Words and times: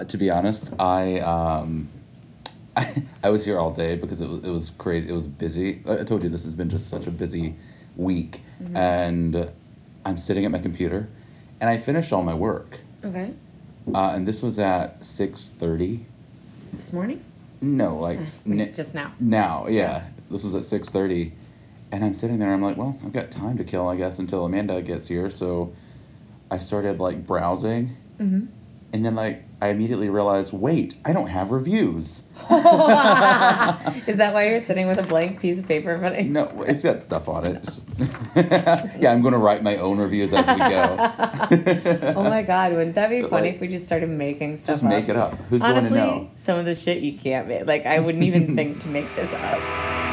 Uh, 0.00 0.04
to 0.04 0.16
be 0.16 0.30
honest, 0.30 0.72
I 0.78 1.18
um, 1.20 1.88
I, 2.76 3.02
I 3.24 3.28
was 3.30 3.44
here 3.44 3.58
all 3.58 3.70
day 3.70 3.96
because 3.96 4.20
it 4.22 4.28
was 4.28 4.38
it 4.38 4.50
was 4.50 4.70
crazy. 4.78 5.08
It 5.08 5.12
was 5.12 5.28
busy. 5.28 5.82
I 5.86 6.04
told 6.04 6.22
you 6.22 6.28
this 6.30 6.44
has 6.44 6.54
been 6.54 6.70
just 6.70 6.88
such 6.88 7.06
a 7.06 7.10
busy 7.10 7.54
week, 7.96 8.40
and 8.74 9.50
I'm 10.06 10.16
sitting 10.16 10.44
at 10.46 10.50
my 10.50 10.58
computer, 10.58 11.08
and 11.60 11.68
I 11.68 11.76
finished 11.76 12.12
all 12.12 12.22
my 12.22 12.34
work. 12.34 12.80
Okay. 13.04 13.32
Uh, 13.94 14.12
and 14.14 14.26
this 14.26 14.42
was 14.42 14.58
at 14.58 15.04
six 15.04 15.50
thirty. 15.50 16.06
This 16.72 16.92
morning? 16.92 17.22
No, 17.60 17.96
like 17.98 18.18
Wait, 18.46 18.60
n- 18.68 18.72
just 18.72 18.94
now. 18.94 19.12
now. 19.20 19.66
Yeah, 19.68 20.04
this 20.30 20.44
was 20.44 20.54
at 20.54 20.64
six 20.64 20.88
thirty, 20.88 21.32
and 21.92 22.02
I'm 22.02 22.14
sitting 22.14 22.38
there. 22.38 22.54
I'm 22.54 22.62
like, 22.62 22.78
well, 22.78 22.98
I've 23.04 23.12
got 23.12 23.30
time 23.30 23.58
to 23.58 23.64
kill, 23.64 23.86
I 23.88 23.96
guess, 23.96 24.18
until 24.18 24.46
Amanda 24.46 24.80
gets 24.80 25.08
here. 25.08 25.28
So 25.28 25.74
I 26.50 26.58
started 26.58 27.00
like 27.00 27.26
browsing, 27.26 27.96
Mm-hmm. 28.18 28.46
And 28.92 29.04
then 29.04 29.14
like 29.14 29.44
I 29.62 29.68
immediately 29.68 30.08
realized, 30.08 30.54
wait, 30.54 30.94
I 31.04 31.12
don't 31.12 31.26
have 31.26 31.50
reviews. 31.50 32.22
Is 32.40 34.16
that 34.16 34.30
why 34.32 34.48
you're 34.48 34.58
sitting 34.58 34.88
with 34.88 34.98
a 34.98 35.02
blank 35.02 35.38
piece 35.38 35.58
of 35.58 35.66
paper 35.66 35.98
front? 35.98 36.30
No, 36.30 36.50
it's 36.66 36.82
got 36.82 37.02
stuff 37.02 37.28
on 37.28 37.46
it. 37.46 37.56
It's 37.56 37.74
just 37.74 37.90
yeah, 39.02 39.12
I'm 39.12 39.20
going 39.20 39.32
to 39.32 39.38
write 39.38 39.62
my 39.62 39.76
own 39.76 39.98
reviews 39.98 40.32
as 40.32 40.46
we 40.48 40.58
go. 40.58 42.14
Oh 42.16 42.24
my 42.24 42.42
god, 42.42 42.72
wouldn't 42.72 42.94
that 42.94 43.10
be 43.10 43.20
But, 43.22 43.30
funny 43.30 43.46
like, 43.48 43.54
if 43.56 43.60
we 43.60 43.68
just 43.68 43.84
started 43.86 44.08
making 44.08 44.56
stuff 44.56 44.66
Just 44.66 44.82
make 44.82 45.04
up? 45.04 45.10
it 45.10 45.16
up. 45.16 45.34
Who's 45.50 45.62
Honestly, 45.62 45.90
going 45.90 46.08
to 46.08 46.16
know? 46.24 46.30
some 46.36 46.58
of 46.58 46.64
the 46.64 46.74
shit 46.74 47.02
you 47.02 47.18
can't 47.18 47.46
make. 47.48 47.66
Like, 47.66 47.84
I 47.86 48.00
wouldn't 48.00 48.24
even 48.24 48.54
think 48.56 48.80
to 48.80 48.88
make 48.88 49.14
this 49.14 49.32
up. 49.32 50.09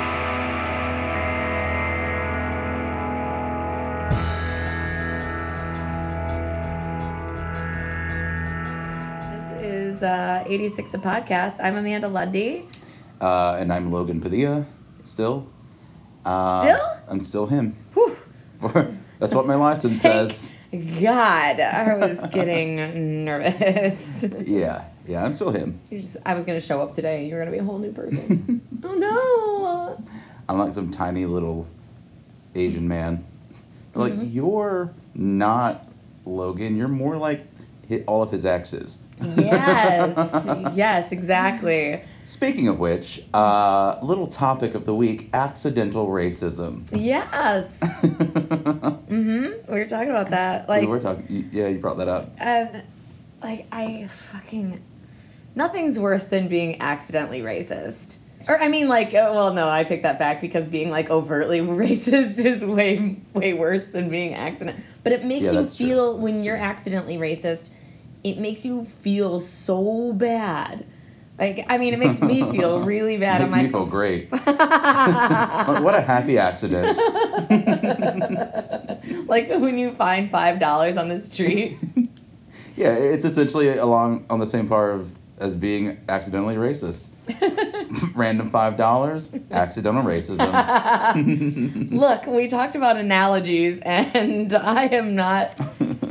Is 9.98 10.04
uh, 10.04 10.44
86 10.46 10.90
the 10.92 10.98
podcast. 11.00 11.56
I'm 11.60 11.76
Amanda 11.76 12.08
Lundy. 12.08 12.68
Uh, 13.20 13.58
and 13.60 13.74
I'm 13.74 13.92
Logan 13.92 14.22
Padilla, 14.22 14.66
still. 15.04 15.48
Uh, 16.24 16.60
Still? 16.62 16.90
I'm 17.08 17.20
still 17.22 17.48
him. 17.48 17.76
That's 19.20 19.34
what 19.34 19.48
my 19.48 19.56
license 19.56 20.02
says. 20.02 20.52
God, 20.72 21.60
I 21.62 21.96
was 21.98 22.22
getting 22.32 23.24
nervous. 23.26 24.26
Yeah, 24.46 24.84
yeah, 25.08 25.24
I'm 25.24 25.32
still 25.34 25.52
him. 25.52 25.80
You 25.90 26.02
just, 26.02 26.18
I 26.26 26.34
was 26.36 26.44
gonna 26.44 26.60
show 26.60 26.82
up 26.82 26.94
today. 26.94 27.22
and 27.22 27.30
You're 27.30 27.40
gonna 27.40 27.52
be 27.52 27.60
a 27.60 27.64
whole 27.64 27.80
new 27.80 27.94
person. 27.94 28.62
oh 28.84 28.94
no! 28.94 30.06
I'm 30.50 30.60
like 30.60 30.74
some 30.74 30.92
tiny 30.92 31.26
little 31.26 31.66
Asian 32.56 32.88
man. 32.88 33.26
Like 33.96 34.14
Mm-hmm. 34.14 34.30
you're 34.32 34.94
not 35.16 35.88
Logan. 36.26 36.76
You're 36.76 36.88
more 36.90 37.16
like 37.16 37.48
all 38.06 38.22
of 38.22 38.30
his 38.32 38.46
exes. 38.46 39.00
Yes, 39.22 40.16
yes, 40.76 41.12
exactly. 41.12 42.02
Speaking 42.24 42.68
of 42.68 42.80
which, 42.80 43.24
uh, 43.34 43.98
little 44.04 44.28
topic 44.28 44.76
of 44.76 44.86
the 44.86 44.94
week: 44.94 45.30
accidental 45.34 46.08
racism. 46.08 46.88
Yes. 46.92 47.68
Mm-hmm. 49.08 49.72
We 49.72 49.80
were 49.80 49.86
talking 49.88 50.10
about 50.10 50.30
that. 50.32 50.68
Like, 50.70 50.82
we 50.82 50.88
were 50.88 51.00
talking. 51.00 51.50
Yeah, 51.52 51.68
you 51.68 51.80
brought 51.80 51.98
that 51.98 52.08
up. 52.08 52.32
and 52.38 52.84
like 53.42 53.66
I 53.72 54.08
fucking 54.08 54.82
nothing's 55.56 55.98
worse 56.00 56.26
than 56.26 56.48
being 56.48 56.82
accidentally 56.82 57.42
racist. 57.42 58.18
Or 58.48 58.62
I 58.62 58.68
mean, 58.68 58.88
like, 58.88 59.10
uh, 59.10 59.32
well, 59.34 59.54
no, 59.54 59.70
I 59.70 59.84
take 59.84 60.04
that 60.04 60.20
back 60.20 60.40
because 60.42 60.68
being 60.68 60.90
like 60.90 61.10
overtly 61.10 61.60
racist 61.62 62.44
is 62.44 62.64
way, 62.66 63.18
way 63.34 63.54
worse 63.54 63.84
than 63.86 64.10
being 64.10 64.34
accident. 64.34 64.80
But 65.04 65.14
it 65.14 65.24
makes 65.26 65.48
Yeah, 65.48 65.54
you 65.54 65.60
that's 65.62 65.78
true. 65.78 65.88
feel 65.88 66.18
when 66.18 66.34
That's 66.36 66.46
you're 66.46 66.58
true. 66.58 66.66
accidentally 66.66 67.18
racist, 67.18 67.70
it 68.24 68.40
makes 68.40 68.66
you 68.66 68.86
feel 68.86 69.40
so 69.40 70.14
bad. 70.14 70.86
Like, 71.40 71.66
I 71.70 71.78
mean, 71.78 71.94
it 71.94 72.00
makes 72.00 72.20
me 72.20 72.42
feel 72.52 72.82
really 72.84 73.18
bad. 73.18 73.42
Makes 73.42 73.54
I'm 73.54 73.58
me 73.60 73.64
like, 73.66 73.72
feel 73.72 73.86
great. 73.86 74.32
what 74.32 75.96
a 75.96 76.02
happy 76.02 76.38
accident. 76.38 76.98
like 79.28 79.50
when 79.50 79.78
you 79.78 79.94
find 79.94 80.32
five 80.32 80.60
dollars 80.60 80.98
on 80.98 81.10
the 81.10 81.22
street. 81.22 81.78
Yeah, 82.76 82.94
it's 82.94 83.26
essentially 83.26 83.78
along 83.78 84.26
on 84.30 84.40
the 84.40 84.46
same 84.46 84.68
par 84.68 84.92
of 84.92 85.12
as 85.38 85.56
being 85.56 86.00
accidentally 86.10 86.56
racist. 86.56 87.10
Random 88.16 88.50
five 88.50 88.78
dollars, 88.78 89.32
accidental 89.52 90.04
racism. 90.04 91.92
Look, 91.92 92.26
we 92.28 92.48
talked 92.48 92.76
about 92.76 92.98
analogies, 92.98 93.80
and 93.82 94.54
I 94.54 94.86
am 94.86 95.16
not 95.16 95.56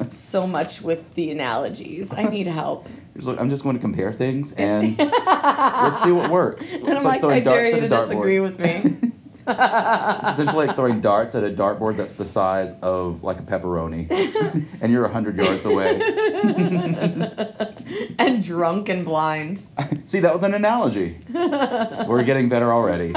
so 0.09 0.47
much 0.47 0.81
with 0.83 1.15
the 1.15 1.31
analogies. 1.31 2.13
I 2.15 2.25
need 2.25 2.47
help. 2.47 2.87
I'm 3.17 3.49
just 3.49 3.63
going 3.63 3.77
to 3.77 3.81
compare 3.81 4.13
things 4.13 4.53
and 4.53 4.99
let's 4.99 6.03
see 6.03 6.13
what 6.13 6.31
works. 6.31 6.73
And 6.73 6.87
I'm 6.87 7.03
like, 7.03 7.25
I 7.25 7.41
dare 7.41 7.67
you 7.67 7.81
to 7.81 7.89
disagree 7.89 8.41
with 8.41 8.59
me. 8.59 9.13
It's 9.47 10.31
essentially 10.33 10.67
like 10.67 10.77
throwing 10.77 11.01
darts 11.01 11.35
at 11.35 11.45
a 11.45 11.51
dartboard 11.51 11.97
that's 11.97 12.15
the 12.15 12.25
size 12.25 12.75
of 12.83 13.23
like 13.23 13.39
a 13.39 13.43
pepperoni, 13.43 14.11
and 14.81 14.93
you're 14.93 15.07
hundred 15.09 15.37
yards 15.37 15.65
away. 15.65 16.01
and 18.19 18.43
drunk 18.43 18.89
and 18.89 19.05
blind. 19.05 19.65
See, 20.05 20.21
that 20.21 20.35
was 20.35 20.43
an 20.43 20.55
analogy. 20.55 21.19
We're 21.33 22.25
getting 22.25 22.49
better 22.49 22.73
already. 22.73 23.13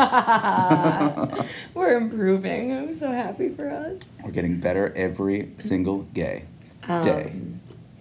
We're 1.74 1.98
improving. 1.98 2.74
I'm 2.74 2.94
so 2.94 3.12
happy 3.12 3.50
for 3.50 3.70
us. 3.70 4.00
We're 4.24 4.32
getting 4.32 4.60
better 4.60 4.94
every 4.96 5.52
single 5.60 6.04
gay 6.14 6.46
day. 6.88 7.32
Um, 7.34 7.60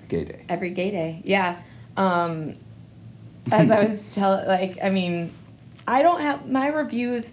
Gay 0.09 0.25
day. 0.25 0.44
Every 0.49 0.71
gay 0.71 0.91
day. 0.91 1.21
Yeah. 1.25 1.61
Um, 1.97 2.56
as 3.53 3.71
I 3.71 3.84
was 3.84 4.09
telling, 4.09 4.47
like, 4.47 4.78
I 4.83 4.88
mean, 4.88 5.33
I 5.87 6.03
don't 6.03 6.21
have 6.21 6.49
my 6.49 6.69
reviews. 6.69 7.33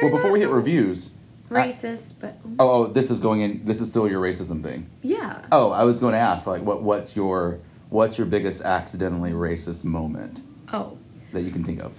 Well, 0.00 0.10
before 0.10 0.30
we 0.32 0.40
hit 0.40 0.48
reviews, 0.50 1.10
I- 1.50 1.68
racist, 1.68 2.14
but 2.20 2.38
oh, 2.58 2.84
oh, 2.84 2.86
this 2.86 3.10
is 3.10 3.18
going 3.18 3.40
in. 3.40 3.64
This 3.64 3.80
is 3.80 3.88
still 3.88 4.08
your 4.08 4.22
racism 4.22 4.62
thing. 4.62 4.88
yeah. 5.02 5.42
Oh, 5.50 5.70
I 5.72 5.84
was 5.84 5.98
going 5.98 6.12
to 6.12 6.18
ask, 6.18 6.46
like, 6.46 6.62
what 6.62 6.82
what's 6.82 7.16
your 7.16 7.58
what's 7.90 8.18
your 8.18 8.26
biggest 8.26 8.62
accidentally 8.62 9.32
racist 9.32 9.82
moment 9.84 10.42
Oh. 10.72 10.98
that 11.32 11.42
you 11.42 11.50
can 11.50 11.64
think 11.64 11.80
of? 11.80 11.92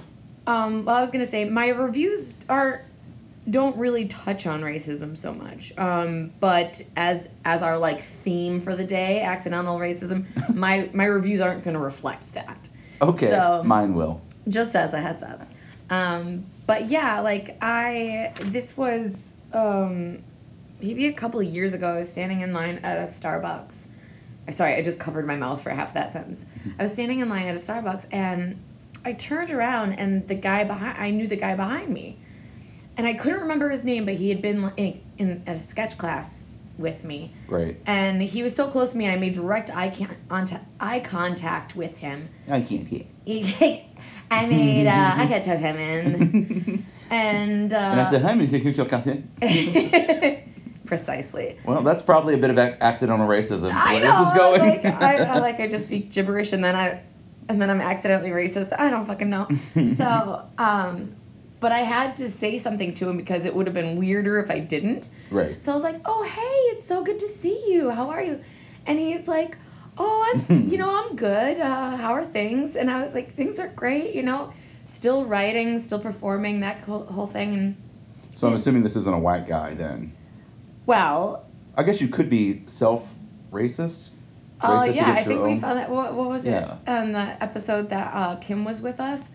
Um, 0.48 0.86
well, 0.86 0.96
I 0.96 1.02
was 1.02 1.10
gonna 1.12 1.26
say 1.26 1.46
my 1.46 1.68
reviews 1.70 2.34
are 2.48 2.84
don't 3.50 3.76
really 3.78 4.06
touch 4.06 4.46
on 4.48 4.62
racism 4.62 5.18
so 5.18 5.34
much. 5.34 5.76
Um, 5.78 6.32
but 6.40 6.82
as 6.96 7.28
as 7.44 7.62
our 7.62 7.78
like 7.78 8.04
theme 8.24 8.62
for 8.62 8.76
the 8.76 8.84
day, 8.86 9.22
accidental 9.22 9.78
racism, 9.78 10.26
my 10.56 10.90
my 10.94 11.06
reviews 11.06 11.40
aren't 11.42 11.64
gonna 11.64 11.80
reflect 11.80 12.34
that. 12.34 12.70
Okay, 13.02 13.30
So- 13.32 13.64
mine 13.66 13.94
will. 13.96 14.22
Just 14.48 14.76
as 14.76 14.94
a 14.94 15.02
heads 15.02 15.22
up. 15.24 15.48
Um, 15.90 16.46
but 16.70 16.86
yeah, 16.86 17.22
like 17.22 17.58
I 17.64 18.32
this 18.42 18.78
was 18.78 19.34
um, 19.54 20.22
maybe 20.80 21.08
a 21.08 21.14
couple 21.14 21.40
of 21.40 21.48
years 21.48 21.74
ago. 21.74 21.88
I 21.88 21.98
was 21.98 22.12
standing 22.12 22.42
in 22.42 22.54
line 22.54 22.78
at 22.84 23.00
a 23.00 23.12
Starbucks. 23.12 23.88
Sorry, 24.52 24.76
I 24.76 24.84
just 24.84 25.00
covered 25.00 25.26
my 25.26 25.36
mouth 25.36 25.64
for 25.64 25.72
half 25.72 25.96
that 25.96 26.12
sentence. 26.12 26.46
I 26.78 26.84
was 26.84 26.94
standing 26.94 27.22
in 27.22 27.30
line 27.30 27.48
at 27.48 27.56
a 27.56 27.58
Starbucks 27.58 28.06
and 28.12 28.62
I 29.04 29.14
turned 29.14 29.50
around 29.50 29.94
and 29.94 30.28
the 30.28 30.36
guy 30.36 30.64
behind 30.64 30.96
I 31.00 31.10
knew 31.10 31.26
the 31.26 31.38
guy 31.38 31.56
behind 31.56 31.90
me. 31.90 32.20
And 32.98 33.08
I 33.08 33.14
couldn't 33.14 33.40
remember 33.40 33.72
his 33.72 33.84
name, 33.84 34.06
but 34.06 34.14
he 34.14 34.30
had 34.30 34.40
been 34.40 34.72
in, 34.78 35.02
in 35.18 35.44
at 35.48 35.58
a 35.58 35.60
sketch 35.60 35.98
class 35.98 36.44
with 36.78 37.04
me. 37.04 37.34
Right. 37.48 37.80
And 37.88 38.22
he 38.22 38.44
was 38.44 38.56
so 38.56 38.70
close 38.70 38.92
to 38.92 38.98
me 38.98 39.06
and 39.06 39.14
I 39.16 39.18
made 39.18 39.34
direct 39.34 39.76
eye, 39.76 39.90
con- 39.90 40.66
eye 40.80 41.00
contact 41.00 41.76
with 41.76 41.98
him. 41.98 42.30
I 42.48 42.62
can't 42.62 42.88
get. 42.88 43.08
He- 43.30 43.86
I 44.32 44.46
made 44.46 44.88
uh, 44.88 45.14
I 45.18 45.26
got 45.28 45.44
took 45.44 45.60
him 45.60 45.78
in, 45.78 46.86
and 47.12 47.74
And 47.74 47.74
I 47.74 48.10
said, 48.12 48.24
uh, 48.24 48.28
"Hi, 48.28 48.34
Mr. 48.36 48.60
Hughes, 48.60 48.80
Captain." 48.88 49.30
precisely. 50.86 51.58
Well, 51.64 51.84
that's 51.84 52.02
probably 52.02 52.34
a 52.34 52.38
bit 52.38 52.50
of 52.50 52.58
ac- 52.58 52.78
accidental 52.82 53.28
racism. 53.28 53.72
I 53.72 53.96
Where 53.96 54.04
know. 54.04 54.26
this 54.26 54.34
going. 54.36 54.62
Like 54.62 54.86
I, 54.86 55.16
I 55.18 55.40
like 55.40 55.60
I 55.60 55.68
just 55.68 55.86
speak 55.86 56.10
gibberish 56.12 56.54
and 56.54 56.64
then 56.64 56.76
I 56.76 57.02
and 57.48 57.62
then 57.62 57.70
I'm 57.70 57.82
accidentally 57.82 58.32
racist. 58.32 58.74
I 58.78 58.90
don't 58.90 59.06
fucking 59.06 59.30
know. 59.30 59.48
so, 59.96 60.48
um, 60.58 61.16
but 61.60 61.72
I 61.72 61.80
had 61.80 62.16
to 62.18 62.30
say 62.30 62.58
something 62.58 62.94
to 62.96 63.10
him 63.10 63.18
because 63.18 63.46
it 63.46 63.54
would 63.56 63.68
have 63.68 63.74
been 63.76 63.98
weirder 63.98 64.40
if 64.40 64.50
I 64.50 64.60
didn't. 64.60 65.10
right. 65.30 65.62
So 65.62 65.72
I 65.72 65.76
was 65.76 65.84
like, 65.84 66.02
"Oh, 66.06 66.24
hey, 66.24 66.76
it's 66.76 66.86
so 66.86 67.04
good 67.04 67.20
to 67.20 67.28
see 67.28 67.72
you. 67.72 67.92
How 67.92 68.10
are 68.10 68.24
you?" 68.24 68.44
And 68.88 68.98
he's 68.98 69.28
like, 69.28 69.58
"Oh, 70.00 70.34
I'm, 70.50 70.70
you 70.72 70.78
know, 70.78 70.90
I'm 70.90 71.16
good. 71.16 71.60
Uh, 71.60 71.98
how 71.98 72.14
are 72.14 72.24
things?" 72.26 72.76
And 72.76 72.90
I 72.90 73.02
was 73.02 73.14
like, 73.14 73.36
"Things 73.36 73.60
are 73.60 73.68
great. 73.68 74.16
You 74.16 74.24
know, 74.24 74.52
still 74.86 75.26
writing, 75.26 75.78
still 75.80 76.00
performing, 76.00 76.62
that 76.62 76.78
whole, 76.82 77.06
whole 77.06 77.28
thing." 77.28 77.54
And 77.54 77.76
So 78.36 78.48
I'm 78.48 78.54
assuming 78.54 78.84
this 78.84 78.96
isn't 78.96 79.14
a 79.14 79.20
white 79.20 79.46
guy 79.48 79.74
then. 79.76 80.14
well, 80.86 81.46
I 81.78 81.84
guess 81.84 82.02
you 82.02 82.08
could 82.10 82.30
be 82.30 82.64
self 82.66 83.16
racist. 83.52 84.10
oh 84.62 84.68
Racist 84.88 84.96
yeah, 84.96 85.08
I 85.08 85.12
against 85.12 85.26
your 85.28 85.36
think 85.36 85.44
we 85.46 85.52
own? 85.54 85.60
found 85.62 85.78
that. 85.80 85.90
What, 85.90 86.14
what 86.14 86.30
was 86.30 86.46
Yeah. 86.46 86.78
it 86.86 86.90
on 86.90 87.12
the 87.14 87.42
episode 87.44 87.90
that 87.90 88.12
uh, 88.14 88.36
Kim 88.38 88.66
was 88.66 88.82
with 88.82 89.00
us? 89.00 89.32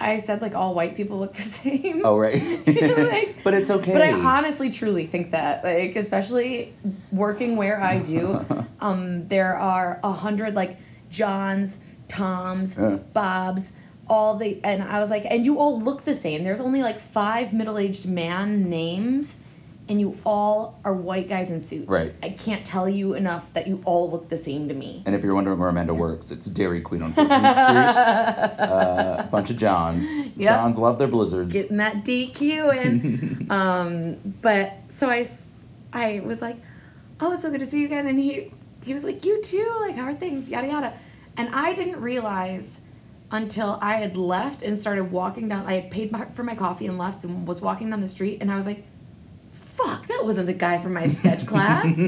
I 0.00 0.18
said 0.18 0.42
like 0.42 0.54
all 0.54 0.74
white 0.74 0.94
people 0.96 1.18
look 1.18 1.34
the 1.34 1.42
same. 1.60 2.02
Oh 2.04 2.18
right. 2.18 2.42
Like- 2.66 3.42
but 3.44 3.54
it's 3.54 3.70
okay. 3.70 3.92
But 3.92 4.02
I 4.02 4.12
honestly, 4.12 4.70
truly 4.70 5.06
think 5.06 5.30
that, 5.30 5.62
like, 5.64 5.96
especially 5.96 6.74
working 7.12 7.56
where 7.56 7.80
I 7.80 7.98
do, 7.98 8.44
um, 8.80 9.26
there 9.28 9.56
are 9.56 10.00
a 10.02 10.12
hundred 10.12 10.54
like 10.54 10.76
John's, 11.10 11.78
Tom's, 12.08 12.76
Uh. 12.76 12.98
Bob's, 13.12 13.72
all 14.08 14.36
the 14.36 14.60
and 14.64 14.82
I 14.82 15.00
was 15.00 15.10
like, 15.10 15.24
and 15.28 15.44
you 15.44 15.58
all 15.58 15.80
look 15.80 16.02
the 16.02 16.14
same. 16.14 16.44
There's 16.44 16.60
only 16.60 16.82
like 16.82 17.00
five 17.00 17.52
middle-aged 17.52 18.06
man 18.06 18.68
names, 18.68 19.36
and 19.88 20.00
you 20.00 20.18
all 20.26 20.78
are 20.84 20.94
white 20.94 21.28
guys 21.28 21.50
in 21.50 21.60
suits. 21.60 21.88
Right. 21.88 22.12
I 22.22 22.30
can't 22.30 22.64
tell 22.66 22.88
you 22.88 23.14
enough 23.14 23.52
that 23.52 23.66
you 23.66 23.80
all 23.84 24.10
look 24.10 24.28
the 24.28 24.36
same 24.36 24.68
to 24.68 24.74
me. 24.74 25.02
And 25.06 25.14
if 25.14 25.22
you're 25.22 25.34
wondering 25.34 25.58
where 25.58 25.68
Amanda 25.68 25.94
works, 25.94 26.30
it's 26.30 26.46
Dairy 26.46 26.80
Queen 26.80 27.02
on 27.02 27.14
14th 27.14 27.52
Street. 27.52 28.66
Uh, 28.66 29.16
a 29.20 29.28
bunch 29.30 29.50
of 29.50 29.56
Johns. 29.56 30.10
Yep. 30.10 30.48
Johns 30.48 30.78
love 30.78 30.98
their 30.98 31.08
blizzards. 31.08 31.52
getting 31.52 31.76
that 31.76 32.04
DQ 32.04 32.84
in. 32.84 33.46
um, 33.50 34.16
but 34.42 34.74
so 34.88 35.08
I, 35.08 35.24
I 35.92 36.20
was 36.24 36.42
like, 36.42 36.56
oh, 37.20 37.32
it's 37.32 37.42
so 37.42 37.50
good 37.50 37.60
to 37.60 37.66
see 37.66 37.80
you 37.80 37.86
again. 37.86 38.06
And 38.06 38.18
he, 38.18 38.52
he 38.82 38.92
was 38.92 39.04
like, 39.04 39.24
you 39.24 39.42
too. 39.42 39.72
Like, 39.80 39.94
how 39.94 40.04
are 40.04 40.14
things? 40.14 40.50
Yada 40.50 40.66
yada. 40.66 40.98
And 41.36 41.54
I 41.54 41.74
didn't 41.74 42.00
realize 42.00 42.80
until 43.30 43.78
I 43.80 43.96
had 43.96 44.16
left 44.16 44.62
and 44.62 44.76
started 44.78 45.10
walking 45.10 45.48
down. 45.48 45.66
I 45.66 45.80
had 45.80 45.90
paid 45.90 46.12
my, 46.12 46.26
for 46.34 46.42
my 46.42 46.54
coffee 46.54 46.86
and 46.86 46.98
left 46.98 47.24
and 47.24 47.46
was 47.46 47.60
walking 47.60 47.90
down 47.90 48.00
the 48.00 48.08
street. 48.08 48.38
And 48.40 48.50
I 48.50 48.56
was 48.56 48.66
like, 48.66 48.84
that 50.08 50.24
wasn't 50.24 50.46
the 50.46 50.52
guy 50.54 50.78
from 50.78 50.92
my 50.94 51.08
sketch 51.08 51.46
class. 51.46 51.84
like, 51.86 51.98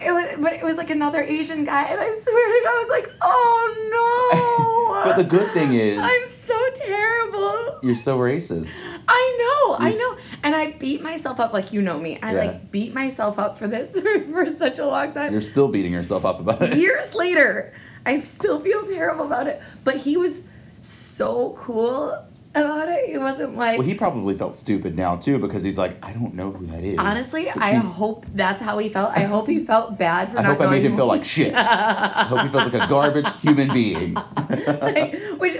it 0.00 0.12
was, 0.12 0.36
but 0.40 0.52
it 0.52 0.62
was 0.62 0.76
like 0.76 0.90
another 0.90 1.22
Asian 1.22 1.64
guy. 1.64 1.84
And 1.84 2.00
I 2.00 2.10
swear 2.10 2.58
to 2.58 2.64
God, 2.64 2.70
I 2.70 2.78
was 2.78 2.88
like, 2.90 3.10
oh 3.22 5.00
no. 5.02 5.04
but 5.10 5.16
the 5.16 5.24
good 5.24 5.52
thing 5.52 5.72
is, 5.74 5.98
I'm 6.00 6.28
so 6.28 6.58
terrible. 6.76 7.78
you're 7.82 7.94
so 7.94 8.18
racist. 8.18 8.82
I 9.08 9.36
know, 9.68 9.74
I 9.74 9.90
You're 9.90 9.98
know. 10.16 10.22
And 10.42 10.54
I 10.54 10.72
beat 10.72 11.02
myself 11.02 11.40
up 11.40 11.52
like 11.52 11.72
you 11.72 11.82
know 11.82 11.98
me. 11.98 12.18
I 12.22 12.32
Yeah. 12.34 12.38
like 12.44 12.70
beat 12.70 12.94
myself 12.94 13.38
up 13.38 13.56
for 13.58 13.66
this 13.68 13.98
for 14.32 14.48
such 14.50 14.78
a 14.78 14.86
long 14.86 15.12
time. 15.12 15.32
You're 15.32 15.40
still 15.40 15.68
beating 15.68 15.92
yourself 15.92 16.24
up 16.24 16.40
about 16.40 16.62
it. 16.62 16.76
Years 16.76 17.14
later, 17.14 17.72
I 18.06 18.20
still 18.20 18.60
feel 18.60 18.84
terrible 18.86 19.26
about 19.26 19.46
it. 19.46 19.60
But 19.84 19.96
he 19.96 20.16
was 20.16 20.42
so 20.80 21.56
cool 21.60 22.24
about 22.54 22.88
it. 22.88 23.10
It 23.10 23.18
wasn't 23.18 23.56
like 23.56 23.78
Well, 23.78 23.86
he 23.86 23.94
probably 23.94 24.34
felt 24.34 24.54
stupid 24.54 24.96
now 24.96 25.16
too 25.16 25.38
because 25.38 25.62
he's 25.62 25.78
like, 25.78 26.04
I 26.04 26.12
don't 26.12 26.34
know 26.34 26.50
who 26.50 26.66
that 26.68 26.82
is. 26.82 26.98
honestly, 26.98 27.48
But 27.52 27.62
I 27.62 27.74
hope 27.74 28.26
that's 28.34 28.62
how 28.62 28.78
he 28.78 28.88
felt. 28.88 29.12
I 29.16 29.20
hope 29.24 29.46
he 29.48 29.64
felt 29.64 29.98
bad 29.98 30.28
for 30.28 30.36
not. 30.36 30.44
I 30.46 30.48
hope 30.48 30.60
I 30.60 30.66
made 30.70 30.82
him 30.82 30.96
feel 30.96 31.06
like 31.06 31.24
shit. 31.24 31.54
I 31.56 32.24
hope 32.24 32.40
he 32.42 32.48
feels 32.48 32.72
like 32.72 32.82
a 32.82 32.86
garbage 32.88 33.26
human 33.40 33.72
being. 33.72 34.14
like, 34.48 35.14
which 35.38 35.56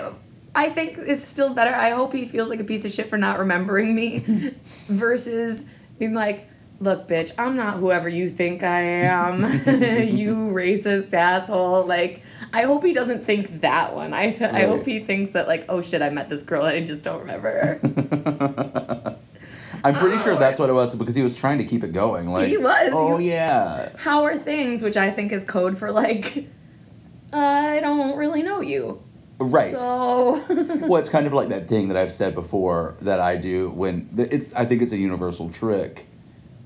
I 0.54 0.70
think 0.70 0.98
is 0.98 1.22
still 1.22 1.54
better. 1.54 1.74
I 1.74 1.90
hope 1.90 2.12
he 2.12 2.26
feels 2.26 2.48
like 2.50 2.60
a 2.60 2.64
piece 2.64 2.84
of 2.84 2.92
shit 2.92 3.08
for 3.08 3.18
not 3.18 3.38
remembering 3.38 3.94
me 3.94 4.54
versus 4.88 5.64
being 5.98 6.14
like, 6.14 6.48
look, 6.80 7.06
bitch, 7.08 7.32
I'm 7.38 7.56
not 7.56 7.78
whoever 7.78 8.08
you 8.08 8.30
think 8.30 8.62
I 8.62 8.80
am. 8.80 9.42
you 10.16 10.34
racist 10.34 11.12
asshole. 11.12 11.86
Like, 11.86 12.22
I 12.52 12.62
hope 12.62 12.82
he 12.84 12.92
doesn't 12.92 13.24
think 13.26 13.60
that 13.60 13.94
one. 13.94 14.14
I, 14.14 14.36
I 14.40 14.66
hope 14.66 14.86
he 14.86 15.00
thinks 15.00 15.30
that, 15.32 15.46
like, 15.48 15.66
oh 15.68 15.82
shit, 15.82 16.00
I 16.02 16.10
met 16.10 16.28
this 16.30 16.42
girl 16.42 16.64
and 16.64 16.76
I 16.76 16.84
just 16.84 17.04
don't 17.04 17.20
remember 17.20 17.50
her. 17.50 19.18
I'm 19.84 19.94
pretty 19.94 20.18
sure 20.18 20.32
Oh, 20.32 20.38
that's 20.38 20.58
what 20.58 20.68
it 20.70 20.72
was 20.72 20.94
because 20.94 21.14
he 21.14 21.22
was 21.22 21.36
trying 21.36 21.58
to 21.58 21.64
keep 21.64 21.84
it 21.84 21.92
going. 21.92 22.28
Like, 22.28 22.48
He 22.48 22.56
was, 22.56 22.90
Oh 22.92 23.18
he- 23.18 23.28
yeah. 23.30 23.90
How 23.96 24.24
are 24.24 24.36
things, 24.36 24.82
which 24.82 24.96
I 24.96 25.10
think 25.10 25.30
is 25.30 25.44
code 25.44 25.78
for, 25.78 25.92
like, 25.92 26.46
I 27.32 27.78
don't 27.80 28.16
really 28.16 28.42
know 28.42 28.60
you. 28.60 29.02
Right. 29.38 29.70
So. 29.70 30.44
well, 30.88 30.96
it's 30.96 31.08
kind 31.08 31.26
of 31.26 31.32
like 31.32 31.50
that 31.50 31.68
thing 31.68 31.88
that 31.88 31.96
I've 31.96 32.12
said 32.12 32.34
before 32.34 32.96
that 33.02 33.20
I 33.20 33.36
do 33.36 33.70
when 33.70 34.08
it's. 34.16 34.52
I 34.54 34.64
think 34.64 34.82
it's 34.82 34.90
a 34.92 34.96
universal 34.96 35.48
trick, 35.48 36.06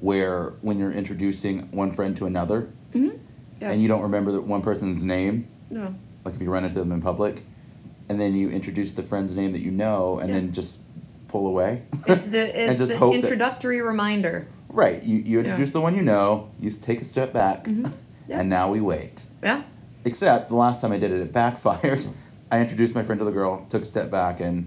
where 0.01 0.55
when 0.63 0.79
you're 0.79 0.93
introducing 0.93 1.71
one 1.73 1.91
friend 1.93 2.17
to 2.17 2.25
another, 2.25 2.71
Mhm. 2.95 3.19
Yeah. 3.61 3.73
and 3.73 3.83
you 3.83 3.89
don't 3.89 4.01
remember 4.01 4.33
the 4.33 4.41
one 4.41 4.63
person's 4.63 5.05
name, 5.05 5.49
no. 5.73 5.95
like 6.25 6.35
if 6.35 6.43
you 6.43 6.51
run 6.51 6.65
into 6.65 6.79
them 6.79 6.93
in 6.93 7.01
public, 7.03 7.43
and 8.09 8.21
then 8.21 8.35
you 8.35 8.51
introduce 8.51 8.93
the 8.93 9.03
friend's 9.03 9.35
name 9.35 9.53
that 9.53 9.61
you 9.61 9.71
know, 9.71 10.19
and 10.19 10.29
Yeah. 10.29 10.37
then 10.37 10.53
just 10.53 10.81
pull 11.29 11.47
away. 11.47 11.83
It's 12.07 12.27
the 12.27 12.55
And 12.69 12.79
just 12.79 12.93
the 12.93 12.99
hope 12.99 13.13
that- 13.15 13.21
introductory 13.21 13.81
reminder. 13.81 14.47
right. 14.69 15.03
You 15.03 15.17
you 15.19 15.41
introduce 15.41 15.71
the 15.73 15.81
one 15.81 15.95
you 15.95 16.03
know. 16.03 16.49
You 16.61 16.71
take 16.71 17.01
a 17.01 17.05
step 17.05 17.33
back, 17.33 17.65
Mhm. 17.65 17.91
Yeah. 18.29 18.41
and 18.41 18.49
now 18.49 18.71
we 18.71 18.81
wait. 18.81 19.25
Yeah. 19.43 19.63
Except 20.05 20.49
the 20.49 20.57
last 20.57 20.81
time 20.81 20.93
I 20.93 20.99
did 20.99 21.11
it, 21.11 21.21
it 21.21 21.33
backfired. 21.33 22.05
I 22.53 22.61
introduced 22.61 22.95
my 22.95 23.03
friend 23.03 23.19
to 23.19 23.25
the 23.25 23.31
girl, 23.33 23.65
took 23.71 23.83
a 23.83 23.85
step 23.87 24.11
back, 24.11 24.41
and 24.41 24.67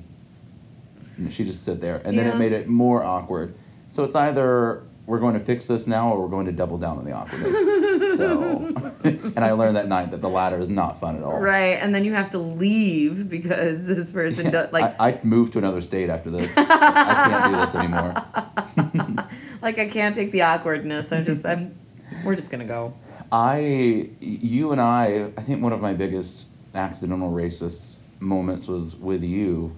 she 1.30 1.44
just 1.46 1.62
stood 1.62 1.80
there. 1.82 2.02
And 2.04 2.18
then 2.18 2.26
it 2.28 2.38
made 2.38 2.52
it 2.52 2.68
more 2.68 3.04
awkward. 3.04 3.54
So 3.92 4.04
it's 4.04 4.16
either 4.16 4.82
we're 5.08 5.20
going 5.20 5.36
to 5.36 5.40
fix 5.40 5.68
this 5.68 5.86
now 5.86 6.12
or 6.12 6.22
we're 6.22 6.28
going 6.30 6.48
to 6.48 6.52
double 6.52 6.78
down 6.78 6.98
on 6.98 7.06
the 7.06 7.12
awkwardness. 7.12 7.66
so, 8.18 8.74
and 9.04 9.40
I 9.40 9.52
learned 9.52 9.76
that 9.76 9.88
night 9.88 10.12
that 10.12 10.22
the 10.22 10.30
latter 10.30 10.60
is 10.60 10.70
not 10.70 11.00
fun 11.00 11.16
at 11.16 11.24
all. 11.24 11.40
Right, 11.40 11.78
and 11.78 11.94
then 11.94 12.04
you 12.06 12.14
have 12.14 12.32
to 12.32 12.40
leave 12.40 13.30
because 13.30 13.86
this 13.86 14.10
person 14.10 14.46
Yeah, 14.46 14.52
does 14.52 14.74
like 14.74 15.00
I, 15.00 15.10
I 15.10 15.20
moved 15.24 15.54
to 15.54 15.60
another 15.60 15.82
state 15.82 16.10
after 16.10 16.32
this. 16.32 16.58
I 16.58 16.66
can't 16.66 17.54
do 17.54 17.60
this 17.60 17.76
anymore. 17.76 19.28
like 19.62 19.78
I 19.78 19.88
can't 19.90 20.16
take 20.16 20.32
the 20.32 20.42
awkwardness. 20.42 21.12
I'm 21.12 21.26
just 21.26 21.46
I'm 21.46 21.78
we're 22.24 22.36
just 22.36 22.50
gonna 22.50 22.66
go. 22.66 22.94
I, 23.32 24.10
you 24.20 24.72
and 24.72 24.80
I, 24.80 25.32
I 25.38 25.42
think 25.42 25.62
one 25.62 25.74
of 25.74 25.82
my 25.82 25.94
biggest 25.94 26.48
accidental 26.74 27.32
racist 27.32 27.98
moments 28.20 28.68
was 28.68 28.96
with 28.96 29.24
you 29.24 29.76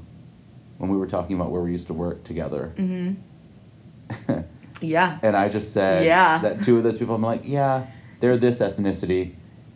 when 0.77 0.89
we 0.89 0.97
were 0.97 1.07
talking 1.07 1.35
about 1.35 1.51
where 1.51 1.61
we 1.61 1.71
used 1.71 1.87
to 1.87 1.93
work 1.93 2.23
together. 2.23 2.73
Mm-hmm. 2.77 4.41
Yeah. 4.81 5.17
and 5.23 5.35
I 5.35 5.49
just 5.49 5.73
said 5.73 6.05
Yeah. 6.05 6.39
that 6.39 6.63
two 6.63 6.77
of 6.77 6.83
those 6.83 6.97
people, 6.97 7.15
I'm 7.15 7.21
like, 7.21 7.41
yeah, 7.43 7.87
they're 8.19 8.37
this 8.37 8.59
ethnicity. 8.61 9.35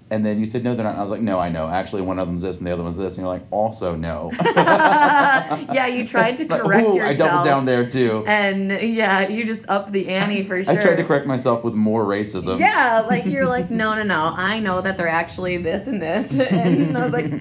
And 0.09 0.25
then 0.25 0.41
you 0.41 0.45
said, 0.45 0.65
no, 0.65 0.75
they're 0.75 0.83
not. 0.83 0.89
And 0.89 0.99
I 0.99 1.01
was 1.03 1.11
like, 1.11 1.21
no, 1.21 1.39
I 1.39 1.47
know. 1.47 1.69
Actually, 1.69 2.01
one 2.01 2.19
of 2.19 2.27
them's 2.27 2.41
this 2.41 2.57
and 2.57 2.67
the 2.67 2.71
other 2.73 2.83
one's 2.83 2.97
this. 2.97 3.15
And 3.15 3.23
you're 3.23 3.33
like, 3.33 3.45
also 3.49 3.95
no. 3.95 4.29
yeah, 4.43 5.87
you 5.87 6.05
tried 6.05 6.37
to 6.39 6.45
Like, 6.49 6.61
correct 6.63 6.93
yourself. 6.93 7.05
I 7.07 7.13
doubled 7.31 7.45
down 7.45 7.65
there 7.65 7.89
too. 7.89 8.25
And 8.27 8.71
yeah, 8.71 9.29
you 9.29 9.45
just 9.45 9.61
upped 9.69 9.93
the 9.93 10.09
ante 10.09 10.43
for 10.43 10.61
sure. 10.63 10.73
I 10.77 10.81
tried 10.81 10.95
to 10.97 11.05
correct 11.05 11.27
myself 11.27 11.63
with 11.63 11.75
more 11.75 12.03
racism. 12.03 12.59
Yeah, 12.59 13.05
like 13.09 13.25
you're 13.25 13.45
like, 13.45 13.71
no, 13.71 13.95
no, 13.95 14.03
no. 14.03 14.33
I 14.35 14.59
know 14.59 14.81
that 14.81 14.97
they're 14.97 15.07
actually 15.07 15.55
this 15.57 15.87
and 15.87 16.01
this. 16.01 16.37
And 16.51 16.97
I 16.97 17.07
was 17.07 17.13
like, 17.13 17.31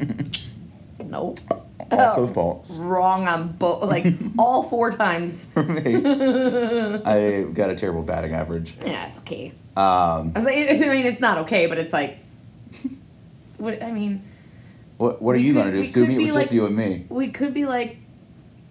no. 1.05 1.35
also 1.99 2.25
Oh, 2.25 2.29
false. 2.29 2.79
Wrong 2.79 3.27
on 3.29 3.53
both, 3.53 3.83
like 3.85 4.07
all 4.39 4.63
four 4.63 4.91
times. 4.91 5.47
For 5.55 5.63
me, 5.63 5.97
I 5.97 7.43
got 7.53 7.71
a 7.71 7.75
terrible 7.75 8.03
batting 8.03 8.33
average. 8.35 8.77
Yeah, 8.85 9.09
it's 9.09 9.19
okay. 9.21 9.53
Um, 9.77 10.33
I 10.35 10.39
was 10.39 10.45
like, 10.45 10.57
I 10.57 10.73
mean, 10.89 11.07
it's 11.07 11.21
not 11.21 11.39
okay, 11.39 11.67
but 11.67 11.79
it's 11.79 11.93
like, 11.93 12.19
what? 13.59 13.83
I 13.83 13.93
mean, 13.93 14.23
what 14.99 15.21
what 15.23 15.35
are 15.35 15.39
you 15.39 15.53
could- 15.53 15.61
gonna 15.61 15.73
do? 15.73 15.85
Sue 15.85 16.07
me? 16.07 16.17
It 16.17 16.33
was 16.33 16.35
just 16.35 16.53
you 16.53 16.67
and 16.67 16.77
me. 16.77 17.07
we 17.09 17.29
could 17.31 17.55
be 17.55 17.67
like, 17.67 17.97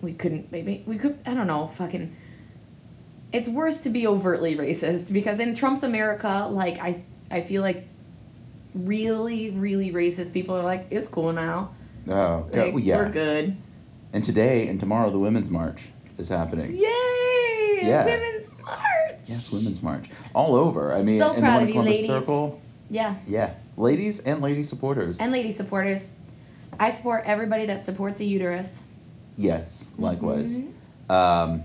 we 0.02 0.14
couldn't 0.14 0.52
maybe 0.52 0.84
we 0.86 0.98
could. 0.98 1.18
I 1.26 1.34
don't 1.34 1.48
know. 1.48 1.68
Fucking, 1.76 2.16
it's 3.34 3.50
worse 3.50 3.78
to 3.78 3.90
be 3.90 4.08
overtly 4.08 4.56
racist 4.56 5.12
because 5.12 5.40
in 5.40 5.56
Trump's 5.56 5.84
America, 5.84 6.48
like 6.50 6.80
I, 6.80 7.04
I 7.32 7.42
feel 7.42 7.62
like 7.62 7.88
really, 8.76 9.52
really 9.52 9.92
racist 9.92 10.32
people 10.34 10.56
are 10.56 10.64
like, 10.64 10.88
it's 10.92 11.08
cool 11.08 11.34
now. 11.34 11.72
Oh, 12.08 12.48
yeah, 12.54 12.64
Like, 12.64 12.74
yeah. 12.84 12.96
we're 12.98 13.10
good. 13.10 13.58
And 14.14 14.24
today 14.24 14.68
and 14.68 14.80
tomorrow, 14.80 15.10
the 15.12 15.20
Women's 15.20 15.50
March 15.52 15.90
is 16.18 16.30
happening. 16.30 16.74
Yay! 16.76 17.80
Yeah. 17.84 18.06
Women's 18.06 18.48
March. 18.64 19.16
Yes, 19.26 19.52
Women's 19.52 19.82
March 19.84 20.10
all 20.34 20.56
over. 20.56 20.94
I 20.94 21.02
mean, 21.04 21.20
So 21.20 21.34
in 21.34 21.42
the 21.44 21.48
one 21.52 21.68
Columbus 21.72 21.92
ladies. 21.94 22.08
Circle. 22.08 22.62
Yeah. 22.90 23.16
Yeah, 23.28 23.54
ladies 23.78 24.20
and 24.22 24.42
lady 24.42 24.64
supporters. 24.64 25.20
And 25.20 25.32
lady 25.32 25.52
supporters. 25.52 26.08
I 26.80 26.90
support 26.90 27.24
everybody 27.26 27.66
that 27.68 27.84
supports 27.86 28.20
a 28.22 28.26
uterus. 28.26 28.84
yes, 29.38 29.86
likewise. 29.98 30.58
Mhm. 30.60 30.72
Um, 31.12 31.64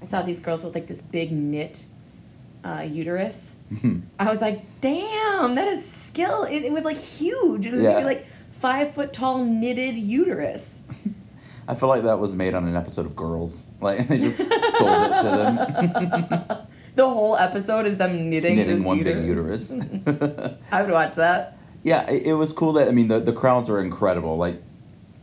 I 0.00 0.04
saw 0.04 0.22
these 0.22 0.40
girls 0.40 0.64
with 0.64 0.74
like 0.74 0.86
this 0.86 1.00
big 1.00 1.30
knit 1.32 1.84
uh, 2.64 2.86
uterus. 2.88 3.56
I 4.18 4.28
was 4.28 4.40
like, 4.40 4.62
damn, 4.80 5.54
that 5.56 5.68
is 5.68 5.84
skill. 5.84 6.44
It, 6.44 6.64
it 6.64 6.72
was 6.72 6.84
like 6.84 6.96
huge. 6.98 7.66
It 7.66 7.72
was 7.72 7.80
Yeah. 7.82 7.98
like 7.98 8.26
five 8.62 8.94
foot 8.94 9.12
tall 9.12 9.44
knitted 9.44 9.96
uterus. 9.98 10.82
I 11.68 11.74
feel 11.74 11.88
like 11.88 12.02
that 12.04 12.18
was 12.18 12.32
made 12.32 12.54
on 12.54 12.66
an 12.66 12.74
episode 12.76 13.06
of 13.06 13.14
Girls. 13.16 13.66
Like 13.80 14.08
they 14.08 14.18
just 14.18 14.38
sold 14.38 15.02
it 15.06 15.20
to 15.20 15.28
them, 15.38 16.66
The 16.94 17.08
whole 17.08 17.36
episode 17.36 17.86
is 17.86 17.96
them 17.96 18.28
knitting, 18.30 18.56
knitting 18.56 18.76
this 18.78 18.84
one 18.86 18.98
uterus. 18.98 19.74
big 19.74 19.82
uterus. 20.06 20.56
I 20.72 20.82
would 20.82 20.90
watch 20.90 21.14
that. 21.16 21.56
yeah, 21.82 22.08
it, 22.10 22.26
it 22.28 22.34
was 22.34 22.52
cool 22.52 22.72
that 22.74 22.88
I 22.88 22.90
mean 22.92 23.08
the 23.08 23.18
the 23.20 23.32
crowds 23.32 23.68
were 23.68 23.80
incredible. 23.80 24.36
Like 24.36 24.60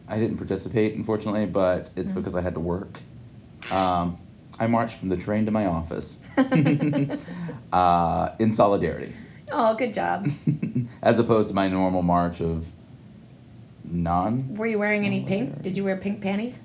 I 0.07 0.17
didn't 0.19 0.37
participate 0.37 0.95
unfortunately, 0.95 1.45
but 1.45 1.89
it's 1.95 2.11
Mm. 2.11 2.15
because 2.15 2.35
I 2.35 2.41
had 2.41 2.53
to 2.55 2.59
work. 2.59 2.99
Um, 3.71 4.17
I 4.59 4.67
marched 4.67 4.97
from 4.99 5.09
the 5.09 5.17
train 5.17 5.45
to 5.45 5.51
my 5.51 5.65
office 5.67 6.19
uh, 7.71 8.29
in 8.39 8.51
solidarity, 8.51 9.13
Oh, 9.51 9.75
good 9.75 9.93
job. 9.93 10.27
as 11.01 11.19
opposed 11.19 11.49
to 11.49 11.55
my 11.55 11.67
normal 11.67 12.01
march 12.01 12.41
of 12.41 12.69
non. 13.89 14.55
Were 14.55 14.67
you 14.67 14.79
wearing 14.79 15.05
any 15.05 15.21
pink? 15.21 15.61
Did 15.61 15.75
you 15.77 15.83
wear 15.83 15.97
pink 15.97 16.21
panties? 16.21 16.59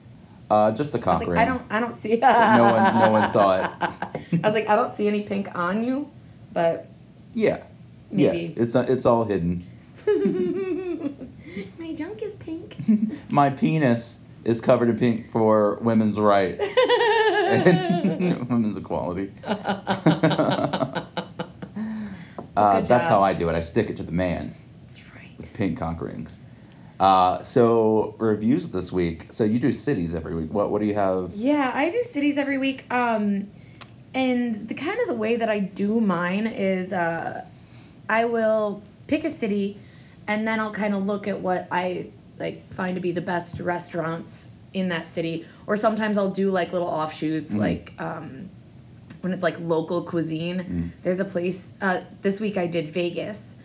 Uh, 0.50 0.71
just 0.73 0.95
a 0.95 0.99
cock 0.99 1.21
like, 1.21 1.28
ring. 1.28 1.38
I 1.38 1.45
don't, 1.47 1.62
I 1.71 1.81
don't 1.81 1.95
see. 1.95 2.16
no 2.23 2.73
one- 2.75 2.99
no 3.00 3.11
one 3.11 3.28
saw 3.31 3.57
it. 3.64 3.71
I 3.81 4.47
was 4.47 4.54
like, 4.54 4.69
I 4.69 4.76
don't 4.76 4.95
see 4.95 5.09
any 5.09 5.23
pink 5.23 5.49
on 5.57 5.83
you, 5.85 6.11
but 6.52 6.87
Yeah. 7.35 7.62
Maybe. 8.11 8.54
Yeah. 8.57 8.62
It's 8.62 8.75
uh, 8.76 8.85
it's 8.88 9.07
all 9.07 9.25
hidden. 9.25 9.64
My 11.78 11.93
junk 11.95 12.23
is 12.23 12.35
pink. 12.37 12.76
My 13.31 13.49
penis 13.50 14.19
is 14.45 14.61
covered 14.61 14.88
in 14.90 14.99
pink 14.99 15.26
for 15.28 15.76
women's 15.81 16.19
rights 16.21 16.76
and 17.49 18.49
women's 18.49 18.76
equality. 18.76 19.33
uh, 19.45 19.61
that's 22.83 23.07
how. 23.09 23.23
I 23.23 23.33
do 23.33 23.49
it. 23.49 23.54
I 23.54 23.61
stick 23.61 23.88
it 23.90 23.97
to 23.97 24.02
the 24.02 24.12
man. 24.12 24.54
That's 24.83 25.00
right. 25.14 25.31
with 25.38 25.52
pink 25.54 25.78
cock 25.78 26.00
rings. 26.00 26.38
Uh, 27.01 27.43
so 27.43 28.15
reviews 28.19 28.69
this 28.69 28.93
week. 28.93 29.27
So 29.31 29.45
you 29.45 29.59
do 29.59 29.73
cities 29.73 30.15
every 30.15 30.35
week. 30.35 30.53
What 30.53 30.71
what 30.71 30.81
do 30.81 30.87
you 30.87 30.95
have? 30.95 31.35
Yeah, 31.35 31.73
I 31.75 31.91
do 31.91 32.03
cities 32.03 32.39
every 32.39 32.59
week. 32.59 32.85
Um, 32.93 33.51
and 34.15 34.69
the 34.69 34.75
kind 34.75 35.01
of 35.01 35.09
the 35.09 35.15
way 35.15 35.37
that 35.37 35.49
I 35.49 35.59
do 35.59 36.01
mine 36.01 36.47
is 36.47 36.93
uh, 36.93 37.45
I 38.09 38.25
will 38.27 38.83
pick 39.09 39.25
a 39.25 39.31
city, 39.31 39.77
and 40.29 40.47
then 40.47 40.61
I'll 40.61 40.73
kind 40.73 40.95
of 40.95 41.05
look 41.05 41.27
at 41.27 41.41
what 41.41 41.67
I 41.71 42.07
like 42.39 42.69
find 42.73 42.95
to 42.95 43.01
be 43.01 43.11
the 43.13 43.21
best 43.21 43.59
restaurants 43.61 44.51
in 44.73 44.89
that 44.91 45.07
city. 45.07 45.47
Or 45.67 45.77
sometimes 45.77 46.17
I'll 46.17 46.31
do 46.31 46.51
like 46.51 46.73
little 46.73 46.89
offshoots, 46.89 47.55
like 47.55 47.93
um, 47.99 48.49
when 49.23 49.33
it's 49.33 49.43
like 49.43 49.59
local 49.61 50.05
cuisine. 50.05 50.93
There's 51.03 51.19
a 51.21 51.25
place. 51.25 51.73
Uh, 51.81 52.03
this 52.23 52.41
week 52.41 52.57
I 52.57 52.69
did 52.69 52.91
Vegas. 52.91 53.57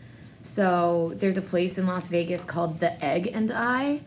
So 0.42 1.14
there's 1.18 1.38
a 1.38 1.42
place 1.42 1.78
in 1.78 1.86
Las 1.86 2.08
Vegas 2.08 2.44
called 2.44 2.80
The 2.80 3.04
Egg 3.04 3.32
and 3.34 3.52
I, 3.52 4.02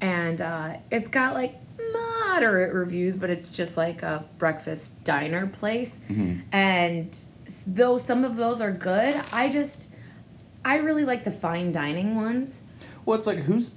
and 0.00 0.40
uh, 0.40 0.76
it's 0.90 1.08
got 1.08 1.34
like 1.34 1.56
moderate 1.92 2.72
reviews, 2.74 3.16
but 3.16 3.30
it's 3.30 3.48
just 3.48 3.76
like 3.76 4.02
a 4.02 4.24
breakfast 4.38 4.92
diner 5.04 5.46
place. 5.46 6.00
And 6.52 7.16
though 7.66 7.98
some 7.98 8.24
of 8.24 8.36
those 8.36 8.60
are 8.60 8.72
good, 8.72 9.20
I 9.32 9.48
just 9.48 9.90
I 10.64 10.76
really 10.76 11.04
like 11.04 11.24
the 11.24 11.32
fine 11.32 11.72
dining 11.72 12.16
ones. 12.16 12.60
Well, 13.04 13.16
it's 13.16 13.26
like 13.26 13.38
who's. 13.40 13.74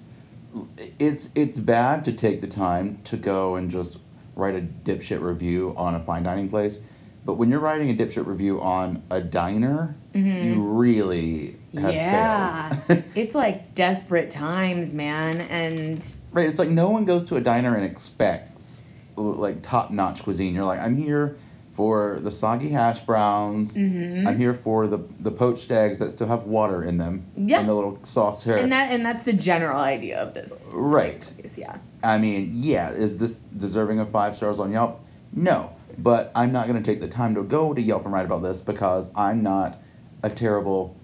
It's 0.98 1.30
it's 1.36 1.60
bad 1.60 2.06
to 2.06 2.14
take 2.14 2.42
the 2.42 2.48
time 2.48 3.00
to 3.04 3.18
go 3.18 3.56
and 3.56 3.70
just 3.70 3.98
write 4.36 4.56
a 4.56 4.62
dipshit 4.62 5.22
review 5.22 5.74
on 5.78 5.96
a 5.96 6.00
fine 6.00 6.24
dining 6.24 6.50
place, 6.50 6.80
but 7.26 7.34
when 7.36 7.50
you're 7.50 7.60
writing 7.60 7.90
a 7.90 7.94
dipshit 7.94 8.26
review 8.26 8.62
on 8.62 9.04
a 9.12 9.20
diner, 9.20 9.96
you 10.14 10.62
really 10.64 11.50
Mm-hmm. 11.50 11.57
Yeah, 11.72 12.76
it's 13.16 13.36
like 13.36 13.76
desperate 13.76 14.30
times, 14.30 14.94
man, 14.94 15.42
and 15.42 16.14
Right, 16.32 16.48
it's 16.48 16.60
like 16.60 16.70
no 16.70 16.90
one 16.90 17.06
goes 17.06 17.26
to 17.30 17.36
a 17.38 17.42
diner 17.42 17.76
and 17.76 17.86
expects 17.86 18.82
like 19.16 19.62
top 19.62 19.92
notch 19.92 20.24
cuisine. 20.24 20.54
You're 20.54 20.66
like, 20.66 20.80
I'm 20.80 20.96
here 20.96 21.38
for 21.78 22.20
the 22.22 22.32
soggy 22.32 22.70
hash 22.70 23.02
browns. 23.02 23.78
Mm-hmm. 23.78 24.28
I'm 24.28 24.38
here 24.38 24.54
for 24.54 24.88
the 24.88 24.98
the 25.20 25.32
poached 25.32 25.72
eggs 25.72 26.00
that 26.00 26.12
still 26.12 26.28
have 26.28 26.44
water 26.44 26.84
in 26.84 26.98
them. 26.98 27.26
Yeah. 27.36 27.60
And 27.60 27.70
the 27.70 27.74
little 27.74 28.00
sauce 28.04 28.44
here. 28.44 28.58
and 28.58 28.72
that 28.72 28.92
and 28.92 29.06
that's 29.06 29.24
the 29.24 29.34
general 29.34 29.78
idea 29.78 30.18
of 30.18 30.34
this. 30.34 30.72
Right. 30.74 31.22
place, 31.22 31.58
Yeah. 31.58 31.78
I 32.04 32.18
mean, 32.18 32.52
yeah, 32.54 32.92
is 32.92 33.18
this 33.18 33.40
deserving 33.58 34.00
of 34.00 34.10
five 34.10 34.36
stars 34.36 34.60
on 34.60 34.72
Yelp? 34.72 35.04
No. 35.34 35.72
But 36.00 36.32
I'm 36.36 36.52
not 36.52 36.68
going 36.68 36.82
to 36.82 36.92
take 36.92 37.02
the 37.02 37.08
time 37.08 37.36
to 37.36 37.44
go 37.44 37.74
to 37.74 37.82
Yelp 37.82 38.06
and 38.06 38.14
write 38.14 38.26
about 38.26 38.44
this 38.44 38.62
because 38.62 39.10
I'm 39.16 39.42
not 39.42 39.80
a 40.24 40.30
terrible 40.30 40.96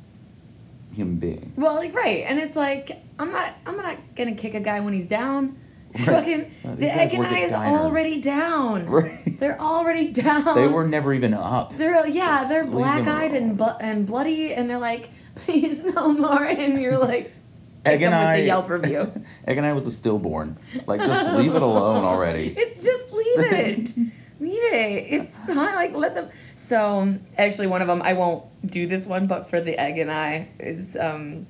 human 0.93 1.17
being. 1.17 1.53
Well, 1.55 1.75
like 1.75 1.93
right, 1.95 2.23
and 2.27 2.39
it's 2.39 2.55
like 2.55 3.01
I'm 3.19 3.31
not 3.31 3.55
I'm 3.65 3.77
not 3.77 3.97
gonna 4.15 4.35
kick 4.35 4.53
a 4.53 4.59
guy 4.59 4.79
when 4.79 4.93
he's 4.93 5.05
down. 5.07 5.57
Right. 5.93 6.05
Fucking 6.07 6.51
these 6.63 6.77
the 6.79 6.95
egg 6.95 7.13
and 7.13 7.27
I 7.27 7.39
is 7.41 7.51
diners. 7.51 7.79
already 7.81 8.19
down. 8.19 8.87
Right. 8.89 9.39
They're 9.39 9.61
already 9.61 10.07
down. 10.07 10.55
They 10.55 10.65
were 10.67 10.87
never 10.87 11.13
even 11.13 11.35
up. 11.35 11.77
They're 11.77 12.07
yeah, 12.07 12.37
Just 12.37 12.49
they're 12.49 12.65
black 12.65 13.05
eyed 13.07 13.33
and 13.35 13.55
bu- 13.55 13.77
and 13.79 14.07
bloody, 14.07 14.55
and 14.55 14.67
they're 14.67 14.79
like, 14.79 15.11
please 15.35 15.83
no 15.83 16.11
more, 16.11 16.43
and 16.45 16.81
you're 16.81 16.97
like, 16.97 17.31
Egg 17.85 18.01
and 18.01 18.15
I. 18.15 18.39
the 18.39 18.45
Yelp 18.47 18.69
review. 18.71 19.11
Egg 19.47 19.57
and 19.57 19.67
I 19.67 19.73
was 19.73 19.85
a 19.85 19.91
stillborn. 19.91 20.57
Like, 20.87 21.01
just 21.01 21.31
leave 21.33 21.53
it 21.53 21.61
alone 21.61 22.03
already. 22.03 22.55
It's 22.57 22.83
just 22.83 23.13
leave 23.13 23.39
it. 23.51 23.97
leave 24.39 24.73
it. 24.73 25.13
It's 25.13 25.37
fine. 25.37 25.75
Like 25.75 25.93
let 25.93 26.15
them. 26.15 26.29
So 26.55 27.15
actually, 27.37 27.67
one 27.67 27.83
of 27.83 27.87
them 27.87 28.01
I 28.01 28.13
won't 28.13 28.45
do 28.65 28.87
this 28.87 29.05
one, 29.05 29.27
but 29.27 29.49
for 29.49 29.59
the 29.61 29.77
egg 29.79 29.97
and 29.97 30.11
I 30.11 30.49
is 30.59 30.95
um, 30.99 31.45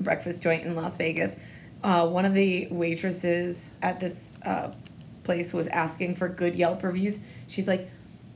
breakfast 0.00 0.42
joint 0.42 0.64
in 0.64 0.74
Las 0.74 0.96
Vegas. 0.96 1.36
Uh, 1.82 2.06
one 2.08 2.24
of 2.24 2.34
the 2.34 2.66
waitresses 2.70 3.74
at 3.82 4.00
this 4.00 4.32
uh, 4.44 4.72
place 5.24 5.52
was 5.52 5.66
asking 5.68 6.16
for 6.16 6.28
good 6.28 6.54
Yelp 6.56 6.82
reviews. 6.82 7.20
She's 7.46 7.68
like, 7.68 7.88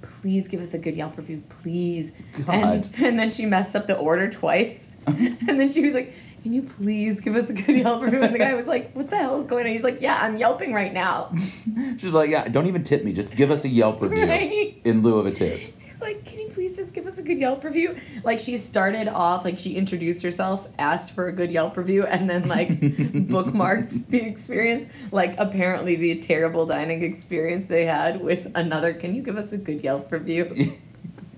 "Please 0.03 0.47
give 0.49 0.61
us 0.61 0.75
a 0.75 0.79
good 0.79 0.95
Yelp 0.97 1.17
review, 1.17 1.43
please." 1.63 2.13
And, 2.47 2.47
God. 2.47 2.89
and 2.99 3.19
then 3.19 3.31
she 3.31 3.47
messed 3.47 3.75
up 3.75 3.87
the 3.87 3.97
order 3.97 4.29
twice, 4.29 4.91
and 5.07 5.39
then 5.61 5.73
she 5.73 5.81
was 5.83 5.95
like. 5.95 6.13
Can 6.43 6.55
you 6.55 6.63
please 6.63 7.21
give 7.21 7.37
us 7.37 7.51
a 7.51 7.53
good 7.53 7.77
Yelp 7.77 8.01
review? 8.01 8.23
And 8.23 8.35
the 8.35 8.39
guy 8.39 8.55
was 8.55 8.67
like, 8.67 8.93
"What 8.95 9.11
the 9.11 9.17
hell 9.19 9.39
is 9.39 9.45
going 9.45 9.67
on?" 9.67 9.73
He's 9.73 9.83
like, 9.83 10.01
"Yeah, 10.01 10.19
I'm 10.23 10.39
Yelping 10.39 10.73
right 10.73 10.91
now." 10.91 11.35
She's 11.99 12.15
like, 12.15 12.31
yeah, 12.31 12.49
don't 12.49 12.67
even 12.67 12.83
tip 12.83 13.05
me. 13.05 13.13
Just 13.13 13.37
give 13.37 13.51
us 13.51 13.67
a 13.67 13.69
Yelp 13.69 14.01
review 14.01 14.25
Right. 14.27 14.81
in 14.83 15.03
lieu 15.03 15.19
of 15.19 15.27
a 15.27 15.33
tip. 15.33 15.75
Like, 16.01 16.25
can 16.25 16.41
you 16.41 16.49
please 16.49 16.77
just 16.77 16.95
give 16.95 17.07
us 17.07 17.19
a 17.19 17.23
good 17.23 17.39
Yelp 17.39 17.63
review? 17.65 17.97
Like 18.25 18.39
she 18.41 18.57
started 18.57 19.09
off, 19.09 19.45
like 19.45 19.59
she 19.59 19.77
introduced 19.77 20.23
herself, 20.23 20.69
asked 20.79 21.13
for 21.13 21.29
a 21.29 21.33
good 21.33 21.51
Yelp 21.51 21.77
review, 21.77 22.05
and 22.07 22.29
then 22.29 22.49
like 22.49 22.69
bookmarked 22.81 24.07
the 24.09 24.23
experience. 24.23 24.87
Like 25.13 25.35
apparently 25.39 25.97
the 25.97 26.19
terrible 26.21 26.67
dining 26.67 27.03
experience 27.03 27.69
they 27.69 27.85
had 27.85 28.21
with 28.21 28.51
another. 28.55 28.95
Can 28.95 29.15
you 29.15 29.23
give 29.23 29.37
us 29.37 29.53
a 29.53 29.59
good 29.59 29.83
Yelp 29.83 30.11
review? 30.11 30.75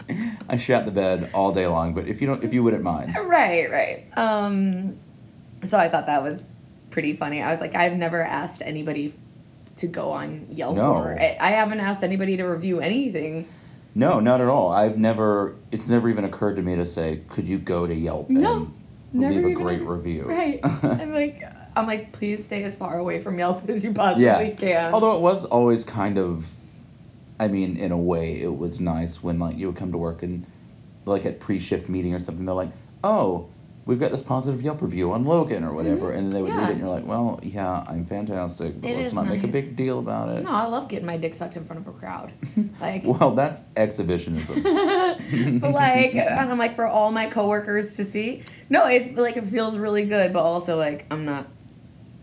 I 0.49 0.57
shat 0.57 0.85
the 0.85 0.93
bed 0.93 1.31
all 1.33 1.53
day 1.53 1.67
long, 1.67 1.95
but 1.95 2.07
if 2.09 2.21
you 2.21 2.27
don't, 2.27 2.43
if 2.45 2.53
you 2.53 2.63
wouldn't 2.63 2.83
mind, 2.83 3.17
right, 3.23 3.71
right. 3.71 4.07
Um, 4.19 4.97
so 5.63 5.79
I 5.79 5.89
thought 5.89 6.07
that 6.07 6.23
was 6.23 6.45
pretty 6.91 7.17
funny. 7.17 7.41
I 7.41 7.51
was 7.51 7.61
like, 7.61 7.75
I've 7.75 7.95
never 7.95 8.23
asked 8.23 8.63
anybody 8.63 9.15
to 9.77 9.87
go 9.87 10.11
on 10.11 10.47
Yelp 10.51 10.77
No. 10.77 10.95
or 10.97 11.19
I, 11.19 11.37
I 11.41 11.51
haven't 11.51 11.81
asked 11.81 12.03
anybody 12.03 12.37
to 12.37 12.45
review 12.45 12.81
anything. 12.81 13.49
No, 13.95 14.21
not 14.21 14.41
at 14.41 14.49
all. 14.49 14.73
I've 14.73 14.99
never. 14.99 15.57
It's 15.71 15.89
never 15.89 16.09
even 16.09 16.25
occurred 16.25 16.57
to 16.57 16.63
me 16.63 16.77
to 16.77 16.87
say, 16.87 17.21
could 17.29 17.47
you 17.47 17.59
go 17.59 17.87
to 17.87 17.95
Yelp 17.95 18.31
No, 18.31 18.73
and 19.13 19.21
leave 19.21 19.45
a 19.45 19.53
great 19.53 19.83
review? 19.83 20.25
Right. 20.25 20.61
I'm 20.65 21.13
like, 21.13 21.43
I'm 21.77 21.87
like, 21.87 22.13
please 22.13 22.45
stay 22.45 22.65
as 22.65 22.75
far 22.75 22.99
away 22.99 23.21
from 23.21 23.39
Yelp 23.39 23.69
as 23.69 23.85
you 23.85 23.93
possibly 23.93 24.25
yeah. 24.25 24.51
can. 24.51 24.95
Although 24.95 25.17
it 25.17 25.21
was 25.21 25.45
always 25.45 25.85
kind 25.85 26.19
of, 26.19 26.51
I 27.39 27.49
mean, 27.49 27.77
in 27.77 27.93
a 27.93 27.99
way, 27.99 28.41
it 28.41 28.57
was 28.57 28.81
nice 28.81 29.23
when 29.23 29.39
like 29.39 29.59
you 29.59 29.67
would 29.67 29.77
come 29.77 29.93
to 29.93 29.99
work 29.99 30.23
and 30.23 30.47
like 31.05 31.27
at 31.27 31.41
pre-shift 31.41 31.89
meeting 31.89 32.15
or 32.15 32.19
something, 32.19 32.45
they're 32.45 32.55
like, 32.55 32.73
oh. 33.05 33.49
We've 33.85 33.99
got 33.99 34.13
this 34.13 34.23
positive 34.23 34.63
Yelp 34.63 34.81
review 34.81 35.13
on 35.13 35.25
Logan 35.25 35.65
or 35.65 35.73
whatever, 35.73 36.13
and 36.13 36.25
then 36.25 36.31
they 36.31 36.43
would 36.43 36.51
read 36.53 36.59
Mm-hmm. 36.63 36.69
It, 36.69 36.73
and 36.73 36.81
you're 36.81 36.89
like, 36.89 37.07
"Well, 37.07 37.41
yeah, 37.43 37.85
I'm 37.89 38.05
fantastic, 38.05 38.81
but 38.81 38.91
It 38.91 38.97
let's 38.97 39.13
not 39.13 39.27
make 39.27 39.43
a 39.43 39.49
big 39.49 39.75
deal 39.75 39.99
about 39.99 40.29
it." 40.29 40.45
no, 40.45 40.51
I 40.51 40.67
love 40.67 40.89
getting 40.89 41.07
my 41.07 41.17
dick 41.17 41.35
sucked 41.35 41.57
in 41.57 41.65
front 41.65 41.87
of 41.87 41.95
a 41.95 41.99
crowd. 41.99 42.33
Like, 42.81 43.03
Well, 43.05 43.35
that's 43.35 43.63
exhibitionism. 43.77 44.63
but 45.61 45.73
like, 45.73 46.15
and 46.15 46.51
I'm 46.51 46.59
like 46.59 46.75
for 46.75 46.87
all 46.87 47.11
my 47.11 47.27
coworkers 47.27 47.97
to 47.97 48.05
see. 48.05 48.43
No, 48.71 48.87
it 48.87 49.17
like 49.17 49.37
it 49.37 49.49
feels 49.49 49.77
really 49.77 50.05
good, 50.05 50.33
but 50.33 50.43
also 50.43 50.77
like 50.77 51.07
I'm 51.11 51.25
not 51.25 51.49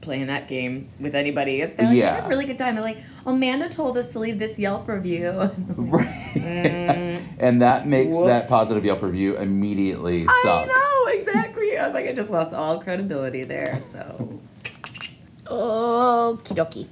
playing 0.09 0.25
that 0.25 0.47
game 0.47 0.89
with 0.99 1.13
anybody. 1.13 1.59
They're 1.59 1.67
like, 1.77 1.87
I 1.89 1.93
Yeah. 1.93 2.15
had 2.15 2.25
a 2.25 2.29
really 2.29 2.45
good 2.45 2.57
time. 2.57 2.75
I'm 2.77 2.81
like, 2.81 2.97
Amanda 3.27 3.69
told 3.69 3.95
us 3.95 4.09
to 4.13 4.17
leave 4.19 4.39
this 4.39 4.57
Yelp 4.57 4.87
review. 4.87 5.29
right. 5.77 6.31
Mm. 6.33 7.21
and 7.39 7.61
that 7.61 7.85
makes 7.87 8.17
that 8.21 8.49
positive 8.49 8.83
Yelp 8.83 9.03
review 9.03 9.37
immediately 9.37 10.25
I 10.27 10.39
suck. 10.41 10.67
know 10.67 11.05
exactly. 11.13 11.77
I 11.77 11.85
was 11.85 11.93
like, 11.93 12.07
I 12.07 12.13
just 12.13 12.31
lost 12.31 12.53
all 12.53 12.81
credibility 12.81 13.43
there. 13.43 13.79
So, 13.81 14.39
okie 15.45 16.55
dokie. 16.55 16.87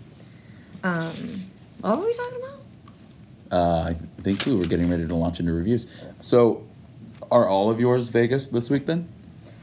Um, 0.84 1.44
what 1.82 1.98
were 1.98 2.06
we 2.06 2.14
talking 2.14 2.38
about? 2.38 2.60
Uh, 3.52 3.90
I 3.90 4.22
think 4.22 4.46
we 4.46 4.56
were 4.56 4.68
getting 4.68 4.92
ready 4.92 5.08
to 5.08 5.16
launch 5.16 5.40
into 5.40 5.54
reviews. 5.54 5.88
So, 6.22 6.64
are 7.32 7.48
all 7.48 7.72
of 7.72 7.80
yours 7.80 8.10
Vegas 8.10 8.48
this 8.48 8.70
week 8.70 8.86
then? 8.86 9.10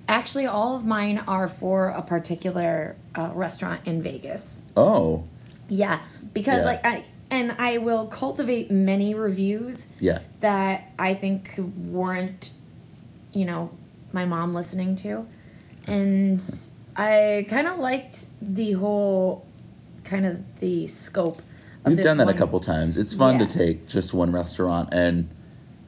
Actually, 0.08 0.46
all 0.46 0.76
of 0.76 0.84
mine 0.84 1.18
are 1.26 1.48
for 1.48 1.88
a 1.88 2.02
particular 2.02 2.94
uh, 3.14 3.30
restaurant 3.34 3.80
in 3.86 4.02
Vegas. 4.02 4.60
Oh, 4.76 5.24
Yeah, 5.68 6.00
because 6.34 6.58
Yeah. 6.58 6.64
like 6.64 6.84
I 6.86 7.04
and 7.30 7.52
I 7.58 7.78
will 7.78 8.06
cultivate 8.06 8.70
many 8.70 9.14
reviews 9.14 9.86
yeah. 9.98 10.18
that 10.40 10.92
I 10.98 11.14
think 11.14 11.54
warrant, 11.88 12.52
you 13.32 13.44
know, 13.46 13.70
my 14.12 14.24
mom 14.26 14.54
listening 14.54 14.94
to, 14.96 15.26
and 15.86 16.40
I 16.96 17.46
kind 17.48 17.66
of 17.66 17.78
liked 17.78 18.26
the 18.42 18.72
whole, 18.72 19.44
kind 20.04 20.26
of 20.26 20.42
the 20.60 20.86
scope. 20.86 21.38
Of 21.84 21.94
We've 21.96 22.04
done 22.04 22.18
that 22.18 22.26
one. 22.26 22.34
a 22.34 22.38
couple 22.38 22.60
times. 22.60 22.96
It's 22.98 23.14
fun 23.14 23.40
Yeah. 23.40 23.46
to 23.46 23.58
take 23.58 23.88
just 23.88 24.12
one 24.14 24.30
restaurant 24.30 24.90
and 24.92 25.28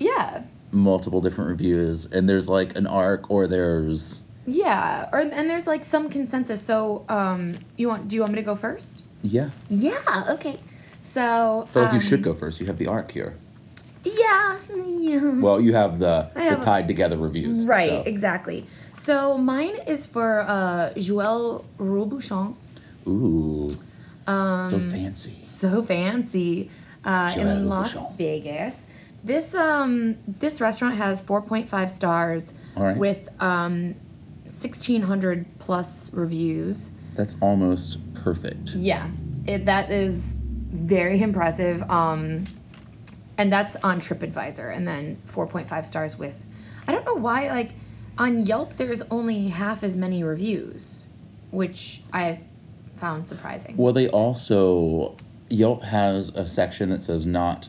Yeah, 0.00 0.42
multiple 0.72 1.20
different 1.20 1.50
reviews, 1.50 2.06
and 2.12 2.28
there's 2.28 2.48
like 2.48 2.76
an 2.76 2.86
arc, 2.86 3.30
or 3.30 3.46
there's 3.46 4.22
yeah, 4.46 5.08
or 5.12 5.20
and 5.20 5.48
there's 5.50 5.66
like 5.66 5.84
some 5.84 6.08
consensus. 6.08 6.60
So, 6.62 7.04
um, 7.08 7.54
you 7.76 7.88
want? 7.88 8.08
Do 8.08 8.16
you 8.16 8.22
want 8.22 8.32
me 8.32 8.38
to 8.40 8.44
go 8.44 8.54
first? 8.54 9.04
yeah. 9.22 9.50
Yeah. 9.68 9.98
Okay. 10.30 10.60
So. 11.00 11.66
I 11.68 11.72
feel 11.72 11.82
like 11.82 11.92
you 11.92 11.98
um, 11.98 12.04
should 12.04 12.22
go 12.22 12.34
first. 12.34 12.60
You 12.60 12.66
have 12.66 12.78
the 12.78 12.86
arc 12.88 13.10
here. 13.10 13.36
Yeah. 14.04 14.58
Yeah. 14.74 15.40
Well, 15.40 15.60
you 15.60 15.72
have 15.74 15.98
the, 15.98 16.30
I 16.36 16.42
have 16.42 16.56
the 16.58 16.62
a- 16.62 16.64
tied 16.64 16.86
together 16.88 17.16
reviews. 17.16 17.66
Right, 17.66 17.90
so. 17.90 18.02
exactly. 18.06 18.66
So 18.92 19.36
mine 19.38 19.76
is 19.86 20.06
for 20.06 20.40
uh, 20.46 20.92
Joël 20.96 21.64
Robuchon. 21.78 22.54
Ooh, 23.06 23.70
Um, 24.26 24.68
so 24.70 24.78
fancy. 24.80 25.38
so 25.44 25.82
fancy 25.82 26.70
uh, 27.04 27.32
Joël 27.34 27.56
in 27.56 27.68
Las 27.68 27.96
Vegas. 28.18 28.86
This 29.26 29.56
um 29.56 30.16
this 30.38 30.60
restaurant 30.60 30.94
has 30.94 31.20
4.5 31.20 31.90
stars 31.90 32.54
right. 32.76 32.96
with 32.96 33.28
um 33.40 33.96
1600 34.44 35.46
plus 35.58 36.12
reviews. 36.12 36.92
That's 37.14 37.36
almost 37.40 37.98
perfect. 38.14 38.70
Yeah, 38.70 39.10
it, 39.46 39.64
that 39.64 39.90
is 39.90 40.38
very 40.40 41.20
impressive. 41.20 41.82
Um, 41.90 42.44
and 43.38 43.52
that's 43.52 43.74
on 43.76 44.00
TripAdvisor, 44.00 44.74
and 44.74 44.86
then 44.86 45.20
4.5 45.26 45.84
stars 45.84 46.16
with. 46.16 46.44
I 46.86 46.92
don't 46.92 47.04
know 47.04 47.14
why, 47.14 47.48
like, 47.48 47.70
on 48.18 48.46
Yelp, 48.46 48.74
there's 48.74 49.02
only 49.10 49.48
half 49.48 49.82
as 49.82 49.96
many 49.96 50.22
reviews, 50.22 51.08
which 51.50 52.02
I 52.12 52.40
found 52.96 53.26
surprising. 53.26 53.76
Well, 53.76 53.92
they 53.92 54.08
also 54.08 55.16
Yelp 55.50 55.82
has 55.82 56.30
a 56.30 56.46
section 56.46 56.90
that 56.90 57.02
says 57.02 57.26
not. 57.26 57.68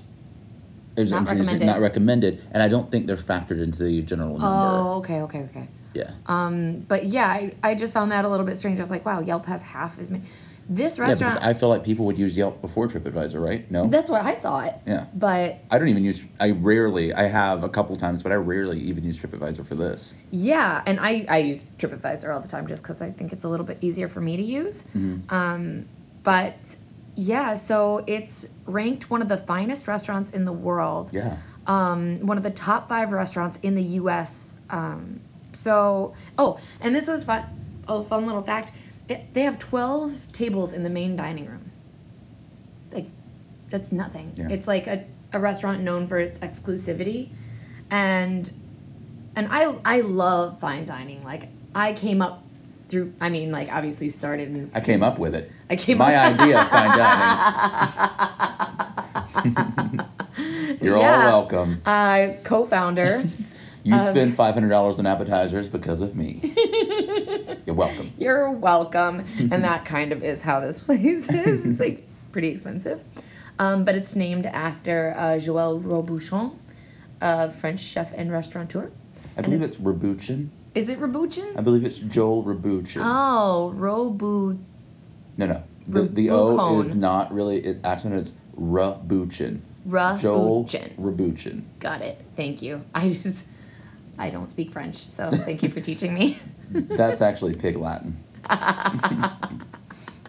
There's- 0.98 1.12
Not 1.12 1.28
recommended. 1.28 1.66
Not 1.66 1.80
recommended, 1.80 2.44
and 2.52 2.62
I 2.62 2.68
don't 2.68 2.92
think 2.92 3.08
they're 3.08 3.16
factored 3.16 3.62
into 3.64 3.82
the 3.84 4.02
general 4.02 4.38
number. 4.38 4.46
Oh, 4.48 4.98
okay, 4.98 5.22
okay, 5.22 5.44
okay. 5.50 5.68
Yeah. 5.94 6.12
Um, 6.26 6.80
but 6.88 7.06
yeah, 7.06 7.28
I, 7.28 7.54
I 7.64 7.74
just 7.76 7.94
found 7.94 8.12
that 8.12 8.26
a 8.26 8.30
little 8.30 8.46
bit 8.46 8.58
strange. 8.58 8.80
I 8.80 8.84
was 8.84 8.92
like, 8.92 9.06
wow, 9.06 9.20
Yelp 9.22 9.46
has 9.46 9.62
half 9.62 9.98
as 10.00 10.10
many. 10.10 10.24
This 10.70 11.00
restaurant. 11.00 11.36
Yeah, 11.36 11.40
because 11.40 11.56
I 11.56 11.60
feel 11.60 11.70
like 11.70 11.84
people 11.86 12.06
would 12.08 12.18
use 12.18 12.36
Yelp 12.36 12.60
before 12.62 12.90
TripAdvisor, 12.90 13.42
right? 13.42 13.72
No. 13.72 13.88
that's 13.88 14.10
what 14.12 14.22
I 14.22 14.36
thought. 14.36 14.82
yeah. 14.86 15.06
But 15.14 15.60
I 15.72 15.80
don't 15.80 15.88
even 15.88 16.04
use. 16.04 16.26
I 16.42 16.52
rarely. 16.52 17.14
I 17.14 17.24
have 17.24 17.64
a 17.64 17.70
couple 17.70 17.96
times, 17.96 18.22
but 18.22 18.34
I 18.34 18.36
rarely 18.36 18.78
even 18.80 19.06
use 19.06 19.18
TripAdvisor 19.18 19.66
for 19.66 19.76
this. 19.76 20.14
Yeah, 20.32 20.84
and 20.86 21.00
I, 21.00 21.26
I 21.30 21.38
use 21.38 21.66
TripAdvisor 21.80 22.34
all 22.34 22.42
the 22.42 22.50
time 22.50 22.68
just 22.68 22.84
because 22.84 23.02
I 23.02 23.12
think 23.12 23.32
it's 23.32 23.46
a 23.46 23.50
little 23.50 23.66
bit 23.66 23.78
easier 23.82 24.10
for 24.10 24.20
me 24.20 24.36
to 24.36 24.44
use. 24.44 24.84
Um, 25.30 25.86
but 26.24 26.76
yeah, 27.18 27.56
so 27.56 28.04
it's 28.06 28.48
ranked 28.68 29.10
one 29.10 29.24
of 29.24 29.28
the 29.28 29.38
finest 29.38 29.88
restaurants 29.88 30.32
in 30.32 30.46
the 30.46 30.54
world. 30.54 31.10
Yeah. 31.12 31.38
Um, 31.66 32.18
one 32.18 32.38
of 32.38 32.44
the 32.44 32.52
top 32.52 32.88
five 32.88 33.12
restaurants 33.12 33.58
in 33.58 33.74
the 33.74 33.82
U.S. 33.84 34.58
Um, 34.70 35.20
so, 35.52 36.14
oh, 36.38 36.60
and 36.80 36.94
this 36.94 37.08
was 37.08 37.24
fun. 37.24 37.44
Oh, 37.88 38.04
fun 38.04 38.28
little 38.28 38.44
fact. 38.44 38.72
It, 39.10 39.34
they 39.34 39.42
have 39.42 39.58
12 39.58 40.32
tables 40.32 40.74
in 40.74 40.84
the 40.84 40.92
main 40.92 41.16
dining 41.16 41.48
room. 41.48 41.72
Like, 42.92 43.08
that's 43.72 43.92
nothing. 43.92 44.32
Yeah. 44.36 44.50
It's 44.52 44.68
like 44.68 44.86
a, 44.86 45.04
a 45.34 45.40
restaurant 45.40 45.82
known 45.82 46.08
for 46.08 46.20
its 46.20 46.38
exclusivity. 46.38 47.30
And 47.90 48.52
and 49.36 49.48
I 49.50 49.76
I 49.86 50.02
love 50.02 50.60
fine 50.60 50.86
dining. 50.86 51.24
Like 51.24 51.48
I 51.74 51.94
came 51.94 52.22
up 52.22 52.44
through 52.90 53.14
I 53.20 53.30
mean 53.30 53.52
like 53.52 53.72
obviously 53.72 54.10
started 54.10 54.50
in 54.56 54.72
I 54.74 54.80
came 54.82 55.04
up 55.04 55.20
with 55.20 55.36
it. 55.36 55.52
I 55.70 55.76
came 55.76 55.98
My 55.98 56.14
up 56.16 56.40
idea 56.40 56.62
of 56.62 56.70
fine 56.70 56.98
dining. 59.44 60.00
You're 60.82 60.98
Yeah. 60.98 61.12
all 61.26 61.26
welcome. 61.26 61.82
uh 61.86 62.30
co-founder. 62.44 63.24
You 63.84 63.96
Um, 63.96 64.00
spend 64.06 64.36
five 64.36 64.54
hundred 64.54 64.70
dollars 64.70 65.00
on 65.00 65.06
appetizers 65.06 65.70
because 65.70 66.02
of 66.02 66.16
me. 66.16 66.54
You're 67.66 67.76
welcome. 67.76 68.12
You're 68.18 68.52
welcome. 68.52 69.24
and 69.40 69.64
that 69.64 69.86
kind 69.86 70.12
of 70.12 70.24
is 70.24 70.42
how 70.42 70.60
this 70.60 70.80
place 70.80 71.30
is. 71.30 71.66
It's 71.66 71.80
like 71.80 72.04
pretty 72.32 72.50
expensive. 72.50 73.04
Um, 73.60 73.86
but 73.86 73.96
it's 73.96 74.16
named 74.16 74.46
after 74.46 75.14
uh, 75.18 75.22
Joël 75.38 75.82
Robuchon, 75.82 76.54
a 77.22 77.50
French 77.50 77.80
chef 77.80 78.14
and 78.16 78.32
restaurateur. 78.32 78.92
I 79.38 79.42
believe 79.42 79.62
it's 79.64 79.78
Rabuchin. 79.78 80.50
Is 80.78 80.90
it 80.90 81.00
Robuchon? 81.00 81.58
I 81.58 81.62
believe 81.62 81.84
it's 81.84 81.98
Joel 81.98 82.44
Rabuchin. 82.44 83.02
Oh, 83.04 83.74
Robu. 83.76 84.60
No, 85.36 85.46
no. 85.48 85.64
The, 85.88 86.04
the 86.04 86.30
O 86.30 86.80
is 86.80 86.94
not 86.94 87.34
really, 87.34 87.58
it's 87.58 87.84
accented, 87.84 88.20
it's 88.20 88.34
Rabuchin. 88.56 89.62
Joel 89.90 90.66
Rabuchon. 90.66 90.96
Rabuchin. 90.98 91.64
Got 91.80 92.02
it. 92.02 92.22
Thank 92.36 92.62
you. 92.62 92.84
I 92.94 93.10
just, 93.10 93.48
I 94.20 94.30
don't 94.30 94.46
speak 94.48 94.72
French, 94.72 94.98
so 94.98 95.32
thank 95.32 95.64
you 95.64 95.70
for 95.70 95.82
teaching 95.82 96.14
me. 96.14 96.38
That's 96.70 97.22
actually 97.22 97.56
pig 97.56 97.78
Latin. 97.78 98.24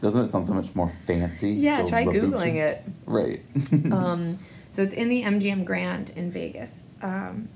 Doesn't 0.01 0.23
it 0.23 0.29
sound 0.29 0.47
so 0.47 0.55
much 0.55 0.75
more 0.75 0.91
fancy? 1.05 1.51
yeah, 1.51 1.79
Joel 1.79 1.89
try 1.89 2.05
Rabuchin? 2.07 2.31
Googling 2.33 2.55
it. 2.55 2.85
Right. 3.05 3.43
Um, 3.93 4.39
so 4.71 4.83
it's 4.83 4.95
in 4.95 5.09
the 5.09 5.25
MGM 5.25 5.67
Grand 5.67 6.11
in 6.17 6.31
Vegas, 6.31 6.85
um, 7.03 7.51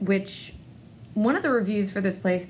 which 0.00 0.54
one 1.14 1.36
of 1.36 1.42
the 1.42 1.50
reviews 1.50 1.90
for 1.90 2.00
this 2.00 2.16
place 2.16 2.46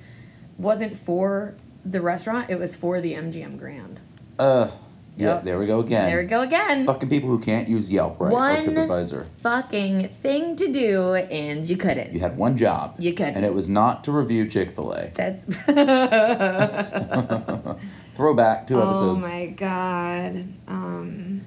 wasn't 0.59 0.97
for 0.97 1.55
the 1.85 2.01
restaurant, 2.01 2.51
it 2.51 2.59
was 2.59 2.77
for 2.77 3.01
the 3.01 3.15
MGM 3.15 3.59
Grand. 3.59 4.01
uh, 4.39 4.69
yeah, 5.15 5.35
Yep. 5.35 5.45
there 5.45 5.59
we 5.59 5.67
go 5.67 5.81
again. 5.81 6.09
There 6.09 6.21
we 6.21 6.25
go 6.25 6.41
again. 6.41 6.87
Fucking 6.87 7.11
people 7.11 7.29
who 7.29 7.39
can't 7.39 7.69
use 7.69 7.91
Yelp 7.93 8.19
right 8.19 8.33
One- 8.33 8.79
or 8.79 8.87
TripAdvisor. 8.87 9.27
Fucking 9.43 10.09
thing 10.09 10.57
to 10.57 10.73
do, 10.73 11.13
and 11.15 11.69
you 11.69 11.77
couldn't. 11.77 12.15
You 12.15 12.21
had 12.21 12.39
one 12.39 12.57
job. 12.57 12.95
You 12.99 13.13
couldn't. 13.13 13.35
And 13.35 13.45
it 13.45 13.53
was 13.53 13.69
not 13.69 14.05
to 14.05 14.13
review 14.13 14.49
Chick 14.49 14.71
fil 14.73 14.93
A. 14.95 15.11
That's. 15.15 15.45
Throwback, 18.15 18.67
two 18.67 18.81
oh 18.81 18.89
episodes. 18.89 19.25
Oh 19.25 19.29
my 19.29 19.47
god. 19.49 20.47
Um, 20.67 21.43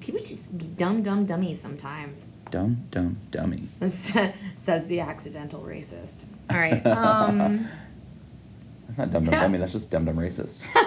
people 0.00 0.20
just 0.20 0.56
be 0.58 0.66
dumb, 0.66 1.02
dumb 1.02 1.24
dummies 1.24 1.58
sometimes. 1.60 2.26
Dumb, 2.50 2.84
dumb, 2.90 3.16
dummy. 3.30 3.68
Says 3.86 4.86
the 4.86 5.00
accidental 5.00 5.60
racist. 5.60 6.26
All 6.50 6.56
right. 6.56 6.84
Um. 6.86 7.68
That's 8.90 8.98
not 8.98 9.10
dumb, 9.12 9.24
dumb, 9.24 9.40
dummy. 9.40 9.58
That's 9.58 9.70
just 9.70 9.88
dumb, 9.88 10.04
dumb 10.04 10.16
racist. 10.16 10.62
no, 10.74 10.82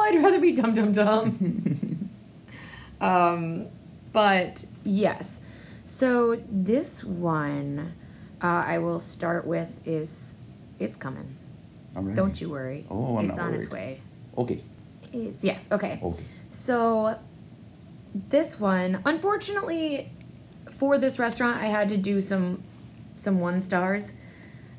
I'd 0.00 0.20
rather 0.20 0.40
be 0.40 0.50
dumb, 0.50 0.74
dumb, 0.74 0.90
dumb. 0.90 2.10
um, 3.00 3.68
but 4.12 4.64
yes. 4.82 5.42
So 5.84 6.42
this 6.50 7.04
one, 7.04 7.94
uh, 8.42 8.64
I 8.66 8.78
will 8.78 8.98
start 8.98 9.46
with 9.46 9.70
is, 9.86 10.34
it's 10.80 10.96
coming. 10.96 11.36
All 11.94 12.02
right. 12.02 12.16
Don't 12.16 12.40
you 12.40 12.50
worry. 12.50 12.84
Oh, 12.90 13.18
I'm 13.18 13.30
it's 13.30 13.38
not 13.38 13.46
on 13.46 13.54
its 13.54 13.70
way. 13.70 14.02
Okay. 14.36 14.60
It's, 15.12 15.44
yes. 15.44 15.68
Okay. 15.70 16.00
Okay. 16.02 16.24
So 16.48 17.16
this 18.28 18.58
one, 18.58 19.02
unfortunately, 19.04 20.12
for 20.70 20.98
this 20.98 21.18
restaurant, 21.18 21.56
I 21.62 21.66
had 21.66 21.88
to 21.90 21.96
do 21.96 22.20
some 22.20 22.62
some 23.16 23.40
one 23.40 23.60
stars 23.60 24.12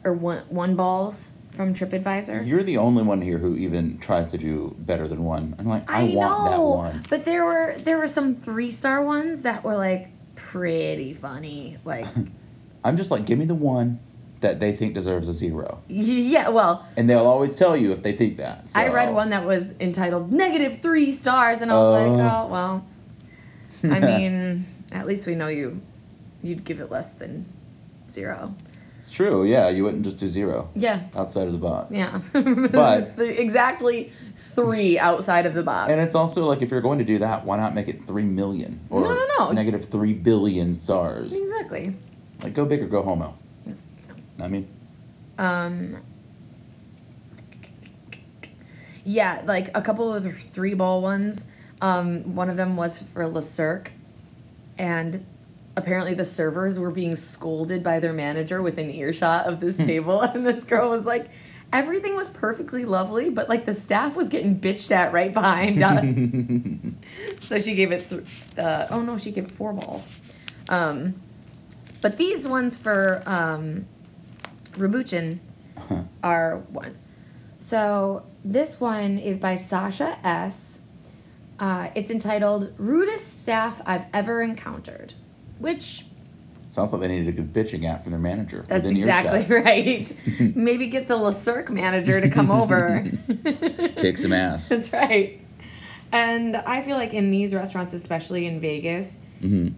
or 0.04 0.14
one 0.14 0.44
one 0.50 0.76
balls 0.76 1.32
from 1.52 1.74
TripAdvisor. 1.74 2.48
You're 2.48 2.64
the 2.64 2.78
only 2.78 3.04
one 3.04 3.22
here 3.22 3.40
who 3.40 3.56
even 3.56 3.98
tries 3.98 4.30
to 4.32 4.38
do 4.38 4.76
better 4.80 5.08
than 5.08 5.24
one. 5.24 5.56
I'm 5.58 5.66
like, 5.66 5.90
I, 5.90 6.04
want 6.04 6.52
that 6.52 6.62
one. 6.62 7.06
But 7.10 7.26
there 7.26 7.46
were 7.46 7.76
there 7.80 7.98
were 7.98 8.08
some 8.08 8.36
three 8.36 8.70
star 8.72 9.04
ones 9.04 9.42
that 9.42 9.64
were 9.64 9.76
like 9.76 10.10
pretty 10.36 11.14
funny. 11.14 11.78
Like 11.84 12.06
I'm 12.84 12.96
just 12.96 13.12
like, 13.12 13.26
give 13.26 13.40
me 13.40 13.46
the 13.46 13.56
one 13.56 14.00
that 14.40 14.60
they 14.60 14.72
think 14.72 14.94
deserves 14.94 15.28
a 15.28 15.34
zero. 15.34 15.82
yeah, 15.88 16.50
well, 16.50 16.88
And 16.96 17.10
they'll 17.10 17.26
always 17.26 17.56
tell 17.56 17.76
you 17.76 17.92
if 17.92 18.04
they 18.04 18.14
think 18.14 18.38
that. 18.38 18.72
I 18.76 18.90
read 18.90 19.12
one 19.12 19.32
that 19.32 19.44
was 19.44 19.74
entitled 19.80 20.32
negative 20.32 20.80
three 20.80 21.10
stars, 21.10 21.62
and 21.62 21.72
I 21.72 21.76
was 21.76 22.02
like, 22.02 22.20
Oh. 22.22 22.46
oh 22.46 22.52
well. 22.52 22.86
I 23.96 24.00
mean, 24.00 24.66
at 24.92 25.06
least 25.08 25.28
we 25.28 25.36
know 25.36 25.48
you 25.48 25.80
you'd 26.44 26.64
give 26.64 26.80
it 26.80 26.92
less 26.92 27.14
than 27.14 27.46
zero. 28.10 28.54
It's 29.00 29.12
true, 29.12 29.46
yeah. 29.46 29.70
You 29.70 29.84
wouldn't 29.86 30.04
just 30.04 30.20
do 30.20 30.28
zero 30.28 30.70
Yeah. 30.76 31.02
outside 31.16 31.48
of 31.48 31.54
the 31.54 31.60
box. 31.60 31.92
Yeah. 31.92 32.20
But- 32.34 33.14
exactly 33.20 34.12
three 34.36 35.00
outside 35.00 35.46
of 35.46 35.54
the 35.54 35.64
box. 35.64 35.92
And 35.92 36.00
it's 36.02 36.14
also 36.16 36.46
like 36.46 36.62
if 36.62 36.72
you're 36.72 36.82
going 36.82 37.00
to 37.00 37.06
do 37.06 37.18
that, 37.20 37.46
why 37.46 37.56
not 37.58 37.74
make 37.74 37.88
it 37.88 38.06
three 38.06 38.26
million 38.26 38.80
or 38.90 39.02
No, 39.02 39.14
no, 39.14 39.26
no. 39.40 39.52
negative 39.52 39.86
three 39.86 40.14
billion 40.14 40.74
stars? 40.74 41.38
exactly. 41.38 41.96
Like 42.44 42.54
go 42.54 42.66
big 42.66 42.82
or 42.84 42.88
go 42.88 43.02
homo. 43.02 43.34
I 44.40 44.48
mean, 44.48 44.68
Um, 45.40 45.98
yeah, 49.06 49.42
like 49.46 49.70
a 49.76 49.82
couple 49.82 50.14
of 50.14 50.24
the 50.24 50.32
three 50.32 50.74
ball 50.74 51.02
ones. 51.02 51.46
Um, 51.82 52.36
one 52.36 52.50
of 52.50 52.58
them 52.58 52.76
was 52.76 53.00
for 53.00 53.28
Le 53.28 53.42
Cirque, 53.42 53.92
and 54.78 55.26
apparently 55.76 56.14
the 56.14 56.26
servers 56.26 56.80
were 56.80 56.92
being 56.92 57.16
scolded 57.16 57.84
by 57.84 58.00
their 58.00 58.14
manager 58.14 58.62
within 58.62 58.90
earshot 58.90 59.46
of 59.46 59.60
this 59.60 59.78
table, 59.78 60.22
and 60.24 60.46
this 60.46 60.64
girl 60.64 60.90
was 60.90 61.06
like. 61.06 61.30
Everything 61.74 62.16
was 62.16 62.30
perfectly 62.30 62.86
lovely, 62.86 63.30
but 63.30 63.50
like 63.50 63.66
the 63.66 63.74
staff 63.74 64.16
was 64.16 64.30
getting 64.30 64.58
bitched 64.58 64.90
at 64.90 65.12
right 65.12 65.34
behind 65.34 65.84
us. 65.84 66.06
so 67.46 67.60
she 67.60 67.76
gave 67.76 67.92
it, 67.92 68.08
th- 68.08 68.24
uh, 68.58 68.88
oh 68.90 69.02
no, 69.02 69.18
she 69.18 69.32
gave 69.32 69.44
it 69.44 69.52
four 69.52 69.74
balls. 69.74 70.08
Um, 70.70 71.14
but 72.00 72.16
these 72.16 72.48
ones 72.48 72.78
for 72.78 73.22
um, 73.26 73.86
Rabuchin 74.78 75.40
are 76.24 76.60
one. 76.70 76.98
So 77.58 78.26
this 78.46 78.80
one 78.80 79.18
is 79.18 79.38
by 79.38 79.56
Sasha 79.56 80.18
S. 80.24 80.80
Uh, 81.60 81.90
it's 81.96 82.12
entitled 82.12 82.74
"Rudest 82.78 83.42
Staff 83.42 83.82
I've 83.86 84.06
Ever 84.14 84.42
Encountered," 84.42 85.14
which 85.60 86.06
Sounds 86.70 86.92
like 86.92 87.02
they 87.02 87.08
needed 87.08 87.30
a 87.30 87.32
good 87.32 87.54
bitching 87.54 87.86
app 87.86 88.04
from 88.04 88.12
their 88.12 88.20
manager. 88.20 88.64
That's 88.68 88.92
exactly 88.92 89.46
right. 89.56 90.12
Maybe 90.56 90.88
get 90.88 91.08
the 91.08 91.16
Le 91.16 91.32
manager 91.72 92.20
to 92.20 92.30
come 92.30 92.52
over. 92.52 93.04
Kick 93.96 94.18
some 94.18 94.34
ass. 94.34 94.68
That's 94.68 94.92
right. 94.92 95.42
And 96.12 96.56
I 96.58 96.82
feel 96.82 96.98
like 96.98 97.14
in 97.14 97.32
these 97.32 97.54
restaurants, 97.56 97.94
especially 97.94 98.46
in 98.46 98.60
Vegas, 98.60 99.20
hmm 99.42 99.70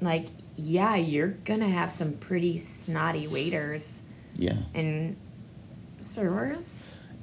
like, 0.00 0.26
yeah, 0.56 0.94
you're 0.94 1.34
gonna 1.44 1.68
have 1.68 1.90
some 1.90 2.12
pretty 2.12 2.56
snotty 2.56 3.26
waiters 3.26 4.02
Yeah. 4.36 4.58
and 4.74 5.16
servers. 5.98 6.80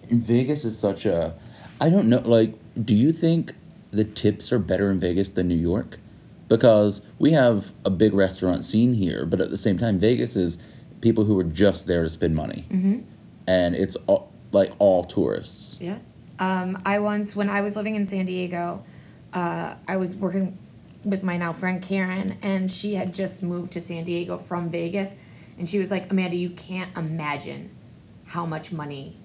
And 0.09 0.21
Vegas 0.21 0.65
is 0.65 0.77
such 0.77 1.05
a. 1.05 1.35
I 1.79 1.89
don't 1.89 2.09
know. 2.09 2.19
Like, 2.19 2.53
do 2.83 2.93
you 2.93 3.13
think 3.13 3.53
the 3.95 4.03
tips 4.03 4.51
are 4.51 4.59
better 4.59 4.91
in 4.91 4.99
Vegas 4.99 5.29
than 5.29 5.47
New 5.47 5.55
York? 5.55 5.99
Because 6.47 7.01
we 7.17 7.31
have 7.31 7.71
a 7.83 7.89
big 7.89 8.13
restaurant 8.13 8.63
scene 8.63 8.93
here, 8.93 9.25
but 9.25 9.41
at 9.41 9.49
the 9.49 9.57
same 9.57 9.77
time, 9.79 9.97
Vegas 9.99 10.35
is 10.35 10.57
people 11.01 11.25
who 11.25 11.37
are 11.39 11.43
just 11.43 11.87
there 11.87 12.03
to 12.03 12.09
spend 12.09 12.35
money, 12.35 12.65
Mm-hmm. 12.69 12.99
and 13.47 13.75
it's 13.75 13.95
all, 14.07 14.31
like 14.51 14.71
all 14.79 15.03
tourists. 15.03 15.79
Yeah. 15.81 15.97
Um, 16.39 16.81
I 16.85 16.99
once, 16.99 17.35
when 17.35 17.49
I 17.49 17.61
was 17.61 17.75
living 17.75 17.95
in 17.95 18.05
San 18.05 18.25
Diego, 18.25 18.83
uh, 19.33 19.75
I 19.87 19.97
was 19.97 20.15
working 20.15 20.57
with 21.03 21.23
my 21.23 21.37
now 21.37 21.53
friend 21.53 21.81
Karen, 21.81 22.37
and 22.41 22.69
she 22.71 22.93
had 22.95 23.13
just 23.13 23.41
moved 23.43 23.71
to 23.73 23.81
San 23.81 24.03
Diego 24.03 24.37
from 24.37 24.69
Vegas. 24.69 25.15
And 25.57 25.67
she 25.69 25.79
was 25.79 25.89
like, 25.91 26.11
Amanda, 26.11 26.35
you 26.35 26.49
can't 26.51 26.95
imagine 26.97 27.69
how 28.25 28.45
much 28.45 28.71
money 28.71 29.15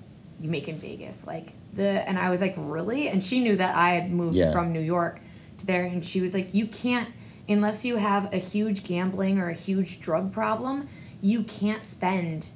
you 0.40 0.48
make 0.48 0.68
in 0.68 0.78
Vegas. 0.78 1.26
Like, 1.26 1.54
the, 1.74 1.86
and 2.08 2.18
I 2.18 2.30
was 2.30 2.40
like, 2.40 2.54
really? 2.56 3.08
And 3.08 3.22
she 3.22 3.40
knew 3.40 3.56
that 3.56 3.74
I 3.76 3.90
had 3.94 4.10
moved 4.10 4.36
Yeah. 4.36 4.52
from 4.52 4.72
New 4.72 4.80
York 4.80 5.20
to 5.58 5.66
there. 5.66 5.84
And 5.84 6.04
she 6.04 6.20
was 6.20 6.34
like, 6.34 6.52
you 6.54 6.66
can't, 6.66 7.08
unless 7.48 7.84
you 7.84 7.96
have 7.96 8.32
a 8.34 8.38
huge 8.38 8.84
gambling 8.84 9.38
or 9.38 9.48
a 9.50 9.54
huge 9.54 10.00
drug 10.00 10.32
problem, 10.32 10.88
you 11.20 11.42
can't 11.44 11.84
spend 11.84 12.50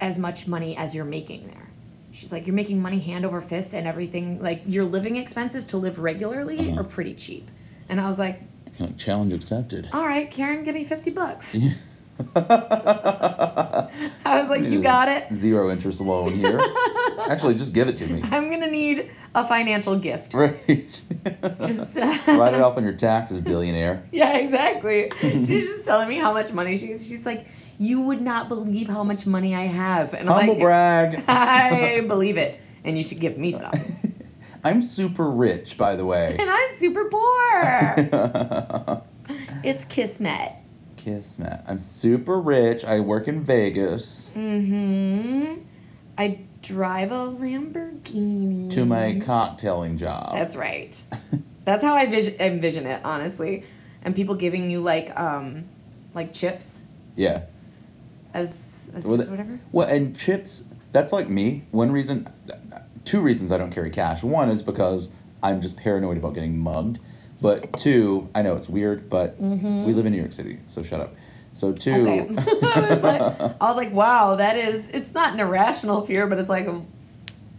as 0.00 0.18
much 0.18 0.46
money 0.46 0.76
as 0.76 0.94
you're 0.94 1.04
making 1.04 1.46
there. 1.48 1.68
She's 2.10 2.32
like, 2.32 2.46
you're 2.46 2.54
making 2.54 2.80
money 2.80 2.98
hand 2.98 3.24
over 3.24 3.40
fist 3.40 3.74
and 3.74 3.86
everything. 3.86 4.40
Like, 4.40 4.62
your 4.66 4.84
living 4.84 5.16
expenses 5.16 5.64
to 5.66 5.76
live 5.76 5.98
regularly 5.98 6.70
Uh-huh. 6.70 6.80
are 6.80 6.84
pretty 6.84 7.14
cheap. 7.14 7.48
And 7.88 8.00
I 8.00 8.08
was 8.08 8.18
like, 8.18 8.40
Like, 8.78 8.96
challenge 8.96 9.32
accepted. 9.32 9.88
all 9.92 10.06
right, 10.06 10.30
Karen, 10.30 10.64
give 10.64 10.74
me 10.74 10.84
50 10.84 11.10
bucks. 11.10 11.56
I 12.34 13.90
was 14.24 14.48
like, 14.48 14.62
you 14.62 14.82
got 14.82 15.08
it. 15.08 15.32
Zero 15.32 15.70
interest 15.70 16.00
loan 16.00 16.34
here. 16.34 16.60
Actually, 17.28 17.54
just 17.54 17.72
give 17.72 17.88
it 17.88 17.96
to 17.98 18.06
me. 18.06 18.20
I'm 18.24 18.48
going 18.48 18.60
to 18.60 18.70
need 18.70 19.10
a 19.34 19.46
financial 19.46 19.96
gift. 19.96 20.34
Right. 20.34 21.02
Just 21.60 21.96
uh, 21.98 22.18
Write 22.26 22.54
it 22.54 22.60
off 22.60 22.76
on 22.76 22.84
your 22.84 22.92
taxes, 22.92 23.40
billionaire. 23.40 24.04
Yeah, 24.12 24.36
exactly. 24.36 25.10
She's 25.20 25.66
just 25.68 25.84
telling 25.84 26.08
me 26.08 26.16
how 26.16 26.32
much 26.32 26.52
money 26.52 26.76
she's. 26.76 27.06
She's 27.06 27.24
like, 27.24 27.46
you 27.78 28.00
would 28.00 28.20
not 28.20 28.48
believe 28.48 28.88
how 28.88 29.04
much 29.04 29.26
money 29.26 29.54
I 29.54 29.62
have. 29.66 30.14
And 30.14 30.28
I'm 30.28 30.36
Humble 30.36 30.54
like, 30.54 30.62
brag. 30.62 31.24
I 31.28 32.00
believe 32.06 32.36
it. 32.36 32.60
And 32.84 32.96
you 32.96 33.04
should 33.04 33.20
give 33.20 33.38
me 33.38 33.50
some. 33.52 33.72
I'm 34.64 34.82
super 34.82 35.30
rich, 35.30 35.76
by 35.76 35.94
the 35.94 36.04
way. 36.04 36.36
And 36.38 36.50
I'm 36.50 36.70
super 36.78 37.04
poor. 37.04 39.02
it's 39.62 39.84
Kismet. 39.84 40.52
Kiss 41.08 41.38
Matt. 41.38 41.64
I'm 41.66 41.78
super 41.78 42.38
rich. 42.38 42.84
I 42.84 43.00
work 43.00 43.28
in 43.28 43.40
Vegas. 43.42 44.30
Mm-hmm. 44.36 45.62
I 46.18 46.40
drive 46.60 47.12
a 47.12 47.28
Lamborghini. 47.28 48.68
To 48.70 48.84
my 48.84 49.14
cocktailing 49.14 49.96
job. 49.96 50.34
That's 50.34 50.54
right. 50.54 51.02
That's 51.64 51.82
how 51.82 51.94
I 51.94 52.04
vis- 52.04 52.34
envision 52.38 52.86
it, 52.86 53.02
honestly. 53.04 53.64
And 54.02 54.14
people 54.14 54.34
giving 54.34 54.70
you 54.70 54.80
like 54.80 55.18
um 55.18 55.64
like 56.14 56.34
chips 56.34 56.82
yeah. 57.16 57.44
as 58.34 58.90
as 58.94 59.06
Well, 59.06 59.16
whatever. 59.16 59.58
Well, 59.72 59.88
and 59.88 60.14
chips, 60.14 60.64
that's 60.92 61.12
like 61.12 61.30
me. 61.30 61.64
One 61.70 61.90
reason, 61.90 62.28
two 63.06 63.20
reasons 63.20 63.50
I 63.50 63.56
don't 63.56 63.72
carry 63.72 63.88
cash. 63.88 64.22
One 64.22 64.50
is 64.50 64.60
because 64.62 65.08
I'm 65.42 65.62
just 65.62 65.78
paranoid 65.78 66.18
about 66.18 66.34
getting 66.34 66.58
mugged. 66.58 66.98
But 67.40 67.72
two, 67.78 68.28
I 68.34 68.42
know 68.42 68.56
it's 68.56 68.68
weird, 68.68 69.08
but 69.08 69.38
we 69.40 69.92
live 69.92 70.06
in 70.06 70.12
New 70.12 70.18
York 70.18 70.32
City, 70.32 70.58
so 70.68 70.82
shut 70.82 71.00
up. 71.00 71.14
So 71.52 71.72
two, 71.72 71.90
Mm-hmm. 71.90 72.38
Okay. 72.38 72.66
I 72.74 72.80
was 72.94 73.02
like 73.02 73.20
I 73.60 73.68
was 73.68 73.76
like, 73.76 73.92
wow, 73.92 74.36
that 74.36 74.56
is 74.56 74.88
it's 74.90 75.14
not 75.14 75.32
an 75.34 75.40
irrational 75.40 76.04
fear, 76.06 76.26
but 76.26 76.38
it's 76.38 76.48
like 76.48 76.68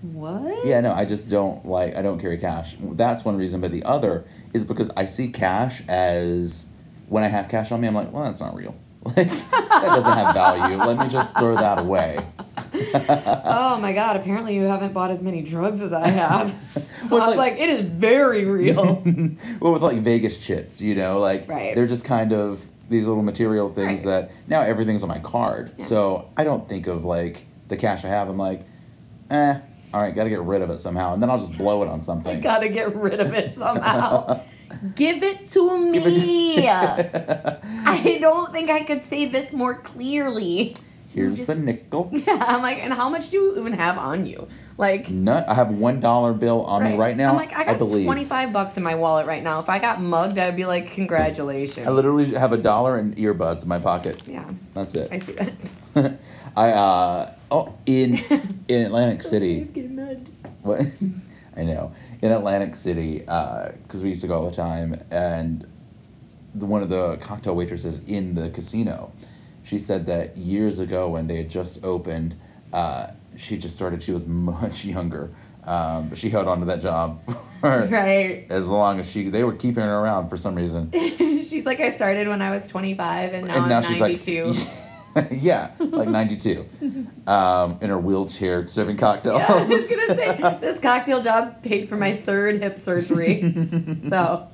what? 0.01 0.65
yeah, 0.65 0.79
no, 0.79 0.93
I 0.93 1.03
just 1.05 1.29
don't 1.29 1.65
like, 1.65 1.95
I 1.95 2.01
don't 2.01 2.19
carry 2.19 2.37
cash. 2.37 2.75
That's 2.79 3.25
one 3.25 3.37
reason. 3.37 3.59
But 3.59 3.71
the 3.71 3.83
other 3.83 4.25
is 4.53 4.63
because 4.63 4.89
I 4.95 5.05
see 5.05 5.27
cash 5.29 5.81
as, 5.89 6.67
when 7.07 7.23
I 7.23 7.27
have 7.27 7.49
cash 7.49 7.71
on 7.71 7.81
me, 7.81 7.87
I'm 7.87 7.95
like, 7.95 8.11
well, 8.13 8.23
that's 8.23 8.39
not 8.39 8.55
real. 8.55 8.75
Like, 9.05 9.29
that 9.29 9.81
doesn't 9.85 10.11
have 10.13 10.33
value. 10.35 10.75
Let 10.77 10.97
me 10.99 11.07
just 11.07 11.33
throw 11.37 11.55
that 11.55 11.79
away. 11.79 12.19
Oh 12.93 13.77
my 13.81 13.93
god, 13.93 14.15
apparently 14.17 14.53
you 14.55 14.63
haven't 14.63 14.93
bought 14.93 15.09
as 15.11 15.21
many 15.21 15.41
drugs 15.41 15.81
as 15.81 15.93
I 15.93 16.07
have. 16.07 16.53
Well, 17.09 17.23
I 17.23 17.27
was 17.27 17.37
like, 17.37 17.57
it 17.57 17.69
is 17.69 17.79
very 17.81 18.45
real. 18.45 19.01
well, 19.61 19.71
with 19.73 19.81
like 19.81 19.99
Vegas 19.99 20.37
chips, 20.37 20.79
you 20.81 20.93
know, 20.95 21.17
like 21.17 21.47
Right. 21.47 21.73
they're 21.75 21.87
just 21.87 22.03
kind 22.05 22.33
of 22.33 22.63
these 22.89 23.07
little 23.07 23.23
material 23.23 23.69
things 23.73 23.99
Right. 24.03 24.29
that 24.29 24.31
now 24.47 24.61
everything's 24.61 25.01
on 25.01 25.09
my 25.09 25.19
card. 25.19 25.71
Yeah. 25.77 25.85
So 25.85 26.29
I 26.37 26.43
don't 26.43 26.67
think 26.67 26.87
of 26.87 27.05
like 27.05 27.45
the 27.69 27.77
cash 27.77 28.03
I 28.05 28.09
have. 28.09 28.27
I'm 28.29 28.37
like, 28.37 28.61
eh, 29.31 29.59
all 29.93 30.01
right, 30.01 30.13
got 30.13 30.25
to 30.25 30.29
get 30.29 30.41
rid 30.41 30.61
of 30.61 30.69
it 30.69 30.79
somehow, 30.79 31.13
and 31.13 31.23
then 31.23 31.29
I'll 31.29 31.39
just 31.39 31.57
blow 31.57 31.81
it 31.83 31.87
on 31.87 31.99
I 31.99 32.03
something. 32.03 32.41
gotta 32.41 32.69
get 32.69 32.93
rid 32.95 33.19
of 33.21 33.33
it 33.33 33.55
somehow. 33.55 34.41
Give 34.95 35.23
it 35.23 35.49
to 35.51 35.91
Give 35.93 36.05
it 36.07 36.13
to- 36.15 36.19
me. 36.19 36.67
I 36.69 38.17
don't 38.21 38.51
think 38.51 38.69
I 38.69 38.83
could 38.83 39.03
say 39.03 39.25
this 39.25 39.53
more 39.53 39.75
clearly. 39.81 40.75
Here's 41.13 41.37
just- 41.37 41.47
the 41.47 41.59
nickel. 41.59 42.09
Yeah, 42.13 42.43
I'm 42.47 42.61
like, 42.61 42.77
and 42.83 42.93
how 42.93 43.09
much 43.09 43.29
do 43.29 43.37
you 43.37 43.59
even 43.59 43.73
have 43.73 43.97
on 43.97 44.25
you? 44.25 44.47
Like, 44.77 45.09
Nut. 45.09 45.43
I 45.49 45.55
have 45.55 45.71
one 45.71 45.99
dollar 45.99 46.31
bill 46.33 46.63
on 46.65 46.83
me 46.83 46.95
right 46.97 47.17
now. 47.17 47.31
I'm 47.31 47.35
like, 47.35 47.53
I 47.57 47.65
got 47.65 47.77
believe. 47.79 48.05
25 48.05 48.53
bucks 48.53 48.77
in 48.77 48.83
my 48.83 48.95
wallet 48.95 49.25
right 49.25 49.43
now. 49.43 49.59
If 49.59 49.67
I 49.69 49.77
got 49.79 50.01
mugged, 50.01 50.37
I'd 50.39 50.55
be 50.55 50.65
like, 50.65 50.91
congratulations. 50.91 51.85
I 51.87 51.91
literally 51.91 52.33
have 52.35 52.53
a 52.53 52.57
dollar 52.57 52.97
and 52.97 53.13
earbuds 53.17 53.63
in 53.63 53.67
my 53.69 53.79
pocket. 53.79 54.21
Yeah, 54.25 54.49
That's 54.73 54.95
it. 54.95 55.09
I 55.11 55.17
see 55.17 55.33
that. 55.33 55.51
I 56.55 56.69
uh 56.71 57.33
oh 57.51 57.73
in 57.85 58.19
in 58.69 58.81
Atlantic 58.83 59.21
So 59.23 59.29
City. 59.29 59.55
weird 59.57 59.73
getting 59.73 59.95
mugged. 59.95 60.29
What? 60.61 60.85
I 61.57 61.63
know. 61.63 61.91
In 62.21 62.31
Atlantic 62.31 62.75
City, 62.75 63.19
because 63.19 64.01
we 64.03 64.09
used 64.09 64.21
to 64.21 64.27
go 64.27 64.35
all 64.41 64.49
the 64.49 64.55
time, 64.55 65.01
and 65.09 65.65
the, 66.55 66.65
one 66.65 66.81
of 66.83 66.89
the 66.89 67.15
cocktail 67.17 67.55
waitresses 67.55 67.99
in 68.07 68.33
the 68.35 68.49
casino, 68.49 69.11
she 69.63 69.79
said 69.79 70.05
that 70.07 70.35
years 70.35 70.79
ago 70.79 71.07
when 71.09 71.27
they 71.27 71.37
had 71.37 71.49
just 71.49 71.81
opened, 71.83 72.35
uh, 72.73 73.11
she 73.37 73.57
just 73.57 73.75
started. 73.75 74.03
She 74.03 74.11
was 74.11 74.25
much 74.27 74.83
younger, 74.95 75.29
um, 75.63 76.09
but 76.09 76.17
she 76.17 76.29
held 76.29 76.47
on 76.47 76.59
to 76.59 76.65
that 76.65 76.81
job 76.81 77.21
for 77.61 77.85
Right. 77.89 78.45
as 78.49 78.67
long 78.67 78.99
as 78.99 79.09
she. 79.09 79.29
They 79.29 79.43
were 79.45 79.53
keeping 79.55 79.83
her 79.83 79.99
around 79.99 80.27
for 80.27 80.35
some 80.35 80.55
reason, 80.55 80.91
she's 80.93 81.65
like, 81.65 81.79
I 81.79 81.89
started 81.89 82.27
when 82.27 82.41
I 82.41 82.51
was 82.51 82.67
25 82.67 83.33
and 83.33 83.47
now 83.47 83.55
and 83.59 83.69
now 83.69 83.77
I'm 83.77 83.83
she's 83.83 83.99
92. 83.99 84.43
like. 84.43 84.67
yeah, 85.31 85.71
like 85.79 86.07
92. 86.09 86.65
Um, 87.27 87.77
in 87.81 87.89
her 87.89 87.97
wheelchair 87.97 88.67
serving 88.67 88.97
cocktails. 88.97 89.39
Yeah, 89.39 89.53
I 89.53 89.59
was 89.59 89.69
just 89.69 89.89
gonna 89.95 90.15
say 90.15 90.57
this 90.61 90.79
cocktail 90.79 91.21
job 91.21 91.61
paid 91.63 91.87
for 91.89 91.95
my 91.95 92.15
third 92.15 92.61
hip 92.61 92.77
surgery. 92.79 93.97
so 94.07 94.47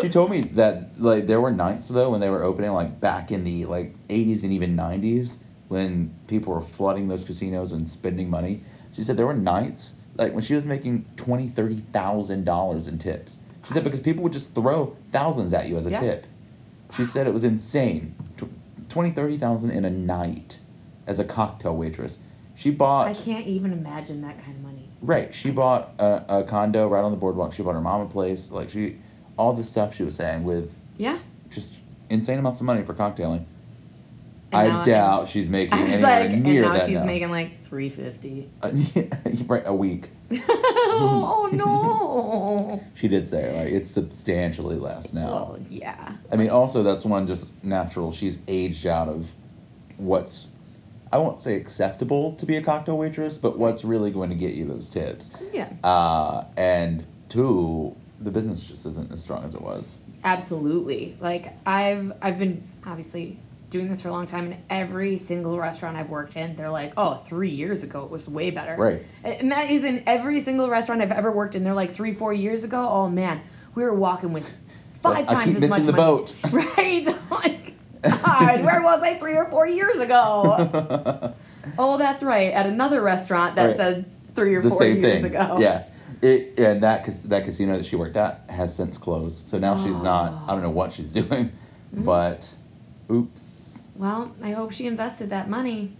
She 0.00 0.08
told 0.08 0.30
me 0.30 0.40
that 0.42 1.00
like 1.00 1.26
there 1.26 1.40
were 1.40 1.50
nights 1.52 1.88
though 1.88 2.10
when 2.10 2.20
they 2.20 2.30
were 2.30 2.42
opening 2.42 2.72
like 2.72 3.00
back 3.00 3.30
in 3.30 3.44
the 3.44 3.66
like 3.66 3.94
80s 4.08 4.42
and 4.44 4.52
even 4.52 4.76
90s 4.76 5.36
when 5.68 6.12
people 6.26 6.52
were 6.54 6.60
flooding 6.60 7.06
those 7.08 7.22
casinos 7.24 7.72
and 7.72 7.88
spending 7.88 8.28
money. 8.28 8.62
She 8.92 9.02
said 9.02 9.16
there 9.16 9.26
were 9.26 9.34
nights 9.34 9.94
like 10.16 10.32
when 10.34 10.42
she 10.42 10.54
was 10.54 10.66
making 10.66 11.04
twenty, 11.16 11.48
thirty 11.48 11.76
thousand 11.92 12.44
dollars 12.44 12.88
in 12.88 12.98
tips. 12.98 13.36
She 13.64 13.72
said 13.72 13.84
because 13.84 14.00
people 14.00 14.22
would 14.24 14.32
just 14.32 14.54
throw 14.54 14.96
thousands 15.12 15.52
at 15.54 15.68
you 15.68 15.76
as 15.76 15.86
a 15.86 15.90
Yeah. 15.90 16.00
tip. 16.00 16.26
She 16.96 17.04
said 17.04 17.28
it 17.28 17.32
was 17.32 17.44
insane. 17.44 18.14
Tw- 18.90 18.92
20, 18.92 19.10
30,000 19.12 19.70
in 19.70 19.84
a 19.84 19.90
night 19.90 20.58
as 21.06 21.18
a 21.18 21.24
cocktail 21.24 21.76
waitress. 21.76 22.20
She 22.56 22.70
bought 22.70 23.08
I 23.08 23.14
can't 23.14 23.46
even 23.46 23.72
imagine 23.72 24.20
that 24.22 24.36
kind 24.44 24.56
of 24.56 24.62
money. 24.62 24.88
Right. 25.00 25.32
She 25.34 25.50
bought 25.50 25.94
a, 25.98 26.40
a 26.40 26.44
condo 26.44 26.88
right 26.88 27.02
on 27.02 27.10
the 27.10 27.16
boardwalk. 27.16 27.52
She 27.54 27.62
bought 27.62 27.74
her 27.74 27.80
mom 27.80 28.02
a 28.02 28.06
place. 28.06 28.50
Like 28.50 28.68
she, 28.68 28.98
all 29.38 29.52
this 29.54 29.70
stuff 29.70 29.94
she 29.94 30.02
was 30.02 30.14
saying 30.16 30.44
with 30.44 30.74
Yeah. 30.98 31.18
just 31.48 31.78
insane 32.10 32.38
amounts 32.38 32.60
of 32.60 32.66
money 32.66 32.82
for 32.84 32.92
cocktailing. 32.92 33.44
And 34.52 34.72
I 34.72 34.80
I- 34.80 34.84
doubt 34.84 35.28
she's 35.28 35.48
making 35.48 35.74
I 35.78 35.82
was 35.82 35.90
anywhere 35.92 36.20
like, 36.20 36.30
and 36.30 36.44
now 36.44 36.78
she's 36.86 36.98
now. 36.98 37.04
making 37.04 37.30
like 37.30 37.64
350. 37.64 38.50
Uh, 38.62 39.44
right, 39.46 39.62
a 39.66 39.74
week. 39.74 40.10
oh 40.48 41.48
no. 41.52 42.80
She 42.94 43.08
did 43.08 43.26
say 43.28 43.56
like 43.56 43.72
it's 43.72 43.88
substantially 43.88 44.76
less 44.76 45.12
now. 45.12 45.26
Well, 45.30 45.58
yeah. 45.68 46.16
I 46.32 46.36
mean, 46.36 46.50
also 46.50 46.82
that's 46.82 47.04
one 47.04 47.26
just 47.26 47.48
natural. 47.62 48.12
She's 48.12 48.38
aged 48.48 48.86
out 48.86 49.08
of 49.08 49.28
what's 49.96 50.48
I 51.12 51.18
won't 51.18 51.40
say 51.40 51.56
acceptable 51.56 52.32
to 52.32 52.46
be 52.46 52.56
a 52.56 52.62
cocktail 52.62 52.96
waitress, 52.96 53.36
but 53.38 53.58
what's 53.58 53.84
really 53.84 54.10
going 54.12 54.30
to 54.30 54.36
get 54.36 54.54
you 54.54 54.64
those 54.64 54.88
tips. 54.88 55.30
Yeah. 55.52 55.68
Uh, 55.82 56.44
and 56.56 57.04
two, 57.28 57.96
the 58.20 58.30
business 58.30 58.62
just 58.62 58.86
isn't 58.86 59.10
as 59.10 59.20
strong 59.20 59.42
as 59.44 59.54
it 59.54 59.60
was. 59.60 59.98
Absolutely. 60.22 61.16
Like 61.20 61.52
I've 61.66 62.12
I've 62.22 62.38
been 62.38 62.62
obviously 62.86 63.38
doing 63.70 63.88
this 63.88 64.00
for 64.02 64.08
a 64.08 64.12
long 64.12 64.26
time, 64.26 64.46
and 64.52 64.56
every 64.68 65.16
single 65.16 65.58
restaurant 65.58 65.96
I've 65.96 66.10
worked 66.10 66.36
in, 66.36 66.56
they're 66.56 66.68
like, 66.70 66.92
"Oh, 66.96 67.22
three 67.26 67.50
years 67.50 67.82
ago 67.82 68.04
it 68.04 68.10
was 68.10 68.28
way 68.28 68.50
better." 68.50 68.76
Right. 68.76 69.06
And 69.24 69.50
that 69.52 69.70
is 69.70 69.84
in 69.84 70.02
every 70.06 70.38
single 70.40 70.68
restaurant 70.68 71.00
I've 71.02 71.12
ever 71.12 71.30
worked 71.32 71.54
in. 71.54 71.64
They're 71.64 71.72
like 71.72 71.90
three, 71.90 72.12
four 72.12 72.32
years 72.34 72.64
ago. 72.64 72.86
Oh 72.88 73.08
man, 73.08 73.40
we 73.74 73.82
were 73.84 73.94
walking 73.94 74.32
with 74.32 74.52
five 75.02 75.28
I 75.28 75.32
times 75.32 75.44
keep 75.44 75.54
as 75.54 75.60
missing 75.60 75.84
much 75.84 75.86
the 75.86 75.92
money. 75.92 76.16
boat. 76.18 76.34
Right? 76.76 77.06
like, 77.30 77.74
God, 78.02 78.64
where 78.64 78.82
was 78.82 79.02
I 79.02 79.18
three 79.18 79.36
or 79.36 79.48
four 79.50 79.66
years 79.68 79.98
ago? 79.98 81.34
oh, 81.78 81.96
that's 81.98 82.22
right. 82.22 82.52
At 82.52 82.66
another 82.66 83.02
restaurant 83.02 83.56
that 83.56 83.66
Right. 83.68 83.76
said 83.76 84.04
three 84.34 84.54
or 84.54 84.62
the 84.62 84.70
four 84.70 84.78
same 84.78 84.98
years 85.02 85.22
thing. 85.22 85.24
ago. 85.26 85.58
Yeah. 85.60 85.84
It, 86.22 86.58
and 86.58 86.82
that 86.82 87.04
that 87.30 87.44
casino 87.44 87.76
that 87.76 87.86
she 87.86 87.96
worked 87.96 88.16
at 88.16 88.44
has 88.50 88.74
since 88.74 88.98
closed. 88.98 89.46
So 89.46 89.56
now 89.58 89.82
she's 89.82 90.02
not. 90.02 90.34
I 90.46 90.52
don't 90.52 90.62
know 90.62 90.68
what 90.70 90.92
she's 90.92 91.12
doing, 91.12 91.50
Mm-hmm. 91.94 92.04
but 92.04 92.52
oops. 93.10 93.82
Well, 93.96 94.32
I 94.42 94.52
hope 94.52 94.72
she 94.72 94.86
invested 94.86 95.30
that 95.30 95.48
money 95.50 95.92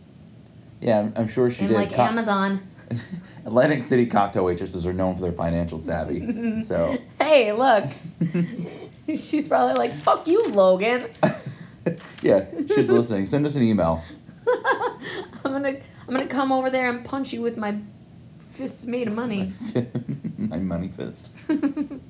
Yeah, 0.81 1.01
I'm, 1.01 1.12
I'm 1.16 1.29
sure 1.29 1.51
she 1.51 1.62
in 1.62 1.68
did. 1.68 1.75
like 1.75 1.92
Co- 1.92 2.03
Amazon. 2.05 2.61
Atlantic 3.46 3.85
City 3.85 4.07
cocktail 4.07 4.44
waitresses 4.44 4.87
are 4.87 4.92
known 4.92 5.14
for 5.16 5.23
their 5.23 5.33
financial 5.33 5.79
savvy. 5.79 6.61
so 6.62 6.96
Hey, 7.20 7.53
look. 7.53 7.85
She's 9.14 9.49
probably 9.49 9.75
like, 9.75 9.92
"Fuck 10.03 10.29
you, 10.29 10.46
Logan." 10.49 11.09
yeah, 12.23 12.44
she's 12.73 12.90
listening. 12.90 13.27
Send 13.27 13.44
us 13.44 13.57
an 13.57 13.62
email. 13.62 14.05
I'm 15.44 15.53
gonna, 15.53 15.68
I'm 16.07 16.14
gonna 16.14 16.27
come 16.29 16.53
over 16.53 16.70
there 16.70 16.88
and 16.90 17.05
punch 17.05 17.33
you 17.33 17.42
with 17.42 17.57
my 17.57 17.77
fists 18.53 18.87
made 18.87 19.09
of 19.09 19.14
money. 19.14 19.53
My 20.38 20.59
money 20.59 20.88
fist. 20.88 21.31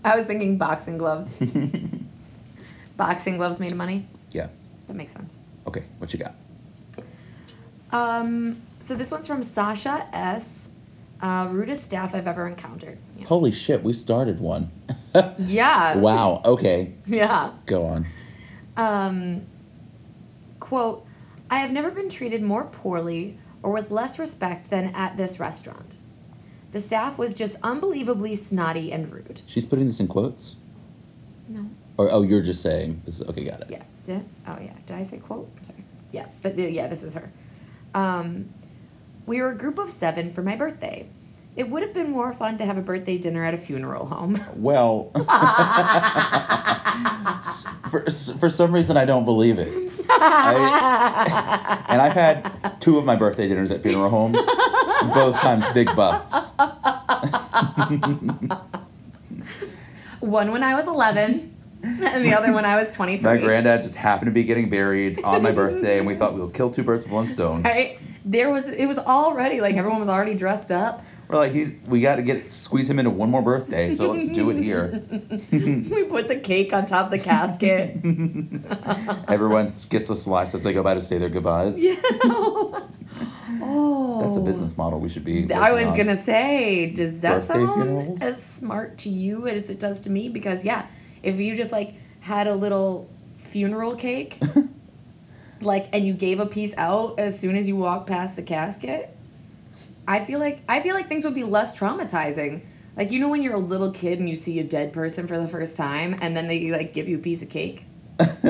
I 0.05 0.15
was 0.15 0.27
thinking 0.27 0.59
boxing 0.59 0.99
gloves. 0.99 1.33
Boxing 2.99 3.39
gloves 3.39 3.59
made 3.61 3.73
of 3.73 3.79
money. 3.79 4.07
yeah. 4.33 4.49
That 4.91 4.97
makes 4.97 5.13
sense. 5.13 5.39
Okay, 5.69 5.85
what 5.99 6.13
you 6.13 6.19
got? 6.19 6.35
Um, 7.93 8.61
so 8.81 8.97
this 8.97 9.13
one's 9.13 9.29
from 9.29 9.41
Sasha 9.41 10.05
S. 10.13 10.71
Uh, 11.23 11.47
rudest 11.53 11.85
staff 11.85 12.13
I've 12.13 12.27
ever 12.27 12.49
encountered. 12.49 12.99
Yeah. 13.17 13.27
Holy 13.27 13.53
shit, 13.53 13.85
we 13.85 13.93
started 13.93 14.41
one. 14.41 14.71
Yeah. 15.39 15.97
wow. 15.99 16.43
Okay, 16.45 16.93
Yeah. 17.07 17.53
go 17.67 17.87
on. 17.87 18.07
Um, 18.77 19.43
quote, 20.59 21.07
I 21.51 21.59
have 21.59 21.71
never 21.71 21.93
been 21.93 22.09
treated 22.09 22.43
more 22.43 22.65
poorly 22.65 23.39
or 23.63 23.71
with 23.73 23.93
less 23.93 24.19
respect 24.19 24.71
than 24.71 24.93
at 24.95 25.17
this 25.17 25.39
restaurant. 25.39 25.97
The 26.73 26.81
staff 26.81 27.17
was 27.17 27.33
just 27.33 27.57
unbelievably 27.63 28.35
snotty 28.35 28.91
and 28.93 29.13
rude. 29.13 29.43
She's 29.47 29.67
putting 29.67 29.87
this 29.87 30.01
in 30.01 30.09
quotes. 30.09 30.57
No. 31.49 31.67
Or 31.97 32.11
oh, 32.13 32.23
you're 32.23 32.43
just 32.43 32.63
saying 32.63 33.03
this. 33.05 33.21
Is, 33.21 33.29
okay, 33.29 33.45
got 33.45 33.61
it. 33.61 33.69
Yeah. 33.71 33.83
Did 34.07 34.25
oh 34.49 34.59
yeah. 34.61 34.73
Did 34.87 34.97
I 34.97 35.03
say 35.03 35.19
quote? 35.19 35.49
I'm 35.59 35.65
sorry. 35.65 35.85
Yeah. 36.13 36.27
But 36.43 36.59
yeah, 36.59 36.89
this 36.89 37.03
is 37.05 37.15
her. 37.15 37.31
Um, 37.95 38.49
we 39.27 39.41
were 39.41 39.51
a 39.51 39.57
group 39.57 39.79
of 39.79 39.91
seven 39.91 40.31
for 40.31 40.43
my 40.43 40.57
birthday. 40.57 41.07
It 41.57 41.69
would 41.69 41.83
have 41.83 41.93
been 41.93 42.11
more 42.11 42.33
fun 42.33 42.57
to 42.59 42.65
have 42.65 42.79
a 42.79 42.81
birthday 42.81 43.19
dinner 43.19 43.45
at 43.45 43.55
a 43.55 43.59
funeral 43.59 44.07
home. 44.07 44.43
Well, 44.57 45.11
for, 47.91 48.05
for 48.39 48.49
some 48.51 48.73
reason, 48.73 48.97
I 48.97 49.05
don't 49.05 49.25
believe 49.25 49.59
it. 49.59 49.93
I- 50.09 51.85
and 51.89 52.01
I've 52.01 52.13
had 52.13 52.81
two 52.81 52.99
of 52.99 53.05
my 53.05 53.17
birthday 53.17 53.49
dinners 53.49 53.71
at 53.73 53.83
funeral 53.83 54.11
homes, 54.11 54.39
both 55.13 55.35
times 55.41 55.65
big 55.75 55.95
busts. 55.97 56.53
One 60.21 60.53
when 60.53 60.63
I 60.63 60.75
was 60.75 60.87
11, 60.87 61.53
and 61.83 62.25
the 62.25 62.35
other 62.35 62.49
one 62.49 62.57
when 62.57 62.65
I 62.67 62.77
was 62.77 62.91
23. 62.93 63.23
My 63.23 63.39
granddad 63.39 63.83
just 63.83 63.95
happened 63.95 64.27
to 64.27 64.33
be 64.33 64.45
getting 64.45 64.69
buried 64.69 65.23
on 65.23 65.43
my 65.43 65.51
birthday, 65.51 65.99
and 65.99 66.07
we 66.07 66.15
thought 66.15 66.35
we'll 66.35 66.51
kill 66.51 66.71
two 66.71 66.83
birds 66.83 67.05
with 67.05 67.13
one 67.13 67.29
stone. 67.29 67.63
Right? 67.63 67.99
There 68.25 68.51
was 68.51 68.69
it 68.69 68.85
was 68.85 68.99
already 68.99 69.63
like 69.63 69.77
everyone 69.77 69.99
was 69.99 70.09
already 70.09 70.35
dressed 70.35 70.71
up. 70.71 71.03
We're 71.29 71.39
like, 71.39 71.53
he's 71.53 71.73
we 71.87 72.01
got 72.01 72.17
to 72.17 72.23
get 72.23 72.47
squeeze 72.49 72.91
him 72.91 72.99
into 72.99 73.11
one 73.11 73.31
more 73.31 73.41
birthday, 73.41 73.95
so 73.95 74.11
let's 74.11 74.29
do 74.29 74.51
it 74.51 74.63
here. 74.63 75.03
we 75.53 76.05
put 76.05 76.29
the 76.29 76.39
cake 76.39 76.75
on 76.75 76.85
top 76.87 77.07
of 77.07 77.11
the 77.13 77.19
casket. 77.19 77.97
Everyone 79.29 79.71
gets 79.89 80.11
a 80.11 80.17
slice 80.17 80.55
as 80.55 80.65
they 80.65 80.73
go 80.75 80.83
by 80.83 80.95
to 80.95 81.01
say 81.01 81.17
their 81.17 81.29
goodbyes. 81.31 81.83
Yeah. 81.83 81.95
oh. 83.63 84.19
That's 84.21 84.37
a 84.37 84.41
business 84.41 84.77
model 84.77 85.01
we 85.01 85.09
should 85.09 85.25
be. 85.25 85.51
I 85.53 85.71
was 85.71 85.87
on. 85.87 85.97
gonna 85.97 86.17
say, 86.17 86.91
does 86.91 87.21
that 87.21 87.35
Birthday 87.35 87.55
sound 87.55 87.73
funerals? 87.75 88.23
as 88.23 88.43
smart 88.43 88.99
to 88.99 89.09
you 89.09 89.47
as 89.47 89.71
it 89.71 89.79
does 89.79 90.01
to 90.01 90.11
me? 90.11 90.29
Because 90.29 90.65
yeah, 90.65 90.89
if 91.23 91.39
you 91.41 91.55
just 91.57 91.73
like 91.73 91.95
had 92.21 92.47
a 92.47 92.55
little 92.55 93.09
funeral 93.37 93.97
cake, 93.97 94.39
like, 95.61 95.89
and 95.93 96.07
you 96.07 96.13
gave 96.13 96.41
a 96.41 96.47
piece 96.47 96.75
out 96.77 97.19
as 97.19 97.39
soon 97.39 97.57
as 97.57 97.69
you 97.69 97.77
walked 97.77 98.07
past 98.07 98.37
the 98.37 98.43
casket, 98.43 99.17
I 100.07 100.25
feel 100.25 100.39
like 100.41 100.61
I 100.69 100.81
feel 100.81 100.95
like 100.95 101.09
things 101.09 101.25
would 101.25 101.35
be 101.35 101.45
less 101.45 101.79
traumatizing. 101.79 102.63
Like 102.97 103.13
you 103.13 103.21
know 103.21 103.29
when 103.29 103.43
you're 103.43 103.55
a 103.55 103.59
little 103.59 103.93
kid 103.93 104.19
and 104.19 104.29
you 104.29 104.37
see 104.37 104.59
a 104.59 104.65
dead 104.65 104.93
person 104.93 105.27
for 105.27 105.39
the 105.39 105.49
first 105.49 105.77
time, 105.77 106.17
and 106.21 106.37
then 106.37 106.49
they 106.49 106.71
like 106.71 106.93
give 106.93 107.09
you 107.09 107.17
a 107.17 107.21
piece 107.21 107.43
of 107.43 107.49
cake. 107.49 107.85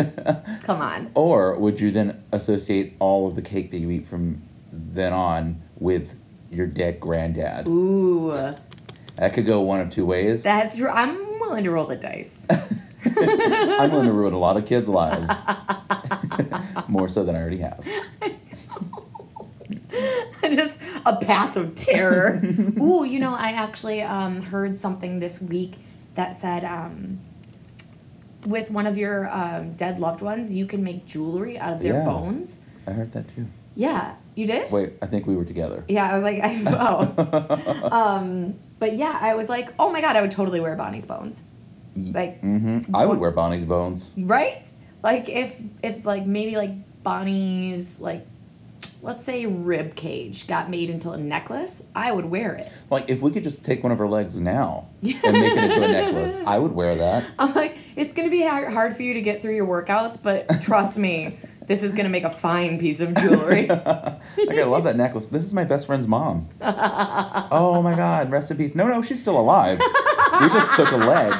Come 0.62 0.80
on. 0.80 1.10
Or 1.14 1.58
would 1.58 1.80
you 1.80 1.90
then 1.90 2.22
associate 2.32 2.94
all 2.98 3.28
of 3.28 3.36
the 3.36 3.42
cake 3.42 3.70
that 3.70 3.78
you 3.78 3.90
eat 3.90 4.06
from 4.06 4.42
then 4.72 5.12
on 5.12 5.60
with 5.78 6.16
your 6.50 6.66
dead 6.66 6.98
granddad? 6.98 7.68
Ooh, 7.68 8.54
That 9.20 9.34
could 9.34 9.44
go 9.44 9.60
one 9.60 9.80
of 9.80 9.90
two 9.90 10.06
ways. 10.06 10.42
that's 10.42 10.78
true. 10.78 10.88
I'm 10.88 11.14
willing 11.40 11.64
to 11.64 11.70
roll 11.70 11.84
the 11.84 11.94
dice. 11.94 12.46
I'm 13.04 13.90
willing 13.90 14.06
to 14.06 14.12
ruin 14.14 14.32
a 14.32 14.38
lot 14.38 14.56
of 14.56 14.64
kids' 14.64 14.88
lives. 14.88 15.44
More 16.88 17.06
so 17.06 17.22
than 17.22 17.36
I 17.36 17.40
already 17.40 17.58
have. 17.58 17.86
just 20.42 20.78
a 21.04 21.16
path 21.16 21.56
of 21.56 21.74
terror. 21.74 22.40
Ooh, 22.80 23.04
you 23.04 23.18
know, 23.18 23.34
I 23.34 23.50
actually 23.50 24.00
um, 24.02 24.40
heard 24.40 24.74
something 24.74 25.18
this 25.20 25.40
week 25.42 25.74
that 26.14 26.34
said 26.34 26.64
um, 26.64 27.20
with 28.46 28.70
one 28.70 28.86
of 28.86 28.96
your 28.96 29.28
um, 29.30 29.74
dead 29.74 29.98
loved 29.98 30.22
ones, 30.22 30.54
you 30.54 30.64
can 30.64 30.82
make 30.82 31.04
jewelry 31.04 31.58
out 31.58 31.74
of 31.74 31.80
their 31.80 31.92
Yeah. 31.92 32.04
bones. 32.06 32.56
I 32.86 32.92
heard 32.92 33.12
that 33.12 33.28
too. 33.34 33.46
Yeah, 33.76 34.14
you 34.34 34.46
did? 34.46 34.72
Wait, 34.72 34.94
I 35.02 35.06
think 35.06 35.26
we 35.26 35.36
were 35.36 35.44
together. 35.44 35.84
Yeah, 35.88 36.10
I 36.10 36.14
was 36.14 36.24
like, 36.24 36.40
I, 36.42 36.62
oh. 36.66 37.88
um, 37.92 38.58
but 38.80 38.96
yeah, 38.96 39.16
I 39.20 39.34
was 39.34 39.48
like, 39.48 39.72
oh 39.78 39.92
my 39.92 40.00
god, 40.00 40.16
I 40.16 40.22
would 40.22 40.32
totally 40.32 40.58
wear 40.58 40.74
Bonnie's 40.74 41.04
bones. 41.04 41.42
Like, 41.96 42.40
hmm 42.40 42.80
I 42.92 43.06
would 43.06 43.18
wear 43.18 43.30
Bonnie's 43.30 43.64
bones. 43.64 44.10
right? 44.16 44.68
Like 45.04 45.28
if 45.28 45.56
if 45.82 46.04
like 46.04 46.26
maybe 46.26 46.56
like 46.56 46.72
Bonnie's 47.04 48.00
like 48.00 48.26
let's 49.02 49.24
say 49.24 49.46
rib 49.46 49.94
cage 49.94 50.46
got 50.46 50.68
made 50.68 50.90
into 50.90 51.10
a 51.10 51.16
necklace, 51.16 51.82
I 51.94 52.12
would 52.12 52.26
wear 52.26 52.54
it. 52.56 52.70
Like, 52.90 53.08
if 53.10 53.22
we 53.22 53.30
could 53.30 53.42
just 53.42 53.64
take 53.64 53.82
one 53.82 53.92
of 53.92 53.98
her 53.98 54.08
legs 54.08 54.38
now 54.40 54.88
and 55.02 55.12
make 55.12 55.56
it 55.56 55.64
into 55.64 55.82
a 55.82 55.88
necklace, 55.88 56.36
I 56.46 56.58
would 56.58 56.72
wear 56.72 56.94
that. 56.96 57.24
I'm 57.38 57.54
like, 57.54 57.78
it's 57.96 58.12
gonna 58.12 58.28
be 58.30 58.42
hard 58.42 58.96
for 58.96 59.02
you 59.02 59.14
to 59.14 59.22
get 59.22 59.40
through 59.40 59.56
your 59.56 59.66
workouts, 59.66 60.22
but 60.22 60.46
trust 60.60 60.98
me, 60.98 61.38
this 61.70 61.84
is 61.84 61.94
gonna 61.94 62.08
make 62.08 62.24
a 62.24 62.30
fine 62.30 62.80
piece 62.80 63.00
of 63.00 63.14
jewelry. 63.14 63.68
like, 63.68 63.80
I 64.58 64.64
love 64.64 64.82
that 64.82 64.96
necklace. 64.96 65.28
This 65.28 65.44
is 65.44 65.54
my 65.54 65.62
best 65.62 65.86
friend's 65.86 66.08
mom. 66.08 66.48
oh 66.60 67.80
my 67.80 67.94
God, 67.94 68.28
rest 68.32 68.50
in 68.50 68.56
peace. 68.56 68.74
No, 68.74 68.88
no, 68.88 69.02
she's 69.02 69.20
still 69.22 69.38
alive. 69.38 69.78
We 70.40 70.48
just 70.48 70.74
took 70.74 70.90
a 70.90 70.96
leg. 70.96 71.32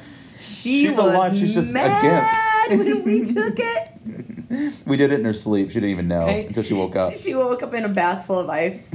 She 0.40 0.84
She's 0.86 0.96
alive, 0.98 1.36
she's 1.36 1.52
just 1.52 1.72
a 1.72 1.74
mad 1.74 2.70
gimp. 2.70 2.80
when 2.80 3.02
we 3.04 3.24
took 3.24 3.58
it. 3.58 4.78
we 4.86 4.96
did 4.96 5.12
it 5.12 5.18
in 5.18 5.24
her 5.26 5.34
sleep. 5.34 5.68
She 5.68 5.74
didn't 5.74 5.90
even 5.90 6.06
know 6.08 6.26
Right. 6.26 6.46
until 6.46 6.62
she 6.62 6.74
woke 6.74 6.94
up. 6.94 7.16
She 7.16 7.34
woke 7.34 7.62
up 7.64 7.74
in 7.74 7.84
a 7.84 7.88
bath 7.88 8.24
full 8.26 8.38
of 8.38 8.48
ice, 8.48 8.94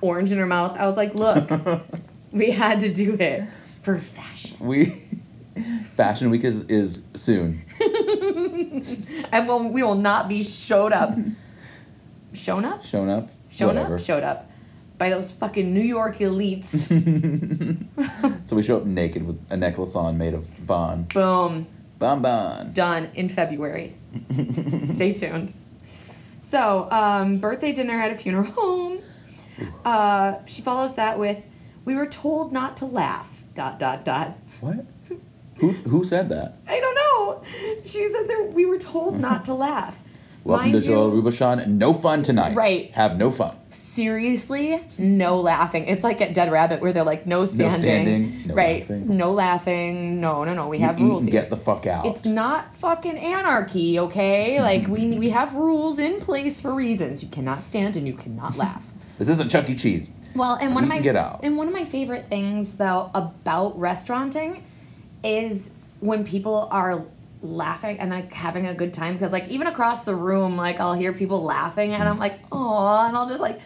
orange 0.00 0.32
in 0.32 0.38
her 0.38 0.46
mouth. 0.46 0.76
I 0.78 0.86
was 0.86 0.96
like, 0.96 1.14
look, 1.16 1.50
we 2.32 2.50
had 2.50 2.80
to 2.80 2.90
do 2.92 3.14
it 3.20 3.44
for 3.82 3.98
fashion. 3.98 4.56
we 4.60 4.86
Fashion 5.96 6.30
Week 6.30 6.44
is, 6.44 6.64
is 6.64 7.04
soon. 7.14 7.64
and 9.32 9.46
well, 9.48 9.68
we 9.68 9.82
will 9.82 9.94
not 9.94 10.28
be 10.28 10.42
showed 10.42 10.92
up. 10.92 11.14
Shown 12.32 12.64
up? 12.64 12.84
Shown 12.84 13.08
up. 13.08 13.30
Shown 13.50 13.68
Whatever. 13.68 13.94
up? 13.96 14.00
Showed 14.00 14.22
up. 14.22 14.50
By 14.98 15.10
those 15.10 15.30
fucking 15.30 15.72
New 15.72 15.80
York 15.80 16.18
elites. 16.18 16.88
so 18.48 18.56
we 18.56 18.62
show 18.62 18.76
up 18.76 18.84
naked 18.84 19.26
with 19.26 19.40
a 19.50 19.56
necklace 19.56 19.94
on 19.94 20.18
made 20.18 20.34
of 20.34 20.66
bond. 20.66 21.08
Boom. 21.08 21.66
Bon 21.98 22.20
bon. 22.22 22.72
Done 22.72 23.10
in 23.14 23.28
February. 23.28 23.94
Stay 24.86 25.12
tuned. 25.12 25.54
So, 26.40 26.88
um, 26.90 27.38
birthday 27.38 27.72
dinner 27.72 27.94
at 27.94 28.12
a 28.12 28.14
funeral 28.14 28.50
home. 28.52 28.98
Uh, 29.84 30.34
she 30.46 30.62
follows 30.62 30.94
that 30.96 31.18
with, 31.18 31.46
"We 31.84 31.96
were 31.96 32.06
told 32.06 32.52
not 32.52 32.76
to 32.78 32.86
laugh." 32.86 33.42
Dot 33.54 33.78
dot 33.78 34.04
dot. 34.04 34.36
What? 34.60 34.84
Who 35.58 35.70
who 35.72 36.04
said 36.04 36.28
that? 36.30 36.56
I 36.66 36.80
don't 36.80 36.94
know. 36.94 37.42
She 37.84 38.06
said 38.08 38.28
that 38.28 38.50
we 38.54 38.66
were 38.66 38.78
told 38.78 39.18
not 39.20 39.44
to 39.46 39.54
laugh. 39.68 40.00
Welcome 40.42 40.72
Mind 40.72 40.82
to 40.82 40.86
Joel 40.86 41.08
you- 41.08 41.14
Rubicon. 41.22 41.78
No 41.78 41.94
fun 41.94 42.22
tonight. 42.22 42.54
Right. 42.54 42.90
Have 42.92 43.16
no 43.16 43.30
fun. 43.30 43.56
Seriously, 43.70 44.84
no 44.98 45.40
laughing. 45.40 45.84
It's 45.86 46.04
like 46.04 46.20
at 46.20 46.34
Dead 46.34 46.52
Rabbit 46.52 46.82
where 46.82 46.92
they're 46.92 47.02
like 47.02 47.26
no 47.26 47.46
standing. 47.46 47.72
No 47.72 47.78
standing, 47.78 48.46
no 48.48 48.54
right. 48.54 48.80
laughing. 48.80 49.16
No 49.16 49.32
laughing. 49.32 50.20
No, 50.20 50.44
no, 50.44 50.52
no. 50.52 50.68
We 50.68 50.78
You 50.78 50.84
have 50.84 51.00
eat 51.00 51.04
rules. 51.04 51.26
get 51.28 51.48
the 51.48 51.56
fuck 51.56 51.86
out. 51.86 52.04
It's 52.04 52.26
not 52.26 52.74
fucking 52.76 53.16
anarchy, 53.16 53.98
okay? 54.00 54.60
Like 54.60 54.86
we 54.88 55.18
we 55.18 55.30
have 55.30 55.54
rules 55.54 55.98
in 55.98 56.20
place 56.20 56.60
for 56.60 56.74
reasons. 56.74 57.22
You 57.22 57.30
cannot 57.30 57.62
stand 57.62 57.96
and 57.96 58.06
you 58.06 58.12
cannot 58.14 58.56
laugh. 58.64 58.84
this 59.18 59.28
isn't 59.28 59.50
Chuck 59.50 59.70
E. 59.70 59.74
Cheese. 59.74 60.10
Well, 60.36 60.56
and 60.56 60.74
one 60.74 60.82
of 60.82 60.88
my 60.90 60.98
get 61.00 61.16
out. 61.16 61.40
and 61.44 61.56
one 61.56 61.68
of 61.68 61.72
my 61.72 61.84
favorite 61.86 62.26
things 62.28 62.74
though 62.74 63.10
about 63.14 63.78
restauranting 63.78 64.62
is 65.24 65.70
when 66.00 66.24
people 66.24 66.68
are 66.70 67.04
laughing 67.42 67.98
and 67.98 68.10
like 68.10 68.32
having 68.32 68.66
a 68.66 68.74
good 68.74 68.92
time 68.92 69.14
because 69.14 69.32
like 69.32 69.48
even 69.48 69.66
across 69.66 70.04
the 70.04 70.14
room 70.14 70.56
like 70.56 70.80
I'll 70.80 70.94
hear 70.94 71.12
people 71.12 71.42
laughing 71.42 71.92
and 71.92 72.08
I'm 72.08 72.18
like 72.18 72.40
oh 72.50 72.98
and 73.06 73.16
I'll 73.16 73.28
just 73.28 73.40
like 73.40 73.60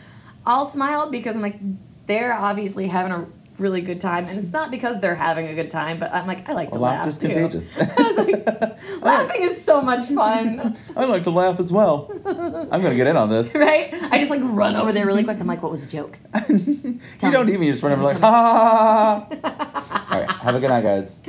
I'll 0.45 0.65
smile 0.65 1.11
because 1.11 1.37
I'm 1.37 1.43
like 1.43 1.59
they're 2.07 2.33
obviously 2.33 2.89
having 2.89 3.13
a 3.13 3.27
really 3.59 3.81
good 3.81 4.01
time 4.01 4.25
and 4.27 4.39
it's 4.39 4.53
not 4.53 4.71
because 4.71 5.01
they're 5.01 5.15
having 5.17 5.49
a 5.49 5.55
good 5.55 5.71
time 5.71 5.99
but 5.99 6.13
I'm 6.13 6.27
like 6.27 6.49
I 6.49 6.53
like 6.53 6.69
to 6.73 6.79
Well, 6.79 6.91
laugh 6.91 6.99
laughter's 7.07 7.19
too. 7.19 7.29
contagious. 7.29 7.75
I 7.79 8.03
was 8.03 8.17
like 8.17 8.47
laughing 9.03 9.43
is 9.43 9.61
so 9.63 9.81
much 9.83 10.07
fun. 10.09 10.77
I 10.97 11.05
like 11.07 11.25
to 11.25 11.31
laugh 11.31 11.59
as 11.59 11.73
well. 11.73 12.11
I'm 12.25 12.81
gonna 12.83 12.95
get 12.95 13.07
in 13.09 13.17
on 13.17 13.29
this. 13.31 13.55
Right? 13.59 13.93
I 14.13 14.19
just 14.19 14.31
like 14.31 14.41
run 14.45 14.77
over 14.77 14.93
there 14.93 15.07
really 15.07 15.25
quick. 15.25 15.41
I'm 15.41 15.47
like, 15.47 15.63
what 15.63 15.73
was 15.73 15.85
the 15.87 15.91
joke? 15.93 16.19
you 16.49 17.01
Tell 17.19 17.33
don't 17.33 17.47
me. 17.47 17.55
even 17.55 17.67
just 17.69 17.83
run 17.83 17.93
over 17.93 18.03
like, 18.05 18.19
ha 18.21 19.27
ha. 19.29 20.07
All 20.11 20.21
right, 20.21 20.31
have 20.31 20.55
a 20.55 20.61
good 20.61 20.69
night, 20.69 20.83
guys. 20.83 21.21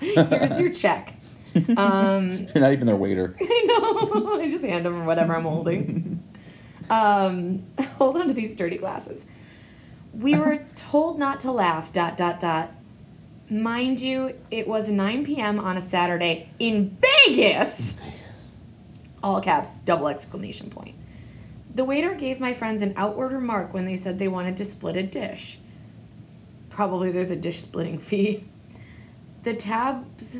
Here's 0.00 0.58
your 0.60 0.70
check. 0.72 1.14
Um, 1.76 2.30
You're 2.54 2.60
not 2.62 2.72
even 2.72 2.86
their 2.86 2.96
waiter. 2.96 3.36
I 3.40 3.64
know. 3.66 4.40
I 4.40 4.48
just 4.50 4.64
hand 4.64 4.86
them 4.86 5.06
whatever 5.06 5.34
I'm 5.34 5.42
holding. 5.42 6.22
Um, 6.90 7.64
hold 7.98 8.16
on 8.16 8.28
to 8.28 8.34
these 8.34 8.54
dirty 8.54 8.76
glasses. 8.78 9.26
We 10.14 10.38
were 10.38 10.64
told 10.74 11.18
not 11.18 11.40
to 11.40 11.52
laugh. 11.52 11.92
Dot 11.92 12.16
dot 12.16 12.40
dot. 12.40 12.72
Mind 13.50 13.98
you, 14.00 14.34
it 14.50 14.68
was 14.68 14.90
9 14.90 15.24
p.m. 15.24 15.58
on 15.58 15.78
a 15.78 15.80
Saturday 15.80 16.50
in 16.58 16.96
Vegas. 17.00 17.92
Vegas. 17.92 18.56
All 19.22 19.40
caps, 19.40 19.76
double 19.78 20.08
exclamation 20.08 20.68
point. 20.68 20.94
The 21.74 21.84
waiter 21.84 22.14
gave 22.14 22.40
my 22.40 22.52
friends 22.52 22.82
an 22.82 22.92
outward 22.96 23.32
remark 23.32 23.72
when 23.72 23.86
they 23.86 23.96
said 23.96 24.18
they 24.18 24.28
wanted 24.28 24.56
to 24.58 24.64
split 24.64 24.96
a 24.96 25.02
dish. 25.02 25.58
Probably 26.68 27.10
there's 27.10 27.30
a 27.30 27.36
dish 27.36 27.60
splitting 27.60 27.98
fee. 27.98 28.44
The 29.44 29.54
tabs 29.54 30.38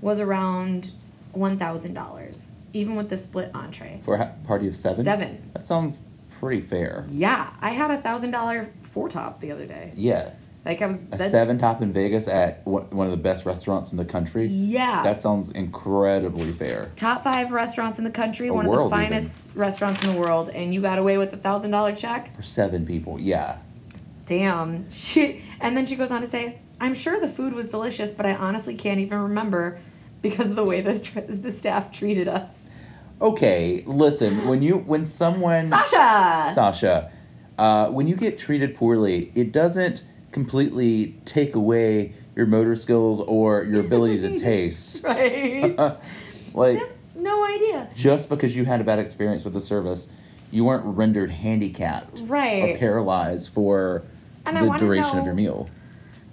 was 0.00 0.20
around 0.20 0.90
$1,000, 1.36 2.48
even 2.72 2.96
with 2.96 3.10
the 3.10 3.16
split 3.16 3.50
entree. 3.54 4.00
For 4.02 4.16
a 4.16 4.34
party 4.44 4.66
of 4.68 4.76
seven? 4.76 5.04
Seven. 5.04 5.50
That 5.54 5.66
sounds 5.66 5.98
pretty 6.38 6.60
fair. 6.60 7.04
Yeah, 7.10 7.50
I 7.60 7.70
had 7.70 7.90
a 7.90 7.96
$1,000 7.98 8.68
four 8.82 9.08
top 9.08 9.40
the 9.40 9.52
other 9.52 9.66
day. 9.66 9.92
Yeah. 9.94 10.30
Like 10.64 10.82
I 10.82 10.86
was 10.86 10.96
A 11.12 11.18
seven 11.18 11.56
top 11.56 11.80
in 11.82 11.92
Vegas 11.92 12.28
at 12.28 12.66
one 12.66 13.06
of 13.06 13.10
the 13.10 13.16
best 13.16 13.46
restaurants 13.46 13.92
in 13.92 13.96
the 13.96 14.04
country. 14.04 14.46
Yeah. 14.46 15.02
That 15.02 15.20
sounds 15.20 15.50
incredibly 15.52 16.52
fair. 16.52 16.90
top 16.96 17.22
five 17.24 17.52
restaurants 17.52 17.98
in 17.98 18.04
the 18.04 18.10
country, 18.10 18.48
A 18.48 18.52
one 18.52 18.66
of 18.66 18.72
the 18.72 18.78
even. 18.80 18.90
finest 18.90 19.54
restaurants 19.54 20.04
in 20.06 20.12
the 20.12 20.20
world, 20.20 20.50
and 20.50 20.74
you 20.74 20.82
got 20.82 20.98
away 20.98 21.16
with 21.16 21.32
a 21.32 21.36
thousand 21.38 21.70
dollar 21.70 21.94
check. 21.94 22.34
For 22.36 22.42
seven 22.42 22.84
people, 22.84 23.18
yeah. 23.20 23.58
Damn. 24.26 24.84
She 24.90 25.42
and 25.60 25.76
then 25.76 25.86
she 25.86 25.96
goes 25.96 26.10
on 26.10 26.20
to 26.20 26.26
say, 26.26 26.58
"I'm 26.80 26.92
sure 26.92 27.18
the 27.20 27.28
food 27.28 27.54
was 27.54 27.68
delicious, 27.70 28.10
but 28.10 28.26
I 28.26 28.34
honestly 28.34 28.74
can't 28.74 29.00
even 29.00 29.18
remember 29.18 29.80
because 30.20 30.50
of 30.50 30.56
the 30.56 30.64
way 30.64 30.80
the 30.82 30.92
the 31.28 31.52
staff 31.52 31.92
treated 31.92 32.28
us." 32.28 32.57
Okay, 33.20 33.82
listen, 33.86 34.46
when 34.46 34.62
you 34.62 34.78
when 34.78 35.04
someone 35.04 35.68
Sasha. 35.68 36.52
Sasha, 36.54 37.12
uh, 37.58 37.90
when 37.90 38.06
you 38.06 38.14
get 38.16 38.38
treated 38.38 38.76
poorly, 38.76 39.32
it 39.34 39.52
doesn't 39.52 40.04
completely 40.30 41.16
take 41.24 41.54
away 41.56 42.12
your 42.36 42.46
motor 42.46 42.76
skills 42.76 43.20
or 43.22 43.64
your 43.64 43.80
ability 43.80 44.20
to 44.20 44.38
taste. 44.38 45.02
right. 45.04 45.76
like 46.54 46.80
no 47.16 47.44
idea. 47.44 47.88
just 47.96 48.28
because 48.28 48.56
you 48.56 48.64
had 48.64 48.80
a 48.80 48.84
bad 48.84 48.98
experience 49.00 49.42
with 49.44 49.52
the 49.54 49.60
service, 49.60 50.08
you 50.52 50.64
weren't 50.64 50.84
rendered 50.84 51.30
handicapped 51.30 52.20
or 52.20 52.76
paralyzed 52.76 53.52
for 53.52 54.04
And 54.46 54.56
the 54.56 54.78
duration 54.78 55.14
know- 55.14 55.20
of 55.20 55.24
your 55.26 55.34
meal. 55.34 55.68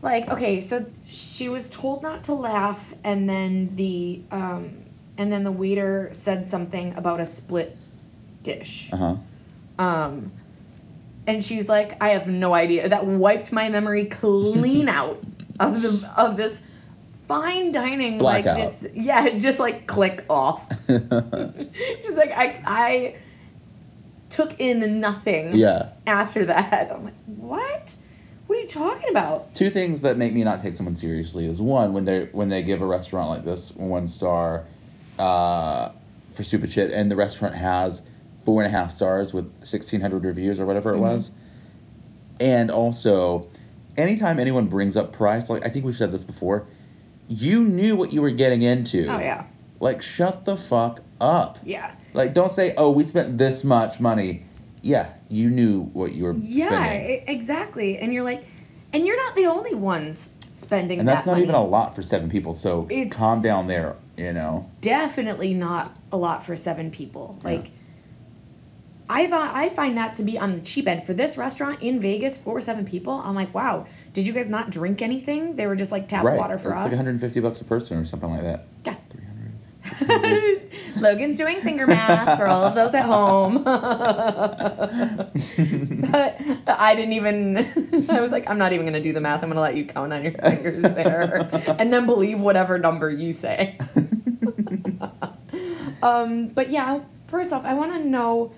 Like, 0.02 0.30
okay, 0.30 0.62
so 0.62 0.86
she 1.08 1.50
was 1.50 1.67
told 1.67 2.04
not 2.04 2.26
to 2.26 2.34
laugh, 2.34 2.93
and 3.04 3.28
then 3.28 3.76
the 3.76 4.21
um, 4.30 4.85
and 5.17 5.32
then 5.32 5.43
the 5.43 5.51
waiter 5.51 6.10
said 6.12 6.47
something 6.47 6.93
about 6.95 7.19
a 7.19 7.25
split 7.25 7.78
dish. 8.43 8.89
Uh 8.91 8.97
huh. 8.97 9.15
Um, 9.78 10.32
and 11.28 11.43
she's 11.43 11.67
like, 11.67 12.01
I 12.01 12.10
have 12.10 12.28
no 12.28 12.54
idea. 12.54 12.88
That 12.89 13.06
wiped 13.06 13.51
my 13.51 13.69
memory 13.69 14.06
clean 14.06 14.89
out 14.89 15.23
of 15.60 15.82
the 15.82 16.13
of 16.17 16.38
this 16.38 16.62
fine 17.28 17.71
dining 17.71 18.17
Blackout. 18.17 18.58
like 18.58 18.65
this. 18.65 18.88
Yeah, 18.93 19.38
just 19.38 19.60
like 19.60 19.88
click 19.88 20.25
off. 20.30 20.67
just 20.88 22.17
like 22.17 22.32
I 22.32 22.62
I 22.65 23.15
took 24.30 24.60
in 24.60 24.99
nothing 24.99 25.56
yeah. 25.56 25.91
after 26.06 26.45
that. 26.45 26.91
I'm 26.91 27.06
like, 27.06 27.13
what? 27.25 27.95
What 28.47 28.60
are 28.60 28.62
you 28.62 28.67
talking 28.67 29.10
about? 29.10 29.56
Two 29.56 29.71
things 29.71 30.01
that 30.01 30.17
make 30.17 30.34
me 30.34 30.43
not 30.43 30.62
take 30.62 30.75
someone 30.75 30.95
seriously 30.95 31.47
is 31.47 31.62
one 31.62 31.93
when 31.93 32.06
they 32.06 32.25
when 32.32 32.49
they 32.49 32.62
give 32.62 32.82
a 32.82 32.86
restaurant 32.86 33.30
like 33.30 33.43
this 33.43 33.75
one 33.75 34.06
star 34.06 34.65
uh, 35.19 35.89
for 36.34 36.43
stupid 36.43 36.71
shit, 36.71 36.91
and 36.91 37.10
the 37.12 37.15
restaurant 37.15 37.56
has 37.56 38.01
four 38.45 38.62
and 38.63 38.73
a 38.73 38.78
half 38.78 38.91
stars 38.91 39.34
with 39.34 39.65
sixteen 39.65 40.01
hundred 40.01 40.23
reviews 40.23 40.60
or 40.60 40.65
whatever 40.65 40.93
it 40.93 40.97
Mhm. 40.97 41.01
was, 41.01 41.32
and 42.39 42.69
also 42.69 43.47
anytime 43.97 44.39
anyone 44.39 44.67
brings 44.67 44.97
up 44.97 45.13
price, 45.13 45.49
like 45.49 45.65
I 45.65 45.69
think 45.69 45.86
we've 45.86 45.95
said 45.95 46.12
this 46.12 46.23
before, 46.23 46.65
you 47.28 47.63
knew 47.63 47.95
what 47.95 48.12
you 48.13 48.21
were 48.21 48.32
getting 48.32 48.62
into. 48.62 49.08
Oh 49.08 49.19
yeah, 49.19 49.45
Like 49.80 50.01
shut 50.01 50.45
the 50.45 50.58
fuck 50.58 51.01
up. 51.21 51.58
yeah, 51.63 51.91
Like 52.13 52.34
don't 52.34 52.51
say, 52.51 52.73
oh, 52.78 52.91
we 52.91 53.04
spent 53.06 53.38
this 53.38 53.63
much 53.63 53.99
money. 53.99 54.43
Yeah, 54.82 55.08
you 55.30 55.49
knew 55.49 55.84
what 55.93 56.13
you 56.13 56.25
were 56.25 56.36
yeah, 56.38 56.67
spending. 56.67 57.23
exactly. 57.28 57.97
And 57.97 58.13
you're 58.13 58.23
like, 58.23 58.45
and 58.93 59.06
you're 59.08 59.17
not 59.17 59.34
the 59.36 59.47
only 59.47 59.73
ones 59.73 60.32
spending. 60.51 60.99
And 60.99 61.08
that's 61.08 61.23
that 61.23 61.32
not 61.32 61.34
money. 61.38 61.43
even 61.43 61.56
a 61.56 61.63
lot 61.65 61.95
for 61.95 62.04
seven 62.04 62.30
people, 62.30 62.54
so 62.54 62.86
It's- 62.91 63.12
calm 63.17 63.41
down 63.41 63.65
there, 63.67 63.95
you 64.17 64.34
know. 64.34 64.69
definitely 64.82 65.54
not 65.54 65.95
a 66.12 66.17
lot 66.17 66.43
for 66.43 66.56
seven 66.56 66.91
people. 66.91 67.38
Yeah. 67.41 67.49
Like, 67.49 67.71
I 69.08 69.28
fi- 69.28 69.65
I 69.65 69.69
find 69.69 69.97
that 69.97 70.15
to 70.15 70.23
be 70.23 70.38
on 70.38 70.56
the 70.56 70.62
cheap 70.62 70.88
end 70.88 71.04
for 71.04 71.13
this 71.13 71.38
restaurant 71.38 71.82
in 71.82 71.99
Vegas 71.99 72.38
for 72.38 72.60
seven 72.60 72.86
people. 72.86 73.13
I'm 73.13 73.36
like, 73.36 73.54
wow, 73.54 73.86
did 74.13 74.25
you 74.25 74.34
guys 74.34 74.47
not 74.47 74.71
drink 74.71 75.01
anything? 75.01 75.56
They 75.56 75.67
were 75.67 75.75
just 75.75 75.91
like 75.91 76.08
tap 76.08 76.23
right. 76.23 76.38
water 76.38 76.58
for 76.58 76.69
it's 76.69 76.80
us. 76.80 76.84
like 76.86 76.91
150 76.91 77.39
bucks 77.39 77.62
a 77.62 77.65
person 77.65 77.97
or 77.97 78.06
something 78.06 78.30
like 78.32 78.41
that. 78.41 78.65
Yeah. 78.86 78.95
300. 79.86 80.71
Logan's 81.02 81.38
doing 81.38 81.60
finger 81.62 81.86
math 81.88 82.38
for 82.38 82.48
all 82.48 82.63
of 82.63 82.76
those 82.76 82.93
at 82.95 83.06
home. 83.06 83.63
but 83.63 85.32
I 86.67 86.93
didn't 86.95 87.13
even. 87.13 88.06
I 88.10 88.21
was 88.21 88.32
like, 88.32 88.50
I'm 88.50 88.58
not 88.58 88.74
even 88.74 88.86
gonna 88.86 89.02
do 89.02 89.13
the 89.13 89.21
math. 89.21 89.43
I'm 89.43 89.50
gonna 89.50 89.62
let 89.62 89.76
you 89.76 89.86
count 89.86 90.13
on 90.13 90.24
your 90.24 90.34
fingers 90.34 90.82
there, 90.82 91.50
and 91.80 91.91
then 91.91 92.06
believe 92.06 92.39
whatever 92.39 92.78
number 92.78 93.10
you 93.10 93.32
say. 93.32 93.78
um, 96.04 96.48
but 96.50 96.69
yeah, 96.69 97.00
first 97.28 97.52
off, 97.54 97.65
I 97.65 97.74
want 97.74 97.93
to 97.93 98.00
know 98.08 98.54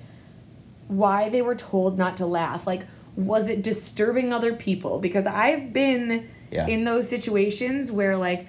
why 0.87 1.29
they 1.29 1.41
were 1.41 1.55
told 1.55 1.97
not 1.97 2.17
to 2.17 2.25
laugh. 2.25 2.67
Like, 2.67 2.83
was 3.15 3.49
it 3.49 3.61
disturbing 3.61 4.31
other 4.33 4.53
people? 4.53 4.99
Because 4.99 5.25
I've 5.25 5.73
been 5.73 6.29
Yeah. 6.51 6.67
in 6.67 6.83
those 6.85 7.07
situations 7.09 7.91
where 7.91 8.15
like 8.15 8.47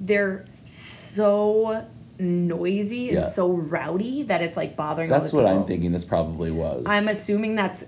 they're 0.00 0.44
so 0.64 1.86
noisy 2.20 3.08
and 3.10 3.18
Yeah. 3.18 3.28
so 3.28 3.50
rowdy 3.50 4.22
that 4.24 4.42
it's 4.42 4.56
like 4.56 4.76
bothering. 4.76 5.08
That's 5.08 5.28
other 5.28 5.38
what 5.38 5.46
I'm 5.46 5.56
people. 5.58 5.66
thinking 5.68 5.92
this 5.92 6.04
probably 6.04 6.50
was. 6.50 6.84
I'm 6.86 7.08
assuming 7.08 7.54
that's. 7.56 7.84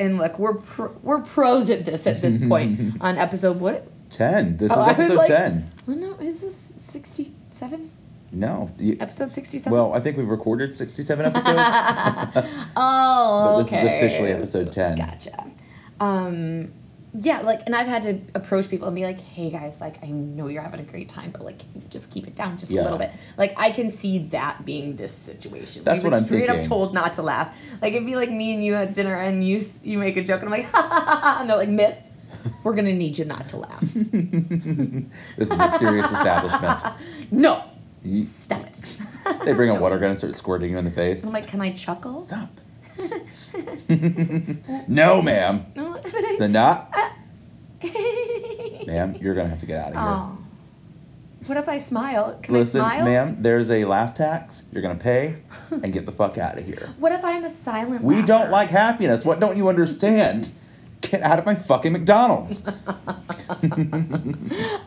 And 0.00 0.18
look, 0.18 0.38
we're 0.38 0.54
pro, 0.54 0.90
we're 1.02 1.20
pros 1.20 1.70
at 1.70 1.84
this 1.84 2.06
at 2.06 2.20
this 2.22 2.36
point 2.36 2.80
on 3.00 3.18
episode 3.18 3.60
what? 3.60 3.86
10. 4.10 4.56
This 4.56 4.72
Oh, 4.74 4.82
is 4.82 4.88
episode 4.88 5.16
like- 5.16 5.28
10. 5.28 5.70
Well, 5.86 5.96
no, 5.96 6.14
is 6.14 6.40
this 6.40 6.72
sixty 6.76 7.32
seven? 7.50 7.90
No. 8.32 8.70
you- 8.78 8.96
Episode 9.00 9.30
sixty 9.32 9.58
seven. 9.58 9.72
well, 9.72 9.92
I 9.94 10.00
think 10.00 10.16
we've 10.16 10.28
recorded 10.28 10.72
67 10.74 11.26
episodes. 11.26 11.56
oh, 12.76 13.56
but 13.56 13.58
this 13.58 13.66
okay. 13.68 13.76
is 13.76 13.84
officially 14.10 14.32
episode 14.32 14.72
10. 14.72 14.96
Gotcha. 14.96 15.50
Um, 16.00 16.72
yeah, 17.14 17.40
like, 17.42 17.60
and 17.66 17.74
I've 17.76 17.86
had 17.86 18.02
to 18.04 18.18
approach 18.34 18.68
people 18.70 18.86
and 18.88 18.94
be 18.94 19.04
like, 19.04 19.20
"Hey 19.20 19.50
guys, 19.50 19.80
like, 19.80 20.02
I 20.02 20.06
know 20.06 20.48
you're 20.48 20.62
having 20.62 20.80
a 20.80 20.84
great 20.84 21.08
time, 21.08 21.30
but 21.30 21.42
like, 21.44 21.58
can 21.58 21.68
you 21.74 21.82
just 21.90 22.10
keep 22.10 22.26
it 22.26 22.34
down 22.34 22.56
just 22.58 22.70
Yeah. 22.72 22.80
a 22.80 22.84
little 22.84 22.98
bit." 22.98 23.10
Like, 23.36 23.52
I 23.58 23.70
can 23.70 23.90
see 23.90 24.28
that 24.28 24.64
being 24.64 24.96
this 24.96 25.12
situation. 25.12 25.84
That's 25.84 26.02
we 26.02 26.10
what 26.10 26.16
I'm 26.16 26.24
straight 26.24 26.48
up 26.48 26.56
thinking. 26.56 26.68
told 26.68 26.94
not 26.94 27.12
to 27.14 27.22
laugh. 27.22 27.54
Like, 27.82 27.92
it'd 27.92 28.06
be 28.06 28.16
like 28.16 28.30
me 28.30 28.54
and 28.54 28.64
you 28.64 28.74
at 28.74 28.94
dinner, 28.94 29.14
and 29.14 29.46
you 29.46 29.60
you 29.82 29.98
make 29.98 30.16
a 30.16 30.24
joke, 30.24 30.42
and 30.42 30.52
I'm 30.52 30.58
like, 30.60 30.70
"Ha 30.72 30.80
ha 30.82 31.04
ha!" 31.04 31.20
ha," 31.20 31.36
and 31.40 31.50
they're 31.50 31.56
like, 31.58 31.68
"Missed." 31.68 32.10
We're 32.64 32.74
gonna 32.74 32.92
need 32.92 33.18
you 33.18 33.24
not 33.24 33.48
to 33.50 33.56
laugh. 33.58 33.80
this 35.36 35.50
is 35.52 35.60
a 35.60 35.68
serious 35.68 36.10
establishment. 36.10 36.82
no, 37.30 37.62
You- 38.02 38.24
stop 38.24 38.64
it. 38.66 39.44
they 39.44 39.52
bring 39.52 39.70
a 39.70 39.78
water 39.78 39.96
gun 39.98 40.10
and 40.10 40.18
start 40.18 40.34
squirting 40.34 40.72
you 40.72 40.78
in 40.78 40.84
the 40.84 40.90
face. 40.90 41.24
I'm 41.24 41.30
like, 41.32 41.46
can 41.46 41.60
I 41.60 41.70
chuckle? 41.72 42.22
Stop. 42.22 42.48
no, 44.88 45.22
ma'am. 45.22 45.66
No, 45.76 45.94
It's 46.04 46.36
the 46.36 46.48
not. 46.48 46.90
Ma'am, 48.86 49.16
you're 49.20 49.34
gonna 49.34 49.48
have 49.48 49.60
to 49.60 49.66
get 49.66 49.78
out 49.78 49.88
of 49.88 49.94
here. 49.94 50.02
Oh. 50.04 50.38
What 51.46 51.58
if 51.58 51.68
I 51.68 51.78
smile? 51.78 52.38
Can 52.40 52.54
Listen, 52.54 52.80
I 52.80 52.98
smile? 52.98 53.04
ma'am, 53.04 53.36
there's 53.40 53.68
a 53.70 53.84
laugh 53.84 54.14
tax. 54.14 54.64
You're 54.72 54.82
gonna 54.82 54.94
pay 54.94 55.36
and 55.70 55.92
get 55.92 56.06
the 56.06 56.12
fuck 56.12 56.38
out 56.38 56.58
of 56.58 56.64
here. 56.64 56.88
What 56.98 57.10
if 57.12 57.24
I'm 57.24 57.42
a 57.44 57.48
silent 57.48 58.04
We 58.04 58.22
don't 58.22 58.50
like 58.50 58.70
happiness. 58.70 59.24
What 59.24 59.40
don't 59.40 59.56
you 59.56 59.68
understand? 59.68 60.50
Get 61.00 61.20
out 61.22 61.40
of 61.40 61.46
my 61.46 61.56
fucking 61.56 61.92
McDonald's. 61.92 62.64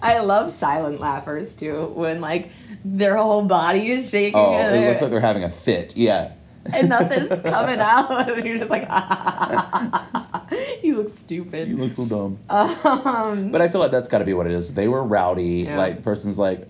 I 0.02 0.20
love 0.20 0.50
silent 0.50 1.02
laughers 1.02 1.54
too, 1.54 1.88
when 1.88 2.22
like 2.22 2.52
their 2.86 3.18
whole 3.18 3.46
body 3.46 3.92
is 3.92 4.10
shaking 4.10 4.40
Oh, 4.40 4.58
it 4.58 4.88
looks 4.88 5.02
like 5.02 5.12
they're 5.12 5.20
having 5.20 5.44
a 5.44 5.50
fit. 5.50 5.98
Yeah. 5.98 6.32
and 6.74 6.90
nothing's 6.90 7.42
coming 7.44 7.80
out, 7.80 8.30
and 8.38 8.46
you're 8.46 8.58
just 8.58 8.72
like, 8.72 8.84
you 10.84 10.98
look 10.98 11.10
stupid. 11.10 11.68
You 11.68 11.78
look 11.78 11.94
so 11.96 12.06
dumb. 12.06 12.40
um, 12.50 13.52
But 13.52 13.62
I 13.62 13.68
feel 13.68 13.82
like 13.82 13.92
that's 13.92 14.08
got 14.08 14.20
to 14.20 14.26
be 14.26 14.34
what 14.34 14.48
it 14.48 14.54
is. 14.54 14.74
They 14.74 14.88
were 14.88 15.04
rowdy. 15.04 15.64
Yeah. 15.64 15.78
Like 15.78 15.98
the 15.98 16.02
person's 16.02 16.38
like, 16.40 16.68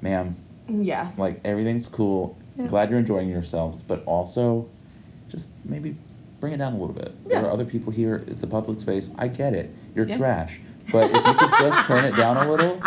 "Ma'am, 0.00 0.36
yeah, 0.68 1.10
like 1.16 1.40
everything's 1.44 1.86
cool. 1.88 2.36
Yeah. 2.56 2.66
Glad 2.66 2.90
you're 2.90 2.98
enjoying 2.98 3.28
yourselves, 3.28 3.82
but 3.82 4.02
also, 4.06 4.68
just 5.28 5.46
maybe 5.64 5.96
bring 6.40 6.52
it 6.52 6.56
down 6.58 6.72
a 6.72 6.78
little 6.78 6.94
bit. 6.94 7.12
Yeah. 7.26 7.40
There 7.40 7.48
are 7.48 7.52
other 7.52 7.64
people 7.64 7.92
here. 7.92 8.24
It's 8.26 8.42
a 8.42 8.46
public 8.48 8.80
space. 8.80 9.10
I 9.18 9.28
get 9.28 9.54
it. 9.54 9.70
You're 9.94 10.08
Yeah. 10.08 10.16
trash, 10.16 10.60
but 10.90 11.10
if 11.10 11.16
you 11.26 11.34
could 11.34 11.50
just 11.58 11.86
turn 11.86 12.04
it 12.04 12.16
down 12.16 12.36
a 12.36 12.50
little, 12.50 12.80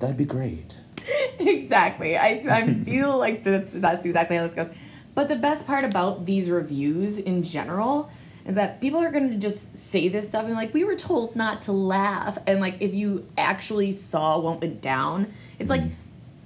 that'd 0.00 0.16
be 0.16 0.24
great. 0.24 0.76
exactly. 1.38 2.16
I, 2.16 2.44
I 2.50 2.74
feel 2.84 3.16
like 3.18 3.44
that's, 3.44 3.72
that's 3.74 4.06
exactly 4.06 4.36
how 4.36 4.44
this 4.44 4.54
goes. 4.54 4.70
But 5.14 5.28
the 5.28 5.36
best 5.36 5.66
part 5.66 5.84
about 5.84 6.24
these 6.24 6.48
reviews 6.50 7.18
in 7.18 7.42
general 7.42 8.10
is 8.46 8.54
that 8.56 8.80
people 8.80 9.00
are 9.00 9.10
going 9.10 9.30
to 9.30 9.36
just 9.36 9.76
say 9.76 10.08
this 10.08 10.26
stuff 10.26 10.44
and 10.44 10.54
like 10.54 10.74
we 10.74 10.84
were 10.84 10.96
told 10.96 11.36
not 11.36 11.62
to 11.62 11.72
laugh 11.72 12.38
and 12.46 12.60
like 12.60 12.74
if 12.80 12.92
you 12.92 13.24
actually 13.38 13.92
saw 13.92 14.38
what 14.38 14.60
went 14.60 14.80
down 14.80 15.32
it's 15.60 15.70
like 15.70 15.82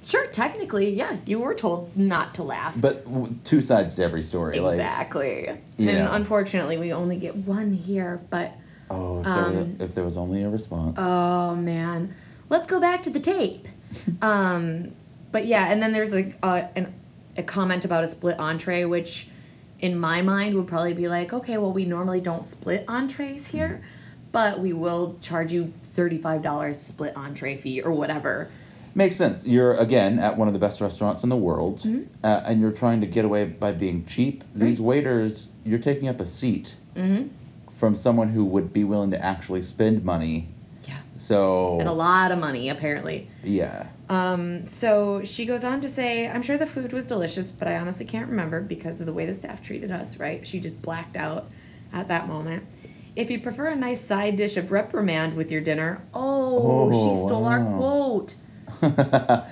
sure 0.05 0.27
technically 0.27 0.91
yeah 0.91 1.17
you 1.25 1.39
were 1.39 1.55
told 1.55 1.97
not 1.97 2.35
to 2.35 2.43
laugh 2.43 2.75
But 2.79 3.05
w- 3.07 3.35
two 3.45 3.63
sides 3.63 3.95
to 3.95 4.03
every 4.03 4.23
story. 4.23 4.59
Like, 4.61 4.75
exactly 4.75 5.59
you 5.79 5.89
and 5.89 6.01
know. 6.01 6.13
unfortunately 6.13 6.77
we 6.77 6.93
only 6.93 7.17
get 7.17 7.35
one 7.35 7.73
here 7.73 8.21
but 8.29 8.53
oh, 8.91 9.21
if, 9.21 9.25
there, 9.25 9.33
Um, 9.35 9.77
if 9.81 9.95
there 9.95 10.05
was 10.05 10.19
only 10.19 10.43
a 10.43 10.51
response. 10.51 10.97
Oh 10.99 11.55
man, 11.55 12.15
let's 12.51 12.67
go 12.67 12.79
back 12.79 13.03
to 13.05 13.11
the 13.11 13.21
tape. 13.21 13.67
um, 14.23 14.93
but 15.33 15.47
yeah, 15.47 15.73
and 15.73 15.83
then 15.83 15.93
there's 15.93 16.15
a 16.15 16.35
a, 16.43 16.69
an, 16.77 16.93
a 17.39 17.43
comment 17.43 17.85
about 17.85 18.05
a 18.05 18.07
split 18.07 18.39
entree, 18.39 18.85
which 18.85 19.29
in 19.81 19.99
my 19.99 20.23
mind 20.23 20.55
would 20.55 20.67
probably 20.67 20.95
be 20.95 21.09
like, 21.09 21.33
okay, 21.33 21.59
well 21.59 21.73
we 21.73 21.85
normally 21.85 22.21
don't 22.21 22.45
split 22.45 22.85
entrees 22.89 23.49
here, 23.49 23.83
but 24.33 24.59
we 24.61 24.73
will 24.73 25.17
charge 25.21 25.53
you 25.53 25.73
thirty 25.93 26.19
five 26.19 26.43
dollars 26.43 26.79
split 26.81 27.17
entree 27.17 27.57
fee 27.57 27.83
or 27.83 27.93
whatever. 27.93 28.49
Makes 28.95 29.17
sense. 29.17 29.47
You're 29.47 29.75
again 29.75 30.19
at 30.19 30.37
one 30.39 30.49
of 30.49 30.55
the 30.55 30.61
best 30.61 30.81
restaurants 30.81 31.23
in 31.23 31.29
the 31.29 31.37
world, 31.37 31.79
Mm-hmm. 31.81 32.05
uh, 32.25 32.41
and 32.47 32.61
you're 32.61 32.73
trying 32.73 33.01
to 33.03 33.07
get 33.07 33.27
away 33.27 33.45
by 33.45 33.73
being 33.73 34.07
cheap. 34.07 34.43
These 34.55 34.81
waiters, 34.81 35.49
you're 35.65 35.79
taking 35.79 36.09
up 36.09 36.21
a 36.21 36.27
seat 36.27 36.77
Mm-hmm. 36.97 37.29
from 37.77 37.95
someone 37.95 38.29
who 38.29 38.43
would 38.47 38.73
be 38.73 38.85
willing 38.85 39.11
to 39.11 39.23
actually 39.23 39.61
spend 39.61 40.03
money. 40.03 40.49
Yeah, 40.89 40.97
So 41.19 41.79
and 41.79 41.89
a 41.91 41.93
lot 41.93 42.33
of 42.33 42.39
money 42.39 42.71
apparently. 42.71 43.29
yeah, 43.45 43.89
Um, 44.09 44.69
so 44.69 45.23
she 45.25 45.47
goes 45.47 45.65
on 45.65 45.81
to 45.81 45.89
say, 45.89 46.29
I'm 46.29 46.43
sure 46.43 46.57
the 46.59 46.67
food 46.67 46.93
was 46.93 47.07
delicious, 47.09 47.49
but 47.49 47.67
I 47.69 47.77
honestly 47.77 48.07
can't 48.07 48.29
remember 48.29 48.61
because 48.61 49.01
of 49.01 49.07
the 49.07 49.13
way 49.13 49.27
the 49.27 49.35
staff 49.35 49.63
treated 49.63 49.91
us, 49.91 50.19
right? 50.19 50.47
She 50.47 50.61
just 50.61 50.81
blacked 50.83 51.17
out 51.17 51.51
at 51.93 52.09
that 52.09 52.29
moment. 52.29 52.65
If 53.17 53.31
you 53.31 53.41
prefer 53.41 53.69
a 53.69 53.77
nice 53.77 54.01
side 54.01 54.37
dish 54.37 54.57
of 54.57 54.71
reprimand 54.71 55.35
with 55.37 55.51
your 55.51 55.61
dinner, 55.61 56.03
oh, 56.15 56.91
she 56.93 56.99
Oh, 57.21 57.27
stole 57.27 57.45
our 57.47 57.65
quote. 57.65 58.35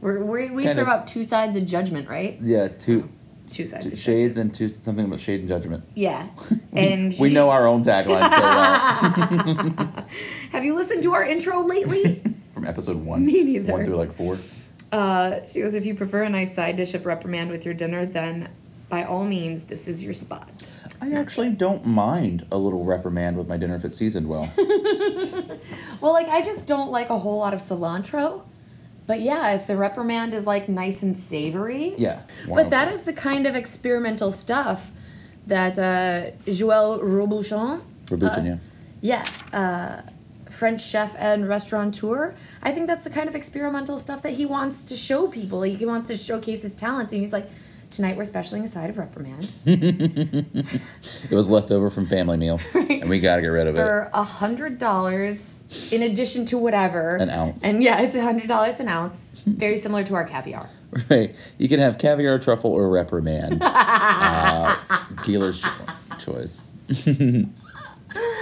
We're, 0.00 0.22
we 0.24 0.50
we 0.50 0.64
Kind 0.64 0.76
serve 0.76 0.88
of- 0.88 0.94
up 0.94 1.06
two 1.06 1.24
sides 1.24 1.56
of 1.56 1.64
judgment, 1.66 2.08
right? 2.08 2.38
yeah. 2.42 2.68
Two, 2.68 3.08
Two 3.48 3.64
sides 3.64 3.86
two 3.86 3.92
of 3.92 3.98
shades 3.98 4.38
and 4.38 4.52
two 4.52 4.68
something 4.68 5.04
about 5.06 5.20
shade 5.20 5.40
and 5.40 5.48
judgment. 5.48 5.84
Yeah. 5.94 6.28
And 6.72 7.14
we 7.18 7.28
she- 7.28 7.34
know 7.34 7.48
our 7.48 7.66
own 7.66 7.82
tagline 7.82 8.28
so 8.28 8.40
well 8.42 10.04
Have 10.52 10.64
you 10.64 10.74
listened 10.74 11.02
to 11.04 11.14
our 11.14 11.24
intro 11.24 11.62
lately? 11.62 12.22
Episode 12.66 12.96
one. 12.96 13.24
Me 13.24 13.42
neither. 13.42 13.72
One 13.72 13.84
through 13.84 13.96
like 13.96 14.12
four. 14.12 14.38
Uh, 14.92 15.40
she 15.52 15.60
goes, 15.60 15.74
if 15.74 15.84
you 15.84 15.94
prefer 15.94 16.22
a 16.22 16.28
nice 16.28 16.54
side 16.54 16.76
dish 16.76 16.94
of 16.94 17.06
reprimand 17.06 17.50
with 17.50 17.64
your 17.64 17.74
dinner, 17.74 18.06
then 18.06 18.48
by 18.88 19.02
all 19.02 19.24
means, 19.24 19.64
this 19.64 19.88
is 19.88 20.02
your 20.02 20.14
spot. 20.14 20.76
I 21.00 21.12
actually 21.12 21.50
don't 21.50 21.84
mind 21.84 22.46
a 22.52 22.56
little 22.56 22.84
reprimand 22.84 23.36
with 23.36 23.48
my 23.48 23.56
dinner 23.56 23.74
if 23.74 23.84
it's 23.84 23.96
seasoned 23.96 24.28
well. 24.28 24.52
Well, 26.00 26.12
like, 26.12 26.28
I 26.28 26.42
just 26.42 26.66
don't 26.66 26.90
like 26.90 27.08
a 27.08 27.18
whole 27.18 27.38
lot 27.38 27.54
of 27.54 27.60
cilantro. 27.60 28.42
But 29.06 29.20
yeah, 29.20 29.54
if 29.54 29.66
the 29.66 29.76
reprimand 29.76 30.34
is 30.34 30.46
like 30.46 30.68
nice 30.68 31.02
and 31.02 31.16
savory. 31.16 31.94
Yeah. 31.96 32.22
But 32.48 32.70
that 32.70 32.92
is 32.92 33.00
the 33.00 33.12
kind 33.12 33.46
of 33.46 33.56
experimental 33.56 34.30
stuff 34.30 34.90
that 35.46 35.78
uh, 35.78 36.32
Joël 36.46 37.00
Robuchon, 37.00 37.82
Robuchon, 38.06 38.60
yeah. 39.00 39.24
yeah, 39.52 39.56
uh, 39.56 40.02
French 40.56 40.82
chef 40.82 41.14
and 41.18 41.48
restaurateur, 41.48 42.34
I 42.62 42.72
think 42.72 42.86
that's 42.86 43.04
the 43.04 43.10
kind 43.10 43.28
of 43.28 43.34
experimental 43.34 43.98
stuff 43.98 44.22
that 44.22 44.32
he 44.32 44.46
wants 44.46 44.80
to 44.82 44.96
show 44.96 45.28
people. 45.28 45.62
He 45.62 45.84
wants 45.84 46.08
to 46.10 46.16
showcase 46.16 46.62
his 46.62 46.74
talents. 46.74 47.12
And 47.12 47.20
he's 47.20 47.32
like, 47.32 47.48
tonight 47.90 48.16
we're 48.16 48.24
specialing 48.24 48.64
a 48.64 48.68
side 48.68 48.90
of 48.90 48.98
reprimand. 48.98 49.54
It 51.30 51.34
was 51.34 51.48
left 51.48 51.70
over 51.70 51.90
from 51.90 52.06
family 52.06 52.36
meal, 52.36 52.60
and 52.74 53.08
we 53.08 53.20
got 53.20 53.36
to 53.36 53.42
get 53.42 53.48
rid 53.48 53.66
of 53.66 53.74
it. 53.76 53.78
for 53.78 54.10
a 54.12 54.22
hundred 54.22 54.78
dollars 54.78 55.64
in 55.90 56.02
addition 56.02 56.44
to 56.46 56.58
whatever 56.58 57.16
An 57.16 57.28
ounce. 57.30 57.64
and 57.64 57.82
yeah 57.82 58.00
it's 58.00 58.14
a 58.16 58.22
hundred 58.22 58.46
dollars 58.46 58.78
an 58.78 58.86
ounce 58.88 59.36
very 59.46 59.76
similar 59.76 60.04
to 60.04 60.14
our 60.14 60.24
caviar 60.24 60.68
Right. 61.10 61.34
You 61.58 61.68
can 61.68 61.78
have 61.80 61.98
caviar, 61.98 62.38
truffle, 62.38 62.70
or 62.72 62.88
reprimand. 62.88 63.58
uh, 63.62 64.76
dealer's 65.24 65.62
choice. 66.18 66.70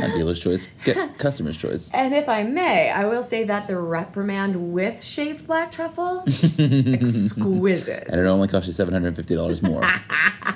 Not 0.01 0.11
dealer's 0.15 0.39
choice. 0.41 0.69
Get 0.85 1.19
customer's 1.19 1.57
choice. 1.57 1.91
and 1.93 2.15
if 2.15 2.29
i 2.29 2.43
may 2.43 2.91
i 2.91 3.05
will 3.05 3.23
say 3.23 3.45
that 3.45 3.67
the 3.67 3.77
reprimand 3.77 4.73
with 4.73 5.03
shaved 5.03 5.47
black 5.47 5.71
truffle 5.71 6.25
exquisite 6.59 8.09
And 8.09 8.21
it 8.21 8.27
only 8.27 8.49
cost 8.49 8.67
you 8.67 8.73
seven 8.73 8.93
hundred 8.95 9.09
and 9.09 9.17
fifty 9.17 9.35
dollars 9.35 9.63
more. 9.63 9.83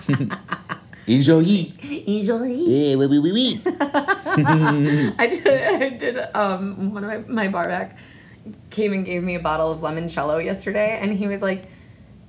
Enjoy. 1.06 1.40
easily 1.40 2.54
Yeah, 2.54 2.96
wee 2.96 3.06
wee 3.06 3.18
wee 3.18 3.32
wee. 3.32 3.62
I 3.64 5.26
did, 5.30 5.46
I 5.82 5.88
did 5.90 6.18
um 6.34 6.92
one 6.92 7.04
of 7.04 7.28
my, 7.28 7.44
my 7.44 7.48
barback 7.48 7.98
came 8.70 8.92
and 8.92 9.04
gave 9.04 9.22
me 9.22 9.34
a 9.34 9.40
bottle 9.40 9.70
of 9.72 9.80
limoncello 9.80 10.44
yesterday 10.44 10.98
and 11.00 11.12
he 11.12 11.26
was 11.26 11.42
like 11.42 11.64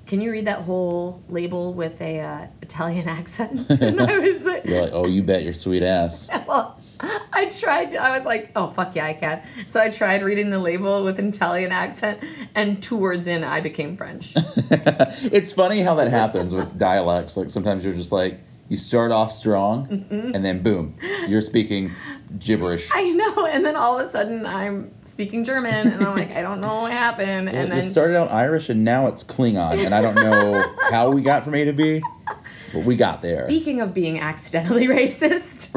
can 0.06 0.22
you 0.22 0.32
read 0.32 0.46
that 0.48 0.62
whole 0.62 1.22
label 1.30 1.72
with 1.76 2.02
a 2.02 2.20
uh, 2.20 2.48
Italian 2.64 3.08
accent? 3.08 3.70
And 3.80 4.02
I 4.02 4.18
was 4.18 4.44
like, 4.44 4.66
like, 4.66 4.90
oh, 4.92 5.06
you 5.06 5.22
bet 5.22 5.44
your 5.44 5.54
sweet 5.54 5.84
ass. 5.84 6.28
well, 6.48 6.82
I 7.34 7.46
tried. 7.46 7.92
To, 7.92 7.98
I 7.98 8.16
was 8.16 8.26
like, 8.26 8.52
oh 8.56 8.68
fuck 8.68 8.96
yeah, 8.96 9.06
I 9.06 9.14
can. 9.14 9.42
So 9.66 9.82
I 9.82 9.90
tried 9.90 10.22
reading 10.22 10.50
the 10.50 10.60
label 10.60 11.04
with 11.04 11.20
an 11.20 11.30
Italian 11.30 11.72
accent, 11.72 12.24
and 12.56 12.82
two 12.82 12.98
words 12.98 13.28
in, 13.28 13.44
I 13.44 13.62
became 13.62 13.96
French. 13.96 14.34
it's 14.36 15.54
funny 15.54 15.82
how 15.82 15.96
that 15.96 16.10
happens 16.10 16.54
with 16.54 16.78
dialects. 16.78 17.38
Like 17.38 17.50
sometimes 17.50 17.84
you're 17.84 17.94
just 17.94 18.12
like, 18.12 18.40
you 18.68 18.78
start 18.78 19.12
off 19.12 19.34
strong, 19.34 19.88
and 20.12 20.46
then 20.46 20.62
boom, 20.62 20.96
you're 21.28 21.42
speaking 21.42 21.92
gibberish. 22.38 22.88
I 22.94 23.10
know, 23.10 23.46
and 23.48 23.66
then 23.66 23.76
all 23.76 23.98
of 24.00 24.06
a 24.06 24.10
sudden 24.10 24.46
I'm 24.46 24.94
speaking 25.06 25.44
German, 25.44 25.88
and 25.88 26.06
I'm 26.06 26.16
like, 26.16 26.32
I 26.32 26.42
don't 26.44 26.62
know 26.62 26.82
what 26.82 26.92
happened, 26.92 27.48
Well, 27.48 27.56
and 27.56 27.74
it 27.74 27.76
then 27.76 27.90
started 27.90 28.16
out 28.16 28.30
Irish 28.32 28.70
and 28.70 28.84
now 28.84 29.08
it's 29.08 29.24
Klingon, 29.24 29.84
and 29.84 29.96
I 29.96 30.02
don't 30.02 30.16
know 30.16 30.64
how 30.92 31.10
we 31.10 31.22
got 31.24 31.44
from 31.44 31.56
A 31.56 31.66
to 31.66 31.74
B, 31.74 32.04
but 32.74 32.86
we 32.86 32.96
got 32.96 33.22
there. 33.24 33.48
speaking 33.48 33.82
of 33.82 33.92
being 33.94 34.20
accidentally 34.20 34.86
racist, 34.88 35.74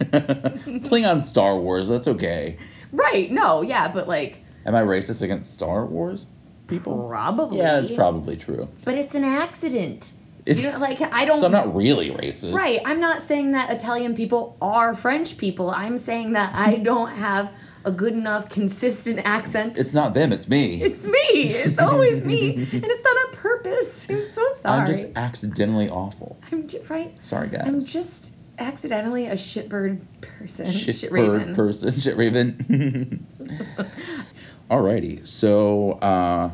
Klingon 0.00 1.20
Star 1.20 1.56
Wars, 1.58 1.88
that's 1.88 2.08
okay. 2.08 2.56
right? 2.92 3.30
No, 3.30 3.62
yeah, 3.62 3.90
but 3.92 4.08
like 4.08 4.40
Am 4.64 4.74
I 4.74 4.82
racist 4.82 5.22
against 5.22 5.52
Star 5.52 5.86
Wars 5.86 6.26
people? 6.66 7.06
probably. 7.08 7.58
Yeah, 7.58 7.80
it's 7.80 7.92
probably 7.94 8.36
true. 8.36 8.68
But 8.84 8.94
it's 8.96 9.14
an 9.14 9.24
accident. 9.24 10.12
It's, 10.44 10.64
you 10.64 10.70
know, 10.70 10.78
like 10.78 11.00
I 11.00 11.24
don't. 11.24 11.40
so 11.40 11.46
I'm 11.46 11.52
not 11.52 11.74
really 11.74 12.10
racist. 12.10 12.54
Right. 12.54 12.80
I'm 12.84 13.00
not 13.00 13.20
saying 13.20 13.52
that 13.52 13.70
Italian 13.70 14.14
people 14.14 14.56
are 14.62 14.94
French 14.94 15.38
people. 15.38 15.70
I'm 15.70 15.98
saying 15.98 16.32
that 16.32 16.52
I 16.54 16.76
don't 16.90 17.10
have 17.10 17.50
a 17.84 17.90
good 17.92 18.12
enough 18.14 18.48
consistent 18.48 19.20
accent. 19.24 19.78
It's 19.78 19.94
not 19.94 20.12
them, 20.14 20.32
it's 20.32 20.48
me. 20.48 20.82
It's 20.82 21.04
me. 21.06 21.12
It's 21.54 21.78
always 21.78 22.24
me. 22.24 22.54
And 22.72 22.84
it's 22.84 23.02
not 23.04 23.16
on 23.16 23.32
purpose. 23.34 24.06
I'm 24.10 24.24
so 24.24 24.42
sorry. 24.60 24.80
I'm 24.80 24.86
just 24.88 25.06
accidentally 25.14 25.88
awful. 25.88 26.36
I'm 26.50 26.66
ju- 26.66 26.82
right. 26.88 27.12
Sorry, 27.24 27.48
guys. 27.48 27.62
I'm 27.64 27.80
just 27.80 28.34
accidentally 28.58 29.26
a 29.26 29.34
shitbird 29.34 30.00
person. 30.20 30.70
shit, 30.70 30.96
Shit, 30.96 31.10
bird 31.10 31.30
raven. 31.40 31.54
person, 31.54 31.92
shit 32.00 32.16
raven. 32.16 33.26
Alrighty, 34.70 35.26
so 35.26 35.92
uh, 36.02 36.50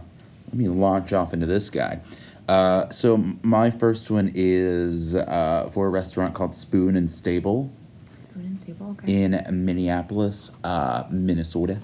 let 0.49 0.55
me 0.55 0.69
launch 0.69 1.13
off 1.13 1.33
into 1.33 1.47
this 1.47 1.71
guy. 1.71 2.01
Uh, 2.49 2.91
so 2.91 3.17
my 3.43 3.71
first 3.71 4.11
one 4.11 4.31
is 4.35 5.15
uh, 5.15 5.71
for 5.73 5.87
a 5.87 5.91
restaurant 5.91 6.35
called 6.35 6.55
Spoon 6.55 6.97
and 6.97 7.09
Stable 7.09 7.71
Spoon 8.13 8.43
and 8.45 8.61
Stable. 8.61 8.91
Okay. 9.03 9.23
in 9.23 9.65
Minneapolis, 9.65 10.51
uh, 10.65 11.05
Minnesota. 11.11 11.79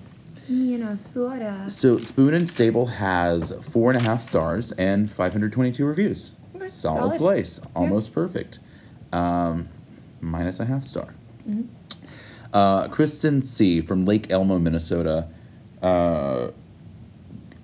Minnesota. 0.49 1.65
So 1.69 1.99
Spoon 1.99 2.35
and 2.35 2.49
Stable 2.49 2.87
has 2.87 3.53
four 3.71 3.91
and 3.91 4.01
a 4.01 4.03
half 4.03 4.23
stars 4.23 4.73
and 4.73 5.11
522 5.11 5.85
reviews. 5.85 6.33
Okay, 6.57 6.69
Solid, 6.69 6.99
solid. 6.99 7.19
place, 7.19 7.61
almost 7.77 8.13
perfect. 8.13 8.59
Um, 9.13 9.69
minus 10.21 10.61
a 10.61 10.65
half 10.65 10.85
star. 10.85 11.09
Mhm. 11.49 11.67
Uh, 12.53 12.89
Kristen 12.89 13.41
C. 13.41 13.81
from 13.81 14.05
Lake 14.07 14.31
Elmo, 14.31 14.59
Minnesota, 14.59 15.27
uh, 15.83 16.49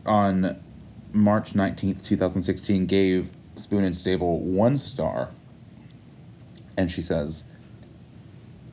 on 0.07 0.57
March 1.13 1.55
19th, 1.55 2.03
2016, 2.05 2.87
gave 2.87 3.31
Spoon 3.57 3.85
and 3.85 3.95
Stable 3.95 4.41
one 4.41 4.77
star. 4.77 5.29
And 6.77 6.91
she 6.91 7.01
says, 7.03 7.45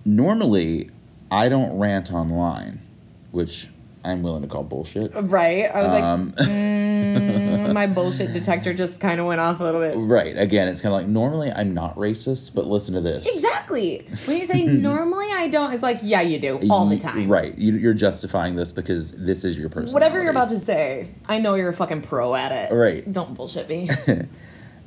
Normally, 0.03 0.89
I 1.29 1.47
don't 1.49 1.77
rant 1.77 2.11
online, 2.11 2.79
which 3.31 3.67
I'm 4.03 4.23
willing 4.23 4.41
to 4.41 4.47
call 4.47 4.63
bullshit. 4.63 5.11
Right. 5.15 5.65
I 5.65 5.81
was 5.83 6.01
Um, 6.03 6.33
like, 6.37 6.47
mm, 6.49 7.20
my 7.73 7.87
bullshit 7.87 8.33
detector 8.33 8.73
just 8.73 8.99
kind 8.99 9.19
of 9.19 9.25
went 9.25 9.41
off 9.41 9.59
a 9.59 9.63
little 9.63 9.81
bit. 9.81 9.95
Right. 9.97 10.37
Again, 10.37 10.67
it's 10.67 10.81
kind 10.81 10.93
of 10.93 11.01
like 11.01 11.07
normally 11.07 11.51
I'm 11.51 11.73
not 11.73 11.95
racist, 11.95 12.53
but 12.53 12.67
listen 12.67 12.93
to 12.93 13.01
this. 13.01 13.27
Exactly. 13.35 14.07
When 14.25 14.37
you 14.37 14.45
say 14.45 14.63
normally 14.65 15.31
I 15.31 15.47
don't, 15.47 15.73
it's 15.73 15.83
like, 15.83 15.99
yeah, 16.01 16.21
you 16.21 16.39
do 16.39 16.59
all 16.69 16.87
the 16.87 16.97
time. 16.97 17.29
Right. 17.29 17.57
You, 17.57 17.73
you're 17.75 17.93
justifying 17.93 18.55
this 18.55 18.71
because 18.71 19.11
this 19.13 19.43
is 19.43 19.57
your 19.57 19.69
personality. 19.69 19.93
Whatever 19.93 20.21
you're 20.21 20.31
about 20.31 20.49
to 20.49 20.59
say, 20.59 21.09
I 21.27 21.39
know 21.39 21.55
you're 21.55 21.69
a 21.69 21.73
fucking 21.73 22.01
pro 22.01 22.35
at 22.35 22.51
it. 22.51 22.73
Right. 22.73 23.09
Don't 23.11 23.33
bullshit 23.33 23.69
me. 23.69 23.89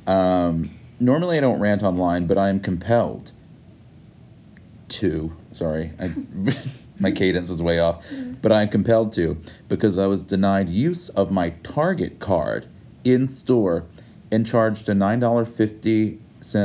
Um, 0.07 0.69
normally 0.99 1.37
I 1.37 1.41
don't 1.41 1.59
rant 1.59 1.83
online, 1.83 2.27
but 2.27 2.37
I 2.37 2.49
am 2.49 2.59
compelled 2.59 3.31
to. 4.89 5.35
Sorry, 5.51 5.91
I, 5.99 6.11
my 6.99 7.11
cadence 7.11 7.49
is 7.49 7.61
way 7.61 7.79
off. 7.79 8.03
But 8.41 8.51
I'm 8.51 8.69
compelled 8.69 9.13
to 9.13 9.37
because 9.67 9.97
I 9.97 10.07
was 10.07 10.23
denied 10.23 10.69
use 10.69 11.09
of 11.09 11.31
my 11.31 11.51
Target 11.63 12.19
card 12.19 12.67
in 13.03 13.27
store 13.27 13.85
and 14.31 14.45
charged 14.45 14.89
a 14.89 14.93
$9.50 14.93 16.19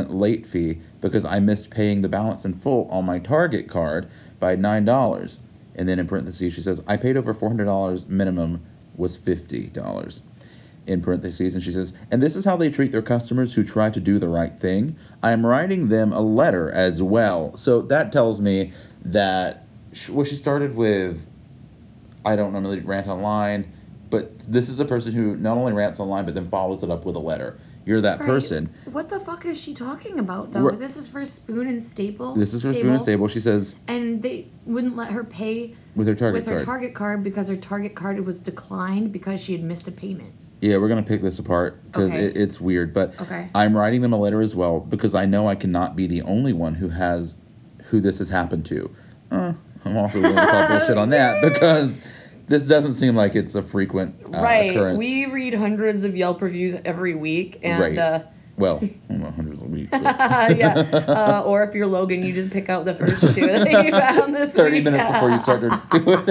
late 0.09 0.47
fee 0.47 0.81
because 1.01 1.25
I 1.25 1.41
missed 1.41 1.71
paying 1.71 2.03
the 2.03 2.09
balance 2.09 2.45
in 2.45 2.55
full 2.55 2.89
on 2.91 3.05
my 3.05 3.19
Target 3.19 3.69
card 3.69 4.09
by 4.39 4.57
$9. 4.57 5.39
And 5.77 5.89
then 5.89 5.99
in 5.99 6.07
parentheses, 6.07 6.53
she 6.53 6.61
says, 6.61 6.83
I 6.87 6.97
paid 6.97 7.17
over 7.17 7.33
$400, 7.33 8.09
minimum 8.09 8.61
was 8.97 9.17
$50 9.17 10.21
in 10.87 11.01
parentheses, 11.01 11.55
and 11.55 11.63
she 11.63 11.71
says, 11.71 11.95
and 12.11 12.23
this 12.23 12.35
is 12.37 12.45
how 12.45 12.57
they 12.57 12.71
treat 12.71 12.91
their 12.91 13.03
customers 13.03 13.55
who 13.55 13.63
try 13.63 13.91
to 13.91 14.01
do 14.01 14.19
the 14.19 14.29
right 14.29 14.59
thing. 14.59 14.97
I 15.23 15.31
am 15.33 15.47
writing 15.47 15.89
them 15.89 16.13
a 16.13 16.21
letter 16.21 16.71
as 16.73 17.03
well. 17.03 17.57
So 17.57 17.83
that 17.83 18.13
tells 18.13 18.41
me 18.41 18.73
that, 19.05 19.65
well, 20.09 20.25
she 20.25 20.37
started 20.37 20.75
with, 20.75 21.25
I 22.25 22.37
don't 22.37 22.53
normally 22.53 22.81
rant 22.81 23.09
online, 23.09 23.71
but 24.11 24.39
this 24.41 24.69
is 24.69 24.81
a 24.81 24.85
person 24.85 25.13
who 25.13 25.37
not 25.37 25.57
only 25.57 25.73
rants 25.73 26.01
online, 26.01 26.25
but 26.25 26.35
then 26.35 26.49
follows 26.49 26.83
it 26.83 26.91
up 26.91 27.05
with 27.05 27.17
a 27.17 27.21
letter. 27.21 27.59
You're 27.87 28.01
that 28.03 28.21
Right. 28.21 28.27
person. 28.27 28.69
What 28.93 29.09
the 29.09 29.19
fuck 29.19 29.47
is 29.47 29.59
she 29.61 29.73
talking 29.73 30.19
about 30.19 30.53
though? 30.53 30.63
Right. 30.63 30.79
This 30.79 30.97
is 30.97 31.07
for 31.09 31.25
Spoon 31.25 31.67
and 31.67 31.81
Stable. 31.81 32.35
This 32.35 32.53
is 32.53 32.63
from 32.63 32.75
Spoon 32.75 32.91
and 32.91 33.01
Stable. 33.01 33.27
She 33.27 33.41
says, 33.41 33.75
And 33.89 34.23
they 34.23 34.47
wouldn't 34.67 34.97
let 34.97 35.11
her 35.11 35.25
pay 35.25 35.75
with 35.97 36.07
her 36.07 36.15
Target 36.15 36.41
with 36.41 36.47
her 36.49 36.57
card. 36.57 36.67
Target 36.67 36.95
card 36.95 37.25
because 37.25 37.49
her 37.49 37.57
Target 37.57 37.95
card 37.95 38.25
was 38.25 38.41
declined 38.41 39.13
because 39.13 39.43
she 39.43 39.53
had 39.53 39.63
missed 39.65 39.89
a 39.89 39.93
payment. 39.93 40.33
Yeah, 40.61 40.77
we're 40.77 40.89
gonna 40.89 41.03
pick 41.03 41.23
this 41.23 41.39
apart 41.39 41.83
because 41.87 42.11
Okay. 42.13 42.27
it, 42.27 42.37
it's 42.37 42.61
weird. 42.61 42.93
But 42.93 43.19
Okay. 43.21 43.49
I'm 43.55 43.75
writing 43.75 44.03
them 44.03 44.13
a 44.13 44.19
letter 44.19 44.43
as 44.43 44.55
well 44.55 44.81
because 44.81 45.15
I 45.15 45.25
know 45.25 45.49
I 45.49 45.55
cannot 45.55 45.97
be 45.97 46.07
the 46.07 46.21
only 46.23 46.53
one 46.53 46.75
who 46.75 46.91
has 46.91 47.37
who 47.85 48.01
this 48.01 48.19
has 48.19 48.29
happened 48.29 48.67
to. 48.67 48.91
Uh, 49.31 49.53
I'm 49.91 49.97
also 49.97 50.21
willing 50.21 50.37
to 50.37 50.47
call 50.47 50.69
bullshit 50.69 50.97
on 50.99 51.09
that 51.11 51.43
because 51.53 52.01
this 52.49 52.67
doesn't 52.67 52.95
seem 52.95 53.15
like 53.17 53.35
it's 53.37 53.55
a 53.55 53.63
frequent 53.63 54.15
uh, 54.27 54.41
right. 54.41 54.71
occurrence. 54.71 54.99
We 54.99 55.27
read 55.27 55.55
hundreds 55.55 56.05
of 56.05 56.17
Yelp 56.17 56.41
reviews 56.43 56.75
every 56.85 57.15
week, 57.15 57.59
and 57.63 57.81
Right. 57.81 57.99
uh, 57.99 58.23
well, 58.57 58.79
I 58.83 58.91
don't 59.09 59.21
know, 59.21 59.31
hundreds 59.31 59.61
weeks. 59.63 59.89
but 59.93 60.57
yeah. 60.57 61.05
Uh, 61.11 61.43
or 61.47 61.63
if 61.65 61.75
you're 61.75 61.87
Logan, 61.87 62.23
you 62.23 62.33
just 62.33 62.51
pick 62.51 62.69
out 62.69 62.85
the 62.85 62.95
first 62.95 63.35
two 63.35 63.47
that 63.47 63.85
you 63.87 63.91
found 63.91 64.35
this 64.35 64.55
Thirty 64.55 64.77
week. 64.77 64.85
minutes 64.85 65.11
before 65.11 65.31
you 65.31 65.39
start 65.39 65.61
to 65.63 65.69
do 65.93 66.13
it. 66.13 66.27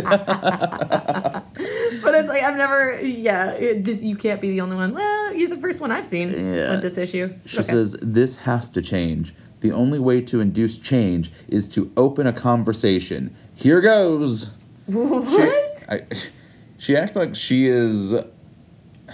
but 2.03 2.15
it's 2.15 2.29
like 2.29 2.43
I've 2.43 2.55
never. 2.57 2.99
Yeah, 3.01 3.51
it, 3.51 3.83
this 3.83 4.03
you 4.03 4.15
can't 4.15 4.39
be 4.41 4.49
the 4.49 4.61
only 4.61 4.75
one. 4.75 4.93
Well, 4.93 5.33
you're 5.33 5.49
the 5.49 5.57
first 5.57 5.81
one 5.81 5.91
I've 5.91 6.05
seen 6.05 6.29
Yeah. 6.29 6.71
with 6.71 6.81
this 6.81 6.97
issue. 6.97 7.33
She 7.45 7.57
Okay. 7.57 7.63
says, 7.67 7.97
This 8.01 8.35
has 8.37 8.69
to 8.69 8.81
change. 8.81 9.33
The 9.61 9.71
only 9.71 9.99
way 9.99 10.21
to 10.21 10.39
induce 10.39 10.77
change 10.77 11.31
is 11.49 11.67
to 11.69 11.91
open 11.97 12.27
a 12.27 12.33
conversation. 12.33 13.35
Here 13.59 13.81
goes. 13.81 14.49
She, 14.87 14.93
"What? 14.93 15.85
I, 15.89 16.01
she 16.77 16.95
acts 16.95 17.15
like 17.15 17.35
she 17.35 17.67
is. 17.67 18.15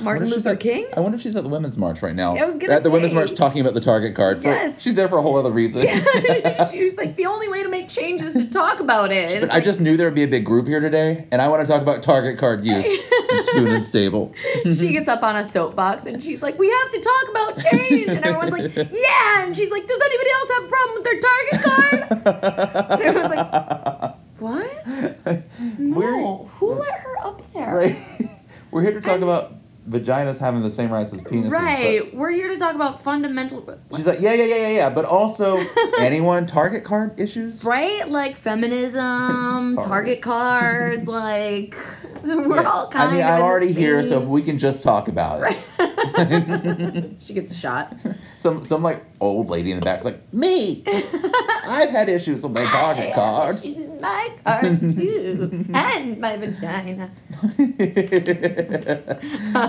Martin 0.01 0.23
wonder 0.23 0.23
if 0.25 0.29
she's 0.29 0.35
Luther 0.45 0.49
at- 0.55 0.59
King? 0.59 0.87
I 0.95 0.99
wonder 0.99 1.15
if 1.15 1.21
she's 1.21 1.37
at 1.37 1.43
the 1.43 1.49
Women's 1.49 1.77
March 1.77 2.01
right 2.01 2.13
now. 2.15 2.35
I 2.35 2.43
was 2.43 2.57
gonna 2.57 2.73
At 2.73 2.83
the 2.83 2.89
Women's. 2.91 3.13
March 3.13 3.33
talking 3.33 3.61
about 3.61 3.75
the 3.75 3.79
Target 3.79 4.13
card. 4.13 4.41
For, 4.41 4.49
Yes. 4.49 4.81
She's 4.81 4.93
there 4.93 5.07
for 5.07 5.17
a 5.17 5.21
whole 5.21 5.37
other 5.37 5.51
reason. 5.51 5.83
she 5.87 5.89
was 6.83 6.95
like, 6.97 7.15
the 7.15 7.25
only 7.25 7.47
way 7.47 7.63
to 7.63 7.69
make 7.69 7.87
change 7.87 8.21
is 8.21 8.33
to 8.33 8.45
talk 8.49 8.81
about 8.81 9.13
it. 9.13 9.43
Like, 9.43 9.51
I 9.53 9.61
just 9.61 9.79
knew 9.79 9.95
there 9.95 10.07
would 10.07 10.13
be 10.15 10.23
a 10.23 10.27
big 10.27 10.43
group 10.43 10.67
here 10.67 10.81
today, 10.81 11.29
and 11.31 11.41
I 11.41 11.47
want 11.47 11.65
to 11.65 11.67
talk 11.71 11.81
about 11.81 12.03
Target 12.03 12.37
card 12.37 12.65
use 12.65 12.85
in 12.85 13.43
Spoon 13.45 13.67
and 13.67 13.85
Stable. 13.85 14.33
she 14.65 14.91
gets 14.91 15.07
up 15.07 15.23
on 15.23 15.37
a 15.37 15.43
soapbox 15.45 16.03
and 16.05 16.21
she's 16.21 16.41
like, 16.41 16.59
we 16.59 16.69
have 16.69 16.89
to 16.89 16.99
talk 16.99 17.29
about 17.29 17.57
change. 17.71 18.07
And 18.09 18.25
everyone's 18.25 18.51
like, 18.51 18.75
yeah. 18.75 19.43
And 19.45 19.55
she's 19.55 19.71
like, 19.71 19.87
does 19.87 20.01
anybody 20.01 20.29
else 20.31 20.49
have 20.55 20.63
a 20.65 20.67
problem 20.67 20.95
with 20.95 21.03
their 21.05 21.19
Target 21.21 21.61
card? 21.63 22.91
And 22.91 23.01
everyone's 23.01 23.33
like, 23.33 23.94
what? 24.45 25.43
No. 25.79 26.49
Who 26.59 26.73
let 26.73 26.93
her 26.99 27.17
up 27.25 27.41
there? 27.53 27.75
Right. 27.75 27.97
We're 28.71 28.81
here 28.81 28.93
to 28.93 29.01
talk 29.01 29.11
I'm- 29.13 29.23
about 29.23 29.53
vaginas 29.89 30.37
having 30.37 30.61
the 30.61 30.69
same 30.69 30.91
rights 30.91 31.13
as 31.13 31.21
penises. 31.21 31.51
Right. 31.51 32.13
We're 32.15 32.31
here 32.31 32.47
to 32.47 32.55
talk 32.57 32.75
about 32.75 33.01
fundamental. 33.03 33.77
She's 33.95 34.07
like, 34.07 34.19
yeah, 34.19 34.33
yeah, 34.33 34.45
yeah, 34.45 34.55
yeah, 34.55 34.69
yeah. 34.69 34.89
But 34.89 35.05
also, 35.05 35.57
anyone 35.99 36.45
Target 36.45 36.83
card 36.83 37.19
issues? 37.19 37.63
Right? 37.63 38.07
Like 38.09 38.35
feminism, 38.37 39.73
Target. 39.75 39.83
Target 39.85 40.21
cards, 40.21 41.07
like 41.07 41.75
we're 42.23 42.55
Yeah. 42.55 42.63
all 42.69 42.89
kind 42.89 43.05
of. 43.05 43.11
I 43.11 43.13
mean, 43.13 43.23
of. 43.23 43.29
I'm 43.29 43.41
already 43.41 43.71
here, 43.71 44.01
so 44.03 44.19
if 44.21 44.27
we 44.27 44.41
can 44.41 44.57
just 44.57 44.83
talk 44.83 45.07
about 45.07 45.43
it. 45.45 47.15
she 47.19 47.33
gets 47.33 47.51
a 47.51 47.55
shot. 47.55 47.95
some 48.37 48.61
some 48.65 48.81
like 48.83 49.03
old 49.19 49.49
lady 49.49 49.71
in 49.71 49.79
the 49.79 49.85
back's 49.85 50.03
like, 50.05 50.21
me. 50.33 50.83
I've 51.67 51.89
had 51.89 52.09
issues 52.09 52.43
with 52.43 52.51
my 52.53 52.65
Target 52.65 53.13
card. 53.13 53.59
She's 53.59 53.79
in 53.79 53.99
my 54.01 54.29
card 54.43 54.79
too, 54.79 55.65
and 55.73 56.19
my 56.19 56.37
vagina. 56.37 57.11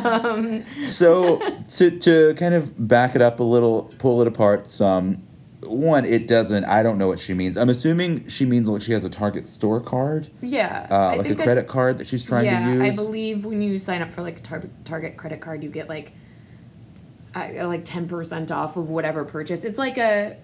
Um, 0.06 0.64
so 0.90 1.38
to 1.76 1.90
to 1.98 2.34
kind 2.34 2.54
of 2.54 2.88
back 2.88 3.14
it 3.14 3.22
up 3.22 3.40
a 3.40 3.44
little, 3.44 3.92
pull 3.98 4.22
it 4.22 4.28
apart 4.28 4.66
some. 4.66 5.22
One, 5.62 6.04
it 6.04 6.28
doesn't. 6.28 6.64
I 6.64 6.84
don't 6.84 6.96
know 6.96 7.08
what 7.08 7.18
she 7.18 7.34
means. 7.34 7.56
I'm 7.56 7.70
assuming 7.70 8.28
she 8.28 8.44
means 8.44 8.68
like 8.68 8.82
she 8.82 8.92
has 8.92 9.04
a 9.04 9.10
Target 9.10 9.48
store 9.48 9.80
card, 9.80 10.30
yeah, 10.40 10.86
uh, 10.90 11.16
like 11.16 11.28
a 11.28 11.34
that- 11.34 11.42
credit 11.42 11.66
card 11.66 11.98
that 11.98 12.06
she's 12.06 12.24
trying 12.24 12.44
yeah, 12.44 12.72
to 12.74 12.84
use. 12.84 13.00
I 13.00 13.02
believe 13.02 13.44
when 13.44 13.60
you 13.60 13.76
sign 13.76 14.00
up 14.00 14.12
for 14.12 14.22
like 14.22 14.38
a 14.38 14.42
tar- 14.42 14.70
Target 14.84 15.16
credit 15.16 15.40
card, 15.40 15.64
you 15.64 15.70
get 15.70 15.88
like, 15.88 16.12
I 17.34 17.62
like 17.64 17.84
ten 17.84 18.06
percent 18.06 18.52
off 18.52 18.76
of 18.76 18.90
whatever 18.90 19.24
purchase. 19.24 19.64
It's 19.64 19.78
like 19.78 19.98
a, 19.98 20.36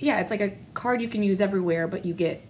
yeah, 0.00 0.18
it's 0.18 0.30
like 0.32 0.40
a 0.40 0.58
card 0.74 1.00
you 1.00 1.08
can 1.08 1.22
use 1.22 1.40
everywhere, 1.40 1.86
but 1.86 2.04
you 2.04 2.12
get 2.12 2.42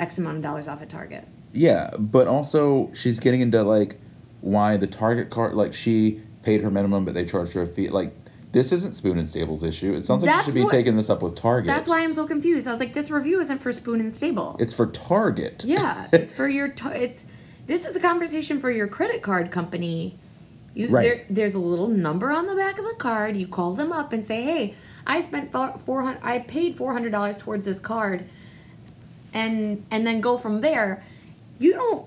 X 0.00 0.18
amount 0.18 0.38
of 0.38 0.42
dollars 0.42 0.66
off 0.66 0.82
at 0.82 0.88
Target. 0.88 1.28
Yeah, 1.52 1.90
but 1.98 2.26
also 2.26 2.90
she's 2.94 3.20
getting 3.20 3.42
into 3.42 3.62
like 3.62 4.00
why 4.44 4.76
the 4.76 4.86
Target 4.86 5.30
card 5.30 5.54
like 5.54 5.72
she 5.72 6.20
paid 6.42 6.60
her 6.60 6.70
minimum 6.70 7.04
but 7.06 7.14
they 7.14 7.24
charged 7.24 7.54
her 7.54 7.62
a 7.62 7.66
fee. 7.66 7.88
Like 7.88 8.12
this 8.52 8.70
isn't 8.72 8.94
Spoon 8.94 9.18
and 9.18 9.26
Stable's 9.28 9.64
issue. 9.64 9.94
It 9.94 10.04
sounds 10.04 10.22
like 10.22 10.30
That's 10.30 10.44
she 10.44 10.50
should 10.50 10.54
be 10.54 10.62
what- 10.64 10.70
taking 10.70 10.96
this 10.96 11.08
up 11.10 11.22
with 11.22 11.34
Target. 11.34 11.66
That's 11.66 11.88
why 11.88 12.00
I'm 12.02 12.12
so 12.12 12.26
confused. 12.26 12.68
I 12.68 12.70
was 12.70 12.78
like, 12.78 12.92
this 12.92 13.10
review 13.10 13.40
isn't 13.40 13.60
for 13.62 13.72
Spoon 13.72 14.00
and 14.00 14.14
Stable. 14.14 14.56
it's 14.60 14.72
for 14.74 14.86
Target. 14.88 15.64
Yeah, 15.66 16.06
it's 16.12 16.30
for 16.32 16.46
your. 16.48 16.68
T- 16.68 16.88
it's 16.90 17.24
this 17.66 17.86
is 17.86 17.96
a 17.96 18.00
conversation 18.00 18.60
for 18.60 18.70
your 18.70 18.86
credit 18.86 19.22
card 19.22 19.50
company. 19.50 20.16
You, 20.74 20.88
Right. 20.88 21.02
there, 21.02 21.24
there's 21.30 21.54
a 21.54 21.58
little 21.60 21.88
number 21.88 22.30
on 22.32 22.46
the 22.46 22.54
back 22.54 22.78
of 22.78 22.84
the 22.84 22.94
card. 22.98 23.36
You 23.36 23.46
call 23.48 23.74
them 23.74 23.90
up 23.92 24.12
and 24.12 24.26
say, 24.26 24.42
"Hey, 24.42 24.74
I 25.06 25.20
spent 25.22 25.50
four 25.52 26.02
hundred. 26.02 26.20
I 26.22 26.40
paid 26.40 26.76
four 26.76 26.92
hundred 26.92 27.12
dollars 27.12 27.38
towards 27.38 27.64
this 27.66 27.80
card," 27.80 28.24
and 29.32 29.84
and 29.90 30.06
then 30.06 30.20
go 30.20 30.36
from 30.36 30.60
there. 30.60 31.02
You 31.58 31.72
don't 31.74 32.06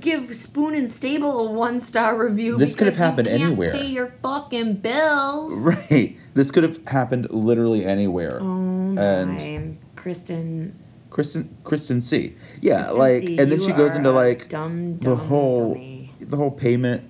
give 0.00 0.34
Spoon 0.34 0.74
and 0.74 0.90
Stable 0.90 1.48
a 1.48 1.52
one 1.52 1.80
star 1.80 2.22
review. 2.24 2.56
This 2.56 2.74
could 2.74 2.86
have 2.86 2.94
because 2.94 2.98
you 3.00 3.04
happened 3.06 3.28
can't 3.28 3.42
anywhere. 3.42 3.72
Pay 3.72 3.86
your 3.86 4.12
fucking 4.22 4.74
bills. 4.76 5.52
Right. 5.54 6.16
This 6.34 6.50
could 6.50 6.62
have 6.62 6.84
happened 6.86 7.28
literally 7.30 7.84
anywhere. 7.84 8.38
Oh 8.40 8.44
my, 8.44 9.02
And- 9.02 9.78
Kristen. 9.96 10.78
Kristen 11.10 11.54
Kristen 11.64 12.00
C. 12.00 12.34
Yeah, 12.62 12.76
Kristen 12.84 12.98
like 12.98 13.20
C, 13.20 13.38
and 13.38 13.52
then 13.52 13.60
she 13.60 13.72
goes 13.72 13.94
into 13.96 14.10
like 14.10 14.48
dumb, 14.48 14.98
the 15.00 15.14
whole 15.14 15.74
dummy. 15.74 16.10
the 16.20 16.36
whole 16.38 16.50
payment 16.50 17.04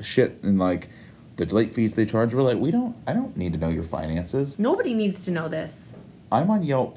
shit 0.00 0.38
and 0.44 0.56
like 0.58 0.88
the 1.36 1.46
late 1.46 1.74
fees 1.74 1.92
they 1.94 2.06
charge. 2.06 2.32
We're 2.32 2.42
like, 2.42 2.58
we 2.58 2.70
don't. 2.70 2.94
I 3.08 3.12
don't 3.12 3.36
need 3.36 3.52
to 3.54 3.58
know 3.58 3.68
your 3.70 3.82
finances. 3.82 4.60
Nobody 4.60 4.94
needs 4.94 5.24
to 5.24 5.32
know 5.32 5.48
this. 5.48 5.96
I'm 6.30 6.48
on 6.48 6.62
Yelp 6.62 6.96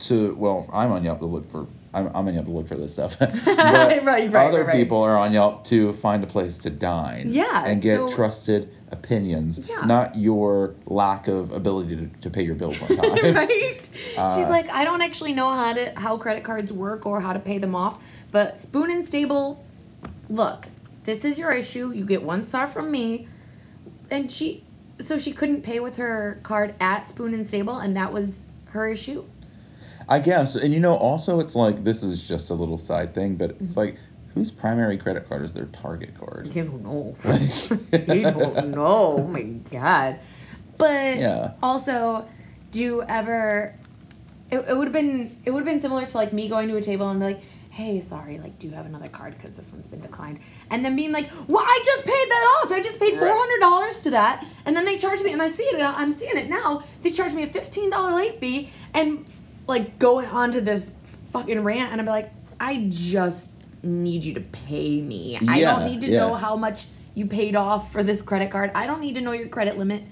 to 0.00 0.34
well, 0.36 0.66
I'm 0.72 0.90
on 0.92 1.04
Yelp 1.04 1.18
to 1.18 1.26
look 1.26 1.48
for. 1.50 1.66
I'm, 1.94 2.08
I'm 2.08 2.26
on 2.28 2.34
Yelp 2.34 2.46
to 2.46 2.52
look 2.52 2.68
for 2.68 2.76
this 2.76 2.92
stuff. 2.92 3.16
Right, 3.46 4.02
right, 4.04 4.34
other 4.34 4.64
right, 4.64 4.74
people 4.76 5.02
are 5.02 5.16
on 5.16 5.32
Yelp 5.32 5.64
to 5.64 5.92
find 5.94 6.22
a 6.24 6.26
place 6.26 6.58
to 6.58 6.70
dine. 6.70 7.28
Yeah, 7.32 7.64
And 7.66 7.80
get 7.80 7.96
so- 7.96 8.08
trusted 8.08 8.68
opinions, 8.90 9.60
Yeah. 9.68 9.84
not 9.86 10.16
your 10.16 10.74
lack 10.86 11.28
of 11.28 11.52
ability 11.52 11.96
to, 11.96 12.06
to 12.22 12.30
pay 12.30 12.42
your 12.42 12.54
bills 12.54 12.80
on 12.82 12.88
time. 12.96 13.34
right? 13.34 13.88
She's 13.92 14.16
Uh, 14.18 14.46
like, 14.48 14.68
I 14.70 14.84
don't 14.84 15.02
actually 15.02 15.32
know 15.32 15.50
how 15.50 15.72
to 15.72 15.92
how 15.96 16.16
credit 16.16 16.44
cards 16.44 16.72
work 16.72 17.06
or 17.06 17.20
how 17.20 17.32
to 17.32 17.38
pay 17.40 17.58
them 17.58 17.74
off, 17.74 18.02
but 18.30 18.58
Spoon 18.58 18.90
and 18.90 19.04
Stable, 19.04 19.64
look, 20.28 20.66
this 21.04 21.24
is 21.24 21.38
your 21.38 21.52
issue. 21.52 21.90
You 21.92 22.04
get 22.04 22.22
one 22.22 22.40
star 22.42 22.66
from 22.68 22.90
me, 22.90 23.26
and 24.10 24.30
she, 24.30 24.62
so 25.00 25.18
she 25.18 25.32
couldn't 25.32 25.62
pay 25.62 25.80
with 25.80 25.96
her 25.96 26.38
card 26.42 26.74
at 26.80 27.04
Spoon 27.06 27.34
and 27.34 27.46
Stable, 27.48 27.78
and 27.78 27.96
that 27.96 28.12
was 28.12 28.42
her 28.66 28.88
issue. 28.88 29.24
I 30.08 30.18
guess, 30.18 30.54
and 30.54 30.72
you 30.72 30.80
know, 30.80 30.94
also 30.96 31.40
it's 31.40 31.54
like 31.54 31.84
this 31.84 32.02
is 32.02 32.26
just 32.28 32.50
a 32.50 32.54
little 32.54 32.78
side 32.78 33.14
thing, 33.14 33.36
but 33.36 33.50
Mm-hmm. 33.54 33.64
it's 33.64 33.76
like 33.76 33.96
whose 34.34 34.50
primary 34.50 34.96
credit 34.96 35.28
card 35.28 35.42
is 35.44 35.54
their 35.54 35.66
Target 35.66 36.18
card? 36.18 36.54
You 36.54 36.64
don't 36.64 36.82
know. 36.82 37.16
you 38.14 38.22
don't 38.24 38.70
know. 38.70 38.84
Oh 38.86 39.26
my 39.26 39.42
god. 39.42 40.18
But 40.78 41.18
Yeah. 41.18 41.52
also, 41.62 42.26
do 42.70 42.80
you 42.82 43.02
ever? 43.04 43.74
It, 44.50 44.58
it 44.68 44.76
would 44.76 44.84
have 44.88 44.92
been 44.92 45.36
it 45.44 45.50
would 45.50 45.60
have 45.60 45.66
been 45.66 45.80
similar 45.80 46.04
to 46.04 46.16
like 46.16 46.32
me 46.32 46.48
going 46.48 46.68
to 46.68 46.76
a 46.76 46.80
table 46.82 47.08
and 47.08 47.18
be 47.18 47.26
like, 47.26 47.40
"Hey, 47.70 47.98
sorry, 48.00 48.38
like, 48.38 48.58
do 48.58 48.66
you 48.68 48.74
have 48.74 48.86
another 48.86 49.08
card? 49.08 49.34
Because 49.36 49.56
this 49.56 49.72
one's 49.72 49.86
been 49.88 50.00
declined." 50.00 50.38
And 50.70 50.84
then 50.84 50.94
being 50.96 51.12
like, 51.12 51.30
"Well, 51.48 51.64
I 51.64 51.82
just 51.84 52.04
paid 52.04 52.12
that 52.30 52.60
off. 52.64 52.70
I 52.72 52.80
just 52.82 53.00
paid 53.00 53.16
four 53.18 53.28
hundred 53.28 53.60
dollars 53.60 54.00
to 54.00 54.10
that." 54.10 54.44
And 54.66 54.76
then 54.76 54.84
they 54.84 54.98
charged 54.98 55.24
me, 55.24 55.32
and 55.32 55.40
I 55.40 55.46
see 55.46 55.64
it. 55.64 55.80
I'm 55.82 56.12
seeing 56.12 56.36
it 56.36 56.48
now. 56.50 56.82
They 57.02 57.10
charged 57.10 57.34
me 57.34 57.42
a 57.44 57.46
fifteen 57.46 57.88
dollar 57.90 58.14
late 58.14 58.38
fee, 58.40 58.68
and 58.92 59.24
like 59.66 59.98
going 59.98 60.26
on 60.26 60.52
to 60.52 60.60
this 60.60 60.92
fucking 61.32 61.62
rant, 61.62 61.92
and 61.92 62.00
I'm 62.00 62.06
like, 62.06 62.30
"I 62.60 62.86
just 62.88 63.48
need 63.82 64.24
you 64.24 64.34
to 64.34 64.40
pay 64.40 65.00
me. 65.00 65.38
I 65.48 65.60
don't 65.60 65.86
need 65.86 66.00
to 66.02 66.08
yeah. 66.08 66.20
know 66.20 66.34
how 66.34 66.56
much 66.56 66.86
you 67.14 67.26
paid 67.26 67.54
off 67.54 67.92
for 67.92 68.02
this 68.02 68.22
credit 68.22 68.50
card. 68.50 68.70
I 68.74 68.86
don't 68.86 69.00
need 69.00 69.14
to 69.16 69.20
know 69.20 69.32
your 69.32 69.48
credit 69.48 69.78
limit. 69.78 70.02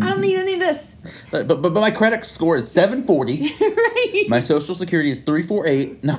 I 0.00 0.08
don't 0.08 0.22
need 0.22 0.36
any 0.36 0.54
of 0.54 0.60
this. 0.60 0.96
But, 1.30 1.46
but 1.46 1.60
but 1.60 1.74
my 1.74 1.90
credit 1.90 2.24
score 2.24 2.56
is 2.56 2.70
740. 2.70 3.54
right? 3.60 4.24
My 4.26 4.40
social 4.40 4.74
security 4.74 5.10
is 5.10 5.20
348. 5.20 6.02
No. 6.02 6.18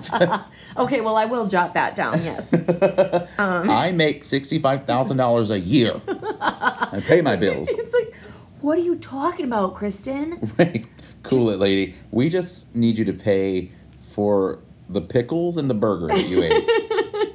okay, 0.78 1.02
well, 1.02 1.18
I 1.18 1.26
will 1.26 1.48
jot 1.48 1.74
that 1.74 1.96
down, 1.96 2.22
yes. 2.22 2.54
Um. 3.38 3.70
I 3.70 3.92
make 3.92 4.26
$65,000 4.26 5.50
a 5.50 5.60
year. 5.60 6.00
I 6.40 7.02
pay 7.06 7.22
my 7.22 7.36
bills. 7.36 7.68
it's 7.70 7.94
like, 7.94 8.16
what 8.62 8.78
are 8.78 8.82
you 8.82 8.96
talking 8.96 9.46
about, 9.46 9.76
Kristen? 9.76 10.52
Right. 10.58 10.86
Cool 11.24 11.50
it, 11.52 11.60
lady. 11.60 11.96
We 12.12 12.30
just 12.30 12.74
need 12.76 12.98
you 12.98 13.06
to 13.06 13.14
pay 13.14 13.72
for 14.14 14.60
the 14.90 15.02
pickles 15.02 15.58
and 15.58 15.70
the 15.70 15.74
burger 15.74 16.08
that 16.08 16.28
you 16.28 16.44
ate. 16.44 16.70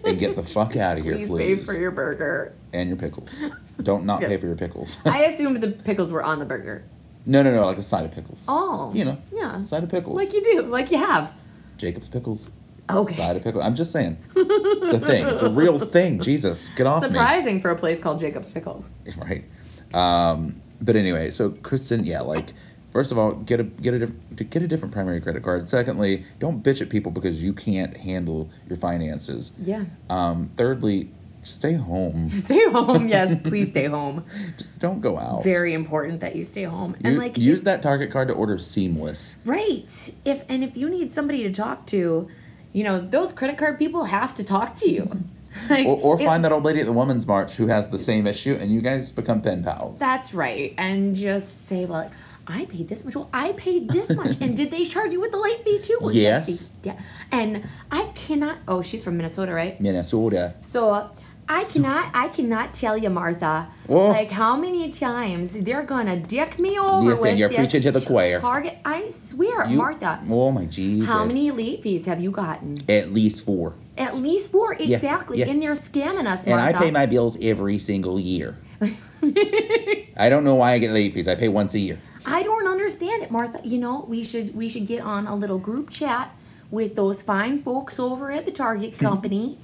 and 0.04 0.18
get 0.18 0.36
the 0.36 0.42
fuck 0.42 0.76
out 0.76 0.98
of 0.98 1.04
here, 1.04 1.26
Please, 1.26 1.58
pay 1.58 1.64
for 1.64 1.72
your 1.74 1.90
burger. 1.90 2.52
and 2.72 2.88
your 2.88 2.98
pickles. 2.98 3.40
Don't 3.82 4.04
not 4.04 4.20
Yeah. 4.22 4.28
pay 4.28 4.36
for 4.36 4.46
your 4.46 4.56
pickles. 4.56 4.98
I 5.04 5.24
assumed 5.24 5.60
the 5.62 5.70
pickles 5.70 6.12
were 6.12 6.22
on 6.22 6.38
the 6.38 6.44
burger. 6.44 6.84
no, 7.26 7.42
no, 7.42 7.52
no, 7.52 7.64
like 7.66 7.78
a 7.78 7.82
side 7.82 8.04
of 8.04 8.10
pickles. 8.12 8.44
Oh. 8.48 8.92
You 8.94 9.04
know, 9.06 9.18
Yeah. 9.32 9.64
side 9.64 9.82
of 9.82 9.88
pickles. 9.90 10.16
Like 10.16 10.32
you 10.32 10.42
do, 10.42 10.62
like 10.62 10.90
you 10.90 10.98
have. 10.98 11.32
Jacob's 11.78 12.08
pickles. 12.08 12.50
Okay. 12.90 13.16
Side 13.16 13.36
of 13.36 13.42
pickles. 13.42 13.64
I'm 13.64 13.74
just 13.74 13.92
saying. 13.92 14.16
It's 14.34 14.92
a 14.92 15.00
thing. 15.00 15.26
It's 15.26 15.42
a 15.42 15.50
real 15.50 15.78
thing. 15.78 16.20
Jesus, 16.20 16.70
get 16.70 16.86
off 16.86 17.02
me. 17.02 17.08
Surprising 17.08 17.60
for 17.60 17.70
a 17.70 17.76
place 17.76 18.00
called 18.00 18.18
Jacob's 18.18 18.48
Pickles. 18.50 18.90
right 19.18 19.44
um 19.94 20.60
but 20.82 20.96
anyway 20.96 21.30
so 21.30 21.48
kristen 21.62 22.04
yeah 22.04 22.20
like 22.20 22.52
first 22.90 23.12
of 23.12 23.18
all 23.18 23.32
get 23.32 23.60
a 23.60 23.64
get 23.64 23.94
a 23.94 23.98
diff- 24.06 24.50
get 24.50 24.62
a 24.62 24.66
different 24.68 24.92
primary 24.92 25.20
credit 25.20 25.42
card 25.42 25.68
secondly 25.68 26.24
don't 26.38 26.62
bitch 26.62 26.80
at 26.80 26.88
people 26.88 27.12
because 27.12 27.42
you 27.42 27.52
can't 27.52 27.96
handle 27.96 28.48
your 28.68 28.78
finances 28.78 29.52
Yeah. 29.62 29.84
um 30.10 30.50
thirdly 30.56 31.10
stay 31.42 31.74
home 31.74 32.28
Stay 32.48 32.68
home. 32.70 33.08
Yes, 33.08 33.34
please 33.44 33.68
stay 33.70 33.86
home. 33.86 34.24
just 34.58 34.80
don't 34.80 35.00
go 35.00 35.18
out 35.18 35.44
Very 35.44 35.72
important 35.72 36.20
that 36.20 36.34
you 36.36 36.42
stay 36.42 36.64
home. 36.64 36.90
You- 37.00 37.10
and 37.10 37.18
like 37.18 37.38
use 37.38 37.60
if- 37.60 37.64
that 37.66 37.80
target 37.82 38.10
card 38.10 38.28
to 38.28 38.34
order 38.34 38.58
seamless 38.58 39.36
Right. 39.44 40.10
If 40.24 40.42
and 40.48 40.62
if 40.64 40.76
you 40.76 40.90
need 40.90 41.12
somebody 41.12 41.42
to 41.44 41.50
talk 41.50 41.86
to, 41.86 42.28
you 42.72 42.84
know, 42.84 43.00
those 43.00 43.32
credit 43.32 43.56
card 43.56 43.78
people 43.78 44.04
have 44.04 44.34
to 44.34 44.44
talk 44.44 44.74
to 44.76 44.90
you. 44.90 45.08
Like, 45.70 45.86
or, 45.86 45.96
or 46.02 46.20
it- 46.20 46.24
find 46.26 46.44
that 46.44 46.52
old 46.52 46.64
lady 46.64 46.80
at 46.80 46.86
the 46.86 46.92
women's 46.92 47.26
march 47.26 47.54
who 47.54 47.66
has 47.68 47.88
the 47.88 47.98
same 47.98 48.26
issue 48.26 48.56
and 48.60 48.70
you 48.72 48.80
guys 48.82 49.10
become 49.10 49.40
pen 49.40 49.64
pals 49.64 49.98
That's 49.98 50.34
right. 50.34 50.74
And 50.76 51.16
just 51.16 51.66
say 51.66 51.86
like 51.86 52.10
I 52.50 52.64
paid 52.64 52.88
this 52.88 53.04
much. 53.04 53.14
Well, 53.14 53.28
I 53.32 53.52
paid 53.52 53.88
this 53.90 54.08
much. 54.10 54.36
and 54.40 54.56
did 54.56 54.70
they 54.70 54.84
charge 54.84 55.12
you 55.12 55.20
with 55.20 55.30
the 55.32 55.38
late 55.38 55.62
fee 55.64 55.80
too? 55.80 55.98
Well, 56.00 56.12
Yes. 56.14 56.68
they- 56.82 56.90
yeah. 56.90 56.98
And 57.30 57.62
I 57.90 58.04
cannot. 58.14 58.56
Oh, 58.66 58.80
she's 58.82 59.04
from 59.04 59.16
Minnesota, 59.18 59.52
right? 59.52 59.78
minnesota 59.80 60.54
So 60.62 61.10
I 61.50 61.64
cannot. 61.64 62.10
I 62.14 62.28
cannot 62.28 62.74
tell 62.74 62.96
you, 62.96 63.08
Martha. 63.10 63.68
Whoa. 63.86 64.08
Like 64.08 64.30
how 64.30 64.56
many 64.56 64.90
times 64.90 65.52
they're 65.54 65.82
gonna 65.82 66.16
dick 66.20 66.58
me 66.58 66.78
over 66.78 67.10
Listen, 67.10 67.22
with 67.22 67.36
you're 67.38 67.48
this 67.48 67.58
preaching 67.58 67.82
to 67.82 67.90
the 67.98 68.04
choir. 68.04 68.40
Target. 68.40 68.76
I 68.84 69.08
swear, 69.08 69.66
You- 69.68 69.76
Martha. 69.78 70.20
oh 70.28 70.50
my 70.50 70.64
jesus 70.66 71.06
How 71.08 71.24
many 71.24 71.50
late 71.50 71.82
fees 71.82 72.04
have 72.06 72.20
you 72.20 72.30
gotten? 72.30 72.76
at 72.88 73.12
least 73.12 73.44
four 73.46 73.74
At 73.96 74.16
least 74.16 74.50
four, 74.52 74.74
exactly. 74.74 75.38
yeah. 75.38 75.48
And 75.48 75.60
they're 75.62 75.72
scamming 75.72 76.26
us, 76.26 76.44
and 76.44 76.60
i 76.60 76.72
pay 76.72 76.90
my 76.90 77.06
bills 77.06 77.36
every 77.42 77.78
single 77.78 78.18
year 78.20 78.56
I 80.16 80.28
don't 80.28 80.44
know 80.44 80.54
why 80.54 80.72
I 80.72 80.78
get 80.78 80.92
late 80.92 81.12
fees. 81.14 81.28
I 81.28 81.34
pay 81.34 81.48
once 81.48 81.74
a 81.74 81.78
year. 81.78 81.98
I 82.30 82.42
don't 82.42 82.66
understand 82.68 83.22
it, 83.22 83.30
Martha. 83.30 83.60
You 83.64 83.78
know, 83.78 84.04
we 84.08 84.24
should 84.24 84.54
we 84.54 84.68
should 84.68 84.86
get 84.86 85.00
on 85.02 85.26
a 85.26 85.34
little 85.34 85.58
group 85.58 85.90
chat 85.90 86.30
with 86.70 86.94
those 86.94 87.22
fine 87.22 87.62
folks 87.62 87.98
over 87.98 88.30
at 88.30 88.44
the 88.44 88.52
Target 88.52 88.98
company 88.98 89.58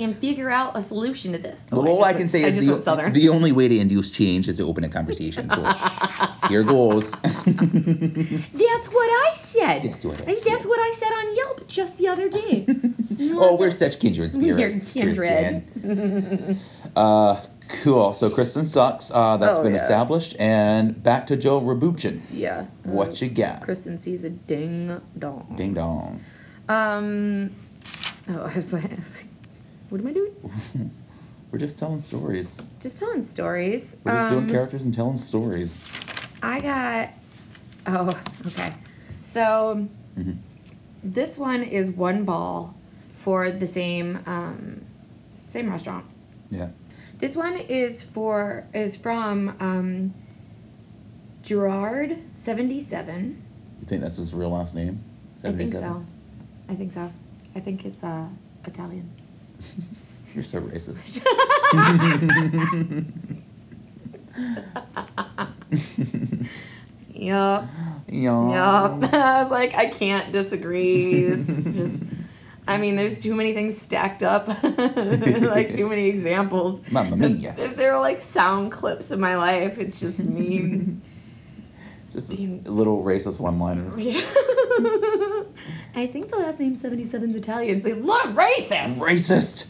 and 0.00 0.16
figure 0.18 0.48
out 0.48 0.76
a 0.76 0.80
solution 0.80 1.32
to 1.32 1.38
this. 1.38 1.66
Oh, 1.72 1.80
Well, 1.80 1.88
all 1.88 1.96
just 1.96 2.04
I 2.04 2.12
went- 2.12 2.18
can 2.18 2.28
say 2.28 2.44
I 2.44 2.48
is 2.48 2.64
the, 2.66 3.10
the 3.12 3.28
only 3.28 3.50
way 3.52 3.66
to 3.68 3.76
induce 3.78 4.10
change 4.12 4.46
is 4.48 4.56
to 4.58 4.62
open 4.64 4.84
a 4.84 4.88
conversation. 4.88 5.50
So 5.50 5.60
here 6.48 6.62
goes. 6.62 7.10
That's 7.10 8.88
what 8.88 9.08
I 9.26 9.30
said. 9.34 9.82
That's 9.82 10.04
what 10.04 10.20
I 10.20 10.24
That's 10.24 10.42
said. 10.44 10.64
what 10.64 10.78
I 10.80 10.90
said 10.92 11.10
on 11.10 11.36
Yelp 11.36 11.68
just 11.68 11.98
the 11.98 12.08
other 12.08 12.28
day. 12.28 12.66
oh, 13.32 13.56
we're 13.56 13.72
such 13.72 13.98
kindred 13.98 14.32
spirits. 14.36 14.94
We're 14.94 15.02
kindred. 15.02 15.64
Kristen. 15.74 16.60
uh, 16.96 17.40
cool. 17.68 18.12
So 18.12 18.30
Kristen 18.30 18.64
sucks. 18.66 19.10
Uh, 19.10 19.36
that's 19.36 19.58
Oh, 19.58 19.62
been 19.62 19.74
yeah. 19.74 19.82
established. 19.82 20.34
And 20.38 21.00
back 21.02 21.26
to 21.28 21.36
Joe 21.36 21.60
Robuchon. 21.60 22.20
yeah. 22.32 22.66
What 22.84 23.20
you 23.22 23.28
got? 23.28 23.62
Kristen 23.62 23.98
sees 23.98 24.24
a 24.24 24.30
ding 24.30 25.00
dong. 25.18 25.54
Ding 25.56 25.74
dong. 25.74 26.20
Um. 26.68 27.54
Oh, 28.28 28.42
I 28.52 28.56
was 28.56 28.72
like, 28.72 28.90
what 29.88 30.00
am 30.00 30.06
I 30.06 30.12
doing? 30.12 30.34
We're 31.50 31.58
just 31.58 31.78
telling 31.78 31.98
stories. 32.00 32.60
Just 32.78 32.98
telling 32.98 33.22
stories. 33.22 33.96
We're 34.04 34.12
just 34.12 34.24
Um, 34.26 34.30
doing 34.30 34.46
characters 34.48 34.84
and 34.84 34.92
telling 34.92 35.16
stories. 35.18 35.80
I 36.42 36.60
got. 36.60 37.10
Oh, 37.86 38.12
okay. 38.46 38.74
So 39.22 39.86
Mhm. 40.18 40.36
this 41.02 41.38
one 41.38 41.62
is 41.62 41.90
one 41.90 42.24
ball 42.24 42.74
for 43.14 43.50
the 43.50 43.66
same 43.66 44.18
um, 44.26 44.82
same 45.46 45.70
restaurant. 45.70 46.04
Yeah. 46.50 46.68
This 47.18 47.36
one 47.36 47.56
is 47.56 48.02
for 48.02 48.66
is 48.72 48.96
from 48.96 49.54
um, 49.60 50.14
Gerard 51.42 52.18
seventy 52.32 52.80
seven. 52.80 53.42
You 53.80 53.86
think 53.86 54.02
that's 54.02 54.16
his 54.18 54.34
real 54.34 54.50
last 54.50 54.74
name? 54.74 55.02
77? 55.34 55.82
I 55.84 55.92
think 55.92 55.92
so. 55.92 56.04
I 56.68 56.74
think 56.74 56.92
so. 56.92 57.12
I 57.54 57.60
think 57.60 57.84
it's 57.84 58.02
uh, 58.02 58.26
Italian. 58.64 59.08
You're 60.34 60.42
so 60.44 60.60
racist. 60.60 61.22
Yup. 67.14 67.66
yeah. 68.08 68.50
Yup. 68.50 69.12
I 69.12 69.42
was 69.42 69.50
like, 69.50 69.74
I 69.74 69.86
can't 69.86 70.32
disagree. 70.32 71.24
This 71.24 71.48
is 71.48 71.76
just. 71.76 72.04
I 72.68 72.76
mean, 72.76 72.96
there's 72.96 73.18
too 73.18 73.34
many 73.34 73.54
things 73.54 73.80
stacked 73.80 74.22
up, 74.22 74.46
like 74.62 75.74
too 75.74 75.88
many 75.88 76.06
examples. 76.06 76.82
Mamma 76.92 77.16
mia. 77.16 77.54
If 77.56 77.76
there 77.76 77.94
are 77.94 78.00
like 78.00 78.20
sound 78.20 78.72
clips 78.72 79.10
of 79.10 79.18
my 79.18 79.36
life, 79.36 79.78
it's 79.78 79.98
just 79.98 80.24
me. 80.24 80.84
Just 82.10 82.30
little 82.30 83.04
racist 83.04 83.38
one-liners. 83.38 84.00
Yeah. 84.00 84.12
I 85.94 86.06
think 86.10 86.30
the 86.30 86.38
last 86.38 86.58
name 86.58 86.74
77 86.74 87.30
is 87.30 87.36
Italian. 87.36 87.76
It's 87.76 87.84
like, 87.84 87.96
look, 87.96 88.34
racist. 88.34 88.98
Racist. 88.98 89.66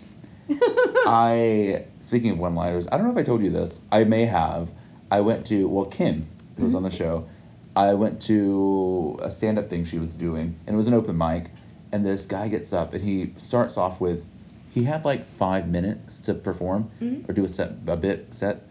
I 1.04 1.84
speaking 1.98 2.30
of 2.30 2.38
one-liners, 2.38 2.86
I 2.92 2.96
don't 2.96 3.06
know 3.06 3.12
if 3.12 3.18
I 3.18 3.24
told 3.24 3.42
you 3.42 3.50
this. 3.50 3.80
I 3.90 4.04
may 4.04 4.24
have. 4.24 4.70
I 5.10 5.20
went 5.20 5.46
to 5.46 5.68
well, 5.68 5.86
Kim, 5.86 6.28
who 6.56 6.62
was 6.62 6.76
on 6.76 6.84
the 6.84 6.90
mm-hmm. 6.90 6.96
show. 6.96 7.28
I 7.74 7.94
went 7.94 8.22
to 8.22 9.18
a 9.20 9.30
stand-up 9.32 9.68
thing 9.68 9.84
she 9.84 9.98
was 9.98 10.14
doing, 10.14 10.58
and 10.66 10.74
it 10.74 10.76
was 10.76 10.86
an 10.86 10.94
open 10.94 11.18
mic. 11.18 11.50
And 11.92 12.04
this 12.04 12.26
guy 12.26 12.48
gets 12.48 12.72
up 12.72 12.94
and 12.94 13.02
he 13.02 13.32
starts 13.38 13.76
off 13.76 14.00
with, 14.00 14.26
he 14.70 14.84
had 14.84 15.04
like 15.04 15.26
five 15.26 15.68
minutes 15.68 16.20
to 16.20 16.34
perform 16.34 16.90
or 17.28 17.32
do 17.34 17.44
a 17.44 17.48
set, 17.48 17.72
a 17.86 17.96
bit 17.96 18.28
set, 18.32 18.62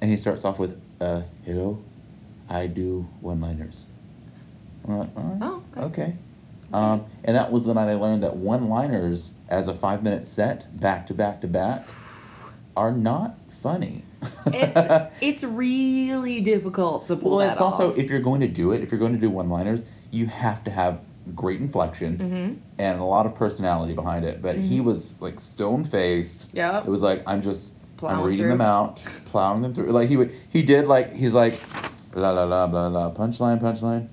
and 0.00 0.10
he 0.10 0.16
starts 0.16 0.44
off 0.44 0.58
with, 0.58 0.80
uh, 1.00 1.22
"Hello, 1.44 1.78
I 2.48 2.66
do 2.66 3.06
one-liners." 3.20 3.86
Like, 4.86 5.08
all 5.16 5.22
right, 5.22 5.38
Oh, 5.40 5.62
okay. 5.78 5.82
okay. 6.02 6.16
Um, 6.72 7.04
and 7.24 7.36
that 7.36 7.50
was 7.52 7.64
the 7.64 7.72
night 7.74 7.88
I 7.88 7.94
learned 7.94 8.22
that 8.24 8.36
one-liners 8.36 9.34
as 9.48 9.68
a 9.68 9.74
five-minute 9.74 10.26
set, 10.26 10.78
back 10.80 11.06
to 11.06 11.14
back 11.14 11.40
to 11.42 11.46
back, 11.46 11.86
are 12.76 12.92
not 12.92 13.36
funny. 13.48 14.02
It's 14.46 15.14
it's 15.20 15.44
really 15.44 16.40
difficult 16.40 17.06
to 17.06 17.16
pull 17.16 17.36
well, 17.36 17.48
it's 17.48 17.60
also 17.60 17.94
if 17.94 18.10
you're 18.10 18.20
going 18.20 18.40
to 18.40 18.48
do 18.48 18.72
it, 18.72 18.82
if 18.82 18.90
you're 18.90 18.98
going 18.98 19.12
to 19.14 19.18
do 19.20 19.30
one-liners, 19.30 19.86
you 20.10 20.26
have 20.26 20.64
to 20.64 20.70
have 20.70 21.00
great 21.34 21.60
inflection 21.60 22.16
Mm-hmm. 22.18 22.54
and 22.78 23.00
a 23.00 23.04
lot 23.04 23.26
of 23.26 23.34
personality 23.34 23.92
behind 23.94 24.24
it. 24.24 24.40
But 24.42 24.56
he 24.56 24.80
was 24.80 25.14
like 25.20 25.40
stone-faced. 25.40 26.50
Yeah. 26.52 26.78
It 26.80 26.86
was 26.86 27.02
like 27.02 27.22
I'm 27.26 27.42
just 27.42 27.72
I'm 27.72 27.96
Plowing 27.98 28.24
reading 28.26 28.42
through. 28.44 28.48
them 28.50 28.60
out, 28.60 28.96
plowing 29.26 29.62
them 29.62 29.72
through. 29.74 29.86
Like 29.90 30.08
he 30.08 30.16
would, 30.18 30.32
he 30.50 30.62
did 30.62 30.86
like 30.86 31.14
he's 31.14 31.34
like, 31.34 31.60
la 32.14 32.30
la 32.30 32.44
la 32.44 32.66
blah 32.66 32.88
la 32.88 33.10
punchline 33.10 33.58
punchline, 33.60 34.08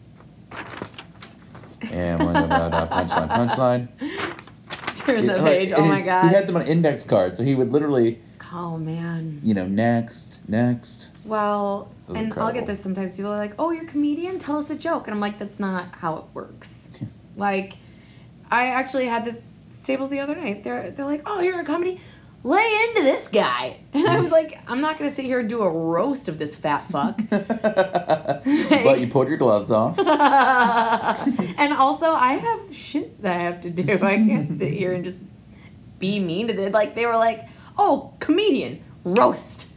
and 1.91 2.17
blah, 2.19 2.31
blah, 2.47 2.69
blah, 2.69 2.87
punchline 2.87 3.29
punchline. 3.29 3.87
Turn 4.95 5.27
the 5.27 5.33
page. 5.39 5.71
and 5.71 5.79
Oh 5.81 5.85
my 5.85 5.95
his- 5.95 6.03
god. 6.03 6.29
He 6.29 6.33
had 6.33 6.47
them 6.47 6.55
on 6.55 6.61
index 6.65 7.03
cards, 7.03 7.37
so 7.37 7.43
he 7.43 7.55
would 7.55 7.71
literally, 7.73 8.21
oh 8.53 8.77
man. 8.77 9.41
you 9.43 9.53
know, 9.53 9.67
next, 9.67 10.39
next. 10.47 11.09
Well, 11.25 11.89
and 12.13 12.33
I'll 12.37 12.51
get 12.53 12.65
this 12.65 12.81
sometimes. 12.81 13.15
People 13.15 13.31
are 13.31 13.37
like, 13.37 13.53
"Oh, 13.57 13.71
you're 13.71 13.85
a 13.85 13.87
comedian. 13.87 14.39
Tell 14.39 14.57
us 14.57 14.69
a 14.69 14.75
joke," 14.75 15.07
and 15.07 15.13
I'm 15.13 15.21
like, 15.21 15.37
"That's 15.37 15.59
not 15.59 15.95
how 15.95 16.17
it 16.17 16.25
works." 16.33 16.89
like, 17.37 17.73
I 18.51 18.67
actually 18.67 19.05
had 19.05 19.23
this 19.25 19.39
tables 19.85 20.09
the 20.09 20.19
other 20.19 20.35
night. 20.35 20.63
They're 20.63 20.91
they're 20.91 21.05
like, 21.05 21.23
"Oh, 21.25 21.39
you're 21.41 21.59
a 21.59 21.65
comedy." 21.65 21.99
Lay 22.45 22.87
into 22.89 23.03
this 23.03 23.29
guy, 23.29 23.77
and 23.93 24.05
I 24.05 24.19
was 24.19 24.29
like, 24.29 24.59
"I'm 24.67 24.81
not 24.81 24.97
gonna 24.97 25.09
sit 25.09 25.23
here 25.23 25.39
and 25.39 25.47
do 25.47 25.61
a 25.61 25.69
roast 25.69 26.27
of 26.27 26.37
this 26.37 26.57
fat 26.57 26.85
fuck." 26.89 27.17
but 27.29 28.99
you 28.99 29.07
pulled 29.07 29.29
your 29.29 29.37
gloves 29.37 29.71
off. 29.71 29.97
and 29.97 31.73
also, 31.73 32.11
I 32.11 32.33
have 32.33 32.75
shit 32.75 33.21
that 33.21 33.31
I 33.31 33.43
have 33.43 33.61
to 33.61 33.69
do. 33.69 33.93
I 33.93 34.17
can't 34.17 34.59
sit 34.59 34.73
here 34.73 34.91
and 34.93 35.05
just 35.05 35.21
be 35.99 36.19
mean 36.19 36.47
to 36.47 36.53
them. 36.53 36.73
Like 36.73 36.95
they 36.95 37.05
were 37.05 37.15
like, 37.15 37.47
"Oh, 37.77 38.13
comedian 38.19 38.83
roast 39.03 39.69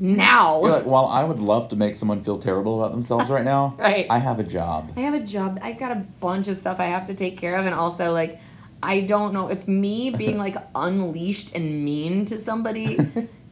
now." 0.00 0.60
You're 0.62 0.70
like, 0.76 0.86
while 0.86 1.06
I 1.06 1.24
would 1.24 1.40
love 1.40 1.68
to 1.68 1.76
make 1.76 1.94
someone 1.94 2.22
feel 2.22 2.38
terrible 2.38 2.80
about 2.80 2.92
themselves 2.92 3.30
right 3.30 3.44
now, 3.44 3.74
Right. 3.78 4.06
I 4.10 4.18
have 4.18 4.38
a 4.38 4.44
job. 4.44 4.92
I 4.96 5.00
have 5.00 5.14
a 5.14 5.20
job. 5.20 5.58
I've 5.62 5.78
got 5.78 5.92
a 5.92 6.04
bunch 6.20 6.48
of 6.48 6.56
stuff 6.56 6.80
I 6.80 6.86
have 6.86 7.06
to 7.06 7.14
take 7.14 7.38
care 7.38 7.56
of, 7.56 7.66
and 7.66 7.74
also 7.74 8.12
like, 8.12 8.40
I 8.82 9.00
don't 9.00 9.32
know 9.32 9.48
if 9.48 9.66
me 9.68 10.10
being 10.10 10.38
like 10.38 10.56
unleashed 10.74 11.54
and 11.54 11.84
mean 11.84 12.24
to 12.26 12.38
somebody 12.38 12.98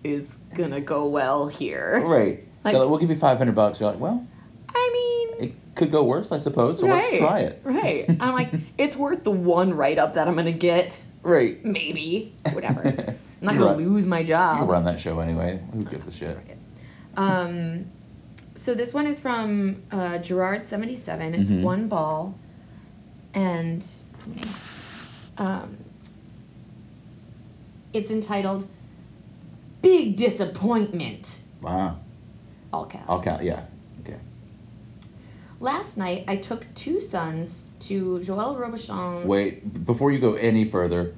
is 0.04 0.38
gonna 0.54 0.80
go 0.80 1.06
well 1.06 1.48
here. 1.48 2.02
Right. 2.04 2.44
Like- 2.64 2.74
like, 2.74 2.88
we'll 2.88 2.98
give 2.98 3.10
you 3.10 3.16
500 3.16 3.54
bucks. 3.54 3.80
You're 3.80 3.90
like, 3.90 3.98
well, 4.00 4.24
I 4.74 4.90
mean, 4.92 5.48
it 5.48 5.54
could 5.74 5.90
go 5.90 6.04
worse, 6.04 6.30
I 6.32 6.38
suppose, 6.38 6.78
so 6.78 6.86
let's 6.86 7.18
try 7.18 7.40
it. 7.40 7.60
Right. 7.64 8.06
I'm 8.20 8.34
like, 8.34 8.50
it's 8.78 8.96
worth 8.96 9.24
the 9.24 9.30
one 9.32 9.74
write 9.74 9.98
up 9.98 10.14
that 10.14 10.28
I'm 10.28 10.36
gonna 10.36 10.52
get. 10.52 10.98
Right. 11.22 11.64
Maybe. 11.64 12.34
Whatever. 12.52 13.16
I'm 13.42 13.46
not 13.46 13.54
You 13.54 13.58
gonna 13.60 13.70
run- 13.76 13.84
lose 13.94 14.06
my 14.06 14.22
job. 14.22 14.60
You 14.60 14.64
run 14.72 14.84
that 14.84 15.00
show 15.00 15.18
anyway. 15.18 15.60
Who 15.72 15.82
gives 15.82 16.06
a 16.06 16.12
shit? 16.12 16.38
Um, 17.16 17.86
so 18.54 18.72
this 18.74 18.94
one 18.94 19.06
is 19.08 19.18
from 19.18 19.82
uh, 19.90 20.18
Gerard 20.18 20.68
seventy 20.68 20.94
seven. 20.94 21.34
It's 21.34 21.50
Mhm. 21.50 21.62
one 21.62 21.88
ball, 21.88 22.34
and 23.34 23.84
um, 25.38 25.76
it's 27.92 28.10
entitled 28.12 28.68
"Big 29.82 30.16
Disappointment." 30.16 31.40
Wow. 31.60 31.98
All 32.72 32.84
caps. 32.86 33.04
I'll 33.08 33.22
count. 33.22 33.42
Yeah. 33.42 33.64
Okay. 34.04 34.16
Last 35.60 35.96
night, 35.96 36.24
I 36.28 36.36
took 36.36 36.64
two 36.74 37.00
sons 37.00 37.66
to 37.80 38.22
Joel 38.22 38.54
Robuchon's. 38.56 39.26
Wait, 39.26 39.84
before 39.84 40.12
you 40.12 40.18
go 40.20 40.34
any 40.34 40.64
further, 40.64 41.12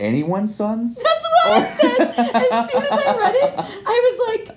anyone's 0.00 0.54
sons? 0.54 1.02
That's 1.02 1.24
what 1.24 1.46
I 1.46 1.56
oh. 1.56 1.78
said. 1.80 2.14
As 2.52 2.70
soon 2.70 2.82
as 2.82 2.90
I 2.92 3.16
read 3.18 3.34
it, 3.34 3.54
I 3.58 4.18
was 4.18 4.38
like, 4.46 4.56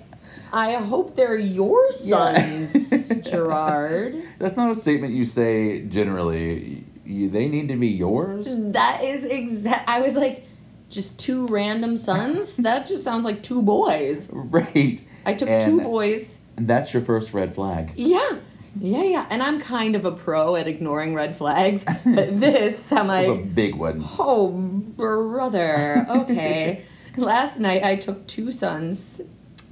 I 0.52 0.74
hope 0.74 1.14
they're 1.14 1.36
your 1.38 1.88
Yeah. 2.04 2.32
sons, 2.32 3.08
Gerard. 3.30 4.22
That's 4.38 4.56
not 4.56 4.70
a 4.70 4.74
statement 4.74 5.14
you 5.14 5.24
say 5.24 5.80
generally. 5.86 6.84
You, 7.04 7.28
they 7.30 7.48
need 7.48 7.68
to 7.68 7.76
be 7.76 7.88
yours? 7.88 8.54
That 8.58 9.02
is 9.02 9.24
exact. 9.24 9.88
I 9.88 10.00
was 10.00 10.14
like, 10.16 10.44
just 10.90 11.18
two 11.18 11.46
random 11.48 11.96
sons? 11.96 12.56
that 12.58 12.86
just 12.86 13.04
sounds 13.04 13.24
like 13.24 13.42
two 13.42 13.62
boys. 13.62 14.28
Right. 14.32 15.02
I 15.26 15.34
took 15.34 15.48
And- 15.48 15.64
two 15.64 15.80
boys. 15.82 16.40
And 16.56 16.66
that's 16.66 16.92
your 16.92 17.04
first 17.04 17.32
red 17.34 17.54
flag. 17.54 17.92
Yeah. 17.94 18.38
Yeah, 18.80 19.02
yeah. 19.02 19.26
And 19.30 19.42
I'm 19.42 19.60
kind 19.60 19.96
of 19.96 20.04
a 20.04 20.12
pro 20.12 20.56
at 20.56 20.66
ignoring 20.66 21.14
red 21.14 21.36
flags. 21.36 21.84
But 21.84 22.04
this, 22.40 22.92
I'm 22.92 23.08
was 23.08 23.28
a 23.28 23.34
big 23.36 23.74
one. 23.74 24.04
oh, 24.18 24.48
brother. 24.48 26.06
Okay. 26.08 26.84
Last 27.16 27.58
night, 27.58 27.82
I 27.82 27.96
took 27.96 28.26
two 28.26 28.50
sons 28.50 29.20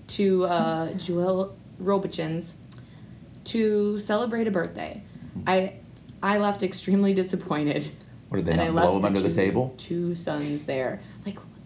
to 0.08 0.44
uh, 0.46 0.92
Joel 0.94 1.56
Robuchon's 1.78 2.54
to 3.44 3.98
celebrate 3.98 4.48
a 4.48 4.50
birthday. 4.50 5.02
I 5.46 5.74
I 6.22 6.38
left 6.38 6.62
extremely 6.62 7.14
disappointed. 7.14 7.88
What 8.28 8.38
did 8.38 8.46
they 8.46 8.52
and 8.52 8.60
I 8.60 8.66
not 8.66 8.74
left 8.74 8.88
blow 8.88 8.96
him 8.98 9.04
under 9.04 9.20
the 9.20 9.30
table? 9.30 9.74
Two 9.76 10.14
sons 10.14 10.64
there. 10.64 11.00
Like, 11.24 11.36
what 11.36 11.64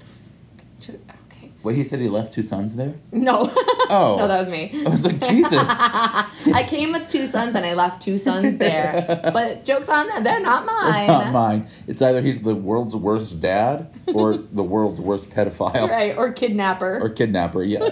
the 0.80 0.92
f- 1.08 1.16
Wait, 1.62 1.76
he 1.76 1.84
said 1.84 1.98
he 2.00 2.08
left 2.08 2.32
two 2.32 2.42
sons 2.42 2.76
there? 2.76 2.94
No. 3.12 3.52
Oh. 3.92 4.18
no, 4.20 4.28
that 4.28 4.38
was 4.38 4.48
me. 4.48 4.84
I 4.86 4.88
was 4.88 5.04
like, 5.04 5.20
Jesus. 5.26 5.68
I 5.68 6.64
came 6.68 6.92
with 6.92 7.08
two 7.08 7.26
sons 7.26 7.56
and 7.56 7.66
I 7.66 7.74
left 7.74 8.00
two 8.00 8.18
sons 8.18 8.56
there. 8.56 9.18
But 9.34 9.64
joke's 9.64 9.88
on 9.88 10.06
them. 10.06 10.22
They're 10.22 10.38
not 10.38 10.64
mine. 10.64 11.00
It's 11.00 11.08
not 11.08 11.32
mine. 11.32 11.66
It's 11.88 12.00
either 12.00 12.22
he's 12.22 12.40
the 12.40 12.54
world's 12.54 12.94
worst 12.94 13.40
dad 13.40 13.92
or 14.14 14.36
the 14.36 14.62
world's 14.62 15.00
worst 15.00 15.30
pedophile 15.30 15.88
Right. 15.90 16.16
Or 16.16 16.32
kidnapper. 16.32 17.00
or 17.02 17.08
kidnapper. 17.10 17.64
Yeah. 17.64 17.88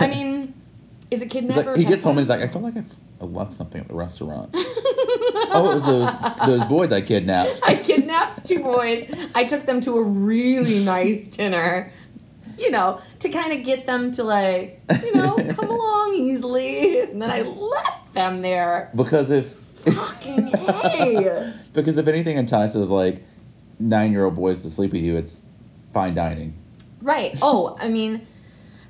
I 0.00 0.08
mean, 0.08 0.52
is 1.12 1.20
a 1.22 1.26
He's 1.26 1.32
kidnapper? 1.32 1.70
like, 1.70 1.76
he 1.76 1.84
gets 1.84 2.02
home 2.02 2.18
and 2.18 2.24
he's 2.24 2.28
like, 2.28 2.40
I 2.40 2.48
feel 2.48 2.62
like 2.62 2.76
I've, 2.76 2.92
I 3.20 3.26
left 3.26 3.54
something 3.54 3.80
at 3.80 3.86
the 3.86 3.94
restaurant. 3.94 4.50
oh, 4.54 5.68
it 5.70 5.74
was 5.74 5.84
those 5.84 6.10
those 6.44 6.68
boys 6.68 6.90
I 6.90 7.00
kidnapped. 7.00 7.60
I 7.62 7.76
kidnapped 7.76 8.44
two 8.44 8.58
boys. 8.58 9.08
I 9.36 9.44
took 9.44 9.66
them 9.66 9.80
to 9.82 9.98
a 9.98 10.02
really 10.02 10.84
nice 10.84 11.28
dinner. 11.28 11.92
You 12.58 12.70
know, 12.70 13.00
to 13.18 13.28
kind 13.28 13.52
of 13.52 13.64
get 13.64 13.86
them 13.86 14.12
to 14.12 14.24
like, 14.24 14.80
you 15.02 15.14
know, 15.14 15.36
come 15.54 15.68
along 15.70 16.14
easily. 16.14 17.00
And 17.02 17.20
then 17.20 17.30
I 17.30 17.42
left 17.42 18.14
them 18.14 18.42
there. 18.42 18.90
Because 18.94 19.30
if 19.30 19.56
Fucking 19.94 20.48
hey. 20.48 21.52
because 21.72 21.96
if 21.96 22.08
anything 22.08 22.36
entices 22.36 22.90
like 22.90 23.22
nine 23.78 24.12
year 24.12 24.24
old 24.24 24.34
boys 24.34 24.62
to 24.62 24.70
sleep 24.70 24.92
with 24.92 25.02
you, 25.02 25.16
it's 25.16 25.42
fine 25.92 26.14
dining. 26.14 26.54
Right. 27.00 27.38
Oh, 27.42 27.76
I 27.78 27.88
mean, 27.88 28.26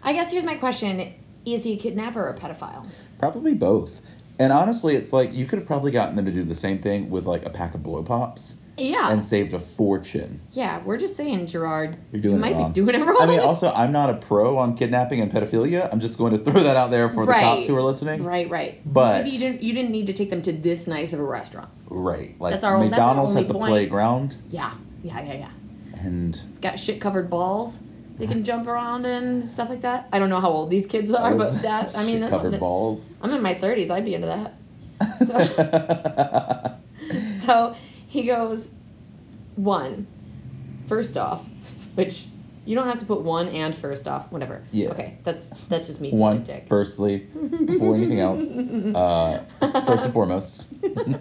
I 0.02 0.12
guess 0.12 0.32
here's 0.32 0.44
my 0.44 0.56
question: 0.56 1.12
Is 1.44 1.64
he 1.64 1.74
a 1.74 1.76
kidnapper 1.76 2.20
or 2.20 2.30
a 2.30 2.38
pedophile? 2.38 2.86
Probably 3.18 3.54
both. 3.54 4.00
And 4.38 4.52
honestly, 4.52 4.96
it's 4.96 5.12
like 5.12 5.34
you 5.34 5.46
could 5.46 5.58
have 5.58 5.66
probably 5.66 5.90
gotten 5.90 6.16
them 6.16 6.24
to 6.26 6.32
do 6.32 6.42
the 6.42 6.54
same 6.54 6.78
thing 6.78 7.10
with 7.10 7.26
like 7.26 7.44
a 7.44 7.50
pack 7.50 7.74
of 7.74 7.82
blow 7.82 8.02
pops 8.02 8.56
Yeah. 8.78 9.10
and 9.10 9.24
saved 9.24 9.54
a 9.54 9.58
fortune. 9.58 10.40
yeah. 10.52 10.82
We're 10.84 10.98
just 10.98 11.16
saying, 11.16 11.46
Gerard. 11.46 11.96
You're 12.12 12.20
doing 12.20 12.34
you 12.34 12.40
might 12.40 12.54
wrong. 12.54 12.72
be 12.72 12.74
doing 12.74 12.94
it 12.94 13.04
wrong. 13.04 13.16
I 13.20 13.26
mean, 13.26 13.40
also, 13.40 13.72
I'm 13.72 13.92
not 13.92 14.10
a 14.10 14.14
pro 14.14 14.58
on 14.58 14.76
kidnapping 14.76 15.20
and 15.20 15.32
pedophilia. 15.32 15.88
I'm 15.90 16.00
just 16.00 16.18
going 16.18 16.36
to 16.36 16.44
throw 16.44 16.62
that 16.62 16.76
out 16.76 16.90
there 16.90 17.08
for 17.08 17.24
the 17.26 17.32
cops 17.32 17.66
who 17.66 17.74
are 17.76 17.82
listening. 17.82 18.22
Right. 18.24 18.48
Right. 18.50 18.80
But- 18.92 19.24
Maybe 19.24 19.30
you 19.36 19.38
didn't. 19.38 19.62
You 19.62 19.72
didn't 19.72 19.90
need 19.92 20.06
to 20.06 20.12
take 20.12 20.28
them 20.30 20.42
to 20.42 20.52
this 20.52 20.86
nice 20.86 21.12
of 21.12 21.20
a 21.20 21.24
restaurant. 21.24 21.68
Right. 21.88 22.38
Like 22.40 22.52
That's 22.52 22.64
our- 22.64 22.78
that's 22.78 22.98
our 22.98 23.14
McDonald's 23.14 23.34
has 23.34 23.48
a 23.50 23.54
playground 23.54 24.36
Yeah. 24.50 24.72
Yeah. 25.02 25.20
Yeah. 25.22 25.32
Yeah. 25.34 25.50
and 26.04 26.40
It's 26.50 26.58
got 26.60 26.78
shit 26.78 27.00
covered 27.00 27.30
balls. 27.30 27.80
They 28.18 28.26
can 28.26 28.44
jump 28.44 28.66
around 28.66 29.04
and 29.04 29.44
stuff 29.44 29.68
like 29.68 29.82
that. 29.82 30.08
I 30.10 30.18
don't 30.18 30.30
know 30.30 30.40
how 30.40 30.48
old 30.48 30.70
these 30.70 30.86
kids 30.86 31.12
are, 31.12 31.34
but 31.34 31.52
that 31.62 31.94
I 31.96 32.04
mean, 32.04 32.20
that's 32.20 32.30
covered 32.30 32.58
balls. 32.58 33.10
I'm 33.20 33.30
in 33.32 33.42
my 33.42 33.54
30s. 33.54 33.90
I'd 33.90 34.04
be 34.06 34.14
into 34.14 34.26
that. 34.26 34.54
So, 35.26 36.76
so 37.44 37.76
he 38.16 38.26
goes, 38.26 38.70
one, 39.56 40.06
first 40.86 41.16
off, 41.18 41.44
which 41.94 42.26
you 42.64 42.74
don't 42.74 42.86
have 42.86 42.98
to 42.98 43.04
put 43.04 43.20
one 43.20 43.48
and 43.48 43.76
first 43.76 44.08
off, 44.08 44.32
whatever. 44.32 44.64
Yeah. 44.72 44.88
Okay, 44.88 45.18
that's 45.22 45.50
that's 45.68 45.86
just 45.86 46.00
me. 46.00 46.10
One, 46.12 46.42
dick. 46.42 46.66
firstly, 46.68 47.18
before 47.64 47.94
anything 47.94 48.20
else, 48.20 48.48
uh, 48.48 49.44
first 49.84 50.04
and 50.06 50.12
foremost. 50.14 50.66
And 50.82 51.20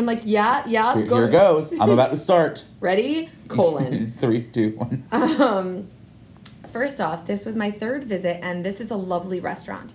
I'm 0.00 0.06
like, 0.06 0.22
yeah, 0.24 0.64
yeah. 0.66 0.94
Here, 0.96 1.06
go- 1.06 1.16
here 1.16 1.28
goes. 1.28 1.72
I'm 1.72 1.90
about 1.90 2.10
to 2.10 2.16
start. 2.16 2.64
Ready? 2.80 3.30
Colon. 3.48 4.12
Three, 4.16 4.42
two, 4.42 4.70
one. 4.76 5.04
Um, 5.12 5.88
first 6.70 7.00
off, 7.00 7.26
this 7.26 7.46
was 7.46 7.54
my 7.56 7.70
third 7.70 8.04
visit, 8.04 8.40
and 8.42 8.64
this 8.64 8.80
is 8.80 8.90
a 8.90 8.96
lovely 8.96 9.38
restaurant. 9.40 9.94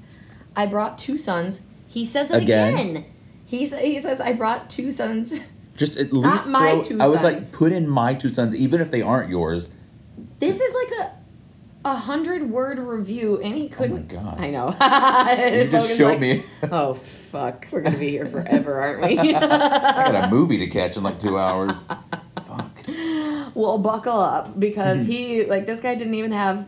I 0.55 0.65
brought 0.65 0.97
two 0.97 1.17
sons. 1.17 1.61
He 1.87 2.05
says 2.05 2.31
it 2.31 2.43
Again? 2.43 2.73
again. 2.73 3.05
He, 3.45 3.65
he 3.65 3.99
says, 3.99 4.21
I 4.21 4.33
brought 4.33 4.69
two 4.69 4.89
sons. 4.91 5.39
Just 5.79 5.97
at 5.97 6.11
Not 6.11 6.33
least 6.33 6.47
my 6.47 6.71
throw. 6.71 6.83
two 6.83 6.97
I 6.99 7.07
was 7.07 7.23
like, 7.23 7.49
put 7.53 7.71
in 7.71 7.87
my 7.87 8.13
two 8.13 8.29
sons, 8.29 8.53
even 8.53 8.81
if 8.81 8.91
they 8.91 9.01
aren't 9.01 9.29
yours. 9.29 9.71
This 10.39 10.59
is 10.59 10.73
like 10.73 10.99
a 10.99 11.11
a 11.85 11.95
hundred 11.95 12.49
word 12.49 12.79
review, 12.79 13.39
and 13.41 13.55
he 13.55 13.67
oh 13.67 13.75
couldn't. 13.75 14.09
God. 14.09 14.37
I 14.37 14.49
know. 14.49 14.67
You 14.67 14.75
just 15.71 15.73
Logan's 15.73 15.97
showed 15.97 16.07
like, 16.09 16.19
me. 16.19 16.43
Oh 16.69 16.95
fuck, 16.95 17.65
we're 17.71 17.79
gonna 17.79 17.97
be 17.97 18.09
here 18.09 18.25
forever, 18.25 18.81
aren't 18.81 19.01
we? 19.01 19.17
I 19.33 20.11
got 20.11 20.25
a 20.25 20.27
movie 20.31 20.57
to 20.57 20.67
catch 20.67 20.97
in 20.97 21.03
like 21.03 21.17
two 21.17 21.39
hours. 21.39 21.85
Fuck. 22.43 22.83
well, 23.55 23.77
buckle 23.77 24.19
up 24.19 24.59
because 24.59 25.03
mm-hmm. 25.03 25.11
he 25.11 25.45
like 25.45 25.65
this 25.65 25.79
guy 25.79 25.95
didn't 25.95 26.15
even 26.15 26.33
have 26.33 26.67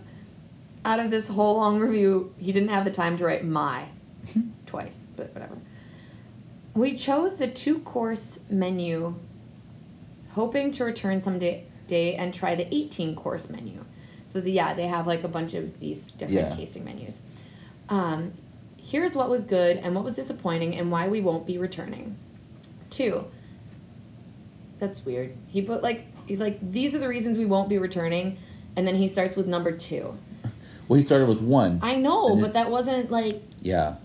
out 0.85 1.01
of 1.01 1.11
this 1.11 1.27
whole 1.27 1.57
long 1.57 1.81
review, 1.81 2.33
he 2.39 2.53
didn't 2.53 2.69
have 2.69 2.85
the 2.85 2.91
time 2.91 3.17
to 3.17 3.25
write 3.25 3.43
my 3.43 3.85
mm-hmm. 4.25 4.49
twice, 4.65 5.05
but 5.17 5.33
whatever. 5.33 5.57
We 6.73 6.95
chose 6.95 7.35
the 7.35 7.47
two 7.47 7.79
course 7.79 8.39
menu, 8.49 9.15
hoping 10.31 10.71
to 10.71 10.85
return 10.85 11.19
someday 11.21 11.65
day 11.87 12.15
and 12.15 12.33
try 12.33 12.55
the 12.55 12.73
18 12.73 13.15
course 13.15 13.49
menu. 13.49 13.83
So 14.25 14.39
the, 14.39 14.51
yeah, 14.51 14.73
they 14.73 14.87
have 14.87 15.07
like 15.07 15.23
a 15.23 15.27
bunch 15.27 15.53
of 15.53 15.79
these 15.79 16.11
different 16.11 16.31
Yeah. 16.31 16.49
tasting 16.55 16.85
menus. 16.85 17.21
Um, 17.89 18.31
here's 18.77 19.13
what 19.15 19.29
was 19.29 19.43
good 19.43 19.77
and 19.77 19.93
what 19.93 20.03
was 20.05 20.15
disappointing 20.15 20.75
and 20.77 20.89
why 20.89 21.09
we 21.09 21.19
won't 21.19 21.45
be 21.45 21.57
returning. 21.57 22.15
Two. 22.89 23.25
That's 24.79 25.05
weird. 25.05 25.35
He 25.47 25.61
put 25.61 25.83
like 25.83 26.05
he's 26.25 26.39
like 26.39 26.59
these 26.71 26.95
are 26.95 26.99
the 26.99 27.07
reasons 27.09 27.37
we 27.37 27.45
won't 27.45 27.69
be 27.69 27.77
returning, 27.77 28.37
and 28.75 28.87
then 28.87 28.95
he 28.95 29.07
starts 29.07 29.35
with 29.35 29.47
number 29.47 29.71
two. 29.71 30.15
Well, 30.87 30.97
he 30.97 31.05
started 31.05 31.29
with 31.29 31.39
one. 31.39 31.79
I 31.81 31.95
know, 31.95 32.35
but 32.35 32.47
it- 32.47 32.53
that 32.53 32.69
wasn't 32.69 33.09
like 33.11 33.41
Yeah. 33.61 33.95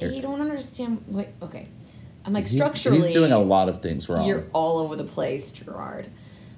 You 0.00 0.20
don't 0.22 0.40
understand. 0.40 1.02
What? 1.06 1.28
Okay, 1.42 1.68
I'm 2.28 2.34
like 2.34 2.46
He's- 2.46 2.62
structurally. 2.62 3.06
He's 3.06 3.14
doing 3.14 3.32
a 3.32 3.38
lot 3.38 3.70
of 3.70 3.80
things 3.80 4.06
wrong. 4.06 4.26
You're 4.26 4.44
all 4.52 4.80
over 4.80 4.96
the 4.96 5.04
place, 5.04 5.50
Gerard. 5.50 6.08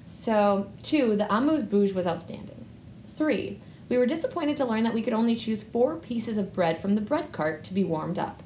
So, 0.05 0.67
two, 0.83 1.15
the 1.15 1.33
amuse 1.33 1.63
bouche 1.63 1.93
was 1.93 2.05
outstanding. 2.05 2.65
Three, 3.15 3.61
we 3.87 3.97
were 3.97 4.05
disappointed 4.05 4.57
to 4.57 4.65
learn 4.65 4.83
that 4.83 4.93
we 4.93 5.01
could 5.01 5.13
only 5.13 5.33
choose 5.33 5.63
four 5.63 5.95
pieces 5.95 6.37
of 6.37 6.53
bread 6.53 6.77
from 6.77 6.95
the 6.95 7.01
bread 7.01 7.31
cart 7.31 7.63
to 7.63 7.73
be 7.73 7.85
warmed 7.85 8.19
up. 8.19 8.43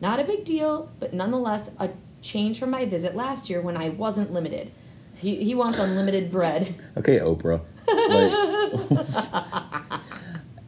Not 0.00 0.20
a 0.20 0.24
big 0.24 0.44
deal, 0.44 0.88
but 1.00 1.12
nonetheless 1.12 1.72
a 1.80 1.90
change 2.22 2.60
from 2.60 2.70
my 2.70 2.84
visit 2.84 3.16
last 3.16 3.50
year 3.50 3.60
when 3.60 3.76
I 3.76 3.88
wasn't 3.88 4.32
limited. 4.32 4.70
He, 5.16 5.42
he 5.42 5.56
wants 5.56 5.80
unlimited 5.80 6.30
bread. 6.30 6.76
Okay, 6.96 7.18
Oprah. 7.18 7.60
Like, 7.88 10.00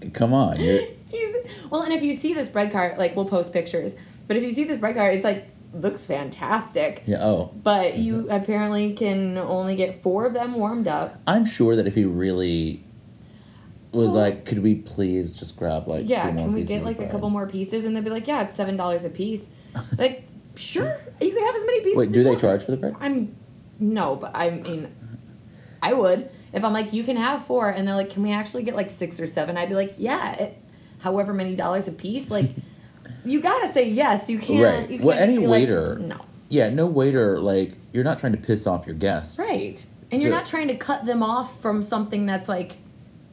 come 0.15 0.33
on. 0.35 0.59
You're, 0.59 0.81
He's 1.09 1.37
well, 1.71 1.83
and 1.83 1.93
if 1.93 2.03
you 2.03 2.13
see 2.13 2.35
this 2.35 2.49
bread 2.49 2.73
cart, 2.73 2.99
like 2.99 3.15
we'll 3.15 3.25
post 3.27 3.53
pictures. 3.53 3.95
But 4.27 4.37
if 4.37 4.43
you 4.43 4.51
see 4.51 4.65
this 4.65 4.79
bread 4.79 4.97
cart, 4.97 5.15
it's 5.15 5.25
like 5.25 5.47
looks 5.75 6.05
fantastic. 6.05 7.03
yeah. 7.07 7.23
Oh, 7.23 7.53
But 7.63 7.99
you 7.99 8.29
apparently 8.31 8.95
can 8.95 9.39
only 9.39 9.77
get 9.77 10.03
four 10.03 10.27
of 10.27 10.35
them 10.35 10.55
warmed 10.55 10.89
up. 10.89 11.21
I'm 11.27 11.45
sure 11.45 11.77
that 11.77 11.87
if 11.87 11.95
he 11.95 12.05
really 12.05 12.85
was 13.93 14.13
like, 14.13 14.45
could 14.45 14.63
we 14.63 14.77
please 14.77 15.33
just 15.33 15.57
grab 15.57 15.87
like 15.87 16.09
Yeah, 16.09 16.31
can 16.33 16.53
we 16.53 16.65
get 16.65 16.83
like 16.83 17.01
a 17.01 17.09
couple 17.09 17.31
more 17.31 17.47
pieces? 17.47 17.85
And 17.85 17.95
they'd 17.95 18.05
be 18.05 18.11
like, 18.11 18.27
yeah, 18.27 18.43
it's 18.43 18.55
seven 18.55 18.77
dollars 18.77 19.05
a 19.05 19.11
piece. 19.11 19.51
like, 19.99 20.25
sure, 20.55 20.97
you 21.21 21.31
could 21.33 21.45
have 21.45 21.57
as 21.57 21.65
many 21.65 21.81
pieces. 21.81 21.99
Wait, 21.99 22.13
do 22.13 22.25
they 22.25 22.37
charge 22.37 22.65
for 22.65 22.71
the 22.71 22.77
bread? 22.77 22.95
I'm 23.01 23.37
no, 23.79 24.17
but 24.17 24.33
I 24.35 24.51
mean, 24.51 24.95
I 25.83 25.93
would 25.93 26.31
if 26.53 26.65
I'm 26.65 26.73
like, 26.73 26.93
you 26.93 27.03
can 27.03 27.17
have 27.17 27.47
four, 27.47 27.71
and 27.71 27.87
they're 27.89 27.95
like, 27.95 28.11
can 28.11 28.23
we 28.23 28.31
actually 28.33 28.63
get 28.63 28.77
like 28.77 28.91
six 28.91 29.19
or 29.19 29.27
seven? 29.27 29.57
I'd 29.57 29.69
be 29.69 29.75
like, 29.75 29.95
yeah, 29.97 30.35
it, 30.35 30.59
however 31.01 31.33
many 31.33 31.57
dollars 31.57 31.89
a 31.89 31.93
piece. 31.93 32.31
Like, 32.31 32.51
you 33.25 33.41
gotta 33.41 33.67
say 33.69 33.89
yes. 33.89 34.29
You 34.31 34.39
can't. 34.39 34.63
Right. 34.63 34.91
You 34.91 34.99
can't 34.99 35.05
Well, 35.05 35.19
any 35.19 35.39
be 35.39 35.47
like, 35.47 35.61
waiter- 35.61 35.99
no. 35.99 36.21
Yeah, 36.49 36.69
no 36.69 36.87
waiter. 36.87 37.41
Like, 37.41 37.73
you're 37.93 38.05
not 38.05 38.19
trying 38.19 38.33
to 38.33 38.39
piss 38.39 38.67
off 38.67 38.87
your 38.87 38.95
guests. 38.97 39.39
Right. 39.39 39.85
And 40.11 40.21
you're 40.21 40.31
not 40.31 40.45
trying 40.45 40.69
to 40.69 40.77
cut 40.77 41.07
them 41.07 41.23
off 41.23 41.61
from 41.63 41.81
something 41.81 42.27
that's 42.27 42.49
like 42.49 42.73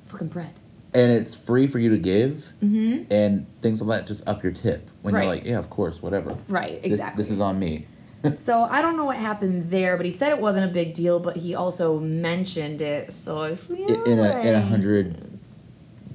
fucking 0.08 0.28
bread. 0.30 0.54
And 0.94 1.12
it's 1.12 1.36
free 1.36 1.68
for 1.68 1.78
you 1.80 1.90
to 1.90 1.98
give, 1.98 2.48
Mm-hmm. 2.64 3.12
and 3.14 3.46
things 3.62 3.82
like 3.82 4.00
that 4.00 4.08
just 4.08 4.28
up 4.28 4.42
your 4.42 4.54
tip 4.54 4.90
when 5.02 5.14
Right. 5.14 5.24
you're 5.24 5.34
like, 5.36 5.46
yeah, 5.46 5.60
of 5.60 5.70
course, 5.70 6.02
whatever. 6.02 6.38
Right, 6.48 6.80
exactly. 6.84 7.22
This, 7.22 7.30
is 7.30 7.40
on 7.42 7.60
me. 7.60 7.86
so 8.32 8.62
I 8.62 8.82
don't 8.82 8.96
know 8.98 9.04
what 9.06 9.18
happened 9.18 9.70
there, 9.70 9.98
but 9.98 10.06
he 10.06 10.12
said 10.12 10.30
it 10.32 10.40
wasn't 10.40 10.70
a 10.72 10.74
big 10.74 10.94
deal, 10.94 11.20
but 11.20 11.36
he 11.38 11.54
also 11.56 12.00
mentioned 12.00 12.82
it. 12.82 13.12
So 13.12 13.42
I 13.44 13.56
feel 13.56 13.86
I- 13.90 14.10
in 14.10 14.20
a 14.20 14.40
in 14.42 14.56
a 14.56 14.62
hundred 14.62 15.38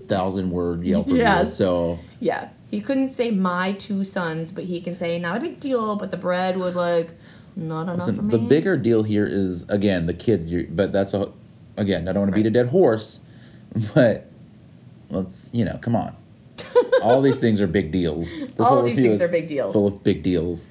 thousand 0.08 0.50
word 0.50 0.82
Yelp 0.84 1.06
review. 1.06 1.22
Yes. 1.22 1.54
So 1.56 1.98
Yeah. 2.20 2.48
He 2.74 2.80
couldn't 2.80 3.10
say 3.10 3.30
my 3.30 3.74
two 3.74 4.02
sons, 4.02 4.50
but 4.50 4.64
he 4.64 4.80
can 4.80 4.96
say 4.96 5.16
not 5.16 5.36
a 5.36 5.40
big 5.40 5.60
deal, 5.60 5.94
but 5.94 6.10
the 6.10 6.16
bread 6.16 6.56
was 6.56 6.74
like 6.74 7.10
not 7.54 7.82
enough 7.82 7.98
listen, 7.98 8.16
for 8.16 8.22
me. 8.22 8.32
the 8.32 8.38
bigger 8.38 8.76
deal 8.76 9.04
here 9.04 9.24
is 9.24 9.68
again 9.68 10.06
the 10.06 10.12
kids. 10.12 10.52
But 10.70 10.92
that's 10.92 11.14
a 11.14 11.30
again. 11.76 12.08
I 12.08 12.12
don't 12.12 12.22
want 12.22 12.32
to 12.32 12.34
beat 12.34 12.46
a 12.46 12.50
dead 12.50 12.66
horse, 12.66 13.20
but 13.94 14.26
let's 15.08 15.50
you 15.52 15.64
know, 15.64 15.78
come 15.80 15.94
on. 15.94 16.16
All 17.00 17.22
these 17.22 17.36
things 17.36 17.60
are 17.60 17.68
big 17.68 17.92
deals. 17.92 18.36
This 18.56 18.66
All 18.66 18.82
these 18.82 18.96
things 18.96 19.22
are 19.22 19.28
big 19.28 19.46
deals. 19.46 19.72
Full 19.72 19.86
of 19.86 20.02
big 20.02 20.24
deals. 20.24 20.68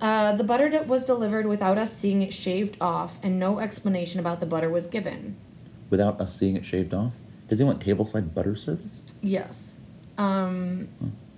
Uh, 0.00 0.34
the 0.34 0.42
butter 0.42 0.82
was 0.88 1.04
delivered 1.04 1.46
without 1.46 1.78
us 1.78 1.96
seeing 1.96 2.20
it 2.22 2.34
shaved 2.34 2.76
off, 2.80 3.16
and 3.22 3.38
no 3.38 3.60
explanation 3.60 4.18
about 4.18 4.40
the 4.40 4.46
butter 4.46 4.70
was 4.70 4.88
given. 4.88 5.36
Without 5.88 6.20
us 6.20 6.34
seeing 6.34 6.56
it 6.56 6.66
shaved 6.66 6.92
off. 6.92 7.12
Does 7.48 7.60
he 7.60 7.64
want 7.64 7.80
tableside 7.80 8.34
butter 8.34 8.56
service? 8.56 9.02
Yes. 9.22 9.78
Um, 10.18 10.88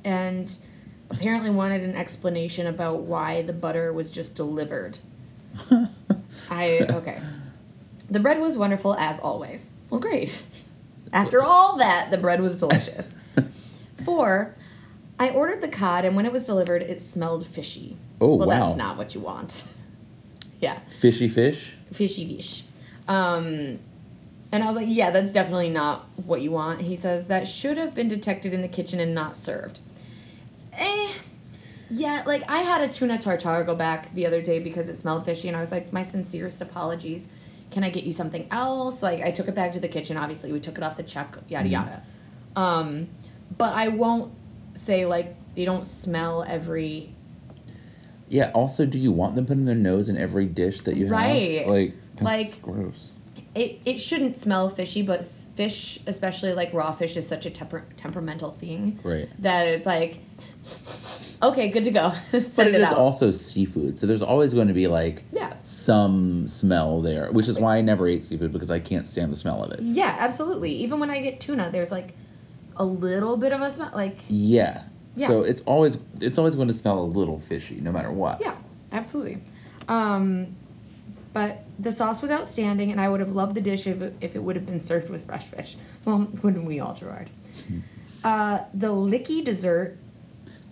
and 0.04 0.54
apparently 1.10 1.50
wanted 1.50 1.82
an 1.82 1.96
explanation 1.96 2.66
about 2.66 3.00
why 3.00 3.42
the 3.42 3.52
butter 3.52 3.92
was 3.92 4.10
just 4.10 4.34
delivered. 4.34 4.98
I 6.50 6.86
okay. 6.90 7.20
The 8.10 8.20
bread 8.20 8.40
was 8.40 8.56
wonderful 8.56 8.94
as 8.94 9.20
always. 9.20 9.70
Well, 9.88 10.00
great. 10.00 10.42
After 11.12 11.42
all 11.42 11.76
that, 11.78 12.10
the 12.10 12.18
bread 12.18 12.40
was 12.40 12.56
delicious. 12.56 13.14
Four, 14.04 14.54
I 15.18 15.30
ordered 15.30 15.60
the 15.60 15.68
cod, 15.68 16.04
and 16.04 16.14
when 16.16 16.24
it 16.24 16.32
was 16.32 16.46
delivered, 16.46 16.82
it 16.82 17.00
smelled 17.00 17.46
fishy. 17.46 17.96
Oh, 18.20 18.36
well, 18.36 18.48
wow. 18.48 18.66
that's 18.66 18.76
not 18.76 18.96
what 18.96 19.14
you 19.14 19.20
want. 19.20 19.64
Yeah, 20.60 20.78
Fishy 20.98 21.26
fish. 21.30 21.72
fishy 21.90 22.36
fish. 22.36 22.64
Um, 23.08 23.78
and 24.52 24.62
I 24.62 24.66
was 24.66 24.76
like, 24.76 24.88
yeah, 24.90 25.10
that's 25.10 25.32
definitely 25.32 25.70
not 25.70 26.04
what 26.26 26.42
you 26.42 26.50
want. 26.50 26.82
He 26.82 26.96
says 26.96 27.28
that 27.28 27.48
should 27.48 27.78
have 27.78 27.94
been 27.94 28.08
detected 28.08 28.52
in 28.52 28.60
the 28.60 28.68
kitchen 28.68 29.00
and 29.00 29.14
not 29.14 29.34
served. 29.34 29.78
Eh. 30.80 31.12
Yeah, 31.90 32.22
like 32.26 32.44
I 32.48 32.58
had 32.58 32.80
a 32.82 32.88
tuna 32.88 33.18
tartare 33.18 33.64
go 33.64 33.74
back 33.74 34.12
the 34.14 34.26
other 34.26 34.40
day 34.40 34.60
because 34.60 34.88
it 34.88 34.96
smelled 34.96 35.24
fishy, 35.24 35.48
and 35.48 35.56
I 35.56 35.60
was 35.60 35.72
like, 35.72 35.92
my 35.92 36.02
sincerest 36.02 36.60
apologies. 36.60 37.28
Can 37.72 37.84
I 37.84 37.90
get 37.90 38.04
you 38.04 38.12
something 38.12 38.46
else? 38.50 39.02
Like 39.02 39.20
I 39.22 39.30
took 39.30 39.48
it 39.48 39.54
back 39.54 39.72
to 39.74 39.80
the 39.80 39.88
kitchen. 39.88 40.16
Obviously, 40.16 40.52
we 40.52 40.60
took 40.60 40.76
it 40.76 40.82
off 40.84 40.96
the 40.96 41.02
check. 41.02 41.36
Yada 41.48 41.68
yada. 41.68 42.02
Um, 42.56 43.08
but 43.58 43.74
I 43.74 43.88
won't 43.88 44.32
say 44.74 45.06
like 45.06 45.36
they 45.54 45.64
don't 45.64 45.84
smell 45.86 46.44
every. 46.44 47.12
Yeah. 48.28 48.50
Also, 48.54 48.86
do 48.86 48.98
you 48.98 49.10
want 49.12 49.34
them 49.34 49.46
putting 49.46 49.64
their 49.64 49.74
nose 49.74 50.08
in 50.08 50.16
every 50.16 50.46
dish 50.46 50.80
that 50.82 50.96
you 50.96 51.06
have? 51.06 51.12
Right. 51.12 51.66
Like, 51.66 51.94
Like- 52.20 52.62
gross. 52.62 53.12
It 53.52 53.80
it 53.84 53.98
shouldn't 53.98 54.36
smell 54.36 54.68
fishy, 54.70 55.02
but 55.02 55.24
fish, 55.26 55.98
especially 56.06 56.52
like 56.54 56.72
raw 56.72 56.92
fish, 56.92 57.16
is 57.16 57.26
such 57.26 57.46
a 57.46 57.50
temper- 57.50 57.84
temperamental 57.96 58.52
thing 58.52 59.00
Right. 59.02 59.28
that 59.40 59.66
it's 59.66 59.86
like, 59.86 60.20
okay, 61.42 61.68
good 61.70 61.84
to 61.84 61.90
go. 61.90 62.12
Send 62.30 62.54
But 62.56 62.66
it 62.68 62.74
it 62.74 62.80
is 62.80 62.84
out. 62.88 62.98
also 62.98 63.30
seafood, 63.30 63.98
so 63.98 64.06
there's 64.06 64.22
always 64.22 64.52
going 64.54 64.68
to 64.68 64.74
be 64.74 64.86
like 64.86 65.24
yeah. 65.32 65.54
some 65.64 66.46
smell 66.46 67.00
there, 67.02 67.30
which 67.32 67.48
is 67.48 67.58
why 67.58 67.76
I 67.78 67.80
never 67.80 68.06
ate 68.08 68.24
seafood 68.24 68.52
because 68.52 68.70
I 68.70 68.80
can't 68.80 69.08
stand 69.08 69.32
the 69.32 69.36
smell 69.36 69.62
of 69.64 69.72
it. 69.72 69.80
Yeah, 69.82 70.16
absolutely. 70.18 70.72
Even 70.72 71.00
when 71.00 71.10
I 71.10 71.20
get 71.20 71.40
tuna, 71.40 71.70
there's 71.72 71.90
like 71.92 72.14
a 72.76 72.84
little 72.84 73.36
bit 73.36 73.52
of 73.52 73.60
a 73.60 73.70
smell. 73.70 73.90
Like, 73.94 74.18
Yeah. 74.28 74.84
Yeah. 75.16 75.26
So 75.26 75.42
it's 75.42 75.60
always 75.62 75.98
it's 76.20 76.38
always 76.38 76.54
going 76.54 76.68
to 76.68 76.74
smell 76.74 77.00
a 77.00 77.04
little 77.04 77.40
fishy, 77.40 77.80
no 77.80 77.90
matter 77.90 78.12
what. 78.12 78.40
yeah, 78.40 78.54
absolutely. 78.92 79.38
Um, 79.88 80.54
but 81.32 81.64
the 81.80 81.90
sauce 81.90 82.22
was 82.22 82.30
outstanding, 82.30 82.92
and 82.92 83.00
I 83.00 83.08
would 83.08 83.18
have 83.20 83.32
loved 83.34 83.54
the 83.56 83.60
dish 83.60 83.86
if 83.88 84.00
it, 84.00 84.14
if 84.20 84.36
it 84.36 84.38
would 84.42 84.54
have 84.56 84.66
been 84.66 84.80
served 84.80 85.10
with 85.10 85.26
fresh 85.26 85.46
fish. 85.46 85.76
Well, 86.04 86.28
wouldn't 86.42 86.64
we 86.64 86.78
all, 86.80 86.94
Gerard? 86.94 87.28
Uh, 88.22 88.60
the 88.74 88.88
licky 88.88 89.44
dessert 89.44 89.96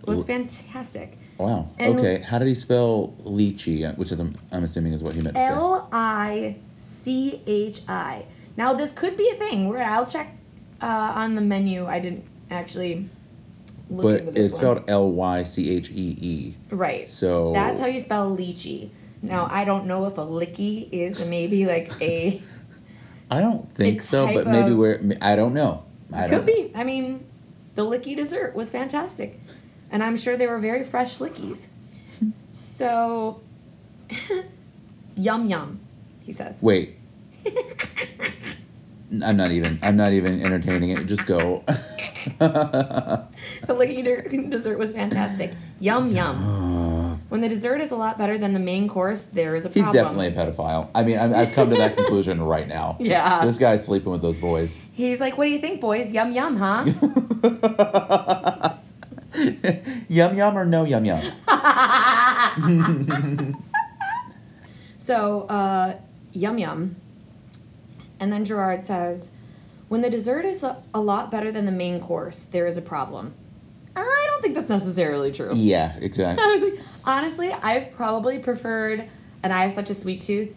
was 0.09 0.23
fantastic. 0.23 1.17
Wow. 1.37 1.69
And- 1.79 1.99
okay. 1.99 2.21
How 2.21 2.37
did 2.39 2.47
he 2.47 2.55
spell 2.55 3.13
lychee? 3.23 3.97
Which 3.97 4.11
is 4.11 4.19
I'm, 4.19 4.35
I'm 4.51 4.63
assuming 4.63 4.93
is 4.93 5.01
what 5.03 5.13
he 5.13 5.21
meant 5.21 5.35
to 5.35 5.41
say. 5.41 5.47
L 5.47 5.87
I 5.91 6.57
C 6.75 7.41
H 7.47 7.81
I. 7.87 8.25
Now 8.57 8.73
this 8.73 8.91
could 8.91 9.15
be 9.15 9.29
a 9.29 9.35
thing 9.35 9.69
where 9.69 9.83
I'll 9.83 10.05
check 10.05 10.35
uh, 10.81 10.85
on 11.15 11.35
the 11.35 11.41
menu. 11.41 11.85
I 11.85 11.99
didn't 11.99 12.25
actually 12.51 13.07
look 13.89 14.03
But 14.03 14.19
into 14.21 14.31
this 14.33 14.45
it's 14.47 14.51
one. 14.53 14.59
spelled 14.77 14.89
L 14.89 15.11
Y 15.11 15.43
C 15.43 15.75
H 15.75 15.89
E 15.91 16.17
E. 16.19 16.55
right. 16.71 17.09
So 17.09 17.53
That's 17.53 17.79
how 17.79 17.85
you 17.87 17.99
spell 17.99 18.29
lychee. 18.35 18.89
Now 19.21 19.47
I 19.49 19.63
don't 19.65 19.85
know 19.85 20.05
if 20.07 20.17
a 20.17 20.25
licky 20.25 20.89
is 20.91 21.23
maybe 21.25 21.65
like 21.65 21.91
a 22.01 22.41
I 23.31 23.41
don't 23.41 23.73
think 23.75 24.01
so, 24.01 24.31
but 24.33 24.47
maybe 24.47 24.73
where 24.73 24.99
I 25.21 25.35
don't 25.35 25.53
know. 25.53 25.83
I 26.11 26.27
don't 26.27 26.39
could 26.39 26.45
be. 26.45 26.71
I 26.73 26.83
mean, 26.83 27.25
the 27.75 27.85
licky 27.85 28.15
dessert 28.15 28.55
was 28.55 28.69
fantastic, 28.69 29.39
and 29.91 30.03
I'm 30.03 30.17
sure 30.17 30.37
they 30.37 30.47
were 30.47 30.59
very 30.59 30.83
fresh 30.83 31.17
lickies. 31.17 31.67
So, 32.53 33.41
yum 35.15 35.47
yum, 35.47 35.79
he 36.21 36.31
says. 36.33 36.57
Wait. 36.61 36.97
I'm 39.23 39.37
not 39.37 39.51
even. 39.51 39.79
I'm 39.81 39.97
not 39.97 40.13
even 40.13 40.41
entertaining 40.43 40.91
it. 40.91 41.05
Just 41.07 41.25
go. 41.25 41.63
The 42.39 43.73
licky 43.75 44.03
de- 44.03 44.47
dessert 44.49 44.77
was 44.77 44.91
fantastic. 44.91 45.53
Yum 45.79 46.07
yum. 46.07 47.21
When 47.29 47.41
the 47.41 47.49
dessert 47.49 47.79
is 47.79 47.91
a 47.91 47.95
lot 47.95 48.17
better 48.17 48.37
than 48.39 48.53
the 48.53 48.59
main 48.59 48.87
course, 48.89 49.23
there 49.23 49.55
is 49.55 49.63
a 49.65 49.69
problem. 49.69 49.85
He's 49.85 49.93
definitely 49.93 50.27
a 50.27 50.31
pedophile. 50.31 50.89
I 50.95 51.03
mean, 51.03 51.19
I'm, 51.19 51.33
I've 51.33 51.51
come 51.53 51.69
to 51.69 51.75
that 51.77 51.95
conclusion 51.95 52.41
right 52.41 52.67
now. 52.67 52.97
Yeah. 52.99 53.45
This 53.45 53.57
guy's 53.59 53.85
sleeping 53.85 54.11
with 54.11 54.21
those 54.21 54.37
boys. 54.37 54.85
He's 54.93 55.19
like, 55.19 55.37
"What 55.37 55.45
do 55.45 55.51
you 55.51 55.59
think, 55.59 55.79
boys? 55.79 56.11
Yum 56.11 56.31
yum, 56.31 56.55
huh?" 56.57 56.85
yum 60.09 60.35
yum 60.35 60.57
or 60.57 60.65
no 60.65 60.83
yum 60.83 61.05
yum? 61.05 61.31
So, 65.09 65.47
uh, 65.47 65.97
yum 66.33 66.59
yum. 66.59 66.95
And 68.19 68.31
then 68.31 68.45
Gerard 68.45 68.85
says, 68.85 69.31
when 69.87 70.01
the 70.01 70.09
dessert 70.11 70.45
is 70.45 70.63
a, 70.63 70.83
a 70.93 70.99
lot 70.99 71.31
better 71.31 71.51
than 71.51 71.65
the 71.65 71.71
main 71.71 71.99
course, 71.99 72.43
there 72.43 72.67
is 72.67 72.77
a 72.77 72.81
problem. 72.83 73.33
I 73.95 74.25
don't 74.27 74.43
think 74.43 74.53
that's 74.53 74.69
necessarily 74.69 75.31
true. 75.31 75.49
Yeah, 75.55 75.97
exactly. 75.99 76.45
I 76.45 76.53
was 76.53 76.61
like, 76.61 76.85
honestly, 77.05 77.51
I've 77.51 77.91
probably 77.93 78.37
preferred, 78.37 79.09
and 79.41 79.51
I 79.51 79.63
have 79.63 79.71
such 79.71 79.89
a 79.89 79.95
sweet 79.95 80.21
tooth 80.21 80.55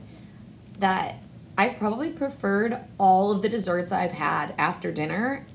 that 0.81 1.25
I've 1.57 1.79
probably 1.79 2.11
preferred 2.11 2.77
all 2.99 3.33
of 3.33 3.41
the 3.41 3.49
desserts 3.49 3.91
I've 3.91 4.13
had 4.13 4.55
after 4.59 4.93
dinner. 4.93 5.47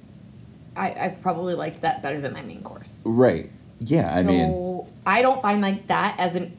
I, 0.77 0.95
I've 1.05 1.21
probably 1.21 1.55
liked 1.55 1.81
that 1.81 2.01
better 2.01 2.21
than 2.21 2.33
my 2.33 2.41
main 2.41 2.61
course. 2.61 3.01
Right. 3.05 3.49
Yeah, 3.79 4.13
I 4.13 4.21
so 4.23 4.27
mean, 4.27 4.87
I 5.05 5.21
don't 5.21 5.41
find 5.41 5.61
like 5.61 5.87
that 5.87 6.19
as 6.19 6.35
an 6.35 6.57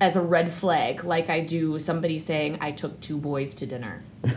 as 0.00 0.16
a 0.16 0.20
red 0.20 0.52
flag 0.52 1.04
like 1.04 1.30
I 1.30 1.40
do 1.40 1.78
somebody 1.78 2.18
saying 2.18 2.58
I 2.60 2.72
took 2.72 3.00
two 3.00 3.16
boys 3.18 3.54
to 3.54 3.66
dinner. 3.66 4.02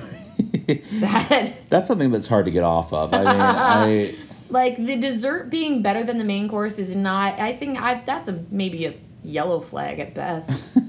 That 1.00 1.68
that's 1.68 1.88
something 1.88 2.12
that's 2.12 2.28
hard 2.28 2.46
to 2.46 2.52
get 2.52 2.64
off 2.64 2.94
of. 2.94 3.12
I 3.12 3.18
mean, 3.18 3.42
I 3.42 4.16
like 4.50 4.78
the 4.78 4.96
dessert 4.96 5.50
being 5.50 5.82
better 5.82 6.04
than 6.04 6.20
the 6.20 6.24
main 6.24 6.48
course 6.48 6.78
is 6.78 6.96
not 6.96 7.40
I 7.40 7.56
think 7.56 7.82
I 7.82 8.04
that's 8.06 8.28
a 8.30 8.44
maybe 8.52 8.86
a 8.86 8.94
yellow 9.24 9.62
flag 9.62 10.00
at 10.00 10.14
best. 10.14 10.64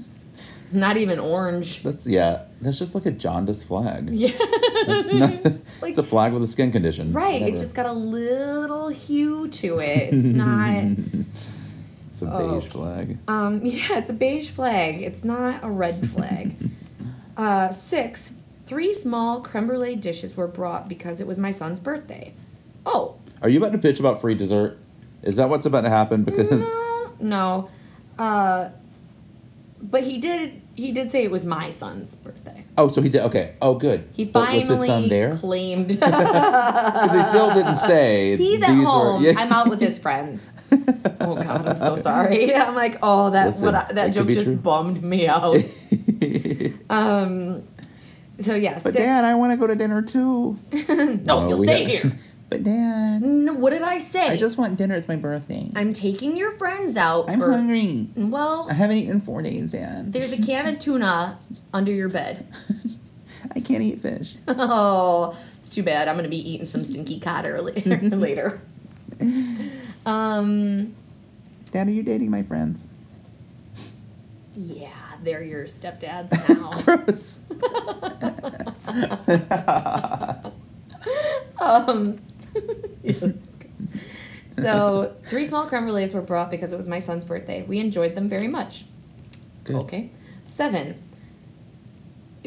not 0.73 0.97
even 0.97 1.19
orange. 1.19 1.83
that's 1.83 2.05
yeah, 2.07 2.43
that's 2.61 2.77
just 2.79 2.95
like 2.95 3.05
a 3.05 3.11
jaundiced 3.11 3.67
flag. 3.67 4.09
Yeah. 4.09 4.31
It's, 4.33 5.11
not, 5.13 5.43
Like- 5.81 5.89
it's 5.89 5.97
a 5.97 6.03
flag 6.03 6.33
with 6.33 6.43
a 6.43 6.47
skin 6.47 6.71
condition. 6.71 7.13
right, 7.13 7.33
Whatever. 7.33 7.51
it's 7.51 7.61
just 7.61 7.75
got 7.75 7.85
a 7.85 7.93
little 7.93 8.89
hue 8.89 9.47
to 9.49 9.79
it. 9.79 10.13
It's 10.13 10.23
not 10.25 10.83
It's 12.09 12.21
a 12.21 12.31
Oh. 12.33 12.59
beige 12.59 12.69
flag. 12.69 13.17
Um, 13.27 13.61
yeah, 13.65 13.97
it's 13.97 14.09
a 14.09 14.13
beige 14.13 14.49
flag. 14.49 15.01
It's 15.01 15.23
not 15.23 15.63
a 15.63 15.69
red 15.69 16.09
flag. 16.11 16.55
uh, 17.37 17.69
six, 17.71 18.33
three 18.67 18.93
small 18.93 19.41
creme 19.41 19.67
brulee 19.67 19.95
dishes 19.95 20.35
were 20.37 20.47
brought 20.47 20.87
because 20.89 21.19
it 21.21 21.27
was 21.27 21.39
my 21.39 21.51
son's 21.51 21.79
birthday. 21.79 22.33
Oh, 22.85 23.15
Are 23.41 23.49
you 23.49 23.57
about 23.59 23.71
to 23.71 23.77
pitch 23.77 23.99
about 23.99 24.21
free 24.21 24.35
dessert? 24.35 24.77
Is 25.23 25.35
that 25.37 25.49
what's 25.49 25.65
about 25.65 25.81
to 25.81 25.89
happen? 25.89 26.23
Because 26.23 26.49
no, 26.61 27.11
no. 27.19 27.69
Uh, 28.19 28.69
but 29.81 30.03
he 30.03 30.17
did. 30.19 30.61
He 30.75 30.91
did 30.91 31.11
say 31.11 31.23
it 31.23 31.31
was 31.31 31.43
my 31.45 31.69
son's 31.69 32.15
birthday. 32.15 32.65
oh, 32.77 32.87
so 32.87 33.01
he 33.01 33.09
did. 33.09 33.21
Okay. 33.23 33.55
Oh, 33.61 33.75
good. 33.75 34.07
He 34.13 34.25
finally 34.25 34.59
was 34.59 34.69
his 34.69 34.85
son 34.85 35.09
there? 35.09 35.37
claimed. 35.37 35.87
Because 35.99 37.11
they 37.11 37.29
still 37.29 37.53
didn't 37.53 37.75
say. 37.75 38.37
He's 38.37 38.61
at 38.61 38.69
home. 38.69 39.21
yeah. 39.23 39.33
I'm 39.37 39.51
out 39.51 39.69
with 39.69 39.79
his 39.81 39.97
friends. 39.99 40.51
Oh 41.23 41.35
God, 41.35 41.67
I'm 41.67 41.77
so 41.77 41.95
sorry. 41.97 42.53
I'm 42.55 42.73
like, 42.73 42.97
oh, 43.03 43.29
that 43.29 43.47
Listen, 43.51 43.65
what 43.67 43.75
I, 43.75 43.93
that 43.93 44.07
joke 44.13 44.27
just 44.27 44.45
true. 44.45 44.55
bummed 44.55 45.03
me 45.03 45.27
out. 45.27 45.55
Um. 46.89 47.63
So 48.39 48.55
yeah, 48.55 48.73
but 48.73 48.81
six. 48.93 48.95
Dad, 48.95 49.23
I 49.23 49.35
want 49.35 49.51
to 49.51 49.57
go 49.57 49.67
to 49.67 49.75
dinner 49.75 50.01
too. 50.01 50.57
no, 51.23 51.47
you'll 51.47 51.61
stay 51.63 51.83
have- 51.83 52.11
here. 52.11 52.19
But 52.51 52.63
Dad, 52.65 53.21
No, 53.21 53.53
what 53.53 53.69
did 53.69 53.81
I 53.81 53.97
say? 53.97 54.27
I 54.27 54.35
just 54.35 54.57
want 54.57 54.75
dinner. 54.75 54.95
It's 54.95 55.07
my 55.07 55.15
birthday. 55.15 55.71
I'm 55.73 55.93
taking 55.93 56.35
your 56.35 56.51
friends 56.51 56.97
out 56.97 57.29
I'm 57.29 57.39
for. 57.39 57.49
hungry. 57.49 58.09
Well, 58.17 58.67
I 58.69 58.73
haven't 58.73 58.97
eaten 58.97 59.11
in 59.13 59.21
four 59.21 59.41
days, 59.41 59.71
Dad. 59.71 60.11
there's 60.11 60.33
a 60.33 60.37
can 60.37 60.67
of 60.67 60.77
tuna 60.77 61.39
under 61.73 61.93
your 61.93 62.09
bed. 62.09 62.45
I 63.55 63.61
can't 63.61 63.81
eat 63.81 64.01
fish. 64.01 64.35
Oh, 64.49 65.37
it's 65.59 65.69
too 65.69 65.81
bad. 65.81 66.09
I'm 66.09 66.17
gonna 66.17 66.27
be 66.27 66.51
eating 66.51 66.65
some 66.65 66.83
stinky 66.83 67.21
cod 67.21 67.45
earlier 67.47 67.99
later. 68.01 68.59
Um. 70.05 70.93
Dad, 71.71 71.87
are 71.87 71.91
you 71.91 72.03
dating 72.03 72.31
my 72.31 72.43
friends? 72.43 72.89
Yeah, 74.57 74.89
they're 75.21 75.41
your 75.43 75.63
stepdads 75.67 76.31
now. 76.49 76.71
Gross. 76.83 77.39
um. 81.61 82.19
So 84.61 85.15
three 85.23 85.45
small 85.45 85.65
creme 85.67 85.83
brulees 85.85 86.13
were 86.13 86.21
brought 86.21 86.49
because 86.51 86.73
it 86.73 86.77
was 86.77 86.87
my 86.87 86.99
son's 86.99 87.25
birthday. 87.25 87.63
We 87.63 87.79
enjoyed 87.79 88.15
them 88.15 88.29
very 88.29 88.47
much. 88.47 88.85
Good. 89.63 89.75
Okay. 89.83 90.09
Seven. 90.45 90.95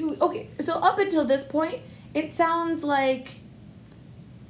Okay, 0.00 0.48
so 0.60 0.74
up 0.74 0.98
until 0.98 1.24
this 1.24 1.44
point, 1.44 1.80
it 2.14 2.32
sounds 2.34 2.82
like 2.82 3.36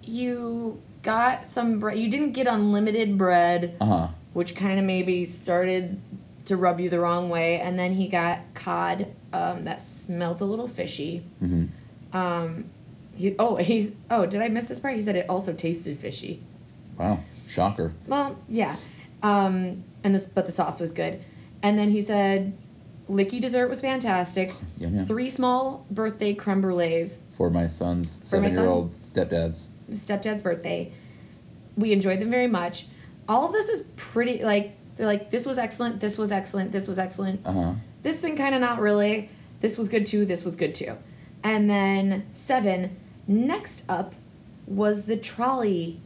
you 0.03 0.81
got 1.03 1.47
some 1.47 1.79
bread. 1.79 1.99
You 1.99 2.09
didn't 2.09 2.33
get 2.33 2.47
unlimited 2.47 3.19
bread, 3.19 3.77
Uh 3.81 3.85
huh. 3.87 4.09
which 4.33 4.55
kind 4.57 4.79
of 4.79 4.85
maybe 4.85 5.25
started 5.25 6.01
to 6.47 6.57
rub 6.57 6.81
you 6.81 6.91
the 6.91 6.99
wrong 7.01 7.29
way. 7.29 7.61
And 7.61 7.79
then 7.79 7.95
he 7.95 8.09
got 8.09 8.41
cod 8.55 9.07
um, 9.33 9.65
that 9.65 9.81
smelled 9.81 10.41
a 10.41 10.45
little 10.45 10.69
fishy. 10.69 11.25
hmm 11.41 11.67
Um, 12.12 12.65
he, 13.17 13.35
oh, 13.39 13.57
he's 13.57 13.93
oh, 14.11 14.27
did 14.27 14.41
I 14.43 14.49
miss 14.49 14.67
this 14.67 14.79
part? 14.79 14.95
He 14.95 15.03
said 15.03 15.17
it 15.17 15.29
also 15.29 15.53
tasted 15.53 15.99
fishy. 15.99 16.43
Wow. 16.99 17.21
Shocker. 17.47 17.93
Well, 18.07 18.37
yeah. 18.49 18.77
Um, 19.23 19.85
and 20.03 20.15
this, 20.15 20.25
but 20.25 20.47
the 20.47 20.53
sauce 20.53 20.81
was 20.81 20.93
good. 20.93 21.23
And 21.63 21.79
then 21.79 21.91
he 21.91 22.01
said, 22.01 22.57
licky 23.09 23.41
dessert 23.41 23.69
was 23.69 23.81
fantastic. 23.81 24.53
Yum 24.79 24.95
yum. 24.95 25.07
Three 25.07 25.31
small 25.31 25.87
birthday 25.91 26.35
creme 26.35 26.63
brulees. 26.63 27.19
For 27.37 27.51
my 27.51 27.67
son's 27.67 28.21
For 28.21 28.27
seven-year-old 28.27 28.93
stepdad's. 28.93 29.71
Stepdad's 29.93 30.43
birthday. 30.43 30.93
We 31.77 31.93
enjoyed 31.93 32.21
them 32.21 32.31
very 32.31 32.47
much. 32.47 32.87
All 33.29 33.47
of 33.47 33.53
this 33.53 33.69
is 33.69 33.85
pretty 33.97 34.45
like 34.45 34.77
they're 34.97 35.07
like 35.07 35.31
this 35.31 35.47
was 35.47 35.59
excellent. 35.59 36.01
This 36.01 36.19
was 36.19 36.31
excellent. 36.31 36.71
This 36.73 36.87
was 36.87 36.99
excellent. 36.99 37.41
Uh 37.45 37.53
huh. 37.53 37.75
This 38.03 38.19
thing 38.19 38.37
kind 38.37 38.55
of 38.55 38.61
not 38.61 38.81
really. 38.81 39.31
This 39.61 39.79
was 39.79 39.89
good 39.89 40.07
too. 40.07 40.27
This 40.27 40.45
was 40.45 40.57
good 40.57 40.75
too. 40.75 40.97
And 41.43 41.69
then 41.69 42.27
seven. 42.33 42.97
Next 43.27 43.85
up 43.89 44.15
was 44.67 45.07
the 45.07 45.17
trolley. 45.17 46.01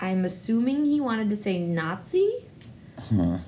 I'm 0.00 0.24
assuming 0.24 0.84
he 0.84 1.00
wanted 1.00 1.30
to 1.30 1.36
say 1.36 1.58
Nazi, 1.58 2.44
Huh. 2.98 3.38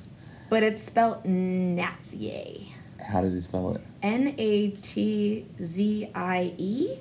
but 0.49 0.63
it's 0.63 0.83
spelled 0.83 1.25
Nazie. 1.25 2.69
How 3.01 3.21
does 3.23 3.35
he 3.35 3.41
spell 3.41 3.75
it? 3.75 3.81
N 4.03 4.35
A 4.39 4.69
T 4.71 5.47
Z 5.63 6.11
I 6.15 6.53
E. 6.59 6.99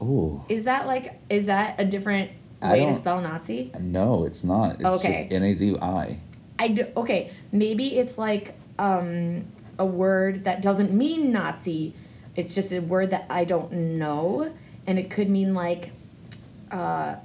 Oh. 0.00 0.44
Is 0.48 0.64
that 0.64 0.86
like 0.86 1.18
is 1.30 1.46
that 1.46 1.76
a 1.80 1.84
different 1.84 2.30
I 2.62 2.72
way 2.72 2.78
to 2.80 2.84
don't- 2.86 2.94
spell 2.94 3.20
Nazi? 3.20 3.72
No, 3.80 4.24
it's 4.24 4.44
not. 4.44 4.76
It's 4.76 4.84
Okay. 4.84 5.22
just 5.22 5.32
N 5.32 5.42
A 5.42 5.52
Z 5.52 5.76
I. 5.80 6.18
I 6.58 6.68
do, 6.68 6.86
okay, 6.96 7.32
maybe 7.52 7.98
it's 7.98 8.16
like 8.16 8.54
um, 8.78 9.44
a 9.78 9.84
word 9.84 10.44
that 10.44 10.62
doesn't 10.62 10.92
mean 10.92 11.30
Nazi. 11.32 11.92
It's 12.34 12.54
just 12.54 12.72
a 12.72 12.78
word 12.80 13.10
that 13.10 13.26
I 13.30 13.44
don't 13.44 13.72
know, 13.98 14.52
and 14.86 14.98
it 14.98 15.10
could 15.10 15.28
mean 15.30 15.54
like, 15.54 15.90
uh, 16.70 17.16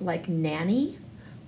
like 0.00 0.28
nanny. 0.28 0.98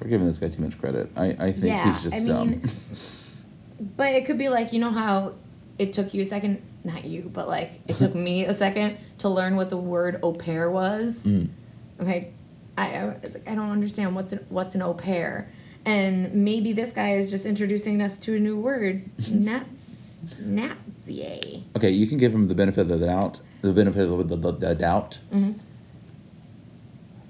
We're 0.01 0.09
giving 0.09 0.27
this 0.27 0.39
guy 0.39 0.49
too 0.49 0.63
much 0.63 0.79
credit. 0.79 1.11
I, 1.17 1.27
I 1.39 1.53
think 1.53 1.65
Yeah, 1.67 1.85
he's 1.87 2.03
just 2.03 2.17
I 2.17 2.21
dumb. 2.21 2.51
mean- 2.51 2.71
But 3.97 4.15
it 4.15 4.25
could 4.25 4.39
be 4.39 4.49
like 4.49 4.73
you 4.73 4.79
know 4.81 4.91
how 4.91 5.35
it 5.79 5.93
took 5.93 6.15
you 6.15 6.23
a 6.23 6.25
second, 6.25 6.63
not 6.85 7.05
you, 7.07 7.31
but 7.33 7.47
like 7.47 7.81
it 7.87 7.99
took 7.99 8.15
me 8.15 8.47
a 8.47 8.55
second 8.55 8.97
to 9.19 9.29
learn 9.29 9.55
what 9.57 9.69
the 9.69 9.77
word 9.77 10.19
au 10.23 10.33
pair 10.33 10.71
was. 10.71 11.27
Mm. 11.27 11.49
Okay, 12.01 12.33
I, 12.79 12.95
I 12.95 13.05
was 13.23 13.35
like, 13.35 13.47
I 13.47 13.55
don't 13.55 13.71
understand 13.71 14.15
what's 14.15 14.33
an, 14.33 14.45
what's 14.49 14.75
an 14.75 14.81
au 14.83 14.95
pair, 14.95 15.51
and 15.85 16.33
maybe 16.33 16.73
this 16.73 16.93
guy 16.93 17.17
is 17.17 17.31
just 17.31 17.45
introducing 17.45 18.01
us 18.01 18.17
to 18.21 18.37
a 18.37 18.41
new 18.41 18.57
word, 18.59 19.05
nats, 19.31 20.21
nazie. 20.43 21.63
Okay, 21.77 21.91
you 21.91 22.07
can 22.07 22.17
give 22.17 22.35
him 22.35 22.49
the 22.49 22.55
benefit 22.55 22.91
of 22.91 22.99
the 22.99 23.07
doubt. 23.07 23.41
The 23.61 23.73
benefit 23.73 24.09
of 24.09 24.29
the, 24.29 24.37
the, 24.37 24.53
the 24.53 24.75
doubt. 24.75 25.19
Mhm. 25.33 25.59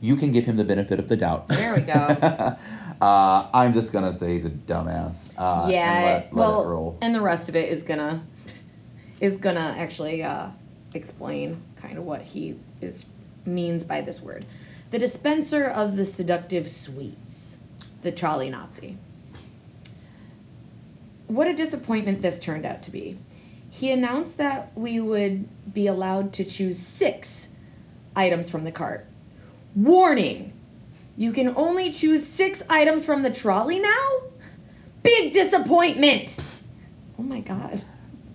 You 0.07 0.14
can 0.14 0.30
give 0.30 0.44
him 0.44 0.57
the 0.57 0.64
benefit 0.64 1.00
of 1.00 1.09
the 1.09 1.16
doubt. 1.16 1.48
There 1.48 1.74
we 1.74 1.80
go. 1.80 1.92
uh, 3.00 3.48
I'm 3.52 3.72
just 3.72 3.92
gonna 3.92 4.12
say 4.12 4.34
he's 4.34 4.44
a 4.44 4.50
dumbass. 4.50 5.32
Uh, 5.36 5.62
and 5.64 5.72
yeah, 5.72 6.02
let, 6.04 6.04
let 6.04 6.34
well, 6.34 6.62
it 6.62 6.66
roll. 6.66 6.98
and 7.00 7.12
the 7.12 7.20
rest 7.20 7.48
of 7.48 7.57
it 7.57 7.68
is 7.68 7.82
gonna 7.82 8.22
is 9.20 9.36
gonna 9.36 9.74
actually 9.76 10.22
uh, 10.22 10.48
explain 10.94 11.61
kind 11.82 11.98
of 11.98 12.04
what 12.04 12.22
he 12.22 12.57
is 12.80 13.07
means 13.44 13.82
by 13.82 14.00
this 14.00 14.22
word. 14.22 14.46
The 14.92 14.98
dispenser 15.00 15.64
of 15.64 15.96
the 15.96 16.07
seductive 16.07 16.68
sweets, 16.68 17.59
the 18.02 18.12
trolley 18.12 18.48
Nazi. 18.48 18.96
What 21.26 21.48
a 21.48 21.54
disappointment 21.54 22.22
this 22.22 22.38
turned 22.38 22.64
out 22.64 22.84
to 22.84 22.92
be. 22.92 23.18
He 23.70 23.90
announced 23.90 24.38
that 24.38 24.70
we 24.76 25.00
would 25.00 25.48
be 25.74 25.88
allowed 25.88 26.32
to 26.34 26.44
choose 26.44 26.78
six 26.78 27.48
items 28.14 28.48
from 28.48 28.62
the 28.62 28.70
cart. 28.70 29.09
Warning! 29.77 30.53
You 31.16 31.33
can 31.33 31.55
only 31.57 31.93
choose 31.93 32.27
six 32.27 32.62
items 32.68 33.05
from 33.05 33.22
the 33.22 33.31
trolley 33.31 33.79
now? 33.79 34.09
Big 35.03 35.33
disappointment! 35.33 36.37
Oh 37.18 37.22
my 37.22 37.41
god. 37.41 37.83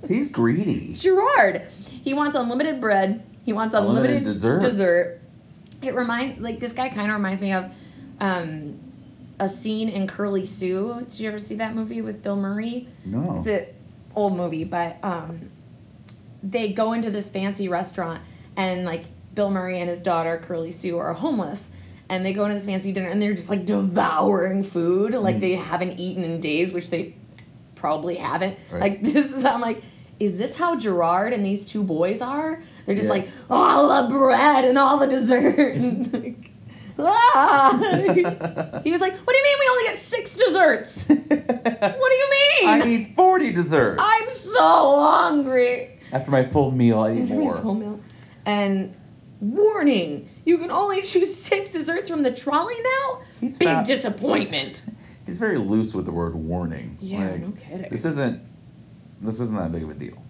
He's 0.07 0.29
greedy. 0.29 0.93
Gerard. 0.93 1.63
He 2.03 2.13
wants 2.13 2.35
unlimited 2.37 2.79
bread. 2.79 3.23
He 3.45 3.53
wants 3.53 3.75
unlimited, 3.75 4.05
Unlimited 4.17 4.33
dessert. 4.33 4.61
dessert. 4.61 5.21
It 5.81 5.93
remind 5.95 6.41
like 6.41 6.59
this 6.59 6.73
guy 6.73 6.89
kind 6.89 7.09
of 7.11 7.17
reminds 7.17 7.41
me 7.41 7.53
of 7.53 7.71
um, 8.19 8.79
a 9.39 9.49
scene 9.49 9.89
in 9.89 10.07
Curly 10.07 10.45
Sue. 10.45 11.05
Did 11.09 11.19
you 11.19 11.29
ever 11.29 11.39
see 11.39 11.55
that 11.55 11.75
movie 11.75 12.01
with 12.01 12.21
Bill 12.23 12.35
Murray? 12.35 12.87
No. 13.05 13.39
It's 13.39 13.47
an 13.47 13.65
old 14.15 14.35
movie, 14.37 14.63
but 14.63 14.97
um, 15.03 15.49
they 16.43 16.71
go 16.71 16.93
into 16.93 17.09
this 17.11 17.29
fancy 17.29 17.67
restaurant 17.67 18.21
and 18.57 18.85
like 18.85 19.05
Bill 19.33 19.49
Murray 19.49 19.79
and 19.79 19.89
his 19.89 19.99
daughter 19.99 20.39
Curly 20.43 20.71
Sue 20.71 20.97
are 20.97 21.13
homeless. 21.13 21.71
And 22.09 22.25
they 22.25 22.33
go 22.33 22.43
into 22.43 22.55
this 22.55 22.65
fancy 22.65 22.91
dinner 22.91 23.07
and 23.07 23.21
they're 23.21 23.33
just 23.33 23.49
like 23.49 23.65
devouring 23.65 24.63
food, 24.63 25.13
like 25.13 25.39
they 25.39 25.53
haven't 25.55 25.97
eaten 25.99 26.23
in 26.25 26.39
days, 26.41 26.73
which 26.73 26.89
they 26.89 27.15
probably 27.75 28.15
haven't. 28.15 28.57
Right. 28.69 28.81
Like 28.81 29.01
this 29.13 29.31
is 29.31 29.45
I'm 29.45 29.61
like, 29.61 29.81
is 30.19 30.37
this 30.37 30.57
how 30.57 30.75
Gerard 30.75 31.31
and 31.33 31.45
these 31.45 31.67
two 31.67 31.83
boys 31.83 32.21
are? 32.21 32.61
They're 32.85 32.95
just 32.95 33.07
Yeah. 33.07 33.13
like 33.13 33.29
all 33.49 34.01
the 34.03 34.09
bread 34.13 34.65
and 34.65 34.77
all 34.77 34.97
the 34.97 35.07
dessert. 35.07 35.75
and 35.77 36.13
like, 36.13 36.51
ah. 36.99 37.71
he 38.83 38.91
was 38.91 38.99
like, 39.01 39.13
"What 39.17 39.33
do 39.33 39.37
you 39.37 39.43
mean 39.43 39.57
we 39.59 39.67
only 39.69 39.83
get 39.85 39.95
six 39.95 40.33
desserts? 40.35 41.07
What 41.07 41.17
do 41.29 41.35
you 42.15 42.29
mean? 42.29 42.69
I 42.69 42.81
need 42.83 43.15
40 43.15 43.51
desserts. 43.53 43.99
I'm 44.03 44.23
so 44.25 44.99
hungry." 44.99 45.99
After 46.11 46.29
my 46.29 46.43
full 46.43 46.71
meal, 46.71 46.99
I 46.99 47.13
need 47.13 47.29
more. 47.29 47.57
Full 47.61 47.75
meal. 47.75 47.99
And 48.45 48.93
warning, 49.41 50.29
you 50.45 50.57
can 50.57 50.71
only 50.71 51.01
choose 51.01 51.35
six 51.35 51.71
desserts 51.73 52.09
from 52.09 52.23
the 52.23 52.31
trolley 52.31 52.75
now. 52.81 53.19
He's 53.39 53.57
Big 53.57 53.67
fat. 53.67 53.85
disappointment. 53.85 54.85
He's 55.25 55.37
very 55.37 55.57
loose 55.57 55.93
with 55.93 56.05
the 56.05 56.11
word 56.11 56.33
warning. 56.35 56.97
Yeah, 57.01 57.29
Like, 57.31 57.41
no 57.41 57.51
kidding. 57.51 57.89
This 57.91 58.05
isn't. 58.05 58.41
This 59.21 59.39
isn't 59.39 59.55
that 59.55 59.71
big 59.71 59.83
of 59.83 59.89
a 59.89 59.93
deal. 59.93 60.21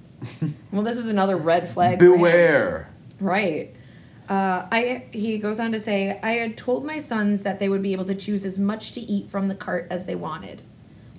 Well, 0.71 0.83
this 0.83 0.97
is 0.97 1.07
another 1.07 1.35
red 1.37 1.69
flag. 1.69 1.99
Beware. 1.99 2.87
Right. 3.19 3.73
Uh, 4.29 4.67
I 4.71 5.05
he 5.11 5.37
goes 5.37 5.59
on 5.59 5.71
to 5.73 5.79
say, 5.79 6.19
I 6.23 6.33
had 6.33 6.57
told 6.57 6.85
my 6.85 6.97
sons 6.99 7.41
that 7.43 7.59
they 7.59 7.67
would 7.69 7.81
be 7.81 7.91
able 7.93 8.05
to 8.05 8.15
choose 8.15 8.45
as 8.45 8.57
much 8.59 8.93
to 8.93 9.01
eat 9.01 9.29
from 9.29 9.47
the 9.47 9.55
cart 9.55 9.87
as 9.89 10.05
they 10.05 10.15
wanted. 10.15 10.61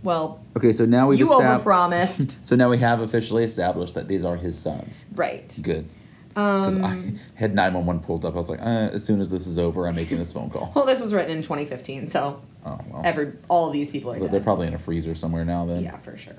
Well, 0.03 0.43
Okay, 0.57 0.72
so 0.72 0.84
now 0.86 1.09
we've 1.09 1.18
you 1.18 1.26
overpromised. 1.26 2.36
So 2.47 2.57
now 2.57 2.68
we 2.70 2.78
have 2.78 3.01
officially 3.01 3.45
established 3.45 3.95
that 3.95 4.09
these 4.09 4.24
are 4.24 4.36
his 4.36 4.59
sons. 4.59 5.07
right. 5.14 5.57
Good. 5.62 5.86
Because 6.35 6.76
Um, 6.78 6.85
I 6.85 7.12
had 7.39 7.55
911 7.55 8.03
pulled 8.03 8.24
up. 8.24 8.35
I 8.35 8.39
was 8.39 8.49
like, 8.49 8.61
uh, 8.61 8.89
as 8.93 9.05
soon 9.05 9.20
as 9.20 9.28
this 9.28 9.47
is 9.47 9.59
over, 9.59 9.87
I'm 9.87 9.95
making 9.95 10.18
this 10.18 10.33
phone 10.33 10.49
call. 10.51 10.72
well, 10.74 10.87
this 10.87 11.01
was 11.01 11.12
written 11.12 11.37
in 11.37 11.43
2015, 11.43 12.07
so 12.09 12.41
Oh, 12.64 12.78
well. 12.91 13.03
every 13.05 13.33
all 13.49 13.70
these 13.70 13.91
people 13.91 14.12
are 14.12 14.18
So 14.18 14.24
dead. 14.24 14.33
they're 14.33 14.41
probably 14.41 14.66
in 14.66 14.74
a 14.74 14.78
freezer 14.78 15.14
somewhere 15.14 15.45
now 15.45 15.66
then. 15.66 15.83
Yeah, 15.85 15.97
for 15.99 16.16
sure. 16.16 16.35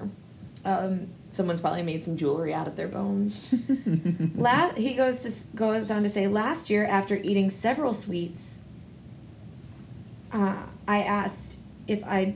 Um, 0.66 1.08
someone's 1.32 1.60
probably 1.60 1.84
made 1.84 2.04
some 2.04 2.16
jewelry 2.18 2.54
out 2.54 2.68
of 2.68 2.76
their 2.76 2.88
bones. 2.88 3.54
La- 4.36 4.74
he 4.74 4.94
goes 4.94 5.22
to 5.24 5.56
goes 5.56 5.92
on 5.92 6.04
to 6.04 6.10
say, 6.10 6.28
last 6.28 6.70
year 6.70 6.86
after 6.86 7.18
eating 7.18 7.50
several 7.50 7.94
sweets, 7.94 8.62
uh, 10.32 10.56
I 10.88 11.04
asked 11.04 11.58
if 11.88 12.04
I, 12.06 12.36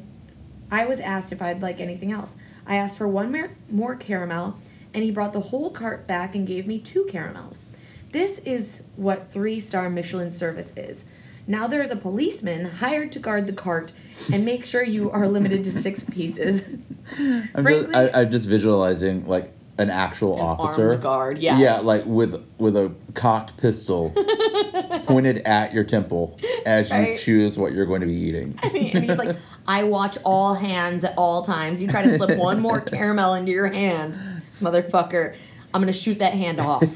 I 0.69 0.85
was 0.85 0.99
asked 0.99 1.31
if 1.31 1.41
I'd 1.41 1.61
like 1.61 1.79
anything 1.79 2.11
else. 2.11 2.35
I 2.65 2.75
asked 2.75 2.97
for 2.97 3.07
one 3.07 3.31
more, 3.31 3.49
more 3.71 3.95
caramel, 3.95 4.57
and 4.97 5.03
he 5.03 5.11
brought 5.11 5.31
the 5.31 5.39
whole 5.39 5.69
cart 5.69 6.07
back 6.07 6.33
and 6.33 6.47
gave 6.47 6.65
me 6.65 6.79
two 6.79 7.05
caramels. 7.07 7.65
This 8.11 8.39
is 8.39 8.81
what 8.95 9.31
three 9.31 9.59
star 9.59 9.91
Michelin 9.91 10.31
service 10.31 10.73
is. 10.75 11.05
Now 11.45 11.67
there 11.67 11.83
is 11.83 11.91
a 11.91 11.95
policeman 11.95 12.65
hired 12.65 13.11
to 13.11 13.19
guard 13.19 13.45
the 13.45 13.53
cart 13.53 13.91
and 14.33 14.43
make 14.43 14.65
sure 14.65 14.83
you 14.83 15.11
are 15.11 15.27
limited 15.27 15.63
to 15.65 15.71
six 15.71 16.03
pieces. 16.03 16.63
I'm, 17.19 17.43
just, 17.43 17.53
Frankly- 17.53 17.93
I, 17.95 18.21
I'm 18.21 18.31
just 18.31 18.47
visualizing 18.47 19.27
like 19.27 19.53
an 19.77 19.91
actual 19.91 20.33
An 20.33 20.41
officer. 20.41 20.89
armed 20.89 21.03
guard, 21.03 21.37
yeah. 21.37 21.59
Yeah, 21.59 21.77
like 21.77 22.03
with 22.07 22.43
with 22.57 22.75
a 22.75 22.91
cocked 23.13 23.55
pistol 23.57 24.11
pointed 25.03 25.37
at 25.45 25.73
your 25.75 25.83
temple 25.83 26.39
as 26.65 26.89
you 26.89 26.95
Right. 26.97 27.17
choose 27.19 27.59
what 27.59 27.71
you're 27.73 27.85
going 27.85 28.01
to 28.01 28.07
be 28.07 28.15
eating. 28.15 28.57
and 28.63 28.73
he's 29.05 29.17
like, 29.17 29.35
I 29.67 29.83
watch 29.83 30.17
all 30.23 30.55
hands 30.55 31.03
at 31.03 31.13
all 31.17 31.43
times. 31.43 31.79
You 31.83 31.87
try 31.87 32.01
to 32.01 32.17
slip 32.17 32.39
one 32.39 32.59
more 32.59 32.81
caramel 32.81 33.35
into 33.35 33.51
your 33.51 33.67
hand, 33.67 34.17
motherfucker. 34.59 35.35
I'm 35.73 35.81
gonna 35.81 35.93
shoot 35.93 36.19
that 36.19 36.33
hand 36.33 36.59
off. 36.59 36.81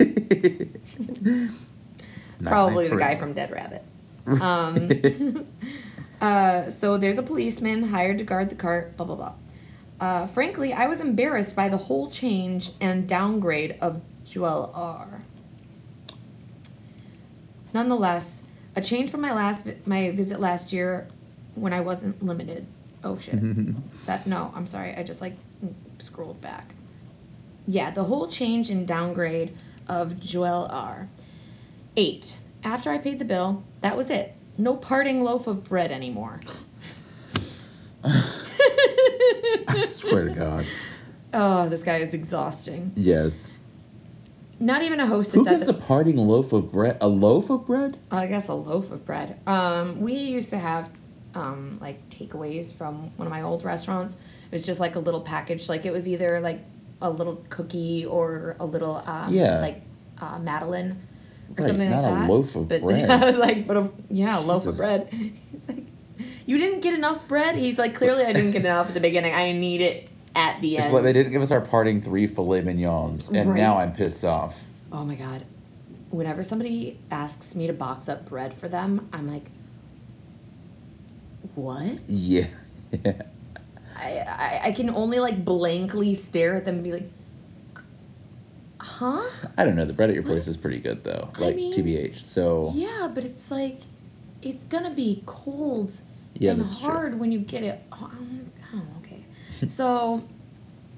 Probably 2.41 2.87
the 2.87 2.95
guy 2.95 3.15
from 3.15 3.33
Dead 3.33 3.51
Rabbit. 3.51 3.83
Um, 4.25 5.47
uh, 6.21 6.69
so 6.69 6.97
there's 6.97 7.17
a 7.17 7.23
policeman 7.23 7.83
hired 7.83 8.17
to 8.19 8.23
guard 8.23 8.49
the 8.49 8.55
cart, 8.55 8.95
blah, 8.97 9.05
blah, 9.05 9.15
blah. 9.15 9.33
Uh, 9.99 10.25
frankly, 10.27 10.73
I 10.73 10.87
was 10.87 10.99
embarrassed 10.99 11.55
by 11.55 11.69
the 11.69 11.77
whole 11.77 12.09
change 12.09 12.71
and 12.81 13.07
downgrade 13.07 13.77
of 13.81 14.01
Joel 14.25 14.71
R. 14.73 15.21
Nonetheless, 17.73 18.43
a 18.75 18.81
change 18.81 19.11
from 19.11 19.21
my 19.21 19.33
last 19.33 19.65
vi- 19.65 19.77
my 19.85 20.11
visit 20.11 20.39
last 20.39 20.73
year 20.73 21.07
when 21.55 21.73
I 21.73 21.81
wasn't 21.81 22.23
limited. 22.23 22.65
Oh 23.03 23.17
shit. 23.17 23.39
that 24.05 24.25
no, 24.25 24.51
I'm 24.55 24.67
sorry. 24.67 24.95
I 24.95 25.03
just 25.03 25.21
like 25.21 25.35
scrolled 25.99 26.41
back. 26.41 26.73
Yeah, 27.67 27.91
the 27.91 28.03
whole 28.03 28.27
change 28.27 28.69
and 28.69 28.87
downgrade 28.87 29.55
of 29.87 30.19
Joel 30.19 30.67
R. 30.71 31.09
Eight. 31.95 32.37
After 32.63 32.89
I 32.89 32.97
paid 32.97 33.19
the 33.19 33.25
bill, 33.25 33.63
that 33.81 33.97
was 33.97 34.09
it. 34.09 34.35
No 34.57 34.75
parting 34.75 35.23
loaf 35.23 35.47
of 35.47 35.63
bread 35.63 35.91
anymore. 35.91 36.39
I 38.03 39.83
swear 39.85 40.25
to 40.29 40.33
God. 40.33 40.65
Oh, 41.33 41.69
this 41.69 41.83
guy 41.83 41.97
is 41.97 42.13
exhausting. 42.13 42.91
Yes. 42.95 43.57
Not 44.59 44.83
even 44.83 44.99
a 44.99 45.07
hostess 45.07 45.41
Who 45.41 45.45
gives 45.45 45.65
the, 45.65 45.71
a 45.71 45.75
parting 45.75 46.17
loaf 46.17 46.53
of 46.53 46.71
bread? 46.71 46.97
A 47.01 47.07
loaf 47.07 47.49
of 47.49 47.65
bread? 47.65 47.97
I 48.11 48.27
guess 48.27 48.47
a 48.47 48.53
loaf 48.53 48.91
of 48.91 49.05
bread. 49.05 49.39
Um, 49.47 50.01
we 50.01 50.13
used 50.13 50.51
to 50.51 50.59
have 50.59 50.91
um, 51.33 51.79
like 51.81 52.07
takeaways 52.09 52.71
from 52.73 53.11
one 53.17 53.27
of 53.27 53.31
my 53.31 53.41
old 53.41 53.63
restaurants. 53.63 54.15
It 54.15 54.51
was 54.51 54.65
just 54.65 54.79
like 54.79 54.95
a 54.95 54.99
little 54.99 55.21
package. 55.21 55.67
Like 55.67 55.85
it 55.85 55.91
was 55.91 56.07
either 56.07 56.39
like 56.39 56.61
a 57.01 57.09
little 57.09 57.43
cookie 57.49 58.05
or 58.05 58.55
a 58.59 58.65
little 58.65 59.03
um, 59.05 59.33
Yeah. 59.33 59.59
like 59.59 59.81
uh, 60.19 60.37
Madeleine 60.39 60.91
or 60.91 61.55
Right, 61.55 61.67
something 61.67 61.89
not 61.89 62.03
like 62.03 62.13
a 62.13 62.15
that. 62.19 62.29
loaf 62.29 62.55
of 62.55 62.69
but, 62.69 62.81
bread. 62.83 63.09
I 63.09 63.25
was 63.25 63.37
like, 63.37 63.67
but 63.67 63.77
a, 63.77 63.91
yeah, 64.09 64.39
a 64.39 64.41
loaf 64.41 64.65
of 64.67 64.77
bread. 64.77 65.07
He's 65.51 65.67
like, 65.67 65.83
you 66.45 66.57
didn't 66.57 66.81
get 66.81 66.93
enough 66.93 67.27
bread. 67.27 67.55
He's 67.55 67.77
like, 67.79 67.95
clearly 67.95 68.23
I 68.25 68.33
didn't 68.33 68.51
get 68.51 68.63
enough 68.65 68.87
at 68.87 68.93
the 68.93 68.99
beginning. 68.99 69.33
I 69.33 69.51
need 69.51 69.81
it 69.81 70.09
at 70.35 70.61
the 70.61 70.77
It's 70.77 70.85
end. 70.85 70.93
like 70.93 71.03
they 71.03 71.13
didn't 71.13 71.31
give 71.31 71.41
us 71.41 71.51
our 71.51 71.61
parting 71.61 72.01
three 72.01 72.27
filet 72.27 72.61
mignons, 72.61 73.29
and 73.29 73.53
now 73.55 73.77
I'm 73.77 73.93
pissed 73.93 74.23
off. 74.23 74.59
Oh 74.91 75.03
my 75.03 75.15
god. 75.15 75.43
Whenever 76.09 76.43
somebody 76.43 76.99
asks 77.09 77.55
me 77.55 77.67
to 77.67 77.73
box 77.73 78.07
up 78.09 78.27
bread 78.27 78.53
for 78.53 78.67
them, 78.67 79.07
I'm 79.13 79.31
like, 79.31 79.45
what? 81.55 81.99
Yeah. 82.07 82.47
I, 84.01 84.19
I, 84.27 84.61
I 84.67 84.71
can 84.71 84.89
only 84.89 85.19
like 85.19 85.45
blankly 85.45 86.13
stare 86.13 86.55
at 86.55 86.65
them 86.65 86.75
and 86.75 86.83
be 86.83 86.91
like, 86.93 87.09
huh? 88.79 89.21
I 89.57 89.63
don't 89.65 89.75
know. 89.75 89.85
The 89.85 89.93
bread 89.93 90.09
at 90.09 90.15
your 90.15 90.23
place 90.23 90.47
is 90.47 90.57
pretty 90.57 90.79
good 90.79 91.03
though. 91.03 91.29
I 91.35 91.39
Like 91.39 91.55
mean- 91.55 91.73
TBH. 91.73 92.25
So 92.25 92.71
Yeah, 92.75 93.09
but 93.13 93.23
it's 93.23 93.51
like, 93.51 93.79
it's 94.41 94.65
gonna 94.65 94.89
be 94.93 95.21
cold 95.25 95.91
Yeah, 96.39 96.51
and 96.51 96.61
that's 96.61 96.79
true. 96.79 96.89
hard 96.89 97.19
when 97.19 97.31
you 97.31 97.39
get 97.39 97.63
it. 97.63 97.81
Oh, 97.91 98.05
um, 98.05 98.51
oh, 98.73 98.81
okay. 98.99 99.23
so, 99.67 100.23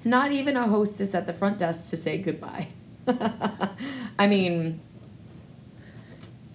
not 0.04 0.32
even 0.32 0.56
a 0.56 0.66
hostess 0.66 1.14
at 1.14 1.26
the 1.26 1.32
front 1.34 1.58
desk 1.58 1.90
to 1.90 1.96
say 1.96 2.18
goodbye. 2.18 2.68
I 4.18 4.26
mean, 4.26 4.80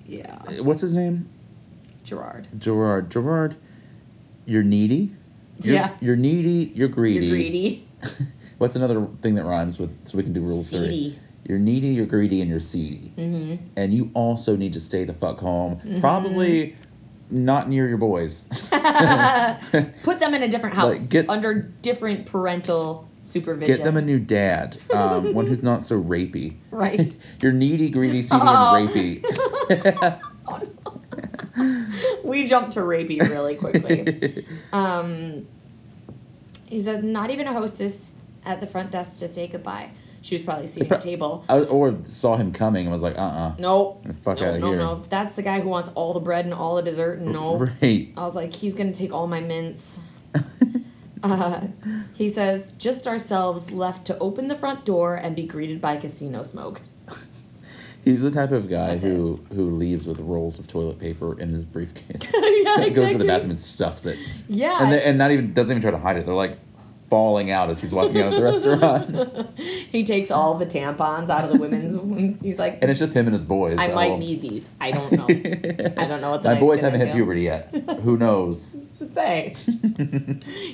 yeah, 0.07 0.39
what's 0.61 0.81
his 0.81 0.95
name? 0.95 1.30
Gerard. 2.03 2.47
Gerard. 2.57 3.11
Gerard. 3.11 3.55
You're 4.45 4.63
needy. 4.63 5.15
You're, 5.61 5.76
Yeah. 5.76 5.95
You're 6.02 6.15
needy. 6.15 6.72
You're 6.76 6.88
greedy. 6.88 7.26
You're 7.27 7.36
greedy. 7.36 7.88
What's 8.57 8.76
another 8.76 9.07
thing 9.22 9.36
that 9.36 9.45
rhymes 9.45 9.80
with? 9.80 9.91
So 10.07 10.18
we 10.18 10.23
can 10.23 10.34
do 10.34 10.41
rule 10.41 10.64
three. 10.64 10.80
Seedy. 10.90 11.19
You're 11.48 11.60
needy. 11.60 11.88
You're 11.88 12.06
greedy, 12.06 12.41
and 12.41 12.49
you're 12.49 12.60
seedy. 12.60 13.11
Mm-hmm. 13.18 13.65
And 13.77 13.94
you 13.94 14.11
also 14.14 14.56
need 14.56 14.73
to 14.73 14.80
stay 14.80 15.03
the 15.06 15.14
fuck 15.14 15.40
home. 15.40 15.80
Probably 15.99 16.76
not 17.31 17.69
near 17.69 17.88
your 17.88 17.98
boys. 17.98 18.45
Put 20.03 20.19
them 20.19 20.34
in 20.34 20.44
a 20.44 20.48
different 20.48 20.76
house 20.76 21.02
Like, 21.02 21.10
get- 21.10 21.30
under 21.30 21.53
different 21.81 22.26
parental 22.26 23.07
supervision. 23.23 23.76
Get 23.77 23.84
them 23.84 23.98
a 23.98 24.02
new 24.02 24.19
dad. 24.19 24.77
Um, 24.94 25.34
one 25.34 25.48
who's 25.48 25.64
not 25.64 25.86
so 25.86 26.02
rapey. 26.02 26.56
right. 26.72 27.14
You're 27.41 27.52
needy, 27.53 27.90
greedy, 27.90 28.22
seedy, 28.23 28.41
Oh. 28.44 28.76
and 28.76 28.90
rapey. 28.90 30.19
We 32.30 32.47
jumped 32.47 32.73
to 32.73 32.80
rapey 32.81 33.19
really 33.19 33.56
quickly. 33.56 34.45
um, 34.73 35.47
he 36.65 36.81
said, 36.81 37.03
not 37.03 37.31
even 37.31 37.47
a 37.47 37.53
hostess 37.53 38.14
at 38.45 38.61
the 38.61 38.68
front 38.68 38.91
desk 38.91 39.19
to 39.19 39.27
say 39.27 39.47
goodbye. 39.47 39.91
She 40.22 40.35
was 40.35 40.43
probably 40.43 40.68
seating 40.68 40.89
pro- 40.89 40.97
a 40.97 41.01
table. 41.01 41.45
I, 41.49 41.61
or 41.61 41.97
saw 42.03 42.35
him 42.35 42.51
coming 42.51 42.85
and 42.85 42.93
was 42.93 43.03
like, 43.03 43.18
uh 43.18 43.22
uh 43.22 43.56
Nope. 43.57 44.06
Fuck 44.22 44.39
no, 44.41 44.49
outta 44.49 44.60
no, 44.60 44.68
here. 44.69 44.77
No, 44.77 45.03
That's 45.10 45.35
the 45.35 45.41
guy 45.41 45.60
who 45.61 45.69
wants 45.69 45.89
all 45.95 46.14
the 46.14 46.19
bread 46.19 46.45
and 46.45 46.53
all 46.53 46.76
the 46.76 46.84
dessert. 46.84 47.19
No. 47.19 47.57
Right. 47.81 48.14
I 48.15 48.26
was 48.26 48.35
like, 48.35 48.53
he's 48.53 48.76
gonna 48.76 48.93
take 48.93 49.14
all 49.14 49.27
my 49.27 49.39
mints. 49.39 49.99
Uh, 51.22 51.68
he 52.15 52.30
says, 52.30 52.72
just 52.73 53.06
ourselves 53.06 53.72
left 53.72 54.07
to 54.07 54.18
open 54.19 54.47
the 54.47 54.56
front 54.56 54.85
door 54.85 55.15
and 55.15 55.35
be 55.35 55.45
greeted 55.45 55.81
by 55.81 55.97
casino 55.97 56.43
smoke. 56.43 56.80
He's 58.05 58.21
the 58.21 58.31
type 58.31 58.51
of 58.51 58.69
guy 58.69 58.88
That's 58.88 59.03
who 59.03 59.39
who 59.53 59.71
leaves 59.76 60.07
with 60.07 60.19
rolls 60.19 60.57
of 60.59 60.67
toilet 60.67 60.99
paper 60.99 61.39
in 61.39 61.49
his 61.49 61.65
briefcase. 61.65 62.31
yeah, 62.63 62.89
Goes 62.89 63.11
to 63.11 63.17
the 63.17 63.26
bathroom 63.26 63.51
and 63.51 63.59
stuffs 63.59 64.05
it. 64.05 64.17
Yeah. 64.47 64.81
And, 64.81 64.91
they, 64.91 65.03
and 65.03 65.17
not 65.17 65.31
even 65.31 65.53
doesn't 65.53 65.71
even 65.73 65.81
try 65.81 65.91
to 65.91 65.97
hide 65.97 66.17
it. 66.17 66.26
They're 66.26 66.34
like 66.34 66.57
falling 67.09 67.49
out 67.49 67.71
as 67.71 67.81
he's 67.81 67.91
walking 67.91 68.21
out 68.21 68.34
of 68.34 68.39
the 68.39 68.43
restaurant. 68.43 69.59
he 69.91 70.03
takes 70.03 70.30
all 70.30 70.55
the 70.59 70.65
tampons 70.65 71.30
out 71.30 71.43
of 71.43 71.51
the 71.51 71.57
women's. 71.57 72.39
He's 72.41 72.59
like, 72.59 72.77
And 72.84 72.91
it's 72.91 72.99
just 72.99 73.15
him 73.15 73.26
and 73.26 73.34
his 73.34 73.43
boys. 73.45 73.77
I 73.80 73.89
Oh. 73.89 73.95
might 73.95 74.19
need 74.19 74.41
these. 74.43 74.69
I 74.80 74.91
don't 74.91 75.11
know. 75.13 75.26
I 75.27 76.05
don't 76.05 76.21
know 76.21 76.30
what 76.30 76.43
the 76.43 76.53
My 76.53 76.59
boys 76.59 76.81
haven't 76.81 77.01
hit 77.01 77.13
puberty 77.15 77.41
yet. 77.41 77.73
Who 78.03 78.15
knows? 78.17 78.77
to 78.99 79.11
say. 79.13 79.55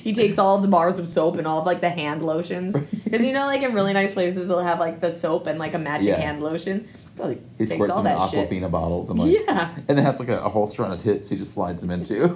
he 0.02 0.12
takes 0.12 0.38
all 0.38 0.60
the 0.60 0.68
bars 0.68 0.98
of 0.98 1.08
soap 1.08 1.36
and 1.36 1.46
all 1.46 1.60
of 1.60 1.66
like 1.66 1.80
the 1.80 1.88
hand 1.90 2.22
lotions. 2.22 2.78
Because 3.04 3.24
you 3.24 3.32
know, 3.32 3.46
like 3.46 3.62
in 3.62 3.72
really 3.74 3.94
nice 3.94 4.12
places, 4.12 4.48
they'll 4.48 4.58
have 4.60 4.78
like 4.78 5.00
the 5.00 5.10
soap 5.10 5.46
and 5.46 5.58
like 5.58 5.74
a 5.74 5.78
matching 5.78 6.08
Yeah. 6.08 6.20
hand 6.20 6.42
lotion. 6.42 6.86
Probably 7.16 7.38
He 7.58 7.66
squirts 7.66 7.90
all 7.92 8.02
them 8.02 8.12
in 8.12 8.18
that 8.18 8.30
shit. 8.30 8.48
Aquafina 8.50 8.70
bottles 8.70 9.08
and 9.10 9.18
like, 9.18 9.32
Yeah. 9.46 9.74
and 9.88 9.98
then 9.98 10.04
has 10.04 10.20
like 10.20 10.28
a, 10.28 10.38
a 10.38 10.48
holster 10.48 10.84
on 10.84 10.90
his 10.90 11.02
hips. 11.02 11.28
He 11.30 11.36
just 11.36 11.54
slides 11.54 11.80
them 11.80 11.90
into. 11.90 12.28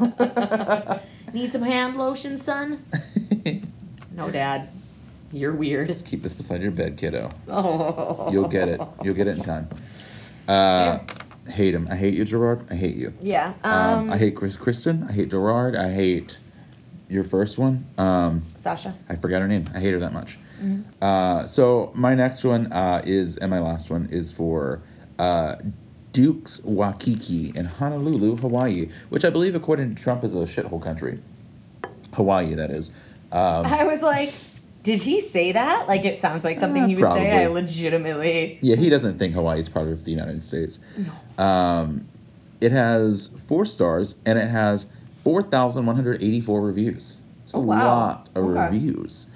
Need 1.34 1.52
some 1.52 1.62
hand 1.62 1.96
lotion, 1.96 2.36
son? 2.36 2.84
No, 4.12 4.30
Dad. 4.30 4.68
You're 5.32 5.54
weird. 5.54 5.88
just 5.88 6.04
keep 6.04 6.22
this 6.22 6.34
beside 6.34 6.60
your 6.60 6.72
bed, 6.72 6.96
kiddo. 6.96 7.30
Oh. 7.48 8.28
You'll 8.32 8.48
get 8.48 8.68
it. 8.68 8.80
You'll 9.02 9.14
get 9.14 9.28
it 9.28 9.38
in 9.38 9.42
time. 9.44 9.68
Uh, 10.48 10.98
hate 11.48 11.74
him. 11.74 11.86
I 11.90 11.94
hate 11.96 12.14
you, 12.14 12.24
Gerard. 12.24 12.66
I 12.70 12.74
hate 12.74 12.96
you. 12.96 13.14
Yeah. 13.22 13.54
Um, 13.62 13.72
Um, 13.72 14.10
I 14.10 14.18
hate 14.18 14.34
Chris 14.36 14.56
Kristen. 14.56 15.06
I 15.08 15.12
hate 15.12 15.30
Gerard. 15.30 15.76
I 15.76 15.90
hate 15.92 16.38
your 17.08 17.22
first 17.24 17.56
one. 17.56 17.86
Um, 17.96 18.42
Sasha. 18.56 18.94
I 19.08 19.14
forgot 19.14 19.40
her 19.42 19.48
name. 19.48 19.64
I 19.74 19.78
hate 19.80 19.92
her 19.92 20.00
that 20.00 20.12
much. 20.12 20.36
Mm-hmm. 20.60 20.82
Uh, 21.02 21.46
so 21.46 21.90
my 21.94 22.14
next 22.14 22.44
one 22.44 22.72
uh, 22.72 23.02
is, 23.04 23.36
and 23.38 23.50
my 23.50 23.60
last 23.60 23.90
one 23.90 24.06
is 24.10 24.30
for 24.32 24.80
uh, 25.18 25.56
Duke's 26.12 26.62
Waikiki 26.64 27.52
in 27.54 27.64
Honolulu, 27.66 28.36
Hawaii, 28.36 28.88
which 29.10 29.24
I 29.24 29.30
believe, 29.30 29.54
according 29.54 29.94
to 29.94 30.02
Trump, 30.02 30.24
is 30.24 30.34
a 30.34 30.38
shithole 30.38 30.82
country. 30.82 31.18
Hawaii, 32.14 32.54
that 32.54 32.70
is. 32.70 32.90
Um, 33.32 33.66
I 33.66 33.84
was 33.84 34.02
like, 34.02 34.32
did 34.82 35.00
he 35.00 35.20
say 35.20 35.52
that? 35.52 35.86
Like, 35.86 36.04
it 36.04 36.16
sounds 36.16 36.42
like 36.42 36.58
something 36.58 36.88
he 36.88 36.96
would 36.96 37.12
say. 37.12 37.44
I 37.44 37.46
legitimately. 37.46 38.58
yeah, 38.62 38.76
he 38.76 38.90
doesn't 38.90 39.18
think 39.18 39.34
Hawaii 39.34 39.60
is 39.60 39.68
part 39.68 39.88
of 39.88 40.04
the 40.04 40.10
United 40.10 40.42
States. 40.42 40.78
No. 40.96 41.44
Um, 41.44 42.06
it 42.60 42.72
has 42.72 43.28
four 43.46 43.64
stars 43.64 44.16
and 44.26 44.38
it 44.38 44.48
has 44.48 44.86
4,184 45.24 46.60
reviews. 46.60 47.16
It's 47.42 47.54
a 47.54 47.56
Oh, 47.56 47.60
wow. 47.60 47.84
lot 47.86 48.28
of 48.34 48.44
Okay. 48.44 48.64
reviews. 48.64 49.26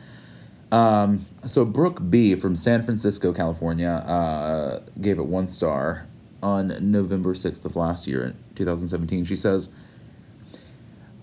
Um, 0.74 1.26
so 1.44 1.64
Brooke 1.64 2.10
B 2.10 2.34
from 2.34 2.56
San 2.56 2.82
Francisco, 2.82 3.32
California, 3.32 3.90
uh, 3.90 4.80
gave 5.00 5.20
it 5.20 5.26
one 5.26 5.46
star 5.46 6.08
on 6.42 6.90
November 6.90 7.32
6th 7.34 7.64
of 7.64 7.76
last 7.76 8.08
year, 8.08 8.34
2017. 8.56 9.24
She 9.24 9.36
says, 9.36 9.68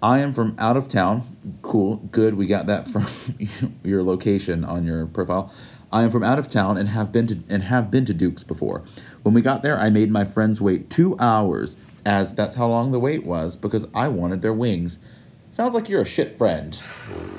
I 0.01 0.19
am 0.19 0.33
from 0.33 0.55
out 0.57 0.77
of 0.77 0.87
town. 0.87 1.35
Cool, 1.63 1.97
good. 2.13 2.35
We 2.35 2.45
got 2.45 2.65
that 2.67 2.87
from 2.87 3.05
your 3.83 4.03
location 4.03 4.63
on 4.63 4.85
your 4.85 5.05
profile. 5.05 5.53
I 5.91 6.03
am 6.03 6.11
from 6.11 6.23
out 6.23 6.39
of 6.39 6.47
town 6.47 6.77
and 6.77 6.87
have 6.87 7.11
been 7.11 7.27
to 7.27 7.39
and 7.49 7.63
have 7.63 7.91
been 7.91 8.05
to 8.05 8.13
Duke's 8.13 8.43
before. 8.43 8.83
When 9.23 9.33
we 9.33 9.41
got 9.41 9.63
there, 9.63 9.77
I 9.77 9.89
made 9.89 10.11
my 10.11 10.23
friends 10.23 10.61
wait 10.61 10.89
two 10.89 11.17
hours, 11.19 11.75
as 12.05 12.33
that's 12.33 12.55
how 12.55 12.69
long 12.69 12.93
the 12.93 13.01
wait 13.01 13.25
was 13.25 13.57
because 13.57 13.85
I 13.93 14.07
wanted 14.07 14.41
their 14.41 14.53
wings. 14.53 14.97
Sounds 15.51 15.73
like 15.73 15.89
you're 15.89 16.01
a 16.01 16.05
shit 16.05 16.37
friend. 16.37 16.81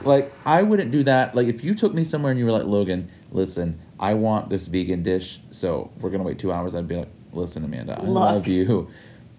Like 0.04 0.30
I 0.44 0.62
wouldn't 0.62 0.90
do 0.90 1.02
that. 1.04 1.34
Like 1.34 1.46
if 1.48 1.64
you 1.64 1.74
took 1.74 1.94
me 1.94 2.04
somewhere 2.04 2.30
and 2.30 2.38
you 2.38 2.44
were 2.46 2.52
like, 2.52 2.64
Logan, 2.64 3.08
listen, 3.30 3.78
I 3.98 4.14
want 4.14 4.50
this 4.50 4.66
vegan 4.66 5.02
dish, 5.02 5.40
so 5.50 5.90
we're 6.00 6.10
gonna 6.10 6.22
wait 6.24 6.38
two 6.38 6.52
hours. 6.52 6.74
I'd 6.74 6.86
be 6.88 6.96
like, 6.96 7.08
listen, 7.32 7.64
Amanda, 7.64 7.94
I 7.98 8.02
Look, 8.04 8.14
love 8.14 8.46
you, 8.46 8.88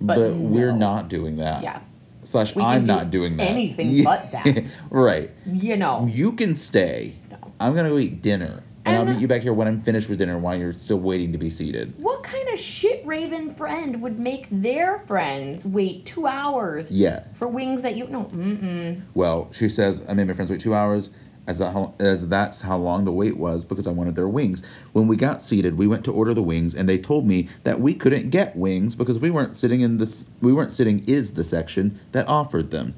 but 0.01 0.17
but, 0.17 0.35
we're 0.35 0.71
not 0.71 1.07
doing 1.07 1.37
that 1.37 1.61
Yeah. 1.61 1.81
slash 2.23 2.55
We 2.55 2.63
I'm 2.63 2.83
do 2.83 2.91
not 2.93 3.11
doing 3.11 3.37
that. 3.37 3.43
anything 3.49 4.03
but 4.05 4.31
that. 4.31 4.75
right. 4.89 5.29
You 5.45 5.77
know. 5.77 6.07
You 6.11 6.31
can 6.31 6.53
stay. 6.55 7.15
No. 7.29 7.37
I'm 7.59 7.75
gonna 7.75 7.89
go 7.89 7.99
eat 7.99 8.21
dinner. 8.23 8.63
And, 8.85 8.97
I'll 8.97 9.05
meet 9.05 9.19
you 9.21 9.27
back 9.27 9.41
here 9.41 9.53
when 9.53 9.67
I'm 9.67 9.81
finished 9.81 10.09
with 10.09 10.19
dinner 10.19 10.37
while 10.37 10.57
you're 10.57 10.73
still 10.73 10.99
waiting 10.99 11.31
to 11.31 11.37
be 11.37 11.49
seated. 11.49 11.93
What 11.97 12.23
kind 12.23 12.47
of 12.49 12.59
shit 12.59 13.05
raven 13.05 13.53
friend 13.55 14.01
would 14.01 14.19
make 14.19 14.47
their 14.51 14.99
friends 15.07 15.65
wait 15.65 16.05
two 16.05 16.27
hours 16.27 16.91
Yeah. 16.91 17.23
for 17.35 17.47
wings 17.47 17.81
that 17.83 17.95
you 17.95 18.07
no? 18.07 18.25
Mm-mm. 18.25 19.01
Well, 19.13 19.49
she 19.53 19.69
says 19.69 20.03
I 20.09 20.13
made 20.13 20.27
my 20.27 20.33
friends 20.33 20.51
wait 20.51 20.59
two 20.59 20.75
hours 20.75 21.11
as 21.47 21.59
that 21.59 21.71
how, 21.73 21.93
as 21.99 22.27
that's 22.29 22.61
how 22.61 22.77
long 22.77 23.03
the 23.03 23.11
wait 23.11 23.37
was 23.37 23.63
because 23.65 23.85
I 23.87 23.91
wanted 23.91 24.15
their 24.15 24.27
wings. 24.29 24.63
When 24.93 25.07
we 25.07 25.15
got 25.15 25.41
seated, 25.41 25.77
we 25.77 25.87
went 25.87 26.03
to 26.05 26.11
order 26.13 26.33
the 26.33 26.43
wings 26.43 26.73
and 26.73 26.87
they 26.87 26.97
told 26.97 27.25
me 27.25 27.47
that 27.63 27.79
we 27.79 27.93
couldn't 27.93 28.29
get 28.31 28.55
wings 28.55 28.95
because 28.95 29.19
we 29.19 29.29
weren't 29.29 29.55
sitting 29.55 29.79
in 29.81 29.97
this 29.97 30.25
we 30.41 30.51
weren't 30.53 30.73
sitting 30.73 31.03
is 31.07 31.33
the 31.35 31.43
section 31.45 31.99
that 32.11 32.27
offered 32.27 32.71
them. 32.71 32.95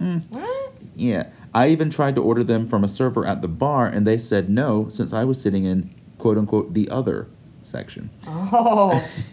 Mm. 0.00 0.22
What? 0.30 0.72
Yeah. 0.96 1.28
I 1.54 1.68
even 1.68 1.90
tried 1.90 2.14
to 2.14 2.22
order 2.22 2.44
them 2.44 2.66
from 2.66 2.84
a 2.84 2.88
server 2.88 3.26
at 3.26 3.42
the 3.42 3.48
bar, 3.48 3.86
and 3.86 4.06
they 4.06 4.18
said 4.18 4.48
no, 4.48 4.88
since 4.88 5.12
I 5.12 5.24
was 5.24 5.40
sitting 5.40 5.64
in 5.64 5.90
quote 6.18 6.38
unquote 6.38 6.74
the 6.74 6.88
other 6.90 7.28
section. 7.62 8.10
Oh. 8.26 9.04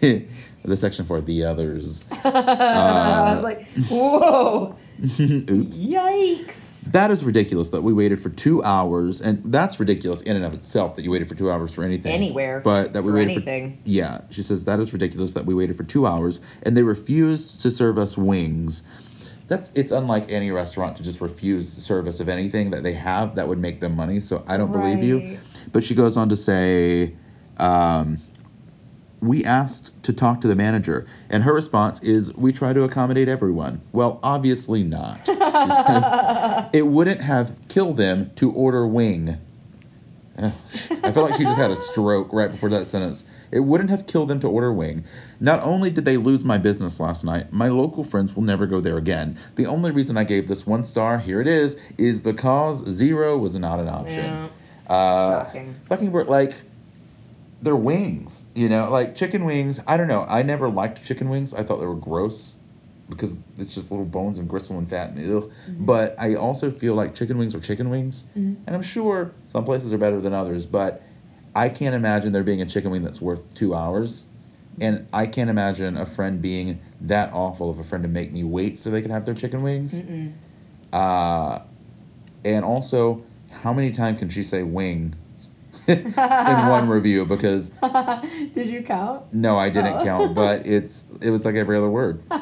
the 0.64 0.76
section 0.76 1.04
for 1.06 1.20
the 1.20 1.44
others. 1.44 2.04
I 2.24 3.34
was 3.34 3.44
like, 3.44 3.66
whoa, 3.88 4.76
Oops. 5.02 5.76
yikes. 5.76 6.90
That 6.92 7.10
is 7.10 7.22
ridiculous 7.22 7.68
that 7.70 7.82
we 7.82 7.92
waited 7.92 8.20
for 8.20 8.30
two 8.30 8.62
hours, 8.64 9.20
and 9.20 9.42
that's 9.52 9.78
ridiculous 9.78 10.22
in 10.22 10.36
and 10.36 10.44
of 10.44 10.54
itself 10.54 10.96
that 10.96 11.04
you 11.04 11.10
waited 11.10 11.28
for 11.28 11.34
two 11.34 11.50
hours 11.50 11.72
for 11.72 11.84
anything. 11.84 12.12
Anywhere. 12.12 12.60
But 12.60 12.94
that 12.94 13.02
we 13.02 13.10
for 13.10 13.16
waited 13.16 13.32
anything. 13.32 13.76
for. 13.76 13.88
Yeah. 13.88 14.22
She 14.30 14.42
says 14.42 14.64
that 14.64 14.80
is 14.80 14.92
ridiculous 14.92 15.34
that 15.34 15.46
we 15.46 15.54
waited 15.54 15.76
for 15.76 15.84
two 15.84 16.06
hours, 16.06 16.40
and 16.62 16.76
they 16.76 16.82
refused 16.82 17.60
to 17.60 17.70
serve 17.70 17.98
us 17.98 18.16
wings. 18.16 18.82
That's 19.48 19.72
it's 19.74 19.92
unlike 19.92 20.30
any 20.30 20.50
restaurant 20.50 20.96
to 20.98 21.02
just 21.02 21.20
refuse 21.20 21.68
service 21.70 22.20
of 22.20 22.28
anything 22.28 22.70
that 22.70 22.82
they 22.82 22.92
have 22.92 23.34
that 23.36 23.48
would 23.48 23.58
make 23.58 23.80
them 23.80 23.96
money. 23.96 24.20
So 24.20 24.44
I 24.46 24.56
don't 24.56 24.70
believe 24.70 25.02
you. 25.02 25.38
But 25.72 25.82
she 25.84 25.94
goes 25.94 26.16
on 26.16 26.28
to 26.28 26.36
say, 26.36 27.14
um, 27.56 28.20
we 29.20 29.42
asked 29.44 29.90
to 30.04 30.12
talk 30.12 30.40
to 30.42 30.48
the 30.48 30.54
manager, 30.54 31.06
and 31.28 31.42
her 31.42 31.52
response 31.52 32.00
is, 32.02 32.32
"We 32.36 32.52
try 32.52 32.72
to 32.72 32.82
accommodate 32.84 33.28
everyone." 33.28 33.80
Well, 33.92 34.20
obviously 34.22 34.84
not. 34.84 35.20
She 35.26 35.34
says, 35.34 36.68
it 36.72 36.86
wouldn't 36.86 37.22
have 37.22 37.56
killed 37.68 37.96
them 37.96 38.30
to 38.36 38.52
order 38.52 38.86
wing. 38.86 39.38
I 41.02 41.10
feel 41.12 41.24
like 41.24 41.34
she 41.34 41.42
just 41.42 41.58
had 41.58 41.70
a 41.70 41.76
stroke 41.76 42.32
right 42.32 42.50
before 42.50 42.68
that 42.68 42.86
sentence. 42.86 43.24
It 43.50 43.60
wouldn't 43.60 43.90
have 43.90 44.06
killed 44.06 44.28
them 44.28 44.38
to 44.40 44.48
order 44.48 44.72
wing. 44.72 45.04
Not 45.40 45.60
only 45.62 45.90
did 45.90 46.04
they 46.04 46.16
lose 46.16 46.44
my 46.44 46.58
business 46.58 47.00
last 47.00 47.24
night, 47.24 47.52
my 47.52 47.68
local 47.68 48.04
friends 48.04 48.36
will 48.36 48.44
never 48.44 48.66
go 48.66 48.80
there 48.80 48.96
again. 48.96 49.36
The 49.56 49.66
only 49.66 49.90
reason 49.90 50.16
I 50.16 50.24
gave 50.24 50.46
this 50.46 50.64
one 50.66 50.84
star, 50.84 51.18
here 51.18 51.40
it 51.40 51.48
is, 51.48 51.76
is 51.96 52.20
because 52.20 52.86
zero 52.88 53.36
was 53.36 53.56
not 53.56 53.80
an 53.80 53.88
option. 53.88 54.24
Yeah. 54.24 54.48
Uh, 54.86 55.44
Shocking. 55.44 55.74
Fucking 55.88 56.12
wor- 56.12 56.24
like 56.24 56.54
they're 57.60 57.74
wings, 57.74 58.44
you 58.54 58.68
know, 58.68 58.90
like 58.90 59.16
chicken 59.16 59.44
wings. 59.44 59.80
I 59.88 59.96
don't 59.96 60.08
know. 60.08 60.24
I 60.28 60.42
never 60.42 60.68
liked 60.68 61.04
chicken 61.04 61.28
wings. 61.28 61.52
I 61.52 61.64
thought 61.64 61.80
they 61.80 61.86
were 61.86 61.96
gross 61.96 62.57
because 63.10 63.36
it's 63.56 63.74
just 63.74 63.90
little 63.90 64.04
bones 64.06 64.38
and 64.38 64.48
gristle 64.48 64.78
and 64.78 64.88
fat 64.88 65.10
and 65.10 65.20
ew. 65.20 65.50
But 65.68 66.14
I 66.18 66.34
also 66.34 66.70
feel 66.70 66.94
like 66.94 67.14
chicken 67.14 67.38
wings 67.38 67.54
are 67.54 67.60
chicken 67.60 67.88
wings, 67.90 68.24
and 68.34 68.68
I'm 68.68 68.82
sure 68.82 69.32
some 69.46 69.64
places 69.64 69.92
are 69.92 69.98
better 69.98 70.20
than 70.20 70.32
others. 70.32 70.66
But 70.66 71.02
I 71.54 71.68
can't 71.68 71.94
imagine 71.94 72.32
there 72.32 72.42
being 72.44 72.62
a 72.62 72.66
chicken 72.66 72.90
wing 72.90 73.02
that's 73.02 73.20
worth 73.20 73.52
two 73.54 73.74
hours. 73.74 74.24
And 74.80 75.08
I 75.12 75.26
can't 75.26 75.50
imagine 75.50 75.96
a 75.96 76.06
friend 76.06 76.40
being 76.40 76.78
that 77.00 77.32
awful 77.32 77.68
of 77.68 77.80
a 77.80 77.84
friend 77.84 78.02
to 78.04 78.08
make 78.08 78.30
me 78.32 78.44
wait 78.44 78.78
so 78.78 78.90
they 78.90 79.02
can 79.02 79.10
have 79.10 79.24
their 79.24 79.34
chicken 79.34 79.62
wings. 79.62 80.00
Uh, 80.92 81.62
and 82.44 82.64
also, 82.64 83.24
how 83.50 83.72
many 83.72 83.90
times 83.90 84.20
can 84.20 84.28
she 84.28 84.44
say 84.44 84.62
wing 84.62 85.14
in 85.88 86.12
one 86.68 86.88
review? 86.88 87.24
Because 87.24 87.70
Did 88.54 88.66
you 88.68 88.82
count? 88.82 89.32
no, 89.32 89.56
I 89.56 89.68
didn't 89.70 89.94
Oh. 89.98 90.04
count, 90.04 90.34
but 90.34 90.66
it's 90.66 91.04
it 91.22 91.30
was 91.30 91.44
like 91.44 91.54
every 91.54 91.76
other 91.76 91.88
word. 91.90 92.22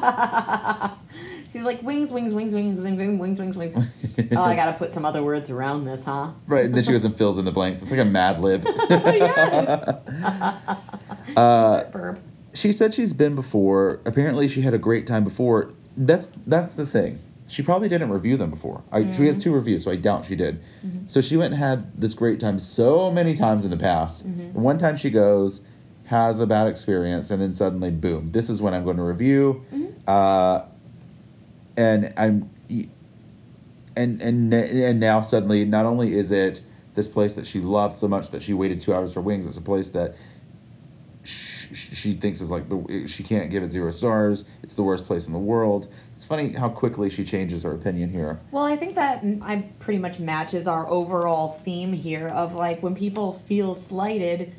She's 1.53 1.63
like 1.63 1.81
wings, 1.81 2.11
wings, 2.11 2.33
wings, 2.33 2.53
wings, 2.53 2.77
wings, 2.79 2.99
wings, 3.19 3.39
wings, 3.39 3.55
wings. 3.57 3.75
oh, 3.77 4.41
I 4.41 4.53
gotta 4.55 4.73
put 4.77 4.91
some 4.91 5.05
other 5.05 5.23
words 5.23 5.49
around 5.49 5.85
this, 5.85 6.03
huh? 6.03 6.31
Right, 6.45 6.65
and 6.65 6.75
then 6.75 6.83
she 6.83 6.91
goes 6.91 7.05
and 7.05 7.17
fills 7.17 7.37
in 7.39 7.45
the 7.45 7.51
blanks. 7.53 7.81
It's 7.81 7.89
like 7.89 8.01
a 8.01 8.05
Mad 8.05 8.41
Lib. 8.41 8.65
yes. 8.89 9.87
uh, 11.37 11.83
Verb. 11.91 12.19
she 12.53 12.71
said 12.73 12.93
she's 12.93 13.13
been 13.13 13.33
before. 13.35 14.01
Apparently, 14.05 14.47
she 14.47 14.61
had 14.61 14.73
a 14.73 14.77
great 14.77 15.07
time 15.07 15.23
before. 15.23 15.71
That's 15.95 16.29
that's 16.45 16.75
the 16.75 16.85
thing. 16.85 17.19
She 17.47 17.63
probably 17.63 17.87
didn't 17.87 18.09
review 18.09 18.37
them 18.37 18.49
before. 18.49 18.83
I, 18.91 18.99
She 18.99 19.07
has 19.07 19.17
mm-hmm. 19.17 19.39
two 19.39 19.53
reviews, 19.53 19.83
so 19.85 19.91
I 19.91 19.95
doubt 19.95 20.25
she 20.25 20.35
did. 20.35 20.61
Mm-hmm. 20.85 21.07
So 21.07 21.21
she 21.21 21.37
went 21.37 21.53
and 21.53 21.63
had 21.63 21.99
this 21.99 22.13
great 22.13 22.39
time 22.39 22.59
so 22.59 23.09
many 23.09 23.33
times 23.33 23.63
in 23.63 23.71
the 23.71 23.77
past. 23.77 24.25
The 24.53 24.59
one 24.59 24.77
time 24.77 24.97
she 24.97 25.09
goes, 25.09 25.61
has 26.05 26.39
a 26.39 26.47
bad 26.47 26.67
experience, 26.67 27.31
and 27.31 27.41
then 27.41 27.51
suddenly, 27.51 27.91
boom, 27.91 28.27
this 28.27 28.49
is 28.49 28.61
when 28.61 28.73
I'm 28.73 28.83
going 28.83 28.97
to 28.97 29.03
review. 29.03 29.65
Uh, 30.07 30.61
and 31.75 32.13
I'm, 32.17 32.49
and 33.95 34.21
and 34.21 34.53
and 34.53 34.99
now 34.99 35.21
suddenly, 35.21 35.65
not 35.65 35.85
only 35.85 36.17
is 36.17 36.31
it 36.31 36.61
this 36.93 37.07
place 37.07 37.33
that 37.33 37.45
she 37.45 37.59
loved 37.59 37.95
so 37.95 38.07
much 38.07 38.29
that 38.31 38.41
she 38.41 38.53
waited 38.53 38.81
two 38.81 38.93
hours 38.93 39.13
for 39.13 39.21
wings, 39.21 39.45
it's 39.45 39.57
a 39.57 39.61
place 39.61 39.89
that 39.91 40.15
sh- 41.23 41.67
sh- 41.73 41.97
she 41.97 42.13
thinks 42.13 42.41
is 42.41 42.49
like 42.49 42.69
the 42.69 43.07
she 43.07 43.23
can't 43.23 43.49
give 43.49 43.63
it 43.63 43.71
zero 43.71 43.91
stars. 43.91 44.45
It's 44.63 44.75
the 44.75 44.83
worst 44.83 45.05
place 45.05 45.27
in 45.27 45.33
the 45.33 45.39
world. 45.39 45.89
Funny 46.27 46.51
how 46.51 46.67
quickly 46.67 47.09
she 47.09 47.23
changes 47.23 47.63
her 47.63 47.71
opinion 47.71 48.09
here. 48.11 48.37
Well, 48.51 48.65
I 48.65 48.75
think 48.75 48.95
that 48.95 49.23
I 49.41 49.69
pretty 49.79 49.97
much 49.99 50.19
matches 50.19 50.67
our 50.67 50.85
overall 50.89 51.53
theme 51.53 51.93
here 51.93 52.27
of 52.27 52.53
like 52.53 52.83
when 52.83 52.95
people 52.95 53.41
feel 53.47 53.73
slighted 53.73 54.53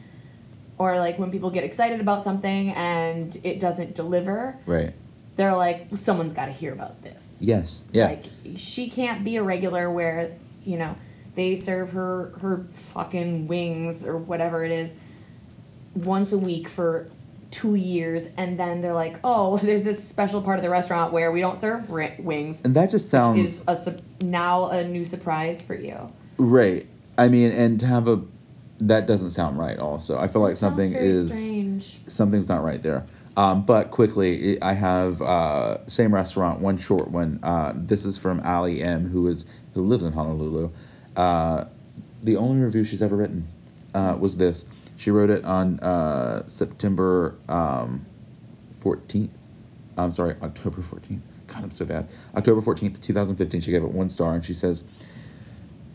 or 0.78 0.97
like 0.97 1.19
when 1.19 1.31
people 1.31 1.51
get 1.51 1.65
excited 1.65 2.01
about 2.01 2.23
something 2.23 2.70
and 2.70 3.36
it 3.45 3.61
doesn't 3.61 3.95
deliver, 3.95 4.57
Right. 4.65 4.95
they're 5.36 5.55
like, 5.57 5.89
someone's 5.95 6.32
got 6.32 6.47
to 6.47 6.53
hear 6.53 6.73
about 6.73 7.03
this. 7.03 7.36
Yes. 7.43 7.85
Yeah. 7.93 8.07
Like 8.07 8.24
she 8.57 8.89
can't 8.89 9.23
be 9.23 9.36
a 9.36 9.43
regular 9.43 9.90
where, 9.90 10.36
you 10.65 10.78
know, 10.78 10.97
they 11.35 11.55
serve 11.55 11.90
her 11.90 12.32
her 12.40 12.65
fucking 12.95 13.47
wings 13.47 14.07
or 14.07 14.16
whatever 14.16 14.65
it 14.65 14.70
is 14.73 14.95
once 15.95 16.32
a 16.32 16.39
week 16.39 16.66
for 16.69 17.09
2 17.51 17.75
years 17.77 18.29
and 18.37 18.59
then 18.59 18.81
they're 18.81 18.93
like, 18.93 19.19
"Oh, 19.25 19.59
there's 19.62 19.85
this 19.85 20.03
special 20.07 20.43
part 20.43 20.59
of 20.59 20.62
the 20.62 20.70
restaurant 20.70 21.12
where 21.12 21.33
we 21.33 21.41
don't 21.41 21.57
serve 21.57 21.91
ri- 21.91 22.15
wings." 22.19 22.62
and 22.62 22.75
that 22.75 22.91
just 22.91 23.09
sounds 23.11 23.39
Is 23.41 23.65
a 23.66 23.75
su- 23.77 23.99
now 24.20 24.69
a 24.70 24.85
new 24.87 25.05
surprise 25.05 25.62
for 25.62 25.75
you. 25.75 26.12
right. 26.39 26.87
I 27.16 27.29
mean, 27.29 27.51
and 27.51 27.81
to 27.81 27.87
have 27.87 28.07
a 28.07 28.23
that 28.81 29.07
doesn't 29.07 29.31
sound 29.31 29.59
right. 29.59 29.77
Also, 29.79 30.19
I 30.19 30.29
feel 30.29 30.41
like 30.41 30.57
something 30.57 30.93
is 30.93 31.33
strange. 31.37 31.99
something's 32.07 32.49
not 32.49 32.62
right 32.62 32.81
there. 32.83 33.05
Um, 33.37 33.65
but 33.65 33.91
quickly, 33.91 34.61
I 34.62 34.73
have 34.73 35.20
uh, 35.23 35.87
same 35.89 36.15
restaurant, 36.15 36.61
one 36.61 36.77
short 36.77 37.11
one. 37.11 37.41
Uh, 37.43 37.73
this 37.75 38.05
is 38.05 38.19
from 38.19 38.41
Ali 38.45 38.83
M, 38.83 39.09
who 39.09 39.27
is 39.27 39.47
who 39.75 39.83
lives 39.83 40.05
in 40.05 40.12
Honolulu. 40.12 40.70
Uh, 41.16 41.65
the 42.23 42.37
only 42.37 42.62
review 42.62 42.85
she's 42.85 43.03
ever 43.03 43.16
written 43.16 43.47
uh, 43.95 44.16
was 44.19 44.37
this. 44.37 44.65
She 44.99 45.11
wrote 45.12 45.31
it 45.31 45.45
on 45.45 45.79
uh, 45.81 46.47
September 46.49 47.37
um, 47.49 48.05
14th. 48.81 49.31
I'm 49.97 50.11
sorry, 50.12 50.35
October 50.43 50.83
14th. 50.83 51.20
God, 51.47 51.62
I'm 51.62 51.70
so 51.70 51.85
bad. 51.85 52.09
October 52.37 52.61
14th, 52.61 53.01
2015. 53.01 53.61
She 53.61 53.70
gave 53.70 53.83
it 53.85 53.91
one 53.93 54.09
star, 54.09 54.35
and 54.35 54.45
she 54.45 54.53
says, 54.53 54.85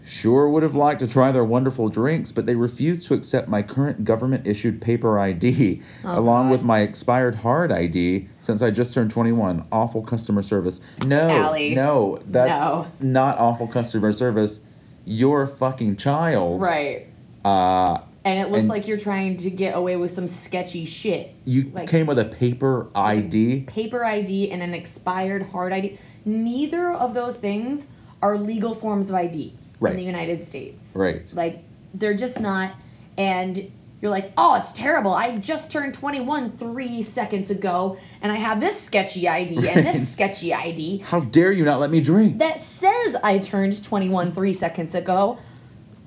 Sure 0.05 0.49
would 0.49 0.63
have 0.63 0.73
liked 0.73 0.99
to 1.01 1.07
try 1.07 1.31
their 1.33 1.43
wonderful 1.43 1.89
drinks, 1.89 2.31
but 2.31 2.45
they 2.45 2.55
refused 2.55 3.05
to 3.07 3.13
accept 3.13 3.49
my 3.49 3.61
current 3.61 4.05
government 4.05 4.47
issued 4.47 4.81
paper 4.81 5.19
ID, 5.19 5.81
Oh, 6.05 6.17
along 6.19 6.45
God. 6.45 6.51
with 6.53 6.63
my 6.63 6.79
expired 6.79 7.35
hard 7.35 7.71
ID 7.73 8.27
since 8.41 8.61
I 8.61 8.71
just 8.71 8.93
turned 8.93 9.11
21. 9.11 9.67
Awful 9.71 10.01
customer 10.01 10.43
service. 10.43 10.79
No, 11.05 11.29
Allie. 11.29 11.75
no, 11.75 12.19
that's 12.25 12.57
No. 12.59 12.87
not 13.01 13.37
awful 13.37 13.67
customer 13.67 14.13
service. 14.13 14.61
You're 15.05 15.41
a 15.43 15.47
fucking 15.47 15.97
child. 15.97 16.61
Right. 16.61 17.07
Uh, 17.43 17.99
And 18.25 18.39
it 18.39 18.47
looks 18.49 18.61
And- 18.61 18.69
like 18.69 18.87
you're 18.87 18.97
trying 18.97 19.37
to 19.37 19.49
get 19.49 19.75
away 19.75 19.97
with 19.97 20.11
some 20.11 20.27
sketchy 20.27 20.85
shit. 20.85 21.33
you 21.45 21.71
Like- 21.73 21.89
came 21.89 22.05
with 22.05 22.17
a 22.19 22.25
paper 22.25 22.87
ID. 22.95 23.61
Paper 23.67 24.05
ID 24.05 24.49
and 24.49 24.61
an 24.63 24.73
expired 24.73 25.47
hard 25.51 25.73
ID. 25.73 25.97
Neither 26.25 26.89
of 26.91 27.13
those 27.13 27.35
things 27.35 27.87
are 28.21 28.37
legal 28.37 28.73
forms 28.73 29.09
of 29.09 29.15
ID 29.15 29.53
Right. 29.81 29.91
in 29.91 29.97
the 29.97 30.03
United 30.05 30.45
States. 30.45 30.93
Right. 30.95 31.23
Like 31.33 31.63
they're 31.93 32.13
just 32.15 32.39
not 32.39 32.71
and 33.17 33.69
you're 34.01 34.09
like, 34.11 34.31
"Oh, 34.37 34.55
it's 34.55 34.71
terrible. 34.73 35.13
I 35.13 35.37
just 35.37 35.69
turned 35.71 35.93
21 35.93 36.51
3 36.57 37.01
seconds 37.01 37.51
ago 37.51 37.97
and 38.21 38.31
I 38.31 38.35
have 38.35 38.59
this 38.59 38.79
sketchy 38.79 39.27
ID 39.29 39.67
and 39.69 39.85
this 39.85 40.09
sketchy 40.09 40.53
ID 40.53 40.99
How 41.05 41.19
dare 41.21 41.51
you 41.51 41.63
not 41.65 41.79
let 41.81 41.89
me 41.91 41.99
drink? 42.01 42.39
that 42.39 42.57
says 42.59 43.15
I 43.23 43.37
turned 43.39 43.83
21 43.83 44.31
3 44.31 44.53
seconds 44.53 44.95
ago 44.95 45.37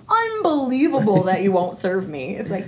unbelievable 0.08 1.24
that 1.24 1.42
you 1.42 1.52
won't 1.52 1.76
serve 1.80 2.08
me. 2.08 2.36
It's 2.36 2.50
like, 2.50 2.66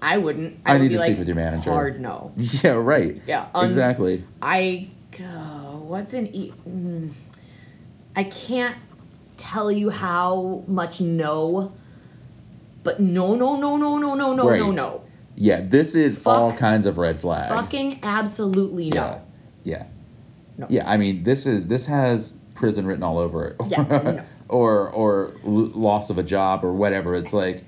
I 0.00 0.18
wouldn't. 0.18 0.60
I, 0.64 0.70
I 0.70 0.74
would 0.74 0.82
need 0.82 0.88
to 0.92 0.98
like, 0.98 1.06
speak 1.08 1.18
with 1.18 1.28
your 1.28 1.36
manager. 1.36 1.70
Hard 1.70 2.00
no. 2.00 2.32
Yeah, 2.36 2.72
right. 2.72 3.20
Yeah, 3.26 3.48
um, 3.54 3.66
exactly. 3.66 4.24
I, 4.40 4.90
uh, 5.18 5.76
what's 5.76 6.14
an 6.14 6.34
e? 6.34 6.52
Mm, 6.68 7.12
I 8.14 8.24
can't 8.24 8.76
tell 9.36 9.70
you 9.70 9.90
how 9.90 10.64
much 10.66 11.00
no, 11.00 11.72
but 12.82 13.00
no, 13.00 13.34
no, 13.34 13.56
no, 13.56 13.76
no, 13.76 13.98
no, 13.98 14.14
no, 14.14 14.34
no, 14.34 14.48
right. 14.48 14.60
no, 14.60 14.70
no. 14.70 15.04
Yeah, 15.34 15.60
this 15.62 15.94
is 15.94 16.16
Fuck, 16.16 16.36
all 16.36 16.52
kinds 16.52 16.86
of 16.86 16.98
red 16.98 17.20
flag. 17.20 17.48
Fucking 17.48 18.00
absolutely 18.02 18.90
no. 18.90 18.96
Yeah. 18.96 19.20
Yeah. 19.64 19.86
No. 20.56 20.66
Yeah, 20.68 20.90
I 20.90 20.96
mean, 20.96 21.22
this 21.22 21.46
is 21.46 21.68
this 21.68 21.86
has 21.86 22.34
prison 22.54 22.86
written 22.86 23.04
all 23.04 23.18
over 23.18 23.46
it. 23.46 23.56
yeah. 23.68 23.82
No. 23.82 24.24
or 24.48 24.90
or 24.90 25.32
l- 25.44 25.70
loss 25.74 26.10
of 26.10 26.18
a 26.18 26.22
job 26.22 26.64
or 26.64 26.72
whatever. 26.72 27.14
It's 27.14 27.32
like 27.32 27.64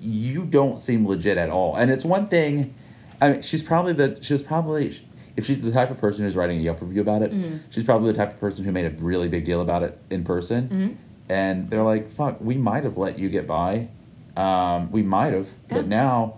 you 0.00 0.44
don't 0.44 0.78
seem 0.80 1.06
legit 1.06 1.38
at 1.38 1.50
all. 1.50 1.76
And 1.76 1.90
it's 1.90 2.04
one 2.04 2.28
thing. 2.28 2.74
I 3.20 3.30
mean, 3.30 3.42
she's 3.42 3.62
probably 3.62 3.92
the 3.92 4.18
she's 4.22 4.42
probably 4.42 4.92
if 5.36 5.46
she's 5.46 5.62
the 5.62 5.70
type 5.72 5.90
of 5.90 5.98
person 5.98 6.24
who's 6.24 6.36
writing 6.36 6.58
a 6.58 6.62
Yelp 6.62 6.80
review 6.82 7.00
about 7.00 7.22
it, 7.22 7.32
Mm. 7.32 7.60
she's 7.70 7.84
probably 7.84 8.10
the 8.12 8.16
type 8.18 8.32
of 8.32 8.40
person 8.40 8.64
who 8.64 8.72
made 8.72 8.84
a 8.84 8.90
really 9.02 9.28
big 9.28 9.44
deal 9.44 9.60
about 9.62 9.82
it 9.82 9.96
in 10.10 10.24
person. 10.24 10.64
Mm-hmm. 10.68 10.88
And 11.30 11.70
they're 11.70 11.82
like, 11.84 12.10
"Fuck, 12.10 12.36
we 12.40 12.56
might 12.56 12.84
have 12.84 12.98
let 12.98 13.18
you 13.18 13.28
get 13.28 13.46
by. 13.46 13.88
Um, 14.36 14.90
we 14.90 15.02
might 15.02 15.32
have, 15.32 15.46
Yeah. 15.46 15.76
but 15.76 15.86
now, 15.88 16.34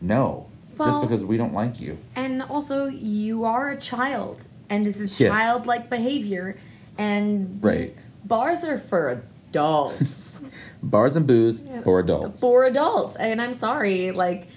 no, 0.00 0.46
just 0.78 1.00
because 1.02 1.24
we 1.24 1.36
don't 1.36 1.52
like 1.52 1.80
you." 1.80 1.98
And 2.16 2.42
also, 2.42 2.86
you 2.86 3.44
are 3.44 3.70
a 3.70 3.76
child, 3.76 4.46
and 4.70 4.86
this 4.86 5.00
is 5.00 5.20
Yeah. 5.20 5.28
childlike 5.28 5.90
behavior, 5.90 6.56
and 6.96 7.58
Right. 7.62 7.94
bars 8.24 8.64
are 8.64 8.78
for 8.78 9.22
adults. 9.60 10.40
Bars 10.82 11.16
and 11.16 11.26
booze 11.26 11.62
Yeah. 11.62 11.82
for 11.82 12.00
adults. 12.00 12.40
for 12.40 12.64
adults. 12.64 13.16
And 13.16 13.40
I'm 13.42 13.52
sorry, 13.52 14.12
like, 14.12 14.48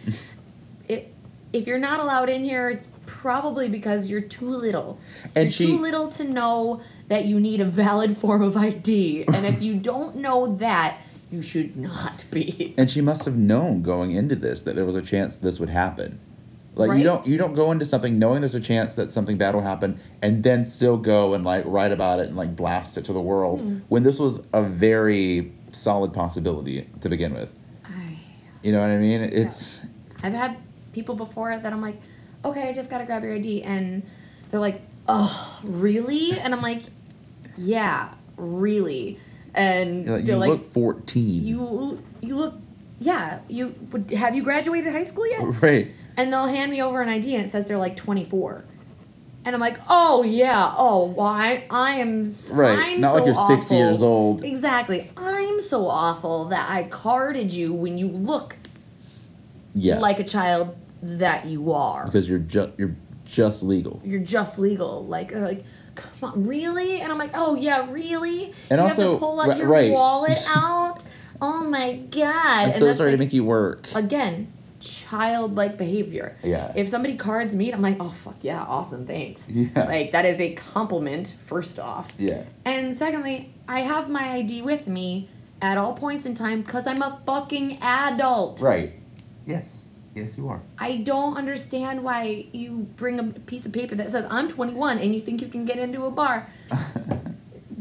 it, 0.87 1.13
if 1.51 1.67
you're 1.67 1.79
not 1.79 1.99
allowed 1.99 2.29
in 2.29 2.43
here, 2.43 2.69
it's 2.69 2.87
probably 3.05 3.67
because 3.69 4.09
you're 4.09 4.21
too 4.21 4.49
little. 4.49 4.99
And 5.35 5.45
you're 5.45 5.51
she- 5.51 5.65
too 5.67 5.81
little 5.81 6.09
to 6.09 6.23
know 6.23 6.81
that 7.09 7.25
you 7.25 7.39
need 7.39 7.59
a 7.61 7.65
valid 7.65 8.15
form 8.23 8.41
of 8.41 8.55
ID. 8.55 9.25
and 9.27 9.45
if 9.45 9.61
you 9.61 9.75
don't 9.75 10.17
know 10.17 10.55
that, 10.57 11.01
you 11.31 11.41
should 11.41 11.75
not 11.75 12.23
be. 12.31 12.75
and 12.77 12.89
she 12.89 13.01
must 13.01 13.25
have 13.25 13.35
known 13.35 13.81
going 13.81 14.11
into 14.11 14.35
this 14.35 14.61
that 14.61 14.75
there 14.75 14.85
was 14.85 14.95
a 14.95 15.01
chance 15.01 15.37
this 15.37 15.59
would 15.59 15.69
happen. 15.69 16.19
Like 16.75 16.97
you 16.97 17.03
don't 17.03 17.25
you 17.27 17.37
don't 17.37 17.53
go 17.53 17.71
into 17.71 17.85
something 17.85 18.17
knowing 18.17 18.41
there's 18.41 18.55
a 18.55 18.59
chance 18.59 18.95
that 18.95 19.11
something 19.11 19.37
bad 19.37 19.53
will 19.53 19.61
happen 19.61 19.99
and 20.21 20.43
then 20.43 20.65
still 20.65 20.97
go 20.97 21.33
and 21.35 21.45
like 21.45 21.63
write 21.67 21.91
about 21.91 22.19
it 22.19 22.27
and 22.27 22.35
like 22.35 22.55
blast 22.55 22.97
it 22.97 23.05
to 23.05 23.13
the 23.13 23.21
world 23.21 23.61
Hmm. 23.61 23.79
when 23.89 24.03
this 24.03 24.17
was 24.19 24.41
a 24.53 24.63
very 24.63 25.51
solid 25.71 26.13
possibility 26.13 26.87
to 27.01 27.09
begin 27.09 27.33
with. 27.33 27.57
I, 27.85 28.17
You 28.63 28.71
know 28.71 28.81
what 28.81 28.89
I 28.89 28.97
mean? 28.97 29.21
It's 29.21 29.81
I've 30.23 30.33
had 30.33 30.57
people 30.93 31.15
before 31.15 31.55
that 31.57 31.71
I'm 31.73 31.81
like, 31.81 31.99
okay, 32.45 32.69
I 32.69 32.73
just 32.73 32.89
gotta 32.89 33.05
grab 33.05 33.23
your 33.23 33.33
ID. 33.35 33.61
And 33.63 34.01
they're 34.49 34.59
like, 34.59 34.81
oh, 35.07 35.59
really? 35.63 36.39
And 36.39 36.53
I'm 36.53 36.61
like, 36.61 36.83
yeah, 37.57 38.13
really. 38.37 39.19
And 39.53 40.05
you're 40.05 40.15
like, 40.17 40.25
they're 40.25 40.35
you 40.35 40.39
like, 40.39 40.49
look 40.49 40.73
14. 40.73 41.45
you 41.45 42.03
you 42.21 42.35
look 42.35 42.55
yeah 42.99 43.39
you 43.49 43.75
would 43.91 44.09
have 44.11 44.33
you 44.35 44.41
graduated 44.43 44.93
high 44.93 45.03
school 45.03 45.27
yet 45.27 45.41
right. 45.61 45.91
And 46.17 46.31
they'll 46.31 46.47
hand 46.47 46.71
me 46.71 46.81
over 46.81 47.01
an 47.01 47.09
id 47.09 47.33
and 47.35 47.45
it 47.45 47.49
says 47.49 47.67
they're 47.67 47.77
like 47.77 47.95
24 47.95 48.63
and 49.45 49.55
i'm 49.55 49.59
like 49.61 49.77
oh 49.89 50.23
yeah 50.23 50.73
oh 50.77 51.05
why 51.05 51.65
i 51.69 51.95
am 51.95 52.31
Right. 52.51 52.77
I'm 52.93 53.01
Not 53.01 53.15
like 53.15 53.25
you're 53.25 53.35
60 53.35 53.75
years 53.75 54.01
old. 54.03 54.43
exactly 54.43 55.11
i'm 55.17 55.59
so 55.59 55.85
awful 55.87 56.45
that 56.45 56.69
i 56.69 56.83
carded 56.83 57.51
you 57.51 57.73
when 57.73 57.97
you 57.97 58.07
look 58.07 58.55
Yeah. 59.75 59.99
like 59.99 60.19
a 60.19 60.23
child 60.23 60.75
that 61.01 61.45
you 61.45 61.71
are 61.73 62.05
because 62.05 62.29
you're 62.29 62.39
just 62.39 62.69
you're 62.77 62.95
just 63.25 63.63
legal. 63.63 64.01
you're 64.05 64.19
just 64.21 64.59
legal 64.59 65.05
like 65.05 65.31
they're 65.31 65.45
like 65.45 65.63
come 65.95 66.31
on 66.31 66.45
really 66.47 67.01
and 67.01 67.11
i'm 67.11 67.17
like 67.17 67.31
oh 67.33 67.55
yeah 67.55 67.91
really 67.91 68.45
And 68.69 68.79
you 68.79 68.87
have 68.87 68.97
also- 68.99 69.13
to 69.13 69.19
pull 69.19 69.41
out 69.41 69.49
ri- 69.49 69.57
your 69.57 69.67
right. 69.67 69.91
wallet 69.91 70.39
out 70.47 71.03
oh 71.41 71.63
my 71.63 71.97
god 72.11 72.23
I'm 72.25 72.69
And 72.69 72.79
so 72.79 72.93
sorry 72.93 73.11
to 73.11 73.17
make 73.17 73.33
you 73.33 73.43
work. 73.43 73.89
again 73.93 74.52
childlike 74.83 75.77
behavior 75.77 76.35
Yeah. 76.43 76.73
if 76.75 76.89
somebody 76.89 77.15
cards 77.15 77.55
me 77.55 77.71
i'm 77.71 77.81
like 77.81 77.97
oh 77.99 78.09
fuck 78.09 78.35
yeah 78.41 78.61
awesome 78.63 79.05
thanks 79.07 79.49
Yeah. 79.49 79.85
like 79.85 80.11
that 80.11 80.25
is 80.25 80.39
a 80.39 80.53
compliment 80.53 81.35
first 81.45 81.79
off 81.79 82.13
yeah. 82.17 82.43
and 82.65 82.93
secondly 82.93 83.53
i 83.67 83.79
have 83.81 84.09
my 84.09 84.33
id 84.37 84.61
with 84.61 84.87
me 84.87 85.29
at 85.61 85.77
all 85.77 85.93
points 85.93 86.25
in 86.25 86.35
time 86.35 86.61
because 86.61 86.85
i'm 86.87 87.01
a 87.01 87.21
fucking 87.25 87.77
adult 87.81 88.59
Right. 88.61 88.93
Yes. 89.45 89.85
Yes, 90.15 90.37
you 90.37 90.47
are. 90.49 90.61
i 90.77 90.97
don't 90.97 91.37
understand 91.37 92.03
why 92.03 92.45
you 92.51 92.85
bring 92.97 93.19
a 93.19 93.23
piece 93.23 93.65
of 93.65 93.71
paper 93.71 93.95
that 93.95 94.11
says 94.11 94.25
i'm 94.29 94.47
21 94.49 94.99
and 94.99 95.13
you 95.15 95.19
think 95.21 95.41
you 95.41 95.47
can 95.47 95.65
get 95.65 95.77
into 95.79 96.05
a 96.05 96.11
bar 96.11 96.47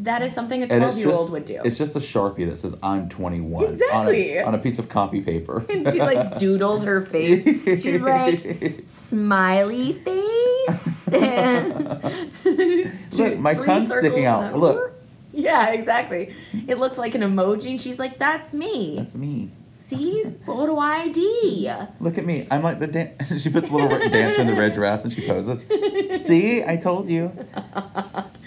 that 0.03 0.23
is 0.23 0.33
something 0.33 0.61
a 0.63 0.67
And 0.67 0.81
12 0.81 0.89
it's 0.89 0.99
year 0.99 1.11
old 1.11 1.31
would 1.33 1.45
do. 1.45 1.61
it's 1.65 1.79
just 1.79 1.97
a 1.97 2.01
sharpie 2.01 2.49
that 2.49 2.59
says 2.59 2.77
I'm 2.83 3.09
21 3.09 3.65
Exactly. 3.73 4.39
on, 4.39 4.45
a, 4.45 4.49
on 4.49 4.55
a 4.55 4.59
piece 4.59 4.79
of 4.79 4.89
copy 4.89 5.21
paper. 5.23 5.65
and 5.71 5.89
she 5.91 6.01
like 6.01 6.39
doodled 6.39 6.85
her 6.85 7.05
face. 7.07 7.45
She's 7.83 8.01
like, 8.01 8.85
smiley 8.87 9.95
face. 9.95 11.09
Look, 13.19 13.39
my 13.39 13.55
tongue's 13.55 13.97
sticking 13.99 14.27
out. 14.27 14.57
Look. 14.59 14.93
Yeah, 15.33 15.71
exactly. 15.71 16.35
It 16.69 16.79
looks 16.79 16.99
like 16.99 17.15
an 17.15 17.23
emoji, 17.23 17.71
and 17.71 17.81
she's 17.81 17.99
like, 17.99 18.19
"That's 18.19 18.55
me. 18.55 18.97
That's 18.99 19.17
me. 19.17 19.51
See, 19.75 20.25
photo 20.45 20.79
ID." 20.79 21.73
Look 22.01 22.19
at 22.19 22.27
me. 22.27 22.47
I'm 22.51 22.63
like 22.63 22.79
the 22.81 22.87
dan- 22.87 23.15
she 23.39 23.49
puts 23.51 23.69
a 23.69 23.73
little 23.73 23.89
dancer 24.11 24.43
in 24.43 24.47
the 24.47 24.55
red 24.55 24.75
dress 24.75 25.05
and 25.05 25.13
she 25.13 25.27
poses. 25.27 25.65
See, 26.23 26.63
I 26.65 26.77
told 26.77 27.09
you. 27.09 27.33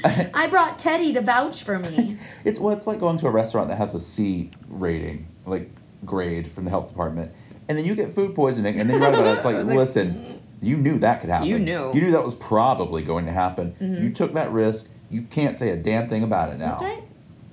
I 0.33 0.47
brought 0.47 0.77
Teddy 0.79 1.13
to 1.13 1.21
vouch 1.21 1.63
for 1.63 1.79
me. 1.79 2.17
It's 2.45 2.59
well, 2.59 2.75
it's 2.75 2.85
like 2.87 2.99
going 2.99 3.17
to 3.17 3.27
a 3.27 3.31
restaurant 3.31 3.69
that 3.69 3.77
has 3.77 3.93
a 3.95 3.99
C 3.99 4.51
rating, 4.69 5.27
like 5.45 5.69
grade 6.05 6.51
from 6.51 6.63
the 6.63 6.69
health 6.69 6.87
department, 6.87 7.31
and 7.69 7.77
then 7.77 7.85
you 7.85 7.95
get 7.95 8.11
food 8.13 8.35
poisoning, 8.35 8.79
and 8.79 8.89
then 8.89 8.97
you 8.97 9.03
write 9.03 9.13
about 9.15 9.25
it. 9.27 9.35
It's 9.35 9.45
like, 9.45 9.55
Like, 9.65 9.65
listen, 9.77 10.39
you 10.61 10.77
knew 10.77 10.99
that 10.99 11.21
could 11.21 11.29
happen. 11.29 11.47
You 11.47 11.57
knew. 11.59 11.91
You 11.93 12.01
knew 12.01 12.11
that 12.11 12.23
was 12.23 12.35
probably 12.35 13.01
going 13.01 13.25
to 13.25 13.31
happen. 13.31 13.75
Mhm. 13.81 14.03
You 14.03 14.11
took 14.11 14.33
that 14.33 14.51
risk. 14.51 14.89
You 15.09 15.23
can't 15.23 15.57
say 15.57 15.69
a 15.69 15.75
damn 15.77 16.07
thing 16.09 16.23
about 16.23 16.49
it 16.51 16.57
now. 16.59 16.71
That's 16.71 16.83
right. 16.83 17.03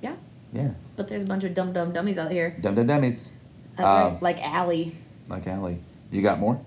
Yeah, 0.01 0.15
Yeah. 0.51 0.71
But 0.95 1.07
there's 1.07 1.23
a 1.23 1.25
bunch 1.25 1.43
of 1.43 1.53
dumb 1.55 1.73
dumb 1.73 1.91
dummies 1.91 2.17
out 2.19 2.31
here. 2.31 2.55
Dumb 2.61 2.75
dumb 2.75 2.87
dummies, 2.87 3.33
That's 3.75 3.89
Um, 3.89 4.13
right. 4.13 4.21
Like 4.21 4.37
Allie. 4.43 4.95
like 5.27 5.47
Allie. 5.47 5.79
You 6.11 6.21
got 6.21 6.39
more? 6.39 6.59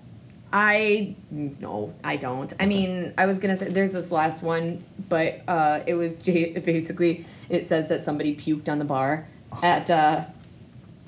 I 0.53 1.15
no, 1.29 1.93
I 2.03 2.15
don't. 2.15 2.53
I 2.59 2.65
mean, 2.65 3.13
I 3.17 3.25
was 3.25 3.39
gonna 3.39 3.55
say 3.55 3.67
there's 3.69 3.91
this 3.91 4.11
last 4.11 4.41
one, 4.43 4.83
but 5.09 5.41
uh, 5.47 5.81
it 5.85 5.93
was 5.95 6.19
j- 6.19 6.53
basically 6.65 7.25
it 7.49 7.63
says 7.63 7.89
that 7.89 8.01
somebody 8.01 8.35
puked 8.35 8.69
on 8.69 8.79
the 8.79 8.85
bar 8.85 9.27
at 9.61 9.89
uh, 9.89 10.23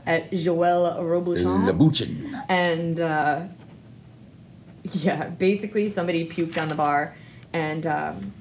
at 0.06 0.32
Joël 0.32 0.98
Robuchon, 1.00 1.66
Labuchin. 1.72 2.44
and 2.50 3.00
uh, 3.00 3.44
yeah, 4.92 5.28
basically 5.30 5.88
somebody 5.88 6.28
puked 6.28 6.62
on 6.62 6.68
the 6.68 6.76
bar, 6.76 7.16
and 7.54 7.88
um, 7.88 8.34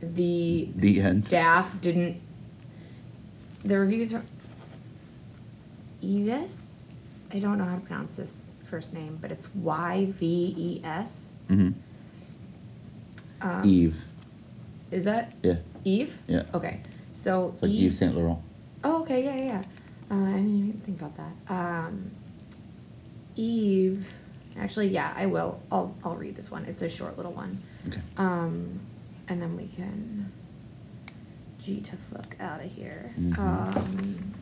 the 0.00 0.68
The 0.76 1.00
end. 1.02 1.26
staff 1.26 1.78
didn't. 1.80 2.20
The 3.64 3.78
reviews 3.78 4.14
are. 4.14 4.22
Yves, 6.02 6.94
I 7.32 7.38
don't 7.38 7.58
know 7.58 7.64
how 7.64 7.76
to 7.76 7.80
pronounce 7.82 8.16
this 8.16 8.42
first 8.72 8.94
name, 8.94 9.18
but 9.20 9.30
it's 9.30 9.54
Y 9.54 10.06
V 10.18 10.54
E 10.56 10.80
S. 10.82 11.32
hmm 11.48 11.72
Um, 13.42 13.62
Eve. 13.66 14.00
Is 14.90 15.04
that 15.04 15.34
Yeah, 15.42 15.56
Eve? 15.84 16.18
yeah. 16.26 16.44
Okay, 16.54 16.80
so 17.12 17.50
It's 17.52 17.62
like 17.62 17.70
Yves 17.70 17.98
Saint 17.98 18.16
Laurent. 18.16 18.38
Oh, 18.82 19.02
okay, 19.02 19.22
yeah, 19.22 19.36
yeah. 19.36 19.44
yeah. 19.44 19.62
Uh, 20.10 20.24
I 20.24 20.32
didn't 20.36 20.56
even 20.68 20.80
think 20.86 21.00
about 21.02 21.14
that. 21.18 21.34
Um, 21.54 22.10
Eve. 23.36 24.06
Actually, 24.58 24.88
yeah, 24.88 25.12
I 25.16 25.26
will. 25.26 25.60
I'll 25.70 25.94
I'll 26.04 26.16
read 26.16 26.34
this 26.34 26.50
one. 26.50 26.64
It's 26.64 26.80
a 26.82 26.88
short 26.88 27.16
little 27.18 27.32
one. 27.32 27.58
Okay. 27.88 28.00
Um, 28.16 28.80
and 29.28 29.40
then 29.40 29.54
we 29.56 29.66
can 29.66 30.32
G 31.60 31.80
to 31.80 31.96
fuck 32.10 32.36
out 32.40 32.64
of 32.64 32.70
here. 32.72 33.10
Mhm. 33.18 33.38
Um, 33.38 34.34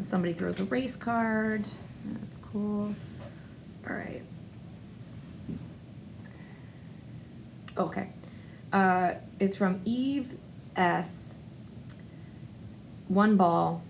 somebody 0.00 0.32
throws 0.32 0.60
a 0.60 0.64
race 0.64 0.96
card. 0.96 1.64
That's 2.04 2.38
cool. 2.52 2.94
All 3.88 3.96
right. 3.96 4.22
Okay. 7.76 8.08
Uh, 8.72 9.14
it's 9.40 9.56
from 9.56 9.80
Eve 9.84 10.30
S. 10.76 11.34
One 13.08 13.36
ball. 13.36 13.82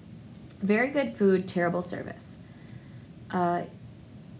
Very 0.62 0.90
good 0.90 1.16
food, 1.16 1.46
terrible 1.46 1.82
service. 1.82 2.38
Uh, 3.30 3.62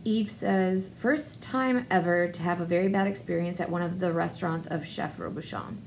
Eve 0.05 0.31
says, 0.31 0.91
first 0.99 1.43
time 1.43 1.87
ever 1.91 2.29
to 2.29 2.43
have 2.43 2.61
a 2.61 2.65
very 2.65 2.89
bad 2.89 3.07
experience 3.07 3.61
at 3.61 3.71
one 3.71 3.83
of 3.83 4.01
the 4.01 4.13
restaurants 4.13 4.67
of 4.67 4.87
Chef 4.87 5.17
Robuchon. 5.17 5.79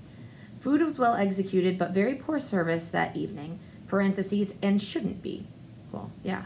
Food 0.60 0.82
was 0.82 0.98
well 0.98 1.14
executed, 1.14 1.78
but 1.78 1.92
very 1.92 2.16
poor 2.16 2.40
service 2.40 2.90
that 2.90 3.16
evening. 3.16 3.60
Parentheses, 3.88 4.54
and 4.62 4.82
shouldn't 4.82 5.22
be. 5.22 5.48
Well, 5.92 6.12
yeah. 6.24 6.44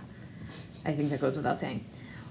I 0.85 0.93
think 0.93 1.09
that 1.11 1.21
goes 1.21 1.35
without 1.35 1.57
saying. 1.57 1.85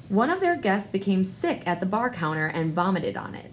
One 0.09 0.31
of 0.31 0.41
their 0.41 0.57
guests 0.57 0.91
became 0.91 1.23
sick 1.23 1.62
at 1.66 1.78
the 1.81 1.87
bar 1.87 2.11
counter 2.11 2.47
and 2.47 2.74
vomited 2.74 3.16
on 3.16 3.35
it. 3.35 3.51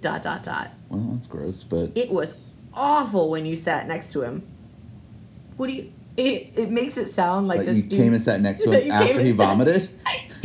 Dot, 0.00 0.22
dot, 0.22 0.42
dot. 0.42 0.70
Well, 0.88 1.10
that's 1.12 1.26
gross, 1.26 1.62
but 1.62 1.90
It 1.94 2.10
was 2.10 2.36
awful 2.72 3.30
when 3.30 3.44
you 3.46 3.54
sat 3.54 3.86
next 3.86 4.12
to 4.12 4.22
him. 4.22 4.42
What 5.56 5.66
do 5.68 5.72
you. 5.74 5.92
It, 6.16 6.52
it 6.56 6.70
makes 6.70 6.96
it 6.96 7.06
sound 7.08 7.48
like 7.48 7.58
like 7.58 7.66
this 7.66 7.76
you 7.76 7.82
dude. 7.82 7.98
came 7.98 8.14
and 8.14 8.22
sat 8.22 8.40
next 8.40 8.62
to 8.62 8.70
that 8.70 8.82
him 8.84 8.86
you 8.92 8.92
after 8.92 9.20
he 9.20 9.30
sat- 9.30 9.36
vomited. 9.36 9.90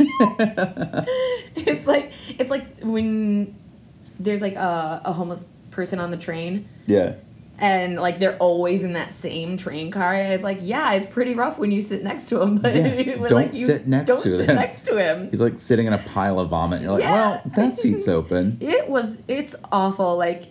it's 1.56 1.86
like 1.86 2.12
it's 2.38 2.50
like 2.50 2.80
when 2.80 3.54
there's 4.18 4.42
like 4.42 4.54
a, 4.56 5.00
a 5.04 5.12
homeless 5.12 5.44
person 5.70 5.98
on 6.00 6.10
the 6.10 6.16
train 6.16 6.68
yeah. 6.86 7.14
And 7.60 7.96
like 7.96 8.18
they're 8.18 8.36
always 8.38 8.82
in 8.82 8.94
that 8.94 9.12
same 9.12 9.56
train 9.56 9.90
car 9.90 10.14
it's 10.14 10.42
like 10.42 10.58
yeah 10.62 10.92
it's 10.94 11.06
pretty 11.12 11.34
rough 11.34 11.58
when 11.58 11.70
you 11.70 11.80
sit 11.80 12.02
next 12.02 12.28
to 12.28 12.40
him 12.40 12.56
but 12.56 12.74
Yeah, 12.74 13.04
don't 13.16 13.30
like, 13.32 13.54
you 13.54 13.66
sit 13.66 13.86
next 13.86 14.06
don't 14.08 14.22
to 14.22 14.36
sit 14.38 14.46
them. 14.46 14.56
next 14.56 14.82
to 14.86 14.96
him 14.98 15.30
He's 15.30 15.40
like 15.40 15.58
sitting 15.58 15.86
in 15.86 15.92
a 15.92 15.98
pile 15.98 16.38
of 16.40 16.48
vomit. 16.50 16.80
You're 16.82 16.92
like, 16.92 17.02
Yeah. 17.02 17.12
well, 17.12 17.42
that 17.56 17.78
seat's 17.78 18.08
open. 18.18 18.56
it 18.60 18.88
was 18.88 19.22
it's 19.28 19.54
awful 19.70 20.16
like 20.16 20.46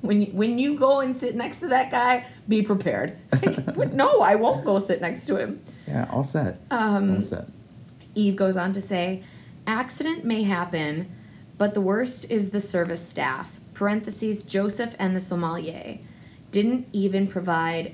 when 0.00 0.22
you, 0.22 0.26
when 0.32 0.58
you 0.58 0.76
go 0.78 1.00
and 1.00 1.14
sit 1.14 1.34
next 1.36 1.58
to 1.58 1.68
that 1.68 1.90
guy 1.90 2.26
be 2.48 2.62
prepared 2.62 3.18
like, 3.76 3.92
no 3.92 4.20
i 4.22 4.34
won't 4.34 4.64
go 4.64 4.78
sit 4.78 5.00
next 5.02 5.26
to 5.26 5.36
him 5.36 5.60
Yeah, 5.86 6.06
all 6.10 6.24
set. 6.24 6.60
um 6.70 7.16
All 7.16 7.20
set. 7.22 7.46
Eve 8.14 8.36
goes 8.36 8.56
on 8.56 8.72
to 8.72 8.80
say, 8.80 9.22
accident 9.66 10.24
may 10.24 10.44
happen, 10.44 11.10
but 11.58 11.74
the 11.74 11.80
worst 11.80 12.30
is 12.30 12.50
the 12.50 12.60
service 12.60 13.04
staff, 13.06 13.58
parentheses, 13.74 14.42
Joseph 14.44 14.94
and 15.00 15.16
the 15.16 15.20
sommelier, 15.20 15.98
didn't 16.54 16.86
even 16.92 17.26
provide 17.26 17.92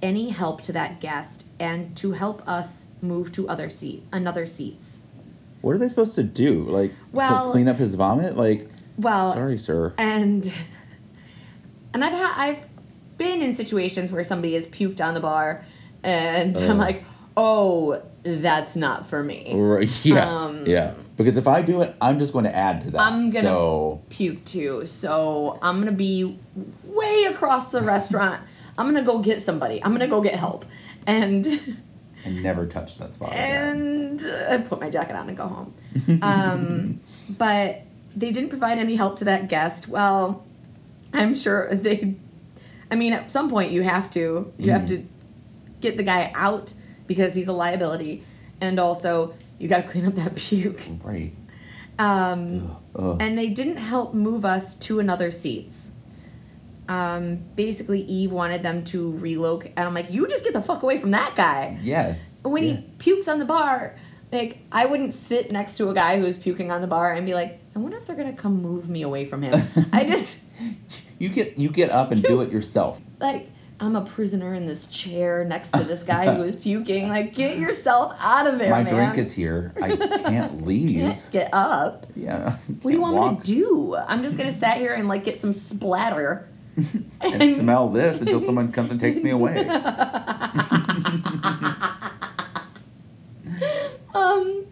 any 0.00 0.30
help 0.30 0.62
to 0.62 0.72
that 0.72 1.00
guest 1.02 1.44
and 1.58 1.94
to 1.98 2.12
help 2.12 2.42
us 2.48 2.86
move 3.02 3.30
to 3.32 3.46
other 3.46 3.68
seat, 3.68 4.02
another 4.10 4.46
seats. 4.46 5.02
What 5.60 5.72
are 5.74 5.78
they 5.78 5.90
supposed 5.90 6.14
to 6.14 6.22
do? 6.22 6.62
Like, 6.64 6.92
Well- 7.12 7.50
clean 7.52 7.68
up 7.68 7.76
his 7.78 7.94
vomit? 7.96 8.38
Like, 8.38 8.70
Well, 8.96 9.34
sorry, 9.34 9.58
sir. 9.58 9.92
and 9.98 10.50
and 11.92 12.02
I've 12.02 12.14
had 12.14 12.32
I've 12.36 12.66
been 13.18 13.42
in 13.42 13.54
situations 13.54 14.10
where 14.10 14.24
somebody 14.24 14.54
has 14.54 14.64
puked 14.64 15.04
on 15.06 15.12
the 15.12 15.20
bar, 15.20 15.66
and 16.02 16.56
Oh. 16.56 16.68
I'm 16.70 16.78
like, 16.78 17.04
oh, 17.36 18.00
that's 18.22 18.76
not 18.76 19.06
for 19.06 19.22
me. 19.22 19.52
Right, 19.54 19.88
yeah, 20.04 20.28
um, 20.44 20.66
yeah. 20.66 20.94
Because 21.16 21.36
if 21.36 21.46
I 21.46 21.60
do 21.62 21.82
it, 21.82 21.94
I'm 22.00 22.18
just 22.18 22.32
going 22.32 22.44
to 22.46 22.54
add 22.56 22.80
to 22.82 22.90
that. 22.92 23.00
I'm 23.00 23.26
gonna- 23.30 23.40
So, 23.42 24.02
puke 24.08 24.44
too. 24.44 24.86
So 24.86 25.58
I'm 25.62 25.78
gonna 25.78 25.92
be 25.92 26.38
way 26.86 27.24
across 27.24 27.72
the 27.72 27.82
restaurant. 27.82 28.42
I'm 28.78 28.86
gonna 28.86 29.02
go 29.04 29.18
get 29.20 29.42
somebody. 29.42 29.82
I'm 29.84 29.92
gonna 29.92 30.06
go 30.08 30.20
get 30.22 30.34
help. 30.34 30.64
And 31.06 31.46
I 32.24 32.28
never 32.30 32.66
touched 32.66 32.98
that 33.00 33.12
spot 33.12 33.32
again. 33.32 33.76
and 34.20 34.26
uh, 34.26 34.46
I 34.50 34.58
put 34.58 34.80
my 34.80 34.88
jacket 34.90 35.14
on 35.16 35.28
and 35.28 35.36
go 35.36 35.46
home. 35.46 35.74
Um, 36.22 37.00
but 37.28 37.82
they 38.16 38.30
didn't 38.32 38.48
provide 38.50 38.78
any 38.78 38.96
help 38.96 39.18
to 39.18 39.24
that 39.26 39.48
guest. 39.48 39.88
Well, 39.88 40.44
I'm 41.12 41.34
sure 41.34 41.74
they. 41.74 42.14
I 42.90 42.94
mean, 42.96 43.12
at 43.12 43.30
some 43.30 43.48
point 43.50 43.72
you 43.72 43.82
have 43.82 44.08
to 44.10 44.52
you 44.58 44.72
have 44.72 44.82
Mhm. 44.82 44.88
to 44.88 45.06
get 45.80 45.96
the 45.96 46.02
guy 46.02 46.30
out 46.34 46.72
because 47.10 47.34
he's 47.34 47.48
a 47.48 47.52
liability, 47.52 48.22
and 48.60 48.78
also 48.78 49.34
you 49.58 49.66
got 49.66 49.84
to 49.84 49.90
clean 49.90 50.06
up 50.06 50.14
that 50.14 50.36
puke. 50.36 50.80
Right. 51.02 51.32
Um, 51.98 52.76
Ugh. 52.94 53.16
and 53.20 53.36
they 53.36 53.48
didn't 53.48 53.78
help 53.78 54.14
move 54.14 54.44
us 54.44 54.76
to 54.76 55.00
another 55.00 55.32
seats. 55.32 55.92
Um, 56.88 57.40
basically, 57.56 58.02
Eve 58.02 58.30
wanted 58.30 58.62
them 58.62 58.84
to 58.84 59.10
relocate, 59.16 59.72
and 59.76 59.88
I'm 59.88 59.92
like, 59.92 60.12
"You 60.12 60.28
just 60.28 60.44
get 60.44 60.52
the 60.52 60.62
fuck 60.62 60.84
away 60.84 61.00
from 61.00 61.10
that 61.10 61.34
guy." 61.34 61.78
yes. 61.82 62.36
When 62.44 62.62
yeah. 62.62 62.74
he 62.74 62.82
pukes 62.98 63.26
on 63.26 63.40
the 63.40 63.44
bar, 63.44 63.98
like 64.30 64.58
I 64.70 64.86
wouldn't 64.86 65.12
sit 65.12 65.50
next 65.50 65.78
to 65.78 65.90
a 65.90 65.94
guy 65.94 66.20
who's 66.20 66.38
puking 66.38 66.70
on 66.70 66.80
the 66.80 66.86
bar 66.86 67.12
and 67.12 67.26
be 67.26 67.34
like, 67.34 67.58
"I 67.74 67.80
wonder 67.80 67.96
if 67.96 68.06
they're 68.06 68.14
gonna 68.14 68.32
come 68.32 68.62
move 68.62 68.88
me 68.88 69.02
away 69.02 69.24
from 69.24 69.42
him." 69.42 69.60
I 69.92 70.04
just 70.04 70.42
You 71.18 71.28
get 71.28 71.58
you 71.58 71.70
get 71.70 71.90
up 71.90 72.12
and 72.12 72.22
do 72.32 72.40
it 72.40 72.52
yourself. 72.52 73.00
like 73.18 73.48
I'm 73.82 73.96
a 73.96 74.04
prisoner 74.04 74.52
in 74.54 74.66
this 74.66 74.86
chair 74.88 75.42
next 75.44 75.70
to 75.70 75.82
this 75.84 76.02
guy 76.02 76.34
who 76.34 76.42
is 76.42 76.54
puking. 76.64 77.08
Like, 77.08 77.34
get 77.34 77.58
yourself 77.58 78.14
out 78.20 78.46
of 78.46 78.58
there, 78.58 78.68
My 78.70 78.82
man. 78.84 78.94
drink 78.94 79.16
is 79.18 79.32
here. 79.32 79.72
I 79.80 79.96
can't 79.96 80.66
leave. 80.66 81.00
Can't 81.00 81.30
get 81.30 81.54
up. 81.54 82.06
Yeah. 82.14 82.56
What 82.82 82.90
do 82.90 82.96
you 82.96 83.00
want 83.00 83.38
me 83.38 83.42
to 83.42 83.42
do? 83.42 83.96
I'm 83.96 84.22
just 84.22 84.36
gonna 84.36 84.52
sit 84.52 84.74
here 84.74 84.92
and 84.94 85.08
like 85.08 85.24
get 85.24 85.36
some 85.36 85.52
splatter. 85.52 86.46
And 87.22 87.54
smell 87.54 87.90
this 87.90 88.22
until 88.22 88.40
someone 88.40 88.72
comes 88.72 88.90
and 88.90 88.98
takes 88.98 89.20
me 89.20 89.28
away. 89.30 89.68
um, 94.14 94.66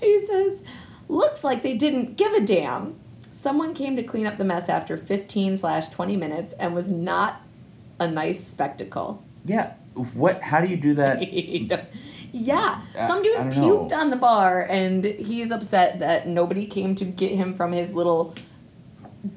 he 0.00 0.26
says, 0.26 0.62
looks 1.08 1.42
like 1.44 1.62
they 1.62 1.76
didn't 1.76 2.16
give 2.16 2.32
a 2.32 2.40
damn. 2.40 2.94
someone 3.30 3.74
came 3.74 3.96
to 3.96 4.02
clean 4.02 4.26
up 4.26 4.36
the 4.36 4.44
mess 4.44 4.68
after 4.68 4.96
15 4.96 5.56
slash 5.56 5.88
20 5.88 6.16
minutes 6.16 6.54
and 6.54 6.74
was 6.74 6.90
not 6.90 7.40
a 8.00 8.08
nice 8.08 8.42
spectacle. 8.42 9.22
Yeah. 9.44 9.74
What? 10.14 10.42
How 10.42 10.60
do 10.60 10.68
you 10.68 10.76
do 10.76 10.94
that? 10.94 11.32
yeah, 12.32 12.82
I- 12.96 13.06
some 13.06 13.22
dude 13.22 13.36
puked 13.36 13.90
know. 13.90 13.96
on 13.96 14.10
the 14.10 14.16
bar, 14.16 14.60
and 14.60 15.04
he's 15.04 15.50
upset 15.50 15.98
that 15.98 16.28
nobody 16.28 16.66
came 16.66 16.94
to 16.96 17.04
get 17.04 17.32
him 17.32 17.54
from 17.54 17.72
his 17.72 17.92
little 17.92 18.34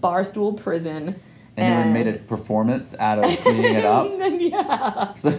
barstool 0.01 0.59
prison. 0.61 1.19
And 1.57 1.89
they 1.95 2.03
made 2.03 2.07
a 2.15 2.17
performance 2.19 2.95
out 2.97 3.19
of 3.19 3.37
cleaning 3.39 3.75
it 3.75 3.85
up. 3.85 4.09
Yeah, 4.39 5.13
So, 5.15 5.37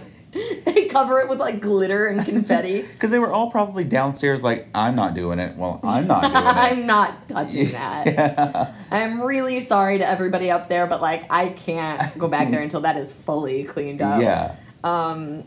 cover 0.93 1.19
it 1.19 1.29
with 1.29 1.39
like 1.39 1.59
glitter 1.59 2.07
and 2.07 2.23
confetti. 2.23 2.81
because 2.93 3.11
they 3.11 3.19
were 3.19 3.31
all 3.31 3.51
probably 3.51 3.83
downstairs, 3.83 4.43
like, 4.43 4.67
I'm 4.73 4.95
not 4.95 5.15
doing 5.15 5.39
it. 5.39 5.57
Well, 5.57 5.79
I'm 5.83 6.07
not 6.07 6.21
doing 6.21 6.33
it. 6.35 6.37
I'm 6.37 6.85
not 6.85 7.27
touching 7.27 7.67
that. 7.71 8.05
Yeah. 8.07 8.73
I'm 8.91 9.21
really 9.21 9.59
sorry 9.59 9.97
to 9.97 10.07
everybody 10.07 10.51
up 10.51 10.69
there, 10.69 10.87
but 10.87 11.01
like 11.01 11.25
I 11.31 11.49
can't 11.49 12.17
go 12.17 12.27
back 12.27 12.49
there 12.51 12.61
until 12.61 12.81
that 12.81 12.95
is 12.95 13.11
fully 13.11 13.63
cleaned 13.63 14.01
up. 14.01 14.21
Yeah. 14.21 14.55
Um, 14.83 15.43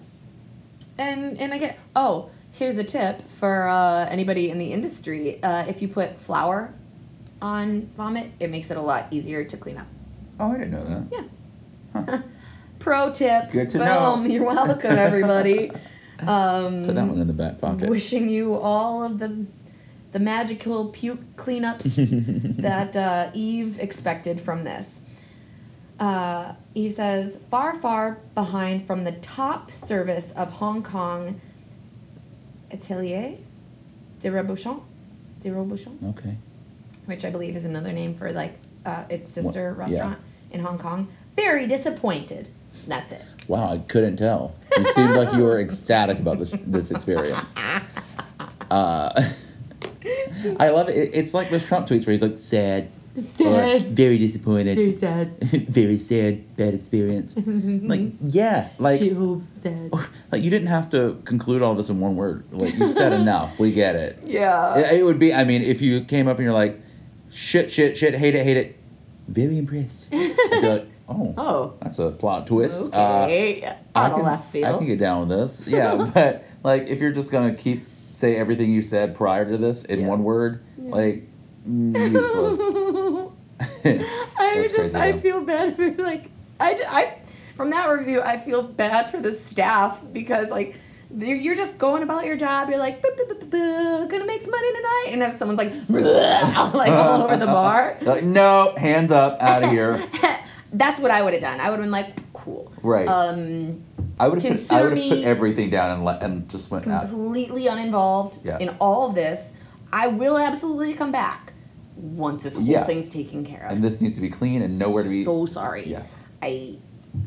and 0.98 1.38
and 1.38 1.52
I 1.52 1.58
get 1.58 1.78
oh 1.94 2.30
here's 2.52 2.78
a 2.78 2.84
tip 2.84 3.22
for 3.28 3.68
uh, 3.68 4.06
anybody 4.06 4.50
in 4.50 4.58
the 4.58 4.72
industry. 4.72 5.42
Uh, 5.42 5.64
if 5.66 5.82
you 5.82 5.88
put 5.88 6.18
flour 6.18 6.72
on 7.40 7.82
vomit, 7.96 8.30
it 8.40 8.50
makes 8.50 8.70
it 8.70 8.76
a 8.76 8.80
lot 8.80 9.06
easier 9.10 9.44
to 9.44 9.56
clean 9.56 9.76
up. 9.76 9.86
Oh, 10.40 10.52
I 10.52 10.58
didn't 10.58 10.72
know 10.72 10.84
that. 10.84 11.04
Yeah. 11.12 11.24
Huh. 11.92 12.22
Pro 12.78 13.12
tip. 13.12 13.50
Good 13.50 13.68
to 13.70 13.78
Boom. 13.78 13.86
know. 13.86 14.24
You're 14.24 14.44
welcome, 14.44 14.92
everybody. 14.92 15.70
um, 16.20 16.84
Put 16.84 16.94
that 16.94 17.06
one 17.06 17.20
in 17.20 17.26
the 17.26 17.32
back 17.32 17.58
pocket. 17.60 17.88
wishing 17.88 18.28
you 18.28 18.54
all 18.54 19.02
of 19.04 19.18
the 19.18 19.46
the 20.12 20.18
magical 20.20 20.88
puke 20.88 21.36
cleanups 21.36 21.96
that 22.62 22.96
uh, 22.96 23.30
Eve 23.34 23.78
expected 23.80 24.40
from 24.40 24.62
this. 24.64 25.00
Uh, 26.00 26.54
Eve 26.74 26.92
says, 26.92 27.40
far, 27.50 27.74
far 27.80 28.18
behind 28.34 28.86
from 28.86 29.04
the 29.04 29.12
top 29.12 29.70
service 29.72 30.32
of 30.32 30.50
Hong 30.52 30.82
Kong 30.82 31.38
Atelier 32.70 33.36
de 34.20 34.30
Robuchon, 34.30 34.80
de 35.40 35.50
Robuchon, 35.50 35.98
Okay. 36.10 36.36
which 37.06 37.24
I 37.24 37.30
believe 37.30 37.54
is 37.56 37.64
another 37.66 37.92
name 37.92 38.14
for 38.14 38.32
like 38.32 38.54
uh, 38.86 39.04
its 39.10 39.28
sister 39.30 39.74
What- 39.74 39.90
yeah. 39.90 39.96
restaurant 39.98 40.18
in 40.50 40.60
Hong 40.60 40.78
Kong. 40.78 41.08
Very 41.36 41.66
disappointed. 41.66 42.48
That's 42.86 43.12
it. 43.12 43.22
Wow, 43.48 43.72
I 43.74 43.78
couldn't 43.78 44.16
tell. 44.16 44.54
You 44.76 44.84
seemed 44.92 45.14
like 45.16 45.32
you 45.32 45.42
were 45.42 45.60
ecstatic 45.60 46.18
about 46.18 46.38
this 46.38 46.54
this 46.66 46.90
experience. 46.90 47.54
Uh, 48.70 49.30
I 50.58 50.68
love 50.70 50.88
it. 50.88 50.96
It- 50.96 51.10
It's 51.14 51.34
like 51.34 51.50
those 51.50 51.64
Trump 51.64 51.86
tweets 51.88 52.06
where 52.06 52.12
he's 52.12 52.22
like 52.22 52.38
sad, 52.38 52.88
or 53.16 53.20
Sad. 53.22 53.96
very 53.96 54.18
disappointed, 54.18 54.76
Very 54.76 54.98
sad. 54.98 55.40
very 55.68 55.98
sad, 55.98 56.56
bad 56.56 56.74
experience. 56.74 57.36
like 57.36 58.12
yeah, 58.20 58.68
like 58.78 59.00
She 59.00 59.10
hopes 59.10 59.44
sad. 59.62 59.90
like 60.32 60.42
you 60.42 60.50
didn't 60.50 60.68
have 60.68 60.90
to 60.90 61.16
conclude 61.24 61.62
all 61.62 61.74
this 61.74 61.88
in 61.88 62.00
one 62.00 62.16
word. 62.16 62.44
Like 62.52 62.74
you 62.74 62.88
said 62.88 63.12
enough. 63.12 63.58
We 63.58 63.72
get 63.72 63.96
it. 63.96 64.18
Yeah. 64.24 64.76
It, 64.78 65.00
it 65.00 65.02
would 65.04 65.18
be. 65.18 65.32
I 65.32 65.44
mean, 65.44 65.62
if 65.62 65.80
you 65.80 66.02
came 66.04 66.28
up 66.28 66.36
and 66.38 66.44
you're 66.44 66.52
like, 66.54 66.80
shit, 67.30 67.70
shit, 67.70 67.96
shit, 67.96 68.14
hate 68.14 68.34
it, 68.34 68.44
hate 68.44 68.56
it, 68.56 68.76
very 69.28 69.58
impressed. 69.58 70.08
I'd 70.12 70.36
be 70.50 70.68
like, 70.68 70.86
oh, 71.08 71.34
Oh. 71.36 71.74
that's 71.80 71.98
a 71.98 72.10
plot 72.10 72.46
twist. 72.46 72.92
Uh, 72.94 73.24
Okay. 73.24 73.64
I 73.94 74.04
Out 74.04 74.10
of 74.12 74.16
can, 74.18 74.26
left 74.26 74.50
field. 74.52 74.64
I 74.66 74.78
can 74.78 74.86
get 74.86 74.98
down 74.98 75.28
with 75.28 75.38
this. 75.38 75.64
Yeah, 75.66 76.10
but 76.14 76.44
like 76.62 76.88
if 76.88 77.00
you're 77.00 77.12
just 77.12 77.30
gonna 77.32 77.54
keep 77.54 77.86
say 78.10 78.36
everything 78.36 78.70
you 78.72 78.82
said 78.82 79.14
prior 79.14 79.44
to 79.48 79.58
this 79.58 79.82
in 79.84 80.00
Yeah. 80.00 80.06
one 80.08 80.24
word, 80.24 80.62
like 80.78 81.26
mm, 81.68 82.12
useless. 82.12 82.58
I 83.84 84.54
That's 84.56 84.62
just 84.72 84.74
crazy, 84.74 84.94
I 84.96 85.12
though. 85.12 85.20
feel 85.20 85.40
bad 85.42 85.76
for 85.76 85.90
like 85.92 86.30
I, 86.60 86.78
I 86.88 87.18
from 87.56 87.70
that 87.70 87.88
review 87.90 88.20
I 88.20 88.38
feel 88.38 88.62
bad 88.62 89.10
for 89.10 89.18
the 89.18 89.32
staff 89.32 89.98
because 90.12 90.50
like 90.50 90.76
you're 91.16 91.54
just 91.54 91.78
going 91.78 92.02
about 92.02 92.26
your 92.26 92.36
job 92.36 92.68
you're 92.68 92.78
like 92.78 93.00
"Buh, 93.00 93.08
buh, 93.16 93.24
buh, 93.28 93.34
buh, 93.34 93.46
buh, 93.46 94.06
gonna 94.08 94.26
make 94.26 94.42
some 94.42 94.50
money 94.50 94.72
tonight 94.74 95.06
and 95.08 95.22
if 95.22 95.32
someone's 95.32 95.56
like 95.58 95.72
like 96.74 96.90
all 96.90 97.22
over 97.22 97.36
the 97.38 97.46
bar 97.46 97.96
like 98.02 98.24
no, 98.24 98.74
hands 98.76 99.10
up, 99.10 99.40
out 99.40 99.62
of 99.64 99.70
here. 99.70 100.02
That's 100.78 101.00
what 101.00 101.10
I 101.10 101.22
would 101.22 101.32
have 101.32 101.42
done 101.42 101.58
I 101.60 101.70
would 101.70 101.76
have 101.78 101.84
been 101.84 101.90
like 101.90 102.32
cool 102.32 102.72
Right. 102.82 103.06
um 103.08 103.82
I 104.18 104.28
would 104.28 104.40
have 104.42 104.52
put, 104.54 104.72
I 104.72 104.82
would 104.82 104.96
have 104.98 105.08
put 105.10 105.24
everything 105.24 105.68
down 105.70 105.90
and 105.90 106.04
let 106.04 106.22
and 106.22 106.48
just 106.48 106.70
went 106.70 106.86
out. 106.88 107.08
completely 107.10 107.66
uninvolved 107.66 108.38
Yeah. 108.44 108.58
in 108.58 108.70
all 108.80 109.08
of 109.08 109.14
this 109.14 109.52
I 109.92 110.06
will 110.08 110.38
absolutely 110.38 110.94
come 110.94 111.12
back 111.12 111.52
once 111.96 112.42
this 112.42 112.54
whole 112.56 112.64
Yeah. 112.64 112.84
thing's 112.84 113.08
taken 113.08 113.44
care 113.44 113.64
of 113.66 113.72
And 113.72 113.82
this 113.84 114.00
needs 114.00 114.14
to 114.16 114.20
be 114.20 114.28
clean 114.30 114.62
and 114.62 114.78
nowhere 114.78 115.02
to 115.02 115.08
be. 115.08 115.22
so 115.24 115.46
sorry. 115.46 115.86
Yeah. 115.86 116.02
I 116.42 116.76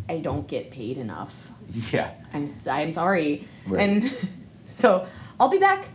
I 0.08 0.20
don't 0.20 0.48
get 0.48 0.70
paid 0.72 0.98
enough. 0.98 1.50
Yeah. 1.92 2.12
I'm 2.34 2.48
I'm 2.68 2.92
sorry. 2.92 3.48
Right. 3.68 3.82
And 3.90 4.12
so 4.68 5.08
I'll 5.40 5.50
be 5.50 5.58
back 5.58 5.88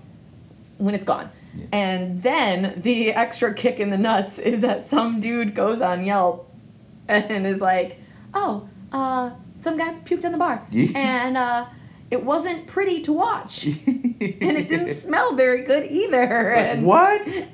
when 0.79 0.95
it's 0.95 1.05
gone. 1.05 1.31
Yeah. 1.57 1.67
And 1.73 2.23
then 2.23 2.81
the 2.83 3.13
extra 3.13 3.55
kick 3.55 3.79
in 3.79 3.91
the 3.91 3.99
nuts 3.99 4.41
is 4.41 4.61
that 4.63 4.83
some 4.83 5.21
dude 5.21 5.55
goes 5.55 5.81
on 5.81 6.05
Yelp 6.05 6.44
and 7.09 7.47
is 7.47 7.61
like, 7.61 7.99
"Oh, 8.33 8.69
uh, 8.93 9.31
some 9.59 9.77
guy 9.79 9.95
puked 10.05 10.25
on 10.25 10.33
the 10.33 10.39
bar, 10.39 10.67
and 10.95 11.37
uh, 11.37 11.67
it 12.11 12.23
wasn't 12.25 12.67
pretty 12.67 13.01
to 13.03 13.13
watch, 13.13 13.65
and 13.87 14.43
it 14.59 14.69
didn't 14.69 14.95
smell 14.95 15.35
very 15.35 15.65
good 15.65 15.91
either." 15.91 16.53
And 16.53 16.85
what? 16.85 17.47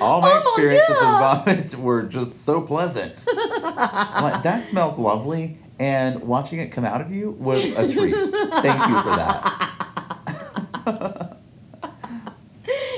All 0.00 0.20
my 0.20 0.30
Oh, 0.32 0.38
experiences 0.38 0.88
with 0.88 0.98
vomit 0.98 1.74
were 1.76 2.02
just 2.02 2.44
so 2.44 2.60
pleasant. 2.60 3.24
Like, 3.26 4.42
that 4.42 4.64
smells 4.64 4.98
lovely, 4.98 5.58
and 5.78 6.22
watching 6.22 6.58
it 6.60 6.70
come 6.72 6.84
out 6.84 7.00
of 7.00 7.10
you 7.12 7.30
was 7.32 7.64
a 7.64 7.88
treat. 7.88 8.14
Thank 8.14 8.88
you 8.88 9.02
for 9.02 9.16
that. 9.16 9.72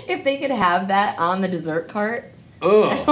if 0.09 0.25
they 0.25 0.39
could 0.39 0.51
have 0.51 0.89
that 0.89 1.19
on 1.19 1.41
the 1.41 1.49
dessert 1.49 1.89
cart. 1.89 2.33
Ugh. 2.61 3.07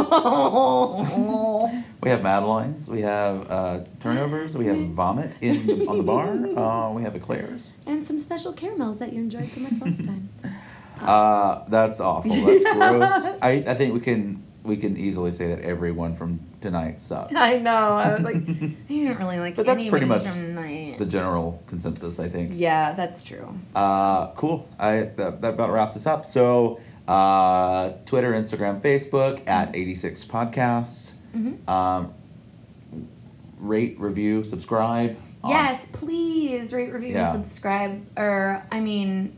We 2.06 2.10
have 2.10 2.22
Madeleines, 2.22 2.88
we 2.88 3.00
have 3.00 3.50
uh, 3.50 3.80
turnovers, 3.98 4.56
we 4.56 4.66
have 4.66 4.78
vomit 4.90 5.32
in 5.40 5.88
on 5.88 5.98
the 5.98 6.04
bar, 6.04 6.28
uh, 6.56 6.92
we 6.92 7.02
have 7.02 7.16
eclairs. 7.16 7.72
and 7.84 8.06
some 8.06 8.20
special 8.20 8.52
caramels 8.52 8.98
that 8.98 9.12
you 9.12 9.18
enjoyed 9.18 9.46
so 9.50 9.58
much 9.60 9.80
last 9.80 10.04
time. 10.04 10.28
Uh, 11.00 11.62
that's 11.68 12.00
awful. 12.00 12.34
That's 12.46 12.64
gross. 12.64 13.26
I, 13.42 13.62
I 13.66 13.74
think 13.74 13.92
we 13.92 14.00
can 14.00 14.42
we 14.62 14.78
can 14.78 14.96
easily 14.96 15.30
say 15.30 15.48
that 15.48 15.60
everyone 15.60 16.16
from 16.16 16.40
tonight 16.62 17.02
sucked. 17.02 17.34
I 17.36 17.58
know. 17.58 17.70
I 17.70 18.14
was 18.14 18.22
like, 18.22 18.36
I 18.36 18.40
didn't 18.88 19.18
really 19.18 19.38
like. 19.38 19.56
But 19.56 19.66
that's 19.66 19.84
pretty 19.84 20.06
much. 20.06 20.24
The 20.24 21.04
general 21.06 21.62
consensus, 21.66 22.18
I 22.18 22.30
think. 22.30 22.52
Yeah, 22.54 22.94
that's 22.94 23.22
true. 23.22 23.46
Uh, 23.74 24.28
cool. 24.28 24.66
I 24.78 25.00
that, 25.16 25.42
that 25.42 25.52
about 25.52 25.70
wraps 25.70 25.96
us 25.96 26.06
up. 26.06 26.24
So 26.24 26.80
uh, 27.06 27.90
Twitter, 28.06 28.32
Instagram, 28.32 28.80
Facebook 28.80 29.46
at 29.46 29.76
86 29.76 30.24
Podcast. 30.24 31.12
Mhm. 31.34 31.68
Um, 31.68 32.12
rate, 33.58 33.98
review, 33.98 34.44
subscribe. 34.44 35.16
on- 35.42 35.50
Yes, 35.50 35.86
please 35.92 36.72
rate, 36.72 36.92
review, 36.92 37.14
Yeah. 37.14 37.32
and 37.34 37.44
subscribe. 37.44 38.02
Or 38.16 38.62
I 38.72 38.80
mean, 38.80 39.32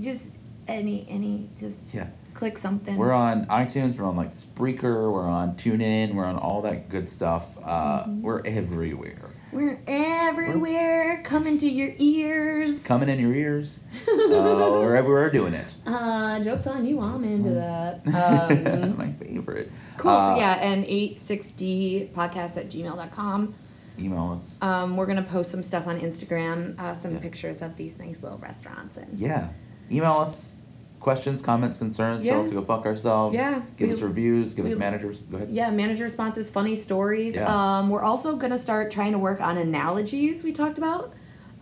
just 0.00 0.26
any 0.68 1.06
any 1.10 1.48
just 1.58 1.78
Yeah. 1.92 2.06
click 2.34 2.56
something. 2.56 2.96
We're 2.96 3.12
on 3.12 3.46
iTunes. 3.46 3.98
We're 3.98 4.06
on 4.06 4.16
like 4.16 4.30
Spreaker. 4.30 5.12
We're 5.12 5.28
on 5.28 5.54
TuneIn. 5.56 6.14
We're 6.14 6.24
on 6.26 6.36
all 6.36 6.62
that 6.62 6.88
good 6.88 7.08
stuff. 7.08 7.58
Uh, 7.64 8.04
Mm-hmm. 8.04 8.22
We're 8.22 8.42
everywhere. 8.44 9.30
We're 9.52 9.80
everywhere, 9.88 11.22
coming 11.24 11.58
to 11.58 11.68
your 11.68 11.90
ears. 11.98 12.84
Coming 12.84 13.08
in 13.08 13.18
your 13.18 13.34
ears. 13.34 13.80
uh, 14.08 14.12
we're 14.16 14.94
everywhere 14.94 15.28
doing 15.30 15.54
it. 15.54 15.74
Uh, 15.84 16.38
jokes 16.40 16.68
on 16.68 16.84
you. 16.84 17.00
I'm 17.00 17.24
into 17.24 17.50
that. 17.50 18.02
Um, 18.06 18.96
My 18.96 19.10
favorite. 19.12 19.72
Cool. 20.00 20.10
Uh, 20.10 20.34
so 20.34 20.40
yeah, 20.40 20.52
and 20.54 20.84
86d 20.86 22.10
podcast 22.12 22.56
at 22.56 22.68
gmail.com. 22.70 23.54
Email 23.98 24.32
us. 24.34 24.56
Um, 24.62 24.96
we're 24.96 25.06
gonna 25.06 25.22
post 25.22 25.50
some 25.50 25.62
stuff 25.62 25.86
on 25.86 26.00
Instagram, 26.00 26.78
uh, 26.80 26.94
some 26.94 27.12
Yeah. 27.14 27.20
pictures 27.20 27.60
of 27.60 27.76
these 27.76 27.98
nice 27.98 28.22
little 28.22 28.38
restaurants 28.38 28.96
and 28.96 29.18
Yeah. 29.18 29.48
Email 29.92 30.12
us 30.18 30.54
questions, 31.00 31.42
comments, 31.42 31.76
concerns. 31.76 32.22
Tell 32.24 32.40
us 32.40 32.48
to 32.48 32.54
go 32.54 32.62
fuck 32.62 32.86
ourselves. 32.86 33.34
Yeah, 33.34 33.60
Give 33.76 33.88
we- 33.88 33.94
us 33.94 34.00
reviews. 34.00 34.54
Give 34.54 34.64
us 34.66 34.74
managers. 34.74 35.18
Go 35.18 35.36
ahead. 35.38 35.50
yeah, 35.50 35.70
manager 35.70 36.04
responses, 36.04 36.48
funny 36.50 36.74
stories. 36.76 37.34
Yeah. 37.36 37.46
Um, 37.78 37.90
we're 37.90 38.02
also 38.02 38.36
gonna 38.36 38.58
start 38.58 38.90
trying 38.90 39.12
to 39.12 39.18
work 39.18 39.40
on 39.40 39.58
analogies 39.58 40.42
we 40.44 40.52
talked 40.52 40.78
about. 40.78 41.12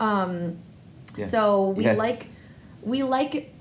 Um, 0.00 0.58
Yeah. 1.16 1.26
So 1.26 1.70
we 1.70 1.82
Yes. 1.84 1.98
like, 1.98 2.28
we 2.84 3.02
like, 3.02 3.52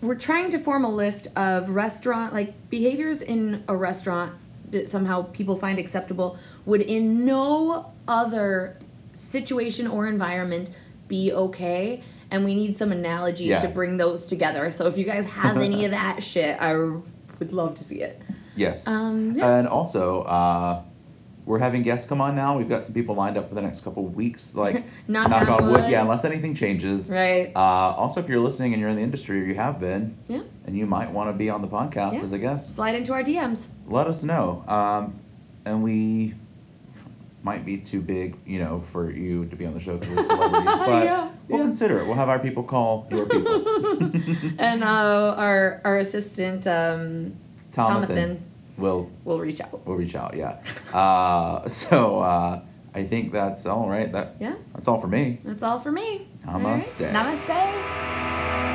we're 0.00 0.14
trying 0.14 0.50
to 0.50 0.58
form 0.58 0.84
a 0.84 0.88
list 0.90 1.28
of 1.36 1.70
restaurant 1.70 2.34
like 2.34 2.52
behaviors 2.70 3.22
in 3.22 3.62
a 3.68 3.76
restaurant 3.76 4.32
that 4.70 4.88
somehow 4.88 5.22
people 5.32 5.56
find 5.56 5.78
acceptable 5.78 6.38
would 6.66 6.80
in 6.80 7.24
no 7.24 7.92
other 8.08 8.76
situation 9.12 9.86
or 9.86 10.06
environment 10.06 10.74
be 11.08 11.32
okay. 11.32 12.02
And 12.30 12.44
we 12.44 12.54
need 12.54 12.78
some 12.78 12.92
analogies 12.92 13.48
Yeah. 13.48 13.58
to 13.60 13.68
bring 13.68 13.98
those 13.98 14.26
together. 14.26 14.70
So 14.70 14.86
if 14.86 14.96
you 14.96 15.04
guys 15.04 15.26
have 15.26 15.58
any 15.58 15.84
of 15.84 15.90
that 16.00 16.22
shit, 16.22 16.58
I 16.60 16.74
would 16.76 17.52
love 17.52 17.74
to 17.74 17.84
see 17.84 18.00
it. 18.00 18.20
Yes. 18.56 18.86
Um, 18.86 19.36
yeah. 19.36 19.56
And 19.56 19.68
also, 19.68 20.22
uh, 20.22 20.82
we're 21.44 21.58
having 21.58 21.82
guests 21.82 22.06
come 22.06 22.20
on 22.20 22.36
now. 22.36 22.56
We've 22.56 22.68
got 22.68 22.84
some 22.84 22.94
people 22.94 23.14
lined 23.16 23.36
up 23.36 23.48
for 23.48 23.54
the 23.56 23.62
next 23.62 23.82
couple 23.82 24.06
of 24.06 24.14
weeks. 24.14 24.54
Like, 24.62 24.84
Knock 25.08 25.28
knock 25.30 25.42
on 25.48 25.48
on 25.48 25.64
wood. 25.72 25.80
wood. 25.82 25.90
Yeah, 25.90 26.02
unless 26.02 26.24
anything 26.24 26.54
changes. 26.54 27.10
Right. 27.10 27.50
Uh, 27.56 27.58
also, 27.58 28.20
if 28.20 28.28
you're 28.28 28.40
listening 28.40 28.72
and 28.74 28.80
you're 28.80 28.90
in 28.90 28.96
the 28.96 29.02
industry 29.02 29.40
or 29.42 29.44
you 29.44 29.54
have 29.56 29.80
been, 29.80 30.16
Yeah. 30.28 30.42
and 30.66 30.76
you 30.76 30.86
might 30.86 31.10
want 31.10 31.28
to 31.30 31.32
be 31.32 31.50
on 31.50 31.60
the 31.62 31.68
podcast 31.68 32.14
Yeah. 32.14 32.22
as 32.22 32.32
a 32.32 32.38
guest, 32.38 32.74
Slide 32.76 32.94
into 32.94 33.12
our 33.12 33.22
DMs. 33.24 33.68
let 33.88 34.06
us 34.06 34.22
know. 34.22 34.62
Um, 34.68 35.14
and 35.64 35.82
we 35.82 36.34
might 37.44 37.64
be 37.66 37.76
too 37.76 38.00
big, 38.00 38.36
you 38.46 38.60
know, 38.60 38.78
for 38.92 39.10
you 39.10 39.46
to 39.46 39.56
be 39.56 39.66
on 39.66 39.74
the 39.74 39.80
show 39.80 39.96
because 39.96 40.16
we're 40.16 40.22
celebrities, 40.24 40.64
but 40.86 41.04
Yeah, 41.04 41.30
we'll 41.48 41.58
yeah. 41.58 41.64
consider 41.64 41.98
it. 42.00 42.06
We'll 42.06 42.14
have 42.14 42.28
our 42.28 42.38
people 42.38 42.62
call 42.62 43.08
your 43.10 43.26
people. 43.26 43.64
and 44.58 44.84
uh, 44.84 45.34
our 45.36 45.80
our 45.84 45.98
assistant 45.98 46.68
um, 46.68 47.34
Tomathan. 47.72 48.06
Tomathan 48.06 48.38
will 48.78 49.10
we'll 49.24 49.38
reach 49.40 49.60
out. 49.60 49.86
We'll 49.86 49.96
reach 49.96 50.14
out. 50.14 50.36
Yeah. 50.36 50.58
Uh, 50.92 51.66
so 51.80 52.20
uh, 52.20 52.62
I 52.94 53.02
think 53.04 53.32
that's 53.32 53.66
all 53.66 53.88
right. 53.88 54.10
That 54.12 54.36
Yeah, 54.40 54.54
that's 54.74 54.88
all 54.88 54.98
for 54.98 55.08
me. 55.08 55.40
that's 55.44 55.62
all 55.62 55.78
for 55.78 55.92
me. 55.92 56.28
All 56.46 56.60
right. 56.60 56.80
Namaste. 56.80 57.12
Namaste. 57.12 58.71